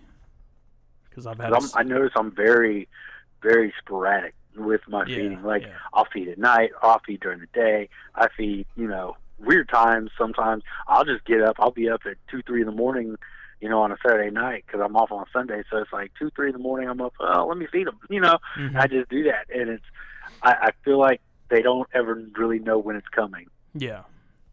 Because 1.08 1.26
I've 1.26 1.38
had. 1.40 1.50
'Cause 1.52 1.72
I'm, 1.74 1.88
notice 1.88 2.12
I'm 2.14 2.30
very, 2.30 2.88
very 3.42 3.72
sporadic 3.80 4.34
with 4.54 4.82
my 4.86 5.04
Yeah, 5.06 5.16
feeding. 5.16 5.42
Like 5.42 5.62
yeah. 5.62 5.74
I'll 5.92 6.06
feed 6.12 6.28
at 6.28 6.38
night, 6.38 6.70
I'll 6.82 7.00
feed 7.04 7.20
during 7.20 7.40
the 7.40 7.48
day. 7.54 7.88
I 8.14 8.28
feed, 8.36 8.66
you 8.76 8.86
know, 8.86 9.16
weird 9.40 9.68
times. 9.68 10.10
Sometimes 10.18 10.62
I'll 10.86 11.04
just 11.04 11.24
get 11.24 11.42
up. 11.42 11.56
I'll 11.58 11.70
be 11.70 11.88
up 11.88 12.02
at 12.06 12.16
two, 12.30 12.42
three 12.42 12.60
in 12.60 12.66
the 12.66 12.72
morning, 12.72 13.16
you 13.60 13.68
know, 13.68 13.82
on 13.82 13.92
a 13.92 13.96
Saturday 14.04 14.30
night 14.30 14.64
because 14.66 14.80
I'm 14.84 14.96
off 14.96 15.10
on 15.12 15.24
Sunday. 15.32 15.62
So 15.70 15.78
it's 15.78 15.92
like 15.92 16.12
two, 16.18 16.30
three 16.36 16.48
in 16.48 16.52
the 16.52 16.58
morning. 16.58 16.88
I'm 16.88 17.00
up. 17.00 17.14
Oh, 17.20 17.46
let 17.46 17.58
me 17.58 17.66
feed 17.70 17.86
them. 17.86 17.98
You 18.08 18.20
know, 18.20 18.38
Mhm. 18.56 18.76
I 18.76 18.86
just 18.86 19.08
do 19.10 19.24
that, 19.24 19.46
and 19.54 19.68
it's. 19.70 19.84
I, 20.42 20.52
I 20.52 20.70
feel 20.84 20.98
like 20.98 21.20
they 21.48 21.62
don't 21.62 21.88
ever 21.92 22.22
really 22.38 22.58
know 22.60 22.78
when 22.78 22.94
it's 22.96 23.08
coming, 23.08 23.46
yeah. 23.74 24.02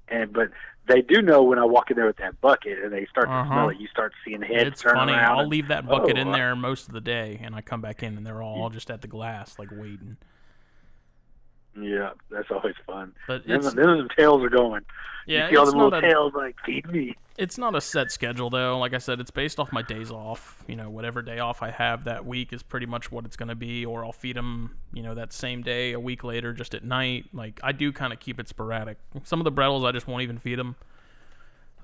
and 0.08 0.34
but 0.34 0.50
they 0.88 1.02
do 1.02 1.22
know 1.22 1.44
when 1.44 1.60
I 1.60 1.66
walk 1.66 1.92
in 1.92 1.98
there 1.98 2.08
with 2.08 2.18
that 2.18 2.40
bucket 2.42 2.80
and 2.82 2.92
they 2.94 3.06
start 3.08 3.28
to 3.28 3.34
Uh-huh. 3.34 3.54
smell 3.54 3.70
it. 3.70 3.78
You 3.78 3.88
start 3.88 4.14
seeing 4.26 4.42
heads 4.42 4.70
It's 4.70 4.82
turn 4.82 4.96
funny. 4.96 5.12
around. 5.14 5.32
I'll 5.32 5.40
and- 5.42 5.50
leave 5.50 5.68
that 5.68 5.86
bucket 5.86 6.18
oh, 6.18 6.22
in 6.22 6.32
there 6.32 6.56
most 6.56 6.88
of 6.88 6.94
the 6.94 7.02
day, 7.02 7.40
and 7.44 7.54
I 7.56 7.62
come 7.62 7.82
back 7.82 8.02
in, 8.04 8.18
and 8.18 8.26
they're 8.26 8.42
all 8.42 8.70
just 8.70 8.90
at 8.90 9.02
the 9.02 9.08
glass, 9.08 9.60
like 9.60 9.70
waiting. 9.72 10.18
Yeah, 11.80 12.12
that's 12.30 12.50
always 12.52 12.76
fun. 12.86 13.14
But 13.28 13.46
Then, 13.48 13.58
it's 13.58 13.74
then 13.74 13.86
the 13.86 14.10
tails 14.18 14.44
are 14.44 14.50
going. 14.50 14.82
yeah, 15.28 15.46
you 15.46 15.52
see 15.52 15.58
all 15.58 15.64
it's 15.64 15.72
the 15.74 15.78
not 15.78 15.84
little 15.94 16.00
a 16.00 16.02
tails 16.02 16.34
like 16.34 16.56
feed 16.66 16.88
me. 16.92 17.16
it's 17.38 17.58
not 17.58 17.76
a 17.76 17.82
set 17.82 18.12
schedule 18.12 18.50
though. 18.50 18.80
Like 18.80 18.94
I 18.94 18.98
said, 18.98 19.20
it's 19.20 19.30
based 19.32 19.60
off 19.60 19.72
my 19.72 19.82
days 19.84 20.10
off. 20.12 20.64
You 20.68 20.76
know, 20.76 20.90
whatever 20.90 21.22
day 21.22 21.40
off 21.40 21.62
I 21.62 21.70
have 21.72 22.06
that 22.06 22.26
week 22.26 22.52
is 22.54 22.64
pretty 22.64 22.86
much 22.88 23.12
what 23.12 23.26
it's 23.26 23.36
going 23.36 23.50
to 23.50 23.56
be. 23.56 23.86
Or 23.86 24.04
I'll 24.04 24.12
feed 24.12 24.36
them, 24.38 24.78
you 24.94 25.04
know, 25.04 25.14
that 25.16 25.34
same 25.34 25.62
day, 25.62 25.92
a 25.94 26.00
week 26.00 26.24
later, 26.24 26.52
just 26.54 26.74
at 26.74 26.84
night. 26.84 27.26
Like 27.34 27.60
I 27.64 27.72
do 27.74 27.92
kind 27.92 28.12
of 28.12 28.20
keep 28.20 28.40
it 28.40 28.48
sporadic. 28.48 28.98
Some 29.24 29.40
of 29.40 29.44
the 29.46 29.52
Bredls 29.52 29.86
I 29.86 29.92
just 29.92 30.08
won't 30.08 30.24
even 30.24 30.38
feed 30.40 30.58
them. 30.58 30.76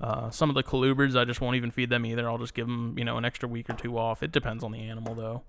Uh, 0.00 0.28
some 0.30 0.48
of 0.50 0.54
the 0.56 0.62
Colubers 0.64 1.14
I 1.16 1.24
just 1.24 1.40
won't 1.40 1.54
even 1.56 1.70
feed 1.70 1.88
them 1.88 2.04
either. 2.04 2.28
I'll 2.28 2.38
just 2.38 2.54
give 2.54 2.66
them, 2.66 2.96
you 2.98 3.04
know, 3.04 3.16
an 3.16 3.24
extra 3.24 3.48
week 3.48 3.70
or 3.70 3.74
two 3.74 3.96
off. 3.96 4.22
It 4.24 4.32
depends 4.32 4.64
on 4.64 4.72
the 4.72 4.80
animal 4.80 5.14
though. 5.14 5.42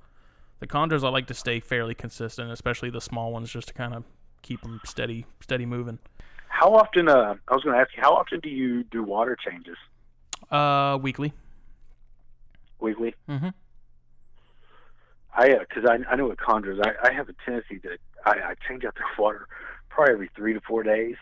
The 0.60 0.68
chondros 0.68 1.04
I 1.04 1.10
like 1.10 1.28
to 1.28 1.34
stay 1.34 1.60
fairly 1.60 1.96
consistent, 1.96 2.50
especially 2.52 2.90
the 2.90 3.02
small 3.02 3.34
ones, 3.34 3.52
just 3.52 3.68
to 3.70 3.74
kind 3.74 3.94
of 3.94 4.04
keep 4.46 4.62
them 4.62 4.80
steady, 4.86 5.26
steady 5.42 5.66
moving. 5.66 5.98
How 6.48 6.74
often? 6.76 7.10
Uh, 7.10 7.36
I 7.48 7.54
was 7.54 7.64
going 7.64 7.76
to 7.76 7.82
ask 7.82 7.90
you, 7.96 8.02
how 8.02 8.14
often 8.14 8.40
do 8.40 8.50
you 8.50 8.84
do 8.84 9.04
water 9.04 9.36
changes 9.36 9.78
Uh, 10.52 10.98
weekly. 11.02 11.34
weekly? 12.80 13.16
Mm-hmm. 13.28 13.50
I 15.38 15.50
because 15.60 15.84
I 15.90 15.98
I 16.10 16.16
know 16.16 16.28
with 16.28 16.38
chondros, 16.38 16.80
I, 16.86 17.10
I 17.10 17.14
have 17.14 17.28
a 17.28 17.34
tendency 17.46 17.80
that 17.84 17.98
I, 18.26 18.52
I 18.52 18.54
change 18.68 18.86
out 18.86 18.96
their 18.96 19.06
water 19.20 19.48
probably 19.90 20.14
every 20.14 20.30
three 20.36 20.54
to 20.54 20.62
four 20.62 20.84
days. 20.84 21.16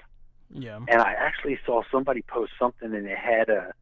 Yeah. 0.52 0.78
And 0.88 1.02
I 1.02 1.14
actually 1.14 1.58
saw 1.66 1.82
somebody 1.92 2.22
post 2.28 2.52
something, 2.60 2.94
and 2.94 3.08
it 3.08 3.18
had 3.18 3.50
a 3.50 3.74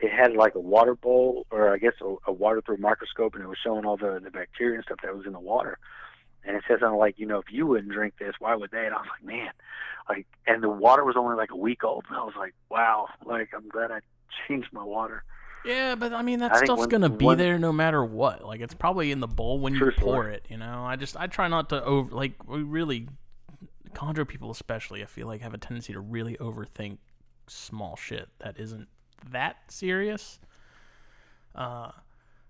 it 0.00 0.12
had 0.12 0.34
like 0.36 0.54
a 0.54 0.60
water 0.60 0.94
bowl, 0.94 1.46
or 1.50 1.72
I 1.74 1.78
guess 1.78 1.94
a, 2.00 2.14
a 2.28 2.32
water 2.32 2.62
through 2.64 2.76
microscope, 2.76 3.34
and 3.34 3.42
it 3.42 3.48
was 3.48 3.58
showing 3.64 3.84
all 3.84 3.96
the 3.96 4.20
the 4.22 4.30
bacteria 4.30 4.76
and 4.76 4.84
stuff 4.84 4.98
that 5.02 5.16
was 5.16 5.26
in 5.26 5.32
the 5.32 5.40
water. 5.40 5.78
And 6.44 6.56
it 6.56 6.64
says 6.66 6.80
something 6.80 6.98
like, 6.98 7.18
you 7.18 7.26
know, 7.26 7.38
if 7.38 7.46
you 7.50 7.66
wouldn't 7.66 7.92
drink 7.92 8.14
this, 8.18 8.34
why 8.38 8.54
would 8.54 8.70
they? 8.70 8.86
And 8.86 8.94
I 8.94 8.98
was 8.98 9.08
like, 9.10 9.24
man, 9.24 9.50
like, 10.08 10.26
and 10.46 10.62
the 10.62 10.68
water 10.68 11.04
was 11.04 11.16
only 11.16 11.36
like 11.36 11.50
a 11.50 11.56
week 11.56 11.84
old, 11.84 12.04
and 12.08 12.16
I 12.16 12.24
was 12.24 12.34
like, 12.36 12.54
wow, 12.70 13.08
like 13.24 13.50
I'm 13.54 13.68
glad 13.68 13.90
I 13.90 14.00
changed 14.46 14.72
my 14.72 14.82
water. 14.84 15.24
Yeah, 15.64 15.96
but 15.96 16.12
I 16.12 16.22
mean 16.22 16.38
that 16.38 16.52
I 16.52 16.64
stuff's 16.64 16.86
gonna 16.86 17.08
be 17.08 17.34
there 17.34 17.58
no 17.58 17.72
matter 17.72 18.04
what. 18.04 18.44
Like 18.44 18.60
it's 18.60 18.74
probably 18.74 19.10
in 19.10 19.20
the 19.20 19.26
bowl 19.26 19.58
when 19.58 19.74
you 19.74 19.80
pour 19.80 19.92
story. 19.92 20.34
it. 20.36 20.46
You 20.48 20.56
know, 20.56 20.84
I 20.84 20.96
just 20.96 21.16
I 21.16 21.26
try 21.26 21.48
not 21.48 21.68
to 21.70 21.84
over 21.84 22.14
like 22.14 22.48
we 22.48 22.62
really, 22.62 23.08
chondro 23.92 24.26
people 24.26 24.50
especially. 24.50 25.02
I 25.02 25.06
feel 25.06 25.26
like 25.26 25.42
have 25.42 25.54
a 25.54 25.58
tendency 25.58 25.92
to 25.92 26.00
really 26.00 26.36
overthink 26.36 26.98
small 27.48 27.96
shit 27.96 28.28
that 28.38 28.58
isn't 28.58 28.88
that 29.30 29.56
serious. 29.68 30.38
Uh, 31.54 31.90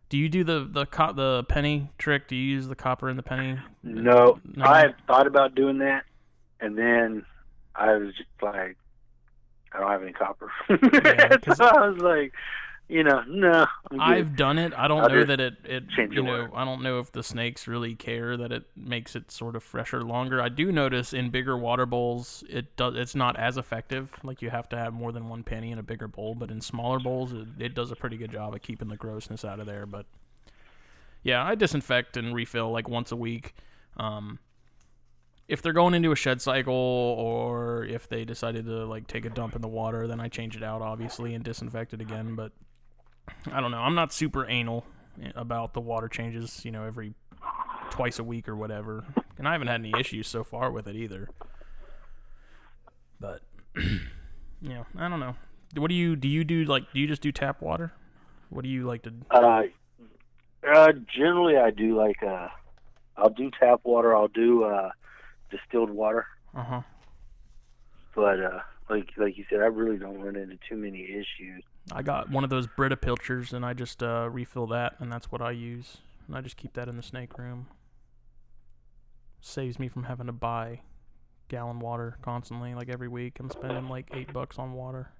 do 0.08 0.16
you 0.18 0.28
do 0.28 0.44
the 0.44 0.68
the 0.70 0.86
co- 0.86 1.12
the 1.12 1.44
penny 1.48 1.90
trick? 1.98 2.28
Do 2.28 2.36
you 2.36 2.42
use 2.54 2.68
the 2.68 2.74
copper 2.74 3.08
and 3.08 3.18
the 3.18 3.22
penny? 3.22 3.58
No, 3.82 4.38
No? 4.54 4.64
I 4.64 4.94
thought 5.06 5.26
about 5.26 5.54
doing 5.54 5.78
that, 5.78 6.04
and 6.60 6.76
then 6.76 7.24
I 7.74 7.94
was 7.96 8.14
just 8.16 8.28
like, 8.42 8.76
I 9.72 9.80
don't 9.80 9.90
have 9.90 10.02
any 10.02 10.12
copper. 10.12 10.50
Yeah, 10.70 11.36
so 11.54 11.64
I 11.66 11.88
was 11.88 11.98
like, 12.00 12.32
you 12.88 13.04
know, 13.04 13.22
no. 13.28 13.66
I've 14.00 14.34
done 14.34 14.58
it. 14.58 14.72
I 14.74 14.88
don't 14.88 15.02
I'll 15.02 15.10
know 15.10 15.24
that 15.24 15.40
it, 15.40 15.54
it 15.64 15.84
you 16.10 16.22
know. 16.22 16.48
I 16.54 16.64
don't 16.64 16.82
know 16.82 17.00
if 17.00 17.12
the 17.12 17.22
snakes 17.22 17.68
really 17.68 17.94
care 17.94 18.36
that 18.38 18.50
it 18.50 18.64
makes 18.76 19.14
it 19.14 19.30
sort 19.30 19.56
of 19.56 19.62
fresher 19.62 20.02
longer. 20.02 20.40
I 20.40 20.48
do 20.48 20.72
notice 20.72 21.12
in 21.12 21.28
bigger 21.28 21.56
water 21.58 21.84
bowls 21.84 22.42
it 22.48 22.76
does 22.76 22.94
it's 22.96 23.14
not 23.14 23.38
as 23.38 23.58
effective. 23.58 24.10
Like 24.22 24.40
you 24.40 24.48
have 24.48 24.70
to 24.70 24.76
have 24.78 24.94
more 24.94 25.12
than 25.12 25.28
one 25.28 25.42
penny 25.42 25.70
in 25.70 25.78
a 25.78 25.82
bigger 25.82 26.08
bowl, 26.08 26.34
but 26.34 26.50
in 26.50 26.62
smaller 26.62 26.98
bowls 26.98 27.34
it, 27.34 27.46
it 27.58 27.74
does 27.74 27.90
a 27.90 27.96
pretty 27.96 28.16
good 28.16 28.32
job 28.32 28.54
of 28.54 28.62
keeping 28.62 28.88
the 28.88 28.96
grossness 28.96 29.44
out 29.44 29.60
of 29.60 29.66
there, 29.66 29.84
but 29.84 30.06
yeah, 31.22 31.44
I 31.44 31.56
disinfect 31.56 32.16
and 32.16 32.34
refill 32.34 32.70
like 32.70 32.88
once 32.88 33.12
a 33.12 33.16
week. 33.16 33.54
Um 33.98 34.38
if 35.46 35.60
they're 35.60 35.72
going 35.74 35.94
into 35.94 36.12
a 36.12 36.16
shed 36.16 36.40
cycle 36.40 36.74
or 36.74 37.84
if 37.84 38.08
they 38.08 38.24
decided 38.24 38.64
to 38.66 38.86
like 38.86 39.06
take 39.06 39.26
a 39.26 39.30
dump 39.30 39.56
in 39.56 39.62
the 39.62 39.68
water, 39.68 40.06
then 40.06 40.20
I 40.20 40.28
change 40.28 40.56
it 40.56 40.62
out 40.62 40.80
obviously 40.80 41.34
and 41.34 41.44
disinfect 41.44 41.92
it 41.92 42.00
again, 42.00 42.34
but 42.34 42.52
I 43.52 43.60
don't 43.60 43.70
know. 43.70 43.78
I'm 43.78 43.94
not 43.94 44.12
super 44.12 44.48
anal 44.48 44.84
about 45.34 45.74
the 45.74 45.80
water 45.80 46.08
changes, 46.08 46.64
you 46.64 46.70
know, 46.70 46.84
every 46.84 47.14
twice 47.90 48.18
a 48.18 48.24
week 48.24 48.48
or 48.48 48.56
whatever. 48.56 49.04
And 49.38 49.48
I 49.48 49.52
haven't 49.52 49.68
had 49.68 49.80
any 49.80 49.92
issues 49.98 50.28
so 50.28 50.44
far 50.44 50.70
with 50.70 50.86
it 50.86 50.96
either. 50.96 51.28
But 53.20 53.42
yeah, 54.60 54.84
I 54.96 55.08
don't 55.08 55.20
know. 55.20 55.36
What 55.76 55.88
do 55.88 55.94
you 55.94 56.16
do 56.16 56.28
you 56.28 56.44
do 56.44 56.64
like 56.64 56.84
do 56.92 57.00
you 57.00 57.06
just 57.06 57.22
do 57.22 57.32
tap 57.32 57.60
water? 57.60 57.92
What 58.50 58.62
do 58.62 58.68
you 58.68 58.86
like 58.86 59.02
to 59.02 59.12
Uh, 59.30 59.62
uh, 60.66 60.92
generally, 61.14 61.56
I 61.56 61.70
do 61.70 61.96
like 61.96 62.22
uh, 62.22 62.48
I'll 63.16 63.30
do 63.30 63.50
tap 63.60 63.80
water. 63.84 64.16
I'll 64.16 64.28
do 64.28 64.64
uh, 64.64 64.90
distilled 65.50 65.90
water. 65.90 66.26
Uh-huh. 66.54 66.82
But 68.14 68.40
uh, 68.40 68.60
like 68.88 69.08
like 69.16 69.36
you 69.36 69.44
said, 69.50 69.60
I 69.60 69.66
really 69.66 69.98
don't 69.98 70.20
run 70.20 70.36
into 70.36 70.58
too 70.68 70.76
many 70.76 71.04
issues. 71.04 71.64
I 71.92 72.02
got 72.02 72.30
one 72.30 72.44
of 72.44 72.50
those 72.50 72.66
Brita 72.66 72.96
pilchers 72.96 73.52
and 73.52 73.64
I 73.64 73.72
just 73.72 74.02
uh, 74.02 74.28
refill 74.30 74.66
that 74.68 74.94
and 74.98 75.10
that's 75.10 75.32
what 75.32 75.40
I 75.40 75.52
use. 75.52 75.98
And 76.26 76.36
I 76.36 76.40
just 76.40 76.56
keep 76.56 76.74
that 76.74 76.88
in 76.88 76.96
the 76.96 77.02
snake 77.02 77.38
room. 77.38 77.66
Saves 79.40 79.78
me 79.78 79.88
from 79.88 80.04
having 80.04 80.26
to 80.26 80.32
buy 80.32 80.80
gallon 81.48 81.80
water 81.80 82.18
constantly, 82.22 82.74
like 82.74 82.88
every 82.88 83.08
week. 83.08 83.38
I'm 83.40 83.50
spending 83.50 83.88
like 83.88 84.10
eight 84.12 84.32
bucks 84.32 84.58
on 84.58 84.72
water. 84.74 85.10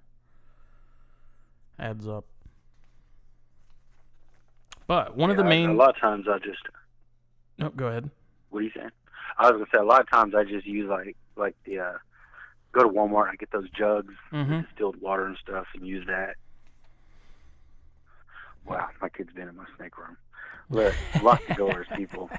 Adds 1.79 2.07
up. 2.07 2.25
But 4.87 5.15
one 5.15 5.29
of 5.31 5.37
the 5.37 5.43
main 5.43 5.69
A 5.69 5.73
lot 5.73 5.89
of 5.95 5.97
times 6.01 6.25
I 6.29 6.39
just 6.39 6.59
no, 7.57 7.69
go 7.69 7.87
ahead. 7.87 8.09
What 8.49 8.59
are 8.59 8.63
you 8.63 8.71
saying? 8.75 8.89
I 9.37 9.43
was 9.49 9.53
gonna 9.53 9.65
say 9.71 9.77
a 9.77 9.83
lot 9.83 10.01
of 10.01 10.09
times 10.09 10.33
I 10.35 10.43
just 10.43 10.65
use 10.65 10.89
like 10.89 11.15
like 11.35 11.55
the 11.65 11.79
uh, 11.79 11.93
go 12.71 12.83
to 12.83 12.89
Walmart 12.89 13.23
and 13.23 13.31
I 13.31 13.35
get 13.35 13.51
those 13.51 13.69
jugs, 13.71 14.13
Mm-hmm. 14.31 14.61
distilled 14.61 14.99
water 15.01 15.25
and 15.25 15.37
stuff, 15.37 15.65
and 15.75 15.85
use 15.85 16.05
that. 16.07 16.35
Wow, 18.69 18.87
my 19.01 19.09
kid's 19.09 19.33
been 19.33 19.47
in 19.47 19.55
my 19.55 19.65
snake 19.77 19.97
room. 19.97 20.15
Look, 20.69 20.95
lock 21.19 21.41
the 21.47 21.53
doors, 21.53 21.87
people. 21.95 22.29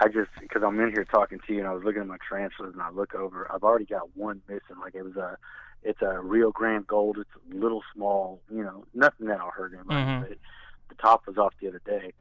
I 0.00 0.06
just 0.08 0.30
because 0.40 0.62
I'm 0.64 0.78
in 0.80 0.92
here 0.92 1.04
talking 1.04 1.38
to 1.46 1.52
you, 1.52 1.60
and 1.60 1.68
I 1.68 1.72
was 1.72 1.84
looking 1.84 2.00
at 2.00 2.06
my 2.06 2.18
transfers, 2.26 2.72
and 2.72 2.82
I 2.82 2.90
look 2.90 3.14
over. 3.14 3.50
I've 3.52 3.62
already 3.62 3.84
got 3.84 4.16
one 4.16 4.42
missing. 4.48 4.80
Like 4.80 4.94
it 4.94 5.02
was 5.02 5.16
a, 5.16 5.36
it's 5.82 6.02
a 6.02 6.20
Rio 6.20 6.50
Grande 6.50 6.86
Gold. 6.86 7.18
It's 7.18 7.30
a 7.52 7.56
little 7.56 7.82
small, 7.94 8.40
you 8.50 8.62
know, 8.62 8.84
nothing 8.94 9.26
that'll 9.26 9.50
hurt 9.50 9.72
anybody. 9.74 10.00
Mhm. 10.00 10.20
But 10.20 10.38
the 10.88 10.94
top 10.96 11.26
was 11.26 11.36
off 11.38 11.54
the 11.60 11.68
other 11.68 11.82
day, 11.84 12.12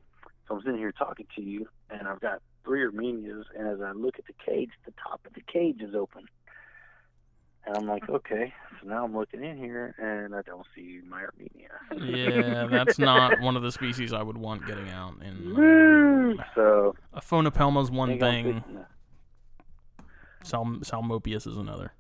so 0.48 0.56
I'm 0.56 0.62
sitting 0.62 0.78
here 0.78 0.92
talking 0.92 1.28
to 1.36 1.42
you, 1.42 1.68
and 1.90 2.08
I've 2.08 2.20
got 2.20 2.42
three 2.64 2.84
irminias, 2.84 3.46
and 3.58 3.68
as 3.68 3.82
I 3.82 3.92
look 3.94 4.20
at 4.20 4.26
the 4.26 4.34
cage, 4.34 4.72
the 4.86 4.94
top 5.02 5.26
of 5.26 5.34
the 5.34 5.42
cage 5.42 5.82
is 5.82 5.96
open. 5.96 6.26
And 7.68 7.76
I'm 7.78 7.86
like, 7.86 8.08
okay. 8.10 8.54
So 8.82 8.88
now 8.88 9.04
I'm 9.04 9.16
looking 9.16 9.44
in 9.44 9.58
here, 9.58 9.94
and 9.98 10.34
I 10.36 10.42
don't 10.44 10.66
see 10.74 11.02
my 11.08 11.24
irminia. 11.24 11.70
Yeah, 12.16 12.68
that's 12.72 12.98
not 12.98 13.40
one 13.42 13.56
of 13.58 13.62
the 13.64 13.72
species 13.72 14.14
I 14.14 14.22
would 14.24 14.38
want 14.38 14.66
getting 14.66 14.90
out. 14.90 15.16
In 15.22 16.38
So 16.56 16.96
Aphonopelma's 17.16 17.92
one 17.92 18.20
thing. 18.20 18.64
Sal- 20.44 20.80
Psalmopoeus 20.82 21.46
is 21.48 21.58
another. 21.58 21.92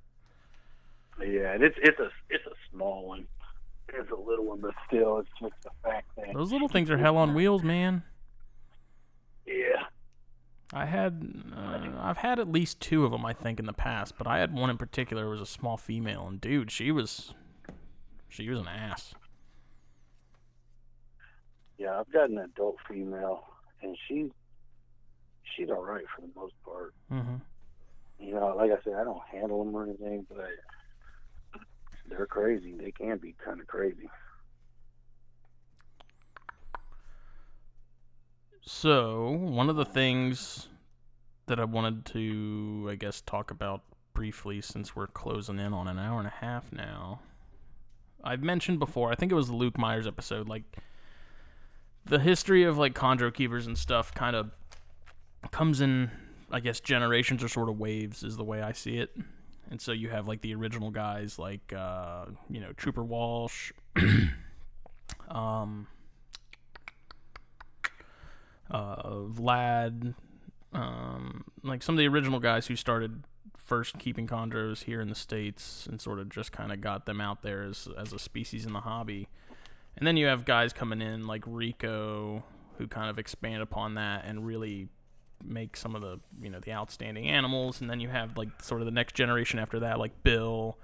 Yeah, 1.19 1.53
and 1.53 1.64
it's 1.64 1.76
it's 1.81 1.99
a 1.99 2.10
it's 2.30 2.45
a 2.45 2.53
small 2.72 3.07
one. 3.07 3.27
It's 3.89 4.11
a 4.11 4.15
little 4.15 4.45
one, 4.45 4.60
but 4.61 4.72
still, 4.88 5.18
it's 5.19 5.30
just 5.41 5.53
the 5.64 5.72
fact 5.84 6.07
that 6.15 6.34
Those 6.34 6.52
little 6.52 6.68
things 6.69 6.89
are 6.91 6.98
hell 6.98 7.18
on 7.18 7.34
wheels, 7.34 7.64
man. 7.64 8.03
yeah. 9.45 9.84
I 10.73 10.85
had, 10.85 11.44
uh, 11.56 11.80
I've 11.99 12.18
had 12.18 12.39
at 12.39 12.52
least 12.52 12.80
two 12.81 13.06
of 13.06 13.11
them, 13.11 13.26
I 13.26 13.34
think, 13.34 13.60
in 13.60 13.65
the 13.65 13.73
past. 13.73 14.15
But 14.18 14.27
I 14.27 14.39
had 14.39 14.53
one 14.53 14.69
in 14.69 14.77
particular. 14.77 15.26
It 15.26 15.30
was 15.30 15.41
a 15.41 15.45
small 15.45 15.77
female, 15.77 16.27
and 16.27 16.41
dude, 16.41 16.72
she 16.72 16.91
was 16.91 17.34
She 18.30 18.49
was 18.49 18.60
an 18.60 18.68
ass. 18.68 19.14
Yeah, 21.77 21.99
I've 21.99 22.11
got 22.11 22.30
an 22.30 22.39
adult 22.39 22.77
female, 22.88 23.44
and 23.81 23.95
she 24.07 24.31
she's 25.56 25.69
all 25.69 25.84
right 25.84 26.06
for 26.15 26.22
the 26.22 26.30
most 26.35 26.53
part. 26.65 26.94
Mm-hmm. 27.11 27.35
You 28.19 28.34
know, 28.34 28.56
like 28.57 28.72
I 28.72 28.84
said, 28.84 28.94
I 28.95 29.03
don't 29.03 29.22
handle 29.31 29.64
them 29.64 29.76
or 29.76 29.84
anything, 29.84 30.26
but 30.27 30.49
they're 32.10 32.26
crazy. 32.26 32.76
They 32.76 32.91
can 32.91 33.18
be 33.18 33.35
kind 33.44 33.61
of 33.61 33.68
crazy. 33.68 34.10
So, 38.69 39.30
one 39.30 39.69
of 39.69 39.77
the 39.77 39.85
things 39.85 40.68
that 41.45 41.57
I 41.57 41.64
wanted 41.64 42.03
to, 42.07 42.89
I 42.91 42.95
guess, 42.95 43.22
talk 43.22 43.52
about 43.52 43.81
briefly 44.14 44.60
since 44.60 44.94
we're 44.94 45.07
closing 45.07 45.57
in 45.57 45.72
on 45.72 45.88
an 45.88 45.98
hour 45.98 46.19
and 46.19 46.27
a 46.27 46.34
half 46.41 46.69
now. 46.73 47.22
I've 48.26 48.44
mentioned 48.44 48.80
before, 48.80 49.10
I 49.10 49.15
think 49.15 49.31
it 49.31 49.35
was 49.35 49.48
the 49.48 49.56
Luke 49.56 49.77
Myers 49.77 50.06
episode, 50.06 50.49
like 50.49 50.64
the 52.03 52.19
history 52.19 52.64
of 52.64 52.77
like 52.77 52.94
chondro 52.94 53.34
keepers 53.34 53.68
and 53.68 53.77
stuff 53.77 54.14
kind 54.14 54.35
of 54.35 54.52
comes 55.49 55.80
in, 55.80 56.11
I 56.52 56.60
guess, 56.60 56.81
generations 56.81 57.45
or 57.45 57.48
sort 57.48 57.69
of 57.69 57.80
waves, 57.80 58.22
is 58.22 58.35
the 58.35 58.44
way 58.44 58.61
I 58.61 58.73
see 58.73 58.98
it. 58.98 59.15
And 59.72 59.80
so 59.80 59.94
you 59.94 60.10
have 60.10 60.27
like 60.27 60.41
the 60.41 60.53
original 60.53 60.91
guys 60.91 61.39
like, 61.39 61.72
uh, 61.72 62.26
you 62.49 62.60
know, 62.60 62.73
Trooper 62.73 63.06
Walsh, 63.06 63.72
um, 65.30 65.88
uh, 68.72 69.10
Vlad, 69.30 70.15
um, 70.73 71.45
like 71.64 71.84
some 71.84 71.95
of 71.95 71.99
the 71.99 72.07
original 72.07 72.39
guys 72.39 72.68
who 72.68 72.76
started 72.76 73.23
first 73.57 73.99
keeping 73.99 74.27
chondros 74.27 74.84
here 74.84 75.02
in 75.02 75.10
the 75.10 75.15
states 75.15 75.88
and 75.88 75.99
sort 75.99 76.19
of 76.19 76.30
just 76.30 76.52
kind 76.52 76.72
of 76.72 76.80
got 76.80 77.06
them 77.06 77.19
out 77.19 77.41
there 77.41 77.64
as 77.64 77.88
as 77.98 78.14
a 78.14 78.19
species 78.19 78.65
in 78.65 78.73
the 78.73 78.81
hobby. 78.81 79.27
And 79.98 80.06
then 80.06 80.15
you 80.15 80.27
have 80.27 80.45
guys 80.45 80.73
coming 80.73 81.02
in 81.02 81.26
like 81.27 81.44
Rico 81.45 82.44
who 82.77 82.88
kind 82.88 83.10
of 83.10 83.18
expand 83.18 83.61
upon 83.61 83.95
that 83.95 84.23
and 84.26 84.45
really 84.45 84.88
make 85.44 85.76
some 85.76 85.95
of 85.95 86.02
the 86.02 86.19
you 86.41 86.49
know 86.49 86.60
the 86.60 86.72
outstanding 86.72 87.27
animals. 87.27 87.81
And 87.81 87.89
then 87.89 87.99
you 87.99 88.10
have 88.10 88.38
like 88.38 88.61
sort 88.61 88.81
of 88.81 88.85
the 88.85 88.91
next 88.91 89.15
generation 89.15 89.60
after 89.60 89.80
that, 89.81 89.99
like 89.99 90.23
Bill 90.23 90.77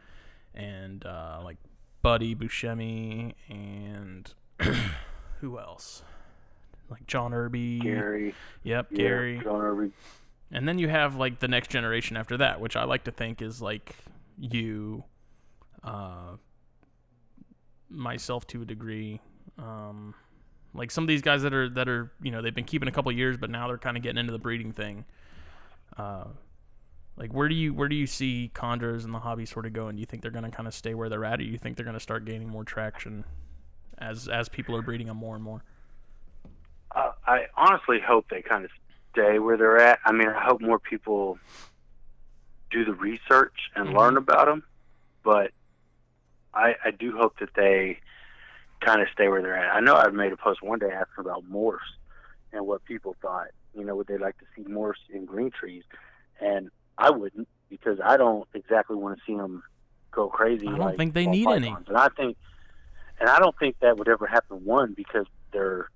and 0.53 1.05
uh, 1.05 1.39
like 1.43 1.57
Buddy 2.01 2.35
Buscemi 2.35 3.33
and 3.49 4.33
who 5.39 5.59
else? 5.59 6.03
Like 6.89 7.07
John 7.07 7.33
Irby. 7.33 7.79
Gary. 7.79 8.35
Yep, 8.63 8.87
yeah, 8.91 8.97
Gary. 8.97 9.41
John 9.43 9.61
Irby. 9.61 9.91
And 10.51 10.67
then 10.67 10.77
you 10.77 10.87
have 10.87 11.15
like 11.15 11.39
the 11.39 11.47
next 11.47 11.69
generation 11.69 12.15
after 12.15 12.37
that, 12.37 12.59
which 12.59 12.75
I 12.75 12.83
like 12.83 13.05
to 13.05 13.11
think 13.11 13.41
is 13.41 13.61
like 13.61 13.95
you, 14.37 15.03
uh, 15.83 16.37
myself 17.89 18.45
to 18.47 18.61
a 18.61 18.65
degree. 18.65 19.19
Um, 19.57 20.13
like 20.73 20.91
some 20.91 21.03
of 21.03 21.07
these 21.07 21.21
guys 21.21 21.41
that 21.43 21.53
are 21.53 21.69
that 21.69 21.87
are 21.87 22.11
you 22.21 22.31
know 22.31 22.41
they've 22.41 22.53
been 22.53 22.65
keeping 22.65 22.87
a 22.87 22.91
couple 22.91 23.11
years, 23.11 23.37
but 23.37 23.49
now 23.49 23.67
they're 23.67 23.77
kind 23.77 23.97
of 23.97 24.03
getting 24.03 24.19
into 24.19 24.31
the 24.31 24.39
breeding 24.39 24.71
thing. 24.71 25.05
Uh, 25.97 26.25
like 27.15 27.31
where 27.33 27.47
do 27.47 27.55
you 27.55 27.73
where 27.73 27.87
do 27.87 27.95
you 27.95 28.07
see 28.07 28.51
chondros 28.55 29.05
and 29.05 29.13
the 29.13 29.19
hobby 29.19 29.45
sort 29.45 29.65
of 29.65 29.73
going? 29.73 29.95
Do 29.95 29.99
you 29.99 30.05
think 30.05 30.21
they're 30.21 30.31
going 30.31 30.45
to 30.45 30.51
kind 30.51 30.67
of 30.67 30.73
stay 30.73 30.93
where 30.93 31.09
they're 31.09 31.25
at, 31.25 31.35
or 31.35 31.43
do 31.43 31.49
you 31.49 31.57
think 31.57 31.77
they're 31.77 31.85
going 31.85 31.95
to 31.95 31.99
start 31.99 32.25
gaining 32.25 32.49
more 32.49 32.63
traction 32.63 33.23
as 33.99 34.27
as 34.27 34.49
people 34.49 34.75
are 34.75 34.81
breeding 34.81 35.07
them 35.07 35.17
more 35.17 35.35
and 35.35 35.43
more? 35.43 35.63
I 37.25 37.45
honestly 37.55 37.99
hope 38.05 38.25
they 38.29 38.41
kind 38.41 38.65
of 38.65 38.71
stay 39.11 39.39
where 39.39 39.57
they're 39.57 39.79
at. 39.79 39.99
I 40.05 40.11
mean, 40.11 40.27
I 40.27 40.43
hope 40.43 40.61
more 40.61 40.79
people 40.79 41.39
do 42.71 42.83
the 42.83 42.93
research 42.93 43.53
and 43.75 43.89
Mhm. 43.89 43.97
learn 43.97 44.17
about 44.17 44.45
them, 44.47 44.63
but 45.23 45.51
I, 46.53 46.75
I 46.83 46.91
do 46.91 47.15
hope 47.15 47.37
that 47.39 47.53
they 47.55 47.99
kind 48.81 49.01
of 49.01 49.07
stay 49.09 49.27
where 49.27 49.41
they're 49.41 49.55
at. 49.55 49.75
I 49.75 49.79
know 49.79 49.95
I've 49.95 50.13
made 50.13 50.33
a 50.33 50.37
post 50.37 50.61
one 50.61 50.79
day 50.79 50.91
asking 50.91 51.25
about 51.25 51.43
morphs 51.43 51.79
and 52.51 52.65
what 52.67 52.83
people 52.85 53.15
thought. 53.21 53.47
You 53.73 53.83
know, 53.83 53.95
would 53.95 54.07
they 54.07 54.17
like 54.17 54.37
to 54.39 54.45
see 54.55 54.63
morphs 54.63 55.01
in 55.09 55.25
green 55.25 55.51
trees? 55.51 55.83
And 56.39 56.69
I 56.97 57.09
wouldn't 57.09 57.47
because 57.69 57.99
I 58.03 58.17
don't 58.17 58.47
exactly 58.53 58.95
want 58.95 59.17
to 59.17 59.23
see 59.25 59.35
them 59.35 59.63
go 60.11 60.29
crazy. 60.29 60.67
I 60.67 60.71
don't 60.71 60.79
like 60.79 60.97
think 60.97 61.13
they 61.13 61.25
need 61.25 61.47
any. 61.47 61.75
And 61.87 61.97
I 61.97 62.09
think, 62.09 62.37
and 63.19 63.29
I 63.29 63.39
don't 63.39 63.57
think 63.57 63.77
that 63.81 63.97
would 63.97 64.09
ever 64.09 64.27
happen. 64.27 64.63
One 64.63 64.93
because 64.95 65.25
they're 65.51 65.89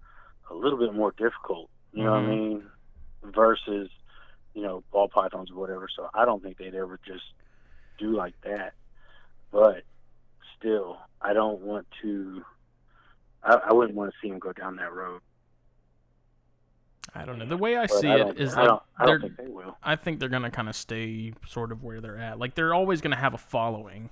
a 0.50 0.54
little 0.54 0.78
bit 0.80 0.94
more 0.94 1.12
difficult. 1.18 1.70
You 1.94 2.04
know 2.04 2.12
what 2.12 2.18
I 2.20 2.22
Mhm. 2.24 2.28
mean? 2.30 2.64
Versus, 3.24 3.90
you 4.54 4.62
know, 4.62 4.84
ball 4.92 5.08
pythons 5.10 5.52
or 5.52 5.56
whatever. 5.56 5.88
So 5.94 6.10
I 6.14 6.26
don't 6.26 6.42
think 6.42 6.58
they'd 6.58 6.76
ever 6.76 7.00
just 7.06 7.24
do 7.98 8.16
like 8.16 8.40
that. 8.42 8.74
But 9.52 9.84
still, 10.58 10.98
I 11.22 11.34
don't 11.34 11.62
want 11.62 11.88
to. 12.02 12.44
I, 13.44 13.56
I 13.56 13.74
wouldn't 13.74 13.96
want 13.98 14.12
to 14.12 14.18
see 14.22 14.30
them 14.30 14.40
go 14.40 14.54
down 14.54 14.76
that 14.78 14.94
road. 14.94 15.22
I 17.16 17.26
don't 17.26 17.40
know. 17.40 17.46
The 17.46 17.58
way 17.58 17.78
I 17.78 17.88
But 17.88 17.90
see 18.02 18.08
I 18.10 18.18
it 18.18 18.38
don't, 18.38 18.58
I 18.58 18.66
like 18.66 18.82
I 19.00 19.06
don't 19.06 19.22
think 19.22 19.38
they 19.38 19.48
will. 19.48 19.78
I 19.82 19.96
think 19.96 20.20
they're 20.20 20.30
gonna 20.30 20.52
kind 20.52 20.70
of 20.70 20.76
stay 20.76 21.34
sort 21.48 21.72
of 21.72 21.84
where 21.84 22.02
they're 22.02 22.18
at. 22.18 22.38
Like 22.38 22.56
they're 22.56 22.74
always 22.74 23.02
gonna 23.02 23.16
have 23.16 23.34
a 23.34 23.38
following, 23.38 24.10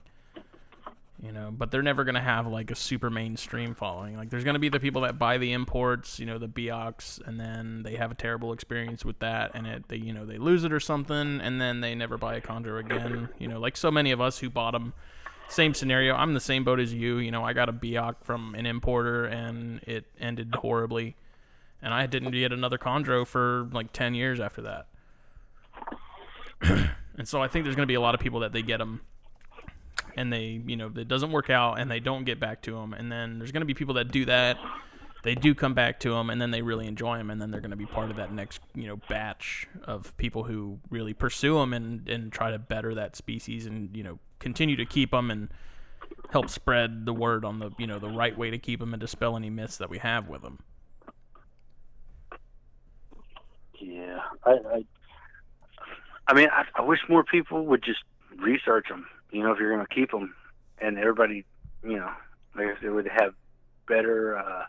you 1.22 1.32
know, 1.32 1.52
but 1.52 1.72
they're 1.72 1.82
never 1.82 2.04
gonna 2.04 2.22
have 2.22 2.48
like 2.48 2.72
a 2.72 2.76
super 2.76 3.10
mainstream 3.10 3.76
following. 3.76 4.18
Like 4.18 4.30
there's 4.30 4.44
gonna 4.44 4.60
be 4.60 4.70
the 4.70 4.80
people 4.80 5.02
that 5.02 5.18
buy 5.18 5.38
the 5.38 5.54
imports, 5.54 6.20
you 6.20 6.26
know, 6.26 6.38
the 6.38 6.48
Biaks, 6.48 7.26
and 7.26 7.40
then 7.40 7.84
they 7.84 7.96
have 7.96 8.12
a 8.12 8.16
terrible 8.16 8.54
experience 8.54 9.06
with 9.06 9.20
that, 9.20 9.52
and 9.54 9.66
it 9.66 9.88
they 9.88 9.98
you 9.98 10.14
know 10.14 10.26
they 10.26 10.38
lose 10.38 10.64
it 10.64 10.74
or 10.74 10.80
something, 10.80 11.42
and 11.42 11.60
then 11.60 11.82
they 11.82 11.96
never 11.96 12.18
buy 12.18 12.36
a 12.36 12.42
chondro 12.42 12.80
again. 12.80 13.30
You 13.40 13.48
know, 13.48 13.60
like 13.60 13.78
so 13.78 13.92
many 13.92 14.12
of 14.12 14.22
us 14.22 14.40
who 14.40 14.50
bought 14.50 14.72
them. 14.72 14.94
Same 15.48 15.76
scenario. 15.76 16.16
I'm 16.16 16.34
the 16.34 16.40
same 16.40 16.64
boat 16.64 16.80
as 16.80 16.92
you. 16.92 17.18
You 17.18 17.30
know, 17.30 17.44
I 17.44 17.54
got 17.54 17.70
a 17.70 17.74
Biak 17.74 18.16
from 18.24 18.56
an 18.56 18.66
importer, 18.66 19.26
and 19.26 19.80
it 19.84 20.06
ended 20.20 20.56
horribly 20.56 21.16
and 21.86 21.94
I 21.94 22.08
didn't 22.08 22.32
get 22.32 22.52
another 22.52 22.80
chondro 22.80 23.26
for 23.28 23.70
like 23.72 23.94
10 23.94 24.16
years 24.16 24.40
after 24.40 24.62
that. 24.64 24.88
and 27.18 27.28
so 27.28 27.42
I 27.44 27.48
think 27.48 27.64
there's 27.64 27.76
going 27.76 27.86
to 27.86 27.92
be 27.92 27.94
a 27.94 28.02
lot 28.02 28.16
of 28.16 28.22
people 28.22 28.40
that 28.40 28.54
they 28.54 28.64
get 28.64 28.78
them 28.78 29.02
and 30.16 30.32
they, 30.32 30.62
you 30.66 30.76
know, 30.76 30.92
it 30.96 31.08
doesn't 31.08 31.32
work 31.32 31.50
out 31.50 31.80
and 31.80 31.90
they 31.90 32.00
don't 32.00 32.24
get 32.24 32.40
back 32.40 32.62
to 32.64 32.72
them. 32.72 32.94
And 32.94 33.12
then 33.12 33.38
there's 33.38 33.52
going 33.52 33.62
to 33.62 33.66
be 33.66 33.74
people 33.74 33.96
that 33.96 34.12
do 34.12 34.26
that. 34.26 34.58
They 35.24 35.36
do 35.36 35.56
come 35.56 35.74
back 35.74 36.00
to 36.02 36.12
them 36.12 36.30
and 36.30 36.40
then 36.40 36.52
they 36.52 36.62
really 36.62 36.86
enjoy 36.86 37.18
them 37.18 37.32
and 37.32 37.42
then 37.42 37.50
they're 37.50 37.62
going 37.62 37.72
to 37.72 37.78
be 37.78 37.88
part 37.88 38.12
of 38.12 38.18
that 38.18 38.32
next, 38.32 38.62
you 38.76 38.88
know, 38.88 38.98
batch 39.10 39.68
of 39.84 40.16
people 40.18 40.44
who 40.44 40.80
really 40.90 41.14
pursue 41.14 41.56
them 41.56 41.74
and, 41.74 42.08
and 42.08 42.32
try 42.32 42.52
to 42.52 42.60
better 42.60 42.94
that 42.94 43.16
species 43.16 43.66
and, 43.66 43.96
you 43.98 44.04
know, 44.04 44.20
continue 44.40 44.76
to 44.76 44.86
keep 44.86 45.12
them 45.12 45.32
and 45.32 45.50
help 46.32 46.50
spread 46.50 47.06
the 47.08 47.14
word 47.14 47.44
on 47.44 47.58
the, 47.58 47.72
you 47.80 47.88
know, 47.88 47.98
the 47.98 48.10
right 48.10 48.38
way 48.38 48.52
to 48.52 48.60
keep 48.60 48.80
them 48.80 48.94
and 48.94 49.02
dispel 49.02 49.36
any 49.36 49.50
myths 49.50 49.78
that 49.78 49.90
we 49.90 49.98
have 49.98 50.28
with 50.28 50.44
them. 50.44 50.60
Yeah, 53.80 54.20
I, 54.44 54.52
I, 54.52 54.86
I 56.28 56.34
mean, 56.34 56.50
I, 56.52 56.66
I 56.76 56.82
wish 56.82 57.00
more 57.10 57.24
people 57.24 57.66
would 57.66 57.84
just 57.84 58.00
research 58.38 58.88
them. 58.90 59.08
You 59.36 59.44
know, 59.44 59.52
if 59.52 59.60
you're 59.60 59.74
going 59.74 59.86
to 59.86 59.94
keep 59.94 60.12
them, 60.12 60.34
and 60.80 60.98
everybody, 60.98 61.44
you 61.84 61.98
know, 61.98 62.10
like 62.56 62.68
I 62.68 62.82
said, 62.82 62.92
would 62.92 63.06
have 63.08 63.34
better, 63.86 64.38
uh, 64.38 64.64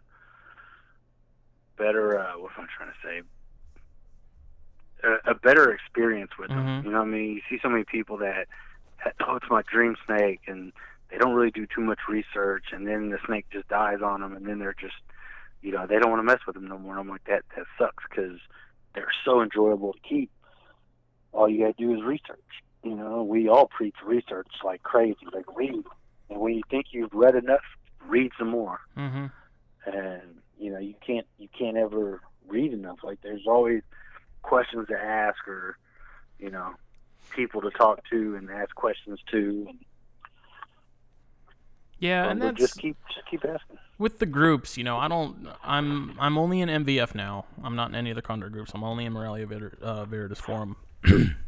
better. 1.78 2.18
Uh, 2.18 2.32
what 2.40 2.50
am 2.58 2.64
I 2.64 2.66
trying 2.76 2.90
to 2.90 2.96
say? 3.04 3.22
A, 5.04 5.30
a 5.30 5.34
better 5.36 5.72
experience 5.72 6.32
with 6.36 6.48
them. 6.48 6.66
Mhm. 6.66 6.84
You 6.84 6.90
know, 6.90 6.98
what 6.98 7.06
I 7.06 7.10
mean, 7.10 7.34
you 7.36 7.42
see 7.48 7.60
so 7.62 7.68
many 7.68 7.84
people 7.84 8.16
that, 8.16 8.48
oh, 9.20 9.36
it's 9.36 9.48
my 9.48 9.62
dream 9.62 9.96
snake, 10.04 10.40
and 10.48 10.72
they 11.10 11.18
don't 11.18 11.34
really 11.34 11.52
do 11.52 11.66
too 11.66 11.82
much 11.82 12.00
research, 12.08 12.72
and 12.72 12.88
then 12.88 13.10
the 13.10 13.18
snake 13.24 13.46
just 13.52 13.68
dies 13.68 14.02
on 14.02 14.20
them, 14.20 14.34
and 14.34 14.46
then 14.46 14.58
they're 14.58 14.74
just, 14.74 14.96
you 15.62 15.70
know, 15.70 15.86
they 15.86 16.00
don't 16.00 16.10
want 16.10 16.18
to 16.18 16.24
mess 16.24 16.44
with 16.44 16.54
them 16.54 16.66
no 16.66 16.76
more. 16.76 16.94
And 16.94 17.00
I'm 17.00 17.08
like, 17.08 17.24
that 17.26 17.44
that 17.54 17.66
sucks 17.78 18.02
because 18.10 18.40
they're 18.94 19.12
so 19.24 19.42
enjoyable 19.42 19.92
to 19.92 20.00
keep. 20.00 20.30
All 21.30 21.48
you 21.48 21.60
gotta 21.60 21.74
do 21.74 21.94
is 21.94 22.02
research. 22.02 22.64
You 22.86 22.94
know, 22.94 23.24
we 23.24 23.48
all 23.48 23.66
preach 23.66 23.96
research 24.04 24.46
like 24.62 24.80
crazy, 24.84 25.26
like 25.34 25.44
read. 25.56 25.82
And 26.30 26.38
when 26.38 26.54
you 26.54 26.62
think 26.70 26.86
you've 26.92 27.12
read 27.12 27.34
enough, 27.34 27.64
read 28.06 28.30
some 28.38 28.48
more. 28.48 28.78
Mm-hmm. 28.96 29.26
And 29.86 30.22
you 30.56 30.70
know, 30.70 30.78
you 30.78 30.94
can't 31.04 31.26
you 31.36 31.48
can't 31.58 31.76
ever 31.76 32.20
read 32.46 32.72
enough. 32.72 32.98
Like 33.02 33.20
there's 33.22 33.44
always 33.48 33.82
questions 34.42 34.86
to 34.86 34.96
ask, 34.96 35.48
or 35.48 35.78
you 36.38 36.48
know, 36.48 36.74
people 37.30 37.60
to 37.62 37.70
talk 37.70 38.08
to 38.10 38.36
and 38.36 38.48
ask 38.50 38.72
questions 38.76 39.18
to. 39.32 39.66
And, 39.68 39.78
Yeah, 41.98 42.30
and 42.30 42.56
just 42.56 42.78
keep 42.78 42.96
just 43.12 43.28
keep 43.28 43.44
asking. 43.44 43.78
with 43.98 44.20
the 44.20 44.26
groups. 44.26 44.78
You 44.78 44.84
know, 44.84 44.96
I 44.96 45.08
don't. 45.08 45.48
I'm 45.64 46.16
I'm 46.20 46.38
only 46.38 46.60
in 46.60 46.68
MVF 46.68 47.16
now. 47.16 47.46
I'm 47.64 47.74
not 47.74 47.88
in 47.88 47.96
any 47.96 48.10
of 48.10 48.16
the 48.16 48.22
chondro 48.22 48.52
groups. 48.52 48.70
I'm 48.76 48.84
only 48.84 49.06
in 49.06 49.12
Morelia 49.12 49.46
uh, 49.82 50.04
Viridis 50.04 50.38
Forum. 50.38 50.76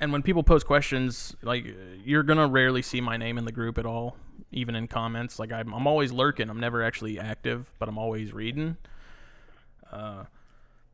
and 0.00 0.12
when 0.12 0.22
people 0.22 0.42
post 0.42 0.66
questions, 0.66 1.36
like 1.42 1.64
you're 2.04 2.22
gonna 2.22 2.48
rarely 2.48 2.82
see 2.82 3.00
my 3.00 3.16
name 3.16 3.38
in 3.38 3.44
the 3.44 3.52
group 3.52 3.78
at 3.78 3.86
all, 3.86 4.16
even 4.52 4.74
in 4.74 4.88
comments. 4.88 5.38
Like 5.38 5.52
I'm, 5.52 5.72
I'm 5.72 5.86
always 5.86 6.12
lurking. 6.12 6.50
I'm 6.50 6.60
never 6.60 6.82
actually 6.82 7.18
active, 7.18 7.72
but 7.78 7.88
I'm 7.88 7.98
always 7.98 8.32
reading. 8.32 8.76
Uh, 9.92 10.24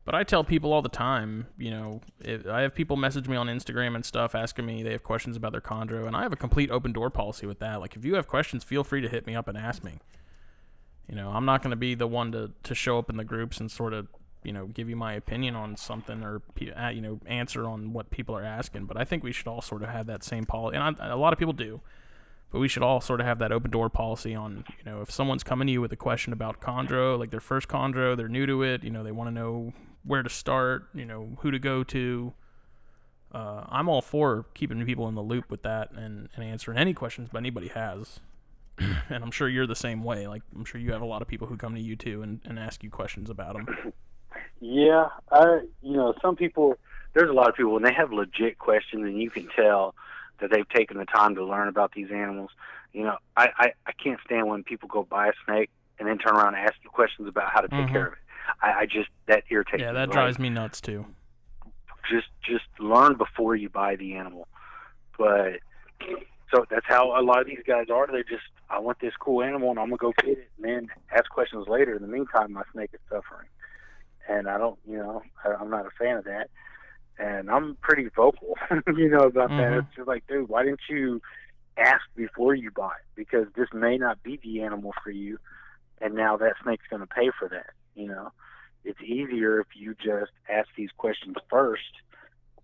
But 0.05 0.15
I 0.15 0.23
tell 0.25 0.43
people 0.43 0.73
all 0.73 0.81
the 0.81 0.89
time, 0.89 1.47
you 1.57 1.71
know, 1.71 2.01
I 2.49 2.61
have 2.61 2.75
people 2.75 2.97
message 2.97 3.29
me 3.29 3.37
on 3.37 3.47
Instagram 3.47 3.95
and 3.95 4.03
stuff 4.03 4.35
asking 4.35 4.65
me 4.65 4.83
they 4.83 4.91
have 4.91 5.03
questions 5.03 5.37
about 5.37 5.53
their 5.53 5.61
chondro, 5.61 6.07
and 6.07 6.13
I 6.15 6.23
have 6.23 6.33
a 6.33 6.35
complete 6.37 6.69
open 6.71 6.91
door 6.91 7.09
policy 7.09 7.45
with 7.45 7.59
that. 7.59 7.79
Like, 7.79 7.95
if 7.95 8.03
you 8.03 8.15
have 8.15 8.27
questions, 8.27 8.65
feel 8.65 8.83
free 8.83 8.99
to 8.99 9.07
hit 9.07 9.25
me 9.25 9.33
up 9.33 9.47
and 9.47 9.57
ask 9.57 9.81
me. 9.81 9.99
You 11.07 11.15
know, 11.15 11.29
I'm 11.29 11.45
not 11.45 11.61
going 11.61 11.71
to 11.71 11.77
be 11.77 11.95
the 11.95 12.07
one 12.07 12.33
to, 12.33 12.51
to 12.63 12.75
show 12.75 12.99
up 12.99 13.09
in 13.09 13.15
the 13.15 13.23
groups 13.23 13.61
and 13.61 13.71
sort 13.71 13.93
of, 13.93 14.07
you 14.45 14.53
know, 14.53 14.65
give 14.67 14.89
you 14.89 14.95
my 14.95 15.13
opinion 15.13 15.55
on 15.55 15.75
something 15.77 16.23
or, 16.23 16.41
uh, 16.77 16.89
you 16.89 17.01
know, 17.01 17.19
answer 17.25 17.65
on 17.65 17.93
what 17.93 18.09
people 18.09 18.35
are 18.35 18.43
asking. 18.43 18.85
But 18.85 18.97
I 18.97 19.03
think 19.03 19.23
we 19.23 19.31
should 19.31 19.47
all 19.47 19.61
sort 19.61 19.83
of 19.83 19.89
have 19.89 20.07
that 20.07 20.23
same 20.23 20.45
policy. 20.45 20.77
And 20.77 20.99
I, 20.99 21.09
a 21.09 21.17
lot 21.17 21.33
of 21.33 21.39
people 21.39 21.53
do. 21.53 21.81
But 22.51 22.59
we 22.59 22.67
should 22.67 22.83
all 22.83 23.01
sort 23.01 23.19
of 23.19 23.25
have 23.25 23.39
that 23.39 23.51
open 23.51 23.71
door 23.71 23.89
policy 23.89 24.35
on, 24.35 24.63
you 24.77 24.85
know, 24.85 25.01
if 25.01 25.09
someone's 25.09 25.43
coming 25.43 25.65
to 25.67 25.73
you 25.73 25.81
with 25.81 25.91
a 25.91 25.97
question 25.97 26.33
about 26.33 26.61
chondro, 26.61 27.17
like 27.17 27.31
their 27.31 27.39
first 27.39 27.67
chondro, 27.67 28.15
they're 28.15 28.29
new 28.29 28.45
to 28.45 28.61
it, 28.61 28.83
you 28.83 28.91
know, 28.91 29.03
they 29.03 29.11
want 29.11 29.27
to 29.27 29.33
know 29.33 29.73
where 30.03 30.21
to 30.21 30.29
start, 30.29 30.87
you 30.93 31.05
know, 31.05 31.35
who 31.39 31.49
to 31.49 31.57
go 31.57 31.83
to. 31.83 32.31
Uh, 33.33 33.63
I'm 33.67 33.89
all 33.89 34.03
for 34.03 34.45
keeping 34.53 34.85
people 34.85 35.07
in 35.07 35.15
the 35.15 35.23
loop 35.23 35.49
with 35.49 35.63
that 35.63 35.91
and, 35.93 36.29
and 36.35 36.43
answering 36.43 36.77
any 36.77 36.93
questions 36.93 37.29
that 37.31 37.37
anybody 37.39 37.69
has. 37.69 38.19
and 38.77 39.23
I'm 39.23 39.31
sure 39.31 39.49
you're 39.49 39.67
the 39.67 39.75
same 39.75 40.03
way. 40.03 40.27
Like, 40.27 40.43
I'm 40.55 40.65
sure 40.65 40.79
you 40.79 40.91
have 40.91 41.01
a 41.01 41.05
lot 41.05 41.21
of 41.21 41.27
people 41.27 41.47
who 41.47 41.57
come 41.57 41.75
to 41.75 41.81
you 41.81 41.95
too 41.95 42.21
and, 42.21 42.39
and 42.45 42.59
ask 42.59 42.83
you 42.83 42.89
questions 42.89 43.29
about 43.29 43.55
them. 43.55 43.93
Yeah, 44.59 45.07
I, 45.31 45.61
you 45.81 45.93
know, 45.93 46.13
some 46.21 46.35
people, 46.35 46.77
there's 47.13 47.29
a 47.29 47.33
lot 47.33 47.49
of 47.49 47.55
people, 47.55 47.73
when 47.73 47.83
they 47.83 47.93
have 47.93 48.11
legit 48.11 48.59
questions 48.59 49.03
and 49.03 49.21
you 49.21 49.29
can 49.29 49.47
tell 49.55 49.95
that 50.39 50.51
they've 50.51 50.67
taken 50.69 50.97
the 50.97 51.05
time 51.05 51.35
to 51.35 51.45
learn 51.45 51.67
about 51.67 51.93
these 51.93 52.11
animals. 52.11 52.51
You 52.91 53.03
know, 53.03 53.17
I, 53.35 53.49
I, 53.57 53.73
I 53.87 53.91
can't 53.91 54.19
stand 54.25 54.47
when 54.47 54.63
people 54.63 54.87
go 54.87 55.03
buy 55.03 55.29
a 55.29 55.33
snake 55.45 55.69
and 55.99 56.07
then 56.07 56.17
turn 56.17 56.35
around 56.35 56.55
and 56.55 56.65
ask 56.65 56.75
you 56.83 56.89
questions 56.89 57.27
about 57.27 57.51
how 57.51 57.61
to 57.61 57.67
take 57.67 57.79
mm-hmm. 57.79 57.93
care 57.93 58.07
of 58.07 58.13
it. 58.13 58.19
I, 58.61 58.81
I 58.81 58.85
just 58.85 59.09
that 59.27 59.43
irritates 59.49 59.81
yeah, 59.81 59.91
me. 59.91 59.95
that 59.95 60.11
drives 60.11 60.37
me 60.37 60.49
nuts 60.49 60.81
too. 60.81 61.05
Just 62.09 62.27
just 62.43 62.65
learn 62.79 63.15
before 63.15 63.55
you 63.55 63.69
buy 63.69 63.95
the 63.95 64.15
animal. 64.15 64.47
But 65.17 65.59
so 66.53 66.65
that's 66.69 66.85
how 66.85 67.19
a 67.19 67.23
lot 67.23 67.39
of 67.39 67.47
these 67.47 67.63
guys 67.65 67.87
are. 67.89 68.07
They 68.07 68.23
just 68.23 68.43
I 68.69 68.79
want 68.79 68.99
this 68.99 69.13
cool 69.19 69.43
animal 69.43 69.69
and 69.69 69.79
I'm 69.79 69.87
gonna 69.87 69.97
go 69.97 70.13
get 70.17 70.37
it 70.37 70.49
and 70.57 70.65
then 70.65 70.87
ask 71.11 71.29
questions 71.29 71.67
later. 71.67 71.95
In 71.95 72.01
the 72.01 72.07
meantime, 72.07 72.51
my 72.51 72.63
snake 72.73 72.89
is 72.93 72.99
suffering, 73.09 73.47
and 74.27 74.47
I 74.49 74.57
don't, 74.57 74.79
you 74.87 74.97
know, 74.97 75.21
I, 75.43 75.53
I'm 75.53 75.69
not 75.69 75.85
a 75.85 75.91
fan 75.97 76.17
of 76.17 76.25
that 76.25 76.49
and 77.17 77.49
I'm 77.49 77.77
pretty 77.81 78.09
vocal, 78.15 78.57
you 78.87 79.09
know, 79.09 79.23
about 79.23 79.49
mm-hmm. 79.49 79.57
that. 79.57 79.73
It's 79.79 79.95
just 79.95 80.07
like, 80.07 80.25
dude, 80.27 80.49
why 80.49 80.63
didn't 80.63 80.81
you 80.89 81.21
ask 81.77 82.01
before 82.15 82.55
you 82.55 82.71
bought? 82.71 83.01
Because 83.15 83.47
this 83.55 83.67
may 83.73 83.97
not 83.97 84.21
be 84.23 84.39
the 84.43 84.61
animal 84.61 84.93
for 85.03 85.11
you, 85.11 85.37
and 86.01 86.15
now 86.15 86.37
that 86.37 86.53
snake's 86.63 86.85
going 86.89 87.01
to 87.01 87.07
pay 87.07 87.29
for 87.37 87.47
that. 87.49 87.71
You 87.95 88.07
know, 88.07 88.31
it's 88.83 89.01
easier 89.01 89.59
if 89.59 89.67
you 89.75 89.95
just 89.95 90.31
ask 90.49 90.67
these 90.75 90.89
questions 90.97 91.35
first, 91.49 91.81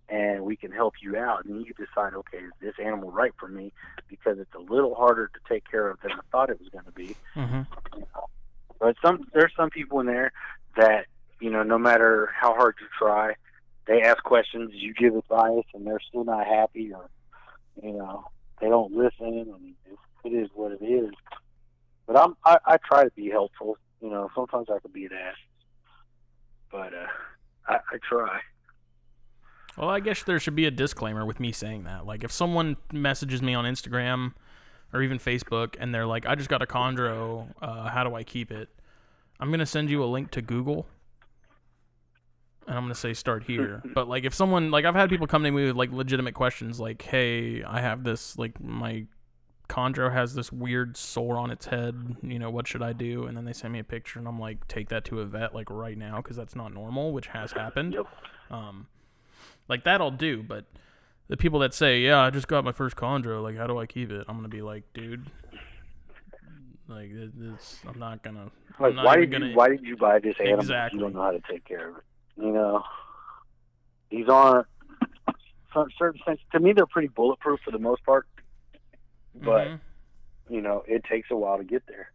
and 0.08 0.42
we 0.42 0.56
can 0.56 0.72
help 0.72 0.94
you 1.00 1.16
out, 1.16 1.44
and 1.44 1.64
you 1.64 1.72
decide, 1.74 2.14
okay, 2.14 2.38
is 2.38 2.52
this 2.60 2.74
animal 2.84 3.12
right 3.12 3.32
for 3.38 3.48
me? 3.48 3.72
Because 4.08 4.38
it's 4.38 4.54
a 4.54 4.72
little 4.72 4.96
harder 4.96 5.28
to 5.28 5.38
take 5.48 5.70
care 5.70 5.88
of 5.88 6.00
than 6.00 6.12
I 6.12 6.20
thought 6.32 6.50
it 6.50 6.58
was 6.58 6.68
going 6.70 6.86
to 6.86 6.92
be. 6.92 7.16
Mm-hmm. 7.36 7.62
You 7.94 8.00
know? 8.14 8.26
But 8.80 8.96
some 9.04 9.28
there's 9.32 9.52
some 9.56 9.70
people 9.70 10.00
in 10.00 10.06
there 10.06 10.32
that 10.76 11.06
you 11.40 11.50
know, 11.50 11.62
no 11.62 11.78
matter 11.78 12.30
how 12.38 12.54
hard 12.54 12.76
you 12.80 12.86
try 12.98 13.34
they 13.90 14.02
ask 14.02 14.22
questions, 14.22 14.70
you 14.72 14.94
give 14.94 15.16
advice, 15.16 15.64
and 15.74 15.84
they're 15.84 16.00
still 16.08 16.24
not 16.24 16.46
happy, 16.46 16.92
or 16.92 17.10
you 17.82 17.92
know 17.92 18.24
they 18.60 18.68
don't 18.68 18.92
listen, 18.92 19.74
it 20.24 20.28
is 20.28 20.48
what 20.54 20.72
it 20.72 20.84
is. 20.84 21.10
But 22.06 22.16
I'm 22.16 22.36
I, 22.44 22.58
I 22.64 22.76
try 22.76 23.04
to 23.04 23.10
be 23.10 23.28
helpful. 23.30 23.76
You 24.00 24.10
know, 24.10 24.30
sometimes 24.34 24.68
I 24.70 24.78
can 24.78 24.92
be 24.92 25.06
an 25.06 25.12
ass, 25.12 25.36
but 26.70 26.94
uh, 26.94 27.06
I, 27.66 27.74
I 27.74 27.98
try. 28.08 28.40
Well, 29.76 29.88
I 29.88 30.00
guess 30.00 30.22
there 30.22 30.38
should 30.38 30.56
be 30.56 30.66
a 30.66 30.70
disclaimer 30.70 31.26
with 31.26 31.40
me 31.40 31.52
saying 31.52 31.84
that. 31.84 32.06
Like, 32.06 32.22
if 32.22 32.32
someone 32.32 32.76
messages 32.92 33.40
me 33.42 33.54
on 33.54 33.64
Instagram 33.64 34.34
or 34.92 35.02
even 35.02 35.18
Facebook 35.18 35.74
and 35.80 35.92
they're 35.92 36.06
like, 36.06 36.26
"I 36.26 36.36
just 36.36 36.48
got 36.48 36.62
a 36.62 36.66
chondro, 36.66 37.48
uh, 37.60 37.88
how 37.88 38.04
do 38.04 38.14
I 38.14 38.22
keep 38.22 38.52
it?" 38.52 38.68
I'm 39.40 39.50
gonna 39.50 39.66
send 39.66 39.90
you 39.90 40.04
a 40.04 40.06
link 40.06 40.30
to 40.32 40.42
Google 40.42 40.86
and 42.66 42.76
I'm 42.76 42.84
gonna 42.84 42.94
say 42.94 43.14
start 43.14 43.44
here. 43.46 43.82
but 43.94 44.08
like 44.08 44.24
if 44.24 44.34
someone 44.34 44.70
like 44.70 44.84
I've 44.84 44.94
had 44.94 45.10
people 45.10 45.26
come 45.26 45.42
to 45.44 45.50
me 45.50 45.66
with 45.66 45.76
like 45.76 45.92
legitimate 45.92 46.34
questions 46.34 46.80
like, 46.80 47.02
Hey, 47.02 47.62
I 47.62 47.80
have 47.80 48.04
this 48.04 48.38
like 48.38 48.60
my 48.60 49.06
chondro 49.68 50.12
has 50.12 50.34
this 50.34 50.50
weird 50.50 50.96
sore 50.96 51.38
on 51.38 51.50
its 51.50 51.66
head, 51.66 52.16
you 52.22 52.38
know, 52.38 52.50
what 52.50 52.66
should 52.66 52.82
I 52.82 52.92
do? 52.92 53.26
And 53.26 53.36
then 53.36 53.44
they 53.44 53.52
send 53.52 53.72
me 53.72 53.78
a 53.78 53.84
picture 53.84 54.18
and 54.18 54.26
I'm 54.26 54.38
like, 54.40 54.66
take 54.66 54.88
that 54.88 55.04
to 55.06 55.20
a 55.20 55.24
vet 55.24 55.54
like 55.54 55.70
right 55.70 55.96
now 55.96 56.16
because 56.16 56.36
that's 56.36 56.56
not 56.56 56.74
normal, 56.74 57.12
which 57.12 57.28
has 57.28 57.52
happened. 57.52 57.94
Yep. 57.94 58.06
Um 58.50 58.86
like 59.68 59.84
that 59.84 60.00
I'll 60.00 60.10
do, 60.10 60.42
but 60.42 60.64
the 61.30 61.36
people 61.36 61.60
that 61.60 61.72
say, 61.72 62.00
"Yeah, 62.00 62.18
I 62.18 62.30
just 62.30 62.48
got 62.48 62.64
my 62.64 62.72
first 62.72 62.96
chondro. 62.96 63.40
Like, 63.40 63.56
how 63.56 63.68
do 63.68 63.78
I 63.78 63.86
keep 63.86 64.10
it?" 64.10 64.26
I'm 64.28 64.34
gonna 64.36 64.48
be 64.48 64.62
like, 64.62 64.82
"Dude, 64.92 65.30
like, 66.88 67.08
it's, 67.12 67.78
I'm 67.86 67.98
not 68.00 68.20
gonna." 68.24 68.50
Like, 68.80 68.96
not 68.96 69.04
why 69.04 69.16
did 69.16 69.30
gonna, 69.30 69.46
you 69.46 69.54
why 69.56 69.68
did 69.68 69.84
you 69.84 69.96
buy 69.96 70.18
this 70.18 70.34
animal? 70.40 70.58
Exactly. 70.58 70.98
You 70.98 71.04
don't 71.04 71.14
know 71.14 71.22
how 71.22 71.30
to 71.30 71.40
take 71.48 71.64
care 71.64 71.90
of 71.90 71.98
it. 71.98 72.02
You 72.40 72.52
know, 72.52 72.82
these 74.10 74.28
aren't 74.28 74.66
certain 75.98 76.20
things. 76.24 76.38
To 76.52 76.60
me, 76.60 76.72
they're 76.72 76.86
pretty 76.86 77.08
bulletproof 77.08 77.60
for 77.64 77.70
the 77.70 77.78
most 77.78 78.04
part, 78.04 78.26
but 79.34 79.68
mm-hmm. 79.68 80.54
you 80.54 80.60
know, 80.62 80.82
it 80.86 81.04
takes 81.04 81.30
a 81.30 81.36
while 81.36 81.58
to 81.58 81.64
get 81.64 81.82
there. 81.86 82.10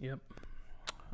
Yep. 0.00 0.18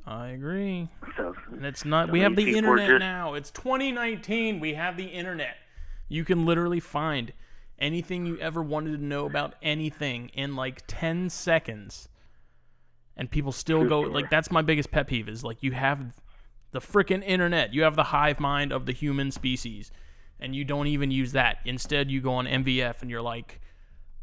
I 0.06 0.28
agree. 0.28 0.88
So, 1.16 1.34
and 1.50 1.66
it's 1.66 1.84
not. 1.84 2.10
We 2.10 2.20
have 2.20 2.36
the 2.36 2.56
internet 2.56 2.88
just, 2.88 3.00
now. 3.00 3.34
It's 3.34 3.50
2019. 3.50 4.60
We 4.60 4.74
have 4.74 4.96
the 4.96 5.06
internet. 5.06 5.56
You 6.08 6.24
can 6.24 6.46
literally 6.46 6.78
find 6.78 7.32
anything 7.78 8.24
you 8.24 8.38
ever 8.38 8.62
wanted 8.62 8.98
to 8.98 9.04
know 9.04 9.26
about 9.26 9.54
anything 9.62 10.28
in 10.28 10.54
like 10.54 10.82
10 10.86 11.28
seconds. 11.30 12.08
And 13.16 13.30
people 13.30 13.50
still 13.50 13.84
go 13.84 14.00
like 14.00 14.30
that's 14.30 14.50
my 14.50 14.62
biggest 14.62 14.90
pet 14.90 15.06
peeve 15.08 15.28
is 15.28 15.42
like 15.42 15.62
you 15.62 15.72
have 15.72 16.14
the 16.76 16.82
freaking 16.82 17.24
internet. 17.24 17.72
You 17.72 17.84
have 17.84 17.96
the 17.96 18.04
hive 18.04 18.38
mind 18.38 18.70
of 18.70 18.84
the 18.84 18.92
human 18.92 19.30
species, 19.30 19.90
and 20.38 20.54
you 20.54 20.62
don't 20.62 20.88
even 20.88 21.10
use 21.10 21.32
that. 21.32 21.56
Instead, 21.64 22.10
you 22.10 22.20
go 22.20 22.34
on 22.34 22.46
MVF 22.46 23.00
and 23.00 23.10
you're 23.10 23.22
like, 23.22 23.62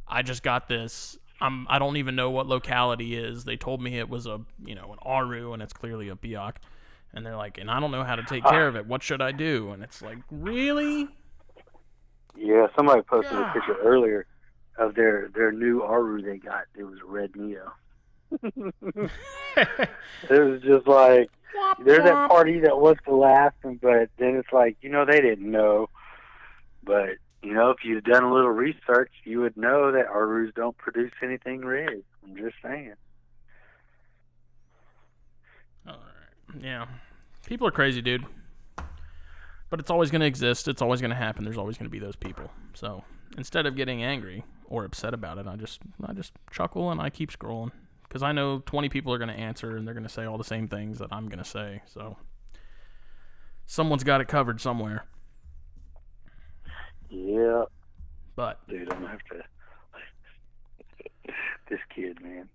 I 0.07 0.21
just 0.21 0.43
got 0.43 0.67
this. 0.67 1.17
I'm 1.41 1.65
I 1.67 1.79
don't 1.79 1.97
even 1.97 2.15
know 2.15 2.29
what 2.29 2.45
locality 2.45 3.17
is. 3.17 3.43
They 3.43 3.57
told 3.57 3.81
me 3.81 3.97
it 3.97 4.07
was 4.07 4.27
a 4.27 4.39
you 4.63 4.75
know 4.75 4.93
an 4.93 4.99
Aru, 5.01 5.53
and 5.53 5.63
it's 5.63 5.73
clearly 5.73 6.09
a 6.09 6.15
Biak. 6.15 6.57
And 7.15 7.25
they're 7.25 7.35
like, 7.35 7.57
and 7.57 7.71
I 7.71 7.79
don't 7.79 7.89
know 7.89 8.03
how 8.03 8.15
to 8.15 8.23
take 8.23 8.43
care 8.43 8.67
of 8.67 8.75
it. 8.75 8.85
What 8.85 9.01
should 9.01 9.21
I 9.21 9.31
do? 9.31 9.71
And 9.71 9.83
it's 9.83 10.01
like, 10.01 10.17
really? 10.31 11.07
Yeah, 12.35 12.67
somebody 12.75 13.01
posted 13.03 13.33
God. 13.33 13.49
a 13.49 13.53
picture 13.53 13.77
earlier 13.81 14.27
of 14.77 14.93
their 14.93 15.31
their 15.33 15.51
new 15.51 15.81
Aru 15.81 16.21
they 16.21 16.37
got. 16.37 16.65
It 16.75 16.83
was 16.83 16.99
red 17.03 17.35
Neo. 17.35 17.71
it 18.43 19.89
was 20.29 20.61
just 20.61 20.87
like 20.87 21.31
there's 21.83 22.03
that 22.03 22.29
party 22.29 22.59
that 22.61 22.79
was 22.79 22.95
the 23.05 23.15
last, 23.15 23.55
but 23.63 24.09
then 24.17 24.35
it's 24.35 24.51
like 24.51 24.77
you 24.81 24.89
know 24.89 25.05
they 25.05 25.21
didn't 25.21 25.49
know. 25.49 25.89
But 26.83 27.17
you 27.41 27.53
know, 27.53 27.71
if 27.71 27.77
you'd 27.83 28.03
done 28.03 28.23
a 28.23 28.33
little 28.33 28.51
research, 28.51 29.11
you 29.23 29.41
would 29.41 29.57
know 29.57 29.91
that 29.91 30.07
Arus 30.07 30.53
don't 30.53 30.77
produce 30.77 31.11
anything 31.21 31.65
red. 31.65 32.03
I'm 32.23 32.35
just 32.35 32.55
saying. 32.63 32.93
All 35.87 35.93
right. 35.93 36.63
Yeah, 36.63 36.85
people 37.45 37.67
are 37.67 37.71
crazy, 37.71 38.01
dude. 38.01 38.25
But 39.69 39.79
it's 39.79 39.89
always 39.89 40.11
going 40.11 40.21
to 40.21 40.27
exist. 40.27 40.67
It's 40.67 40.83
always 40.83 41.01
going 41.01 41.09
to 41.09 41.17
happen. 41.17 41.43
There's 41.43 41.57
always 41.57 41.77
going 41.77 41.87
to 41.87 41.91
be 41.91 41.97
those 41.97 42.15
people. 42.15 42.51
So 42.75 43.03
instead 43.37 43.65
of 43.65 43.75
getting 43.75 44.03
angry 44.03 44.43
or 44.67 44.85
upset 44.85 45.15
about 45.15 45.39
it, 45.39 45.47
I 45.47 45.55
just 45.55 45.81
I 46.05 46.13
just 46.13 46.33
chuckle 46.51 46.91
and 46.91 47.01
I 47.01 47.09
keep 47.09 47.31
scrolling 47.31 47.71
because 48.13 48.21
I 48.21 48.31
know 48.31 48.59
20 48.59 48.89
people 48.89 49.11
are 49.11 49.17
going 49.17 49.29
to 49.29 49.33
answer 49.33 49.75
and 49.75 49.87
they're 49.87 49.95
going 49.95 50.05
to 50.05 50.13
say 50.13 50.25
all 50.25 50.37
the 50.37 50.43
same 50.43 50.67
things 50.67 50.99
that 50.99 51.07
I'm 51.11 51.29
going 51.29 51.43
to 51.43 51.49
say. 51.49 51.81
So 51.87 52.15
someone's 53.65 54.03
got 54.03 54.21
it 54.21 54.27
covered 54.27 54.61
somewhere. 54.61 55.05
Yeah. 57.09 57.63
But 58.35 58.67
dude, 58.67 58.91
I'm 58.91 58.99
gonna 58.99 59.09
have 59.09 59.23
to. 59.31 59.43
this 61.69 61.79
kid, 61.95 62.19
man. 62.21 62.49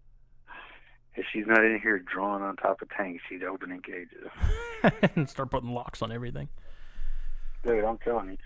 If 1.15 1.25
she's 1.33 1.47
not 1.47 1.65
in 1.65 1.81
here 1.81 1.99
drawing 2.01 2.43
on 2.43 2.57
top 2.57 2.83
of 2.83 2.89
tanks, 2.91 3.23
she's 3.29 3.43
opening 3.49 3.81
cages 3.81 4.29
and 5.17 5.29
start 5.29 5.51
putting 5.51 5.71
locks 5.71 6.03
on 6.03 6.11
everything. 6.11 6.49
Dude, 7.65 7.85
I'm 7.85 7.99
telling 7.99 8.31
you. 8.31 8.37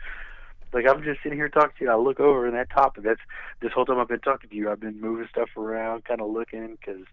Like 0.72 0.86
I'm 0.88 1.02
just 1.02 1.22
sitting 1.22 1.38
here 1.38 1.48
talking 1.48 1.74
to 1.78 1.84
you. 1.84 1.90
I 1.90 1.96
look 1.96 2.18
over 2.20 2.46
and 2.46 2.56
that 2.56 2.70
top, 2.70 2.96
and 2.96 3.04
that's 3.04 3.20
this 3.60 3.72
whole 3.72 3.84
time 3.84 3.98
I've 3.98 4.08
been 4.08 4.20
talking 4.20 4.48
to 4.50 4.56
you. 4.56 4.70
I've 4.70 4.80
been 4.80 5.00
moving 5.00 5.28
stuff 5.30 5.50
around, 5.56 6.04
kind 6.04 6.20
of 6.20 6.30
looking, 6.30 6.76
because 6.80 7.04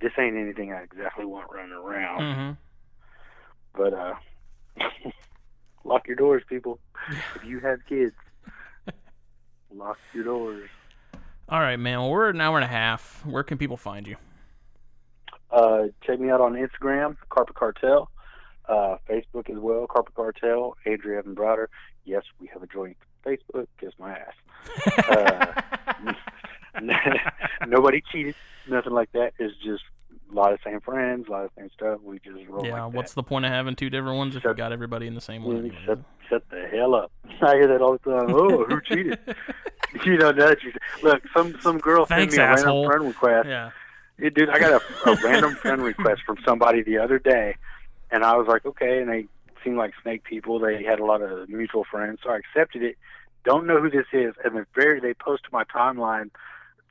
this 0.00 0.12
ain't 0.18 0.36
anything 0.36 0.72
I 0.72 0.82
exactly 0.82 1.24
want 1.24 1.50
running 1.50 1.72
around. 1.72 2.20
Mm-hmm. 2.20 2.52
But 3.74 3.94
uh, 3.94 4.14
lock 5.84 6.06
your 6.06 6.16
doors, 6.16 6.42
people. 6.48 6.78
if 7.36 7.44
you 7.44 7.60
have 7.60 7.78
kids, 7.88 8.14
lock 9.74 9.98
your 10.12 10.24
doors. 10.24 10.68
All 11.48 11.60
right, 11.60 11.76
man. 11.78 11.98
Well, 12.00 12.10
we're 12.10 12.30
an 12.30 12.40
hour 12.40 12.56
and 12.56 12.64
a 12.64 12.68
half. 12.68 13.24
Where 13.24 13.42
can 13.42 13.58
people 13.58 13.76
find 13.76 14.06
you? 14.06 14.16
Uh, 15.50 15.84
check 16.02 16.18
me 16.18 16.30
out 16.30 16.40
on 16.40 16.54
Instagram, 16.54 17.16
Carpet 17.28 17.56
Cartel. 17.56 18.10
uh, 18.68 18.96
Facebook 19.08 19.50
as 19.50 19.58
well, 19.58 19.86
Carpet 19.86 20.14
Cartel, 20.14 20.76
Andrea 20.86 21.18
Evan 21.18 21.34
Browder. 21.34 21.66
Yes, 22.04 22.24
we 22.40 22.48
have 22.48 22.62
a 22.62 22.66
joint 22.66 22.96
Facebook. 23.24 23.66
Kiss 23.80 23.92
my 23.98 24.12
ass. 24.12 24.34
Uh, 25.94 26.12
nobody 27.66 28.02
cheated, 28.12 28.34
nothing 28.68 28.92
like 28.92 29.10
that. 29.12 29.32
It's 29.38 29.54
just 29.62 29.82
a 30.30 30.34
lot 30.34 30.52
of 30.52 30.60
same 30.64 30.80
friends, 30.80 31.28
a 31.28 31.30
lot 31.30 31.44
of 31.44 31.50
same 31.58 31.68
stuff. 31.74 32.00
We 32.02 32.18
just 32.18 32.48
roll 32.48 32.64
yeah, 32.64 32.84
like 32.84 32.94
what's 32.94 33.14
the 33.14 33.22
point 33.22 33.44
of 33.44 33.50
having 33.50 33.76
two 33.76 33.90
different 33.90 34.16
ones 34.16 34.36
if 34.36 34.44
you 34.44 34.54
got 34.54 34.72
everybody 34.72 35.06
in 35.06 35.14
the 35.14 35.20
same 35.20 35.44
one? 35.44 35.58
Anyways? 35.58 35.78
Shut, 35.84 35.98
shut 36.28 36.44
the 36.50 36.66
hell 36.72 36.94
up! 36.94 37.12
I 37.42 37.54
hear 37.56 37.68
that 37.68 37.82
all 37.82 37.98
the 37.98 38.10
time. 38.10 38.34
Oh, 38.34 38.64
who 38.64 38.80
cheated? 38.82 39.18
you 40.04 40.16
know 40.16 40.32
that. 40.32 40.62
You, 40.62 40.72
look, 41.02 41.22
some 41.34 41.58
some 41.60 41.78
girl 41.78 42.06
Thanks, 42.06 42.34
sent 42.34 42.46
me 42.46 42.50
a 42.50 42.52
asshole. 42.52 42.88
random 42.88 43.12
friend 43.12 43.32
request. 43.34 43.48
yeah. 43.48 43.70
Yeah, 44.18 44.28
dude, 44.28 44.50
I 44.50 44.58
got 44.58 44.80
a, 44.80 45.10
a 45.10 45.16
random 45.24 45.54
friend 45.56 45.82
request 45.82 46.22
from 46.24 46.36
somebody 46.44 46.82
the 46.82 46.98
other 46.98 47.18
day, 47.18 47.56
and 48.10 48.22
I 48.24 48.36
was 48.36 48.46
like, 48.46 48.64
okay, 48.64 49.00
and 49.00 49.08
they 49.10 49.26
seemed 49.64 49.76
like 49.76 49.92
snake 50.02 50.24
people. 50.24 50.58
They 50.58 50.82
had 50.82 51.00
a 51.00 51.04
lot 51.04 51.22
of 51.22 51.48
mutual 51.48 51.84
friends, 51.84 52.20
so 52.22 52.30
I 52.30 52.38
accepted 52.38 52.82
it. 52.82 52.96
Don't 53.44 53.66
know 53.66 53.80
who 53.80 53.90
this 53.90 54.06
is, 54.12 54.34
and 54.44 54.56
the 54.56 54.66
very 54.74 55.00
they 55.00 55.14
post 55.14 55.44
to 55.44 55.50
my 55.52 55.64
timeline 55.64 56.30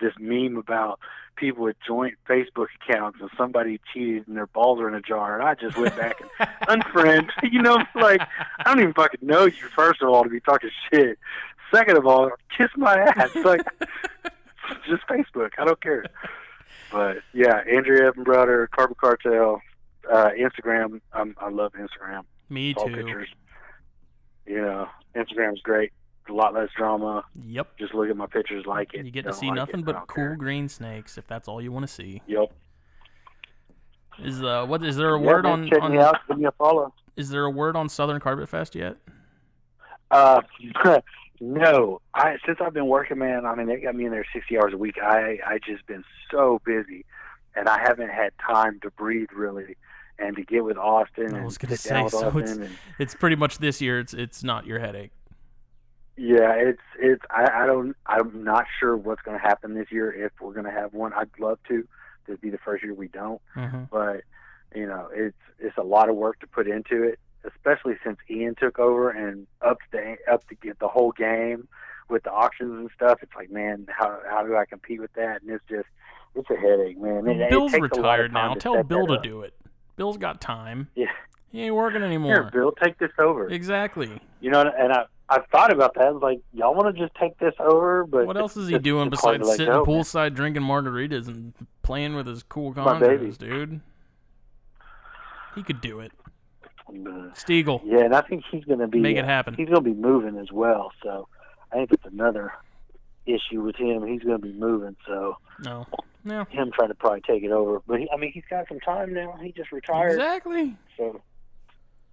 this 0.02 0.14
meme 0.20 0.58
about 0.58 1.00
people 1.36 1.64
with 1.64 1.78
joint 1.86 2.16
Facebook 2.28 2.68
accounts 2.82 3.20
and 3.22 3.30
somebody 3.38 3.80
cheated 3.94 4.28
and 4.28 4.36
their 4.36 4.48
balls 4.48 4.80
are 4.80 4.88
in 4.88 4.96
a 4.96 5.02
jar, 5.02 5.40
and 5.40 5.48
I 5.48 5.56
just 5.56 5.78
went 5.78 5.96
back 5.96 6.22
and 6.40 6.50
unfriend. 6.84 7.30
You 7.44 7.62
know, 7.62 7.78
like 7.96 8.22
I 8.60 8.64
don't 8.66 8.80
even 8.80 8.94
fucking 8.94 9.20
know 9.22 9.46
you 9.46 9.68
first 9.76 10.02
of 10.02 10.10
all 10.10 10.24
to 10.24 10.30
be 10.30 10.40
talking 10.40 10.72
shit. 10.92 11.18
Second 11.74 11.98
of 11.98 12.06
all, 12.06 12.32
kiss 12.58 12.70
my 12.76 12.96
ass. 13.16 13.34
Like 13.36 13.62
just 14.88 15.08
Facebook. 15.08 15.52
I 15.58 15.66
don't 15.66 15.82
care. 15.82 16.06
But 16.92 17.18
yeah, 17.34 17.62
Andrea 17.72 18.08
Evan 18.08 18.26
Browder, 18.26 18.70
Carpet 18.70 18.98
Cartel, 18.98 19.62
uh, 20.12 20.30
Instagram. 20.38 21.00
I'm, 21.14 21.36
I 21.40 21.50
love 21.50 21.74
Instagram. 21.74 22.24
Me 22.52 22.74
too. 22.74 22.84
pictures. 22.94 23.30
You 24.46 24.62
know, 24.62 24.88
Instagram's 25.16 25.62
great. 25.62 25.92
A 26.30 26.34
lot 26.34 26.54
less 26.54 26.70
drama. 26.78 27.24
Yep. 27.48 27.78
Just 27.80 27.94
look 27.94 28.10
at 28.10 28.16
my 28.16 28.28
pictures, 28.28 28.66
like 28.66 28.94
it. 28.94 29.06
You 29.06 29.12
get 29.12 29.26
to 29.26 29.34
see 29.34 29.48
like 29.48 29.56
nothing 29.56 29.80
it, 29.82 29.86
but 29.86 30.08
cool 30.08 30.26
care. 30.28 30.36
green 30.36 30.70
snakes 30.70 31.18
if 31.18 31.26
that's 31.28 31.48
all 31.48 31.62
you 31.62 31.72
want 31.72 31.88
to 31.88 31.92
see. 31.92 32.22
Yep. 32.28 32.52
Is 34.24 34.44
uh 34.44 34.66
what 34.66 34.84
is 34.84 34.98
there 34.98 35.16
a 35.16 35.20
Yeah, 35.20 35.26
word 35.28 35.44
man, 35.46 35.52
on, 35.64 35.70
check 35.70 35.82
on 35.82 35.92
me 35.92 35.98
out. 35.98 36.18
Give 36.28 36.38
me 36.38 36.46
a 36.46 36.52
follow. 36.52 36.94
is 37.16 37.30
there 37.30 37.46
a 37.46 37.50
word 37.50 37.76
on 37.76 37.90
Southern 37.90 38.20
Carpet 38.20 38.50
Fest 38.50 38.76
yet? 38.76 38.98
Uh, 40.12 40.42
no. 41.40 42.02
I 42.14 42.36
since 42.46 42.60
I've 42.62 42.74
been 42.74 42.88
working, 42.88 43.18
man. 43.18 43.46
I 43.46 43.56
mean, 43.56 43.68
they 43.68 43.78
got 43.78 43.96
me 43.96 44.06
in 44.06 44.12
there 44.12 44.26
sixty 44.34 44.58
hours 44.58 44.74
a 44.74 44.78
week. 44.78 44.96
I 45.02 45.40
I 45.46 45.60
just 45.66 45.86
been 45.88 46.04
so 46.30 46.62
busy, 46.66 47.06
and 47.56 47.68
I 47.68 47.80
haven't 47.82 48.10
had 48.10 48.32
time 48.46 48.80
to 48.84 48.92
breathe 48.92 49.30
really, 49.34 49.76
and 50.22 50.36
to 50.36 50.44
get 50.44 50.64
with 50.64 50.78
Austin 50.78 51.36
I 51.36 51.44
was 51.44 51.58
gonna 51.58 51.76
say, 51.78 52.08
so 52.10 52.18
Austin. 52.28 52.38
it's- 52.42 52.58
and, 52.58 52.70
It's 53.00 53.16
pretty 53.16 53.36
much 53.36 53.58
this 53.58 53.82
year. 53.82 54.00
It's 54.00 54.14
it's 54.14 54.44
not 54.44 54.66
your 54.66 54.80
headache. 54.80 55.12
yeah, 56.18 56.54
it's 56.54 56.82
it's. 57.00 57.24
I 57.30 57.64
I 57.64 57.66
don't. 57.66 57.96
I'm 58.06 58.44
not 58.44 58.66
sure 58.80 58.96
what's 58.96 59.22
going 59.22 59.38
to 59.40 59.42
happen 59.44 59.74
this 59.74 59.92
year 59.92 60.12
if 60.12 60.32
we're 60.42 60.54
going 60.54 60.66
to 60.66 60.72
have 60.72 60.94
one. 60.94 61.14
I'd 61.14 61.30
love 61.40 61.60
to. 61.70 61.88
This 62.28 62.38
be 62.40 62.50
the 62.52 62.60
first 62.60 62.84
year 62.84 62.94
we 62.94 63.08
don't, 63.08 63.42
hmm 63.56 63.84
but 63.92 64.22
you 64.76 64.86
know, 64.88 65.10
it's 65.14 65.38
it's 65.60 65.78
a 65.78 65.84
lot 65.84 66.10
of 66.10 66.16
work 66.16 66.40
to 66.42 66.48
put 66.48 66.68
into 66.68 67.04
it, 67.04 67.18
especially 67.44 67.96
since 68.04 68.18
Ian 68.30 68.56
took 68.56 68.78
over 68.78 69.10
and 69.10 69.48
upped 69.62 69.90
the 69.92 70.18
up 70.32 70.48
to 70.50 70.56
get 70.56 70.78
the 70.80 70.88
whole 70.88 71.12
game 71.14 71.68
with 72.10 72.24
the 72.24 72.32
auctions 72.32 72.72
and 72.74 72.90
stuff. 72.96 73.20
It's 73.24 73.34
like, 73.36 73.50
man, 73.50 73.88
how 73.90 74.20
how 74.30 74.44
do 74.46 74.56
I 74.56 74.66
compete 74.66 75.02
with 75.02 75.14
that? 75.14 75.42
And 75.42 75.50
it's 75.50 75.64
just 75.68 75.88
it's 76.36 76.50
a 76.52 76.56
headache, 76.56 77.00
man. 77.00 77.28
It, 77.28 77.50
Bill's 77.50 77.72
takes 77.72 77.98
a 77.98 78.02
lot 78.02 78.20
of 78.20 78.26
retired 78.26 78.34
now. 78.34 78.54
to 78.54 78.60
Tell 78.60 78.84
Bill 78.84 79.08
to 79.08 79.14
up. 79.16 79.24
do 79.24 79.42
it. 79.42 79.54
Bill's 80.02 80.18
got 80.18 80.42
time. 80.42 80.88
Yeah. 80.96 81.06
He 81.52 81.62
ain't 81.62 81.76
working 81.76 82.02
anymore. 82.02 82.34
Here. 82.34 82.50
Bill, 82.52 82.72
take 82.72 82.98
this 82.98 83.12
over. 83.20 83.48
Exactly. 83.50 84.10
You 84.40 84.50
know, 84.50 84.62
and 84.62 84.92
I 84.92 85.04
I've 85.30 85.46
thought 85.52 85.72
about 85.72 85.94
that. 85.94 86.06
I 86.06 86.10
was 86.10 86.24
like, 86.24 86.40
y'all 86.54 86.74
want 86.74 86.96
to 86.96 87.00
just 87.00 87.14
take 87.20 87.38
this 87.38 87.54
over? 87.60 88.04
But 88.04 88.26
What 88.26 88.36
else 88.36 88.58
is 88.58 88.68
he 88.68 88.80
doing 88.80 89.10
it's 89.14 89.22
hard 89.22 89.36
to 89.36 89.40
besides 89.42 89.58
sitting 89.58 89.72
go, 89.72 89.86
man. 89.86 89.96
poolside 89.96 90.34
drinking 90.34 90.64
margaritas 90.64 91.28
and 91.28 91.54
playing 91.84 92.16
with 92.16 92.26
his 92.26 92.42
cool 92.42 92.72
baby. 92.72 93.30
dude? 93.38 93.80
He 95.54 95.62
could 95.62 95.82
do 95.82 96.00
it. 96.00 96.14
Stiegel, 97.36 97.82
Yeah, 97.86 98.00
and 98.00 98.16
I 98.16 98.22
think 98.22 98.44
he's 98.52 98.66
going 98.66 98.80
to 98.80 98.88
be 98.88 99.00
make 99.02 99.18
it 99.18 99.26
happen. 99.26 99.54
He's 99.54 99.70
going 99.70 99.84
to 99.84 99.90
be 99.90 99.94
moving 99.94 100.36
as 100.40 100.52
well. 100.52 100.92
So 101.04 101.28
I 101.72 101.76
think 101.76 101.92
it's 101.94 102.06
another 102.12 102.54
issue 103.26 103.62
with 103.62 103.76
him. 103.76 104.06
He's 104.08 104.22
going 104.24 104.40
to 104.40 104.46
be 104.48 104.54
moving, 104.54 104.96
so 105.08 105.38
No. 105.64 105.86
No. 106.24 106.44
him 106.46 106.72
trying 106.74 106.90
to 106.90 106.96
probably 106.96 107.22
take 107.22 107.44
it 107.44 107.52
over. 107.52 107.82
But 107.88 108.00
he, 108.00 108.10
I 108.14 108.18
mean, 108.18 108.32
he's 108.32 108.44
got 108.50 108.68
some 108.68 108.80
time 108.80 109.14
now. 109.14 109.38
He 109.42 109.52
just 109.52 109.72
retired, 109.72 110.12
Exactly. 110.14 110.76
so 110.98 111.22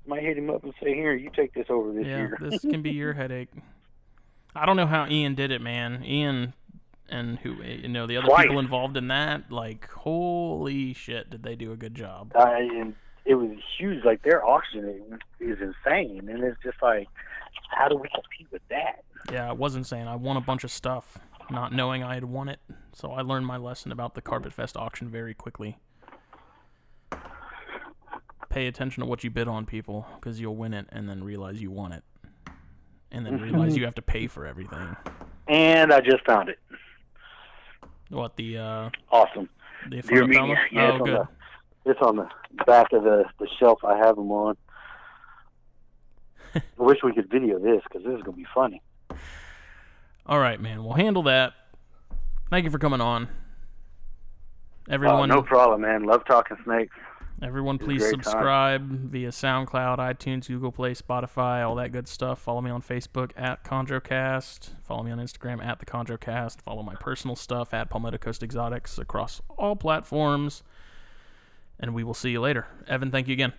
might 0.07 0.23
hit 0.23 0.39
him 0.39 0.49
up 0.49 0.65
and 0.65 0.73
say, 0.83 0.95
"Here, 0.95 1.15
you 1.15 1.31
take 1.37 1.53
this 1.53 1.67
over 1.69 1.93
this 1.93 2.07
Yeah, 2.07 2.17
year." 2.17 2.39
this 2.41 2.61
can 2.71 2.81
be 2.83 2.91
your 2.93 3.13
headache. 3.13 3.51
I 4.57 4.65
don't 4.65 4.77
know 4.77 4.87
how 4.87 5.07
Ian 5.07 5.35
did 5.35 5.51
it, 5.51 5.61
man. 5.61 6.03
Ian 6.05 6.55
and 7.11 7.39
who 7.41 7.63
eh, 7.63 7.81
you 7.83 7.89
know 7.89 8.07
the 8.07 8.17
other 8.17 8.29
Twice. 8.29 8.45
people 8.45 8.59
involved 8.59 8.97
in 8.97 9.09
that, 9.09 9.51
like 9.53 9.89
holy 9.91 10.95
shit, 10.95 11.29
did 11.31 11.43
they 11.43 11.55
do 11.57 11.73
a 11.73 11.77
good 11.77 11.95
job? 11.95 12.33
I, 12.35 12.61
and 12.61 12.95
it 13.27 13.35
was 13.35 13.51
huge. 13.79 14.03
Like 14.05 14.23
their 14.23 14.43
auction 14.45 15.19
is 15.41 15.59
insane, 15.61 16.29
and 16.31 16.43
it's 16.43 16.57
just 16.63 16.79
like, 16.83 17.09
how 17.71 17.89
do 17.89 17.97
we 17.97 18.09
compete 18.09 18.47
with 18.51 18.63
that? 18.71 19.05
Yeah, 19.33 19.51
it 19.51 19.59
was 19.59 19.77
insane. 19.77 20.07
I 20.07 20.17
won 20.17 20.37
a 20.37 20.41
bunch 20.41 20.65
of 20.65 20.71
stuff, 20.71 21.19
not 21.51 21.73
knowing 21.73 22.03
I 22.03 22.15
had 22.15 22.25
won 22.25 22.49
it. 22.49 22.61
So 22.95 23.13
I 23.13 23.23
learned 23.23 23.47
my 23.47 23.57
lesson 23.57 23.93
about 23.93 24.15
the 24.15 24.23
Carpet 24.23 24.53
Fest 24.53 24.77
auction 24.77 25.09
very 25.09 25.35
quickly. 25.35 25.79
Pay 28.49 28.67
attention 28.67 29.03
to 29.03 29.07
what 29.07 29.23
you 29.23 29.31
bid 29.31 29.47
on, 29.47 29.67
people, 29.67 30.07
because 30.17 30.41
you'll 30.41 30.57
win 30.57 30.73
it 30.73 30.87
and 30.91 31.09
then 31.09 31.23
realize 31.23 31.61
you 31.61 31.71
won 31.71 31.93
it, 31.93 32.03
and 33.13 33.27
then 33.27 33.41
realize 33.41 33.77
you 33.77 33.85
have 33.87 33.95
to 33.97 34.03
pay 34.03 34.27
for 34.27 34.47
everything. 34.47 34.97
And 35.47 35.93
I 35.93 36.01
just 36.01 36.25
found 36.25 36.49
it. 36.49 36.59
What 38.11 38.37
the 38.37 38.59
uh, 38.59 38.91
Awesome. 39.11 39.49
the 39.91 40.01
Dear 40.01 40.27
front 40.27 40.59
yeah, 40.73 40.93
oh, 40.93 40.97
it's, 40.97 41.01
on 41.01 41.07
the, 41.07 41.29
it's 41.85 42.01
on 42.01 42.17
the 42.17 42.65
back 42.65 42.93
of 42.93 43.05
the, 43.05 43.25
the 43.39 43.47
shelf 43.59 43.81
I 43.85 43.99
have 43.99 44.17
them 44.17 44.31
on. 44.31 44.57
I 46.55 46.61
wish 46.79 46.99
we 47.03 47.13
could 47.13 47.31
video 47.31 47.59
this 47.59 47.83
because 47.85 48.05
this 48.05 48.15
is 48.17 48.23
gonna 48.23 48.37
be 48.37 48.47
funny. 48.55 48.83
All 50.27 50.39
right, 50.39 50.61
man. 50.61 50.85
We'll 50.85 50.95
handle 50.95 51.23
that. 51.25 51.53
Thank 52.51 52.65
you 52.65 52.71
for 52.71 52.79
coming 52.79 53.01
on. 53.01 53.29
Oh, 53.31 54.95
Everyone, 54.95 55.29
no 55.29 55.43
problem, 55.43 55.83
man. 55.83 56.05
Love 56.05 56.25
talking 56.27 56.57
snakes. 56.65 56.97
everyone, 57.43 57.79
please 57.79 58.01
great 58.01 58.15
time. 58.15 58.23
subscribe 58.23 58.89
via 58.89 59.29
SoundCloud, 59.29 59.99
iTunes, 59.99 60.49
Google 60.49 60.73
Play, 60.73 60.95
Spotify, 60.95 61.67
all 61.67 61.75
that 61.75 61.93
good 61.93 62.09
stuff. 62.09 62.39
Follow 62.41 62.63
me 62.63 62.71
on 62.71 62.81
Facebook 62.81 63.33
at 63.37 63.65
ChondroCast. 63.65 64.71
Follow 64.83 65.03
me 65.03 65.11
on 65.11 65.19
Instagram 65.19 65.63
at 65.63 65.79
the 65.79 65.87
ChondroCast. 65.87 66.63
Follow 66.63 66.83
my 66.83 66.95
personal 66.95 67.37
stuff 67.37 67.75
at 67.75 67.91
Palmetto 67.91 68.17
Coast 68.19 68.43
Exotics 68.43 68.99
across 68.99 69.43
all 69.59 69.77
platforms. 69.77 70.63
And 71.79 71.95
we 71.95 72.03
will 72.03 72.15
see 72.15 72.31
you 72.31 72.41
later. 72.41 72.67
Evan, 72.87 73.11
thank 73.11 73.29
you 73.29 73.35
again. 73.35 73.53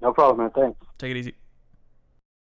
No 0.00 0.12
problem, 0.12 0.38
man. 0.38 0.50
Thanks. 0.54 0.78
Take 0.96 1.10
it 1.10 1.16
easy. 1.16 1.34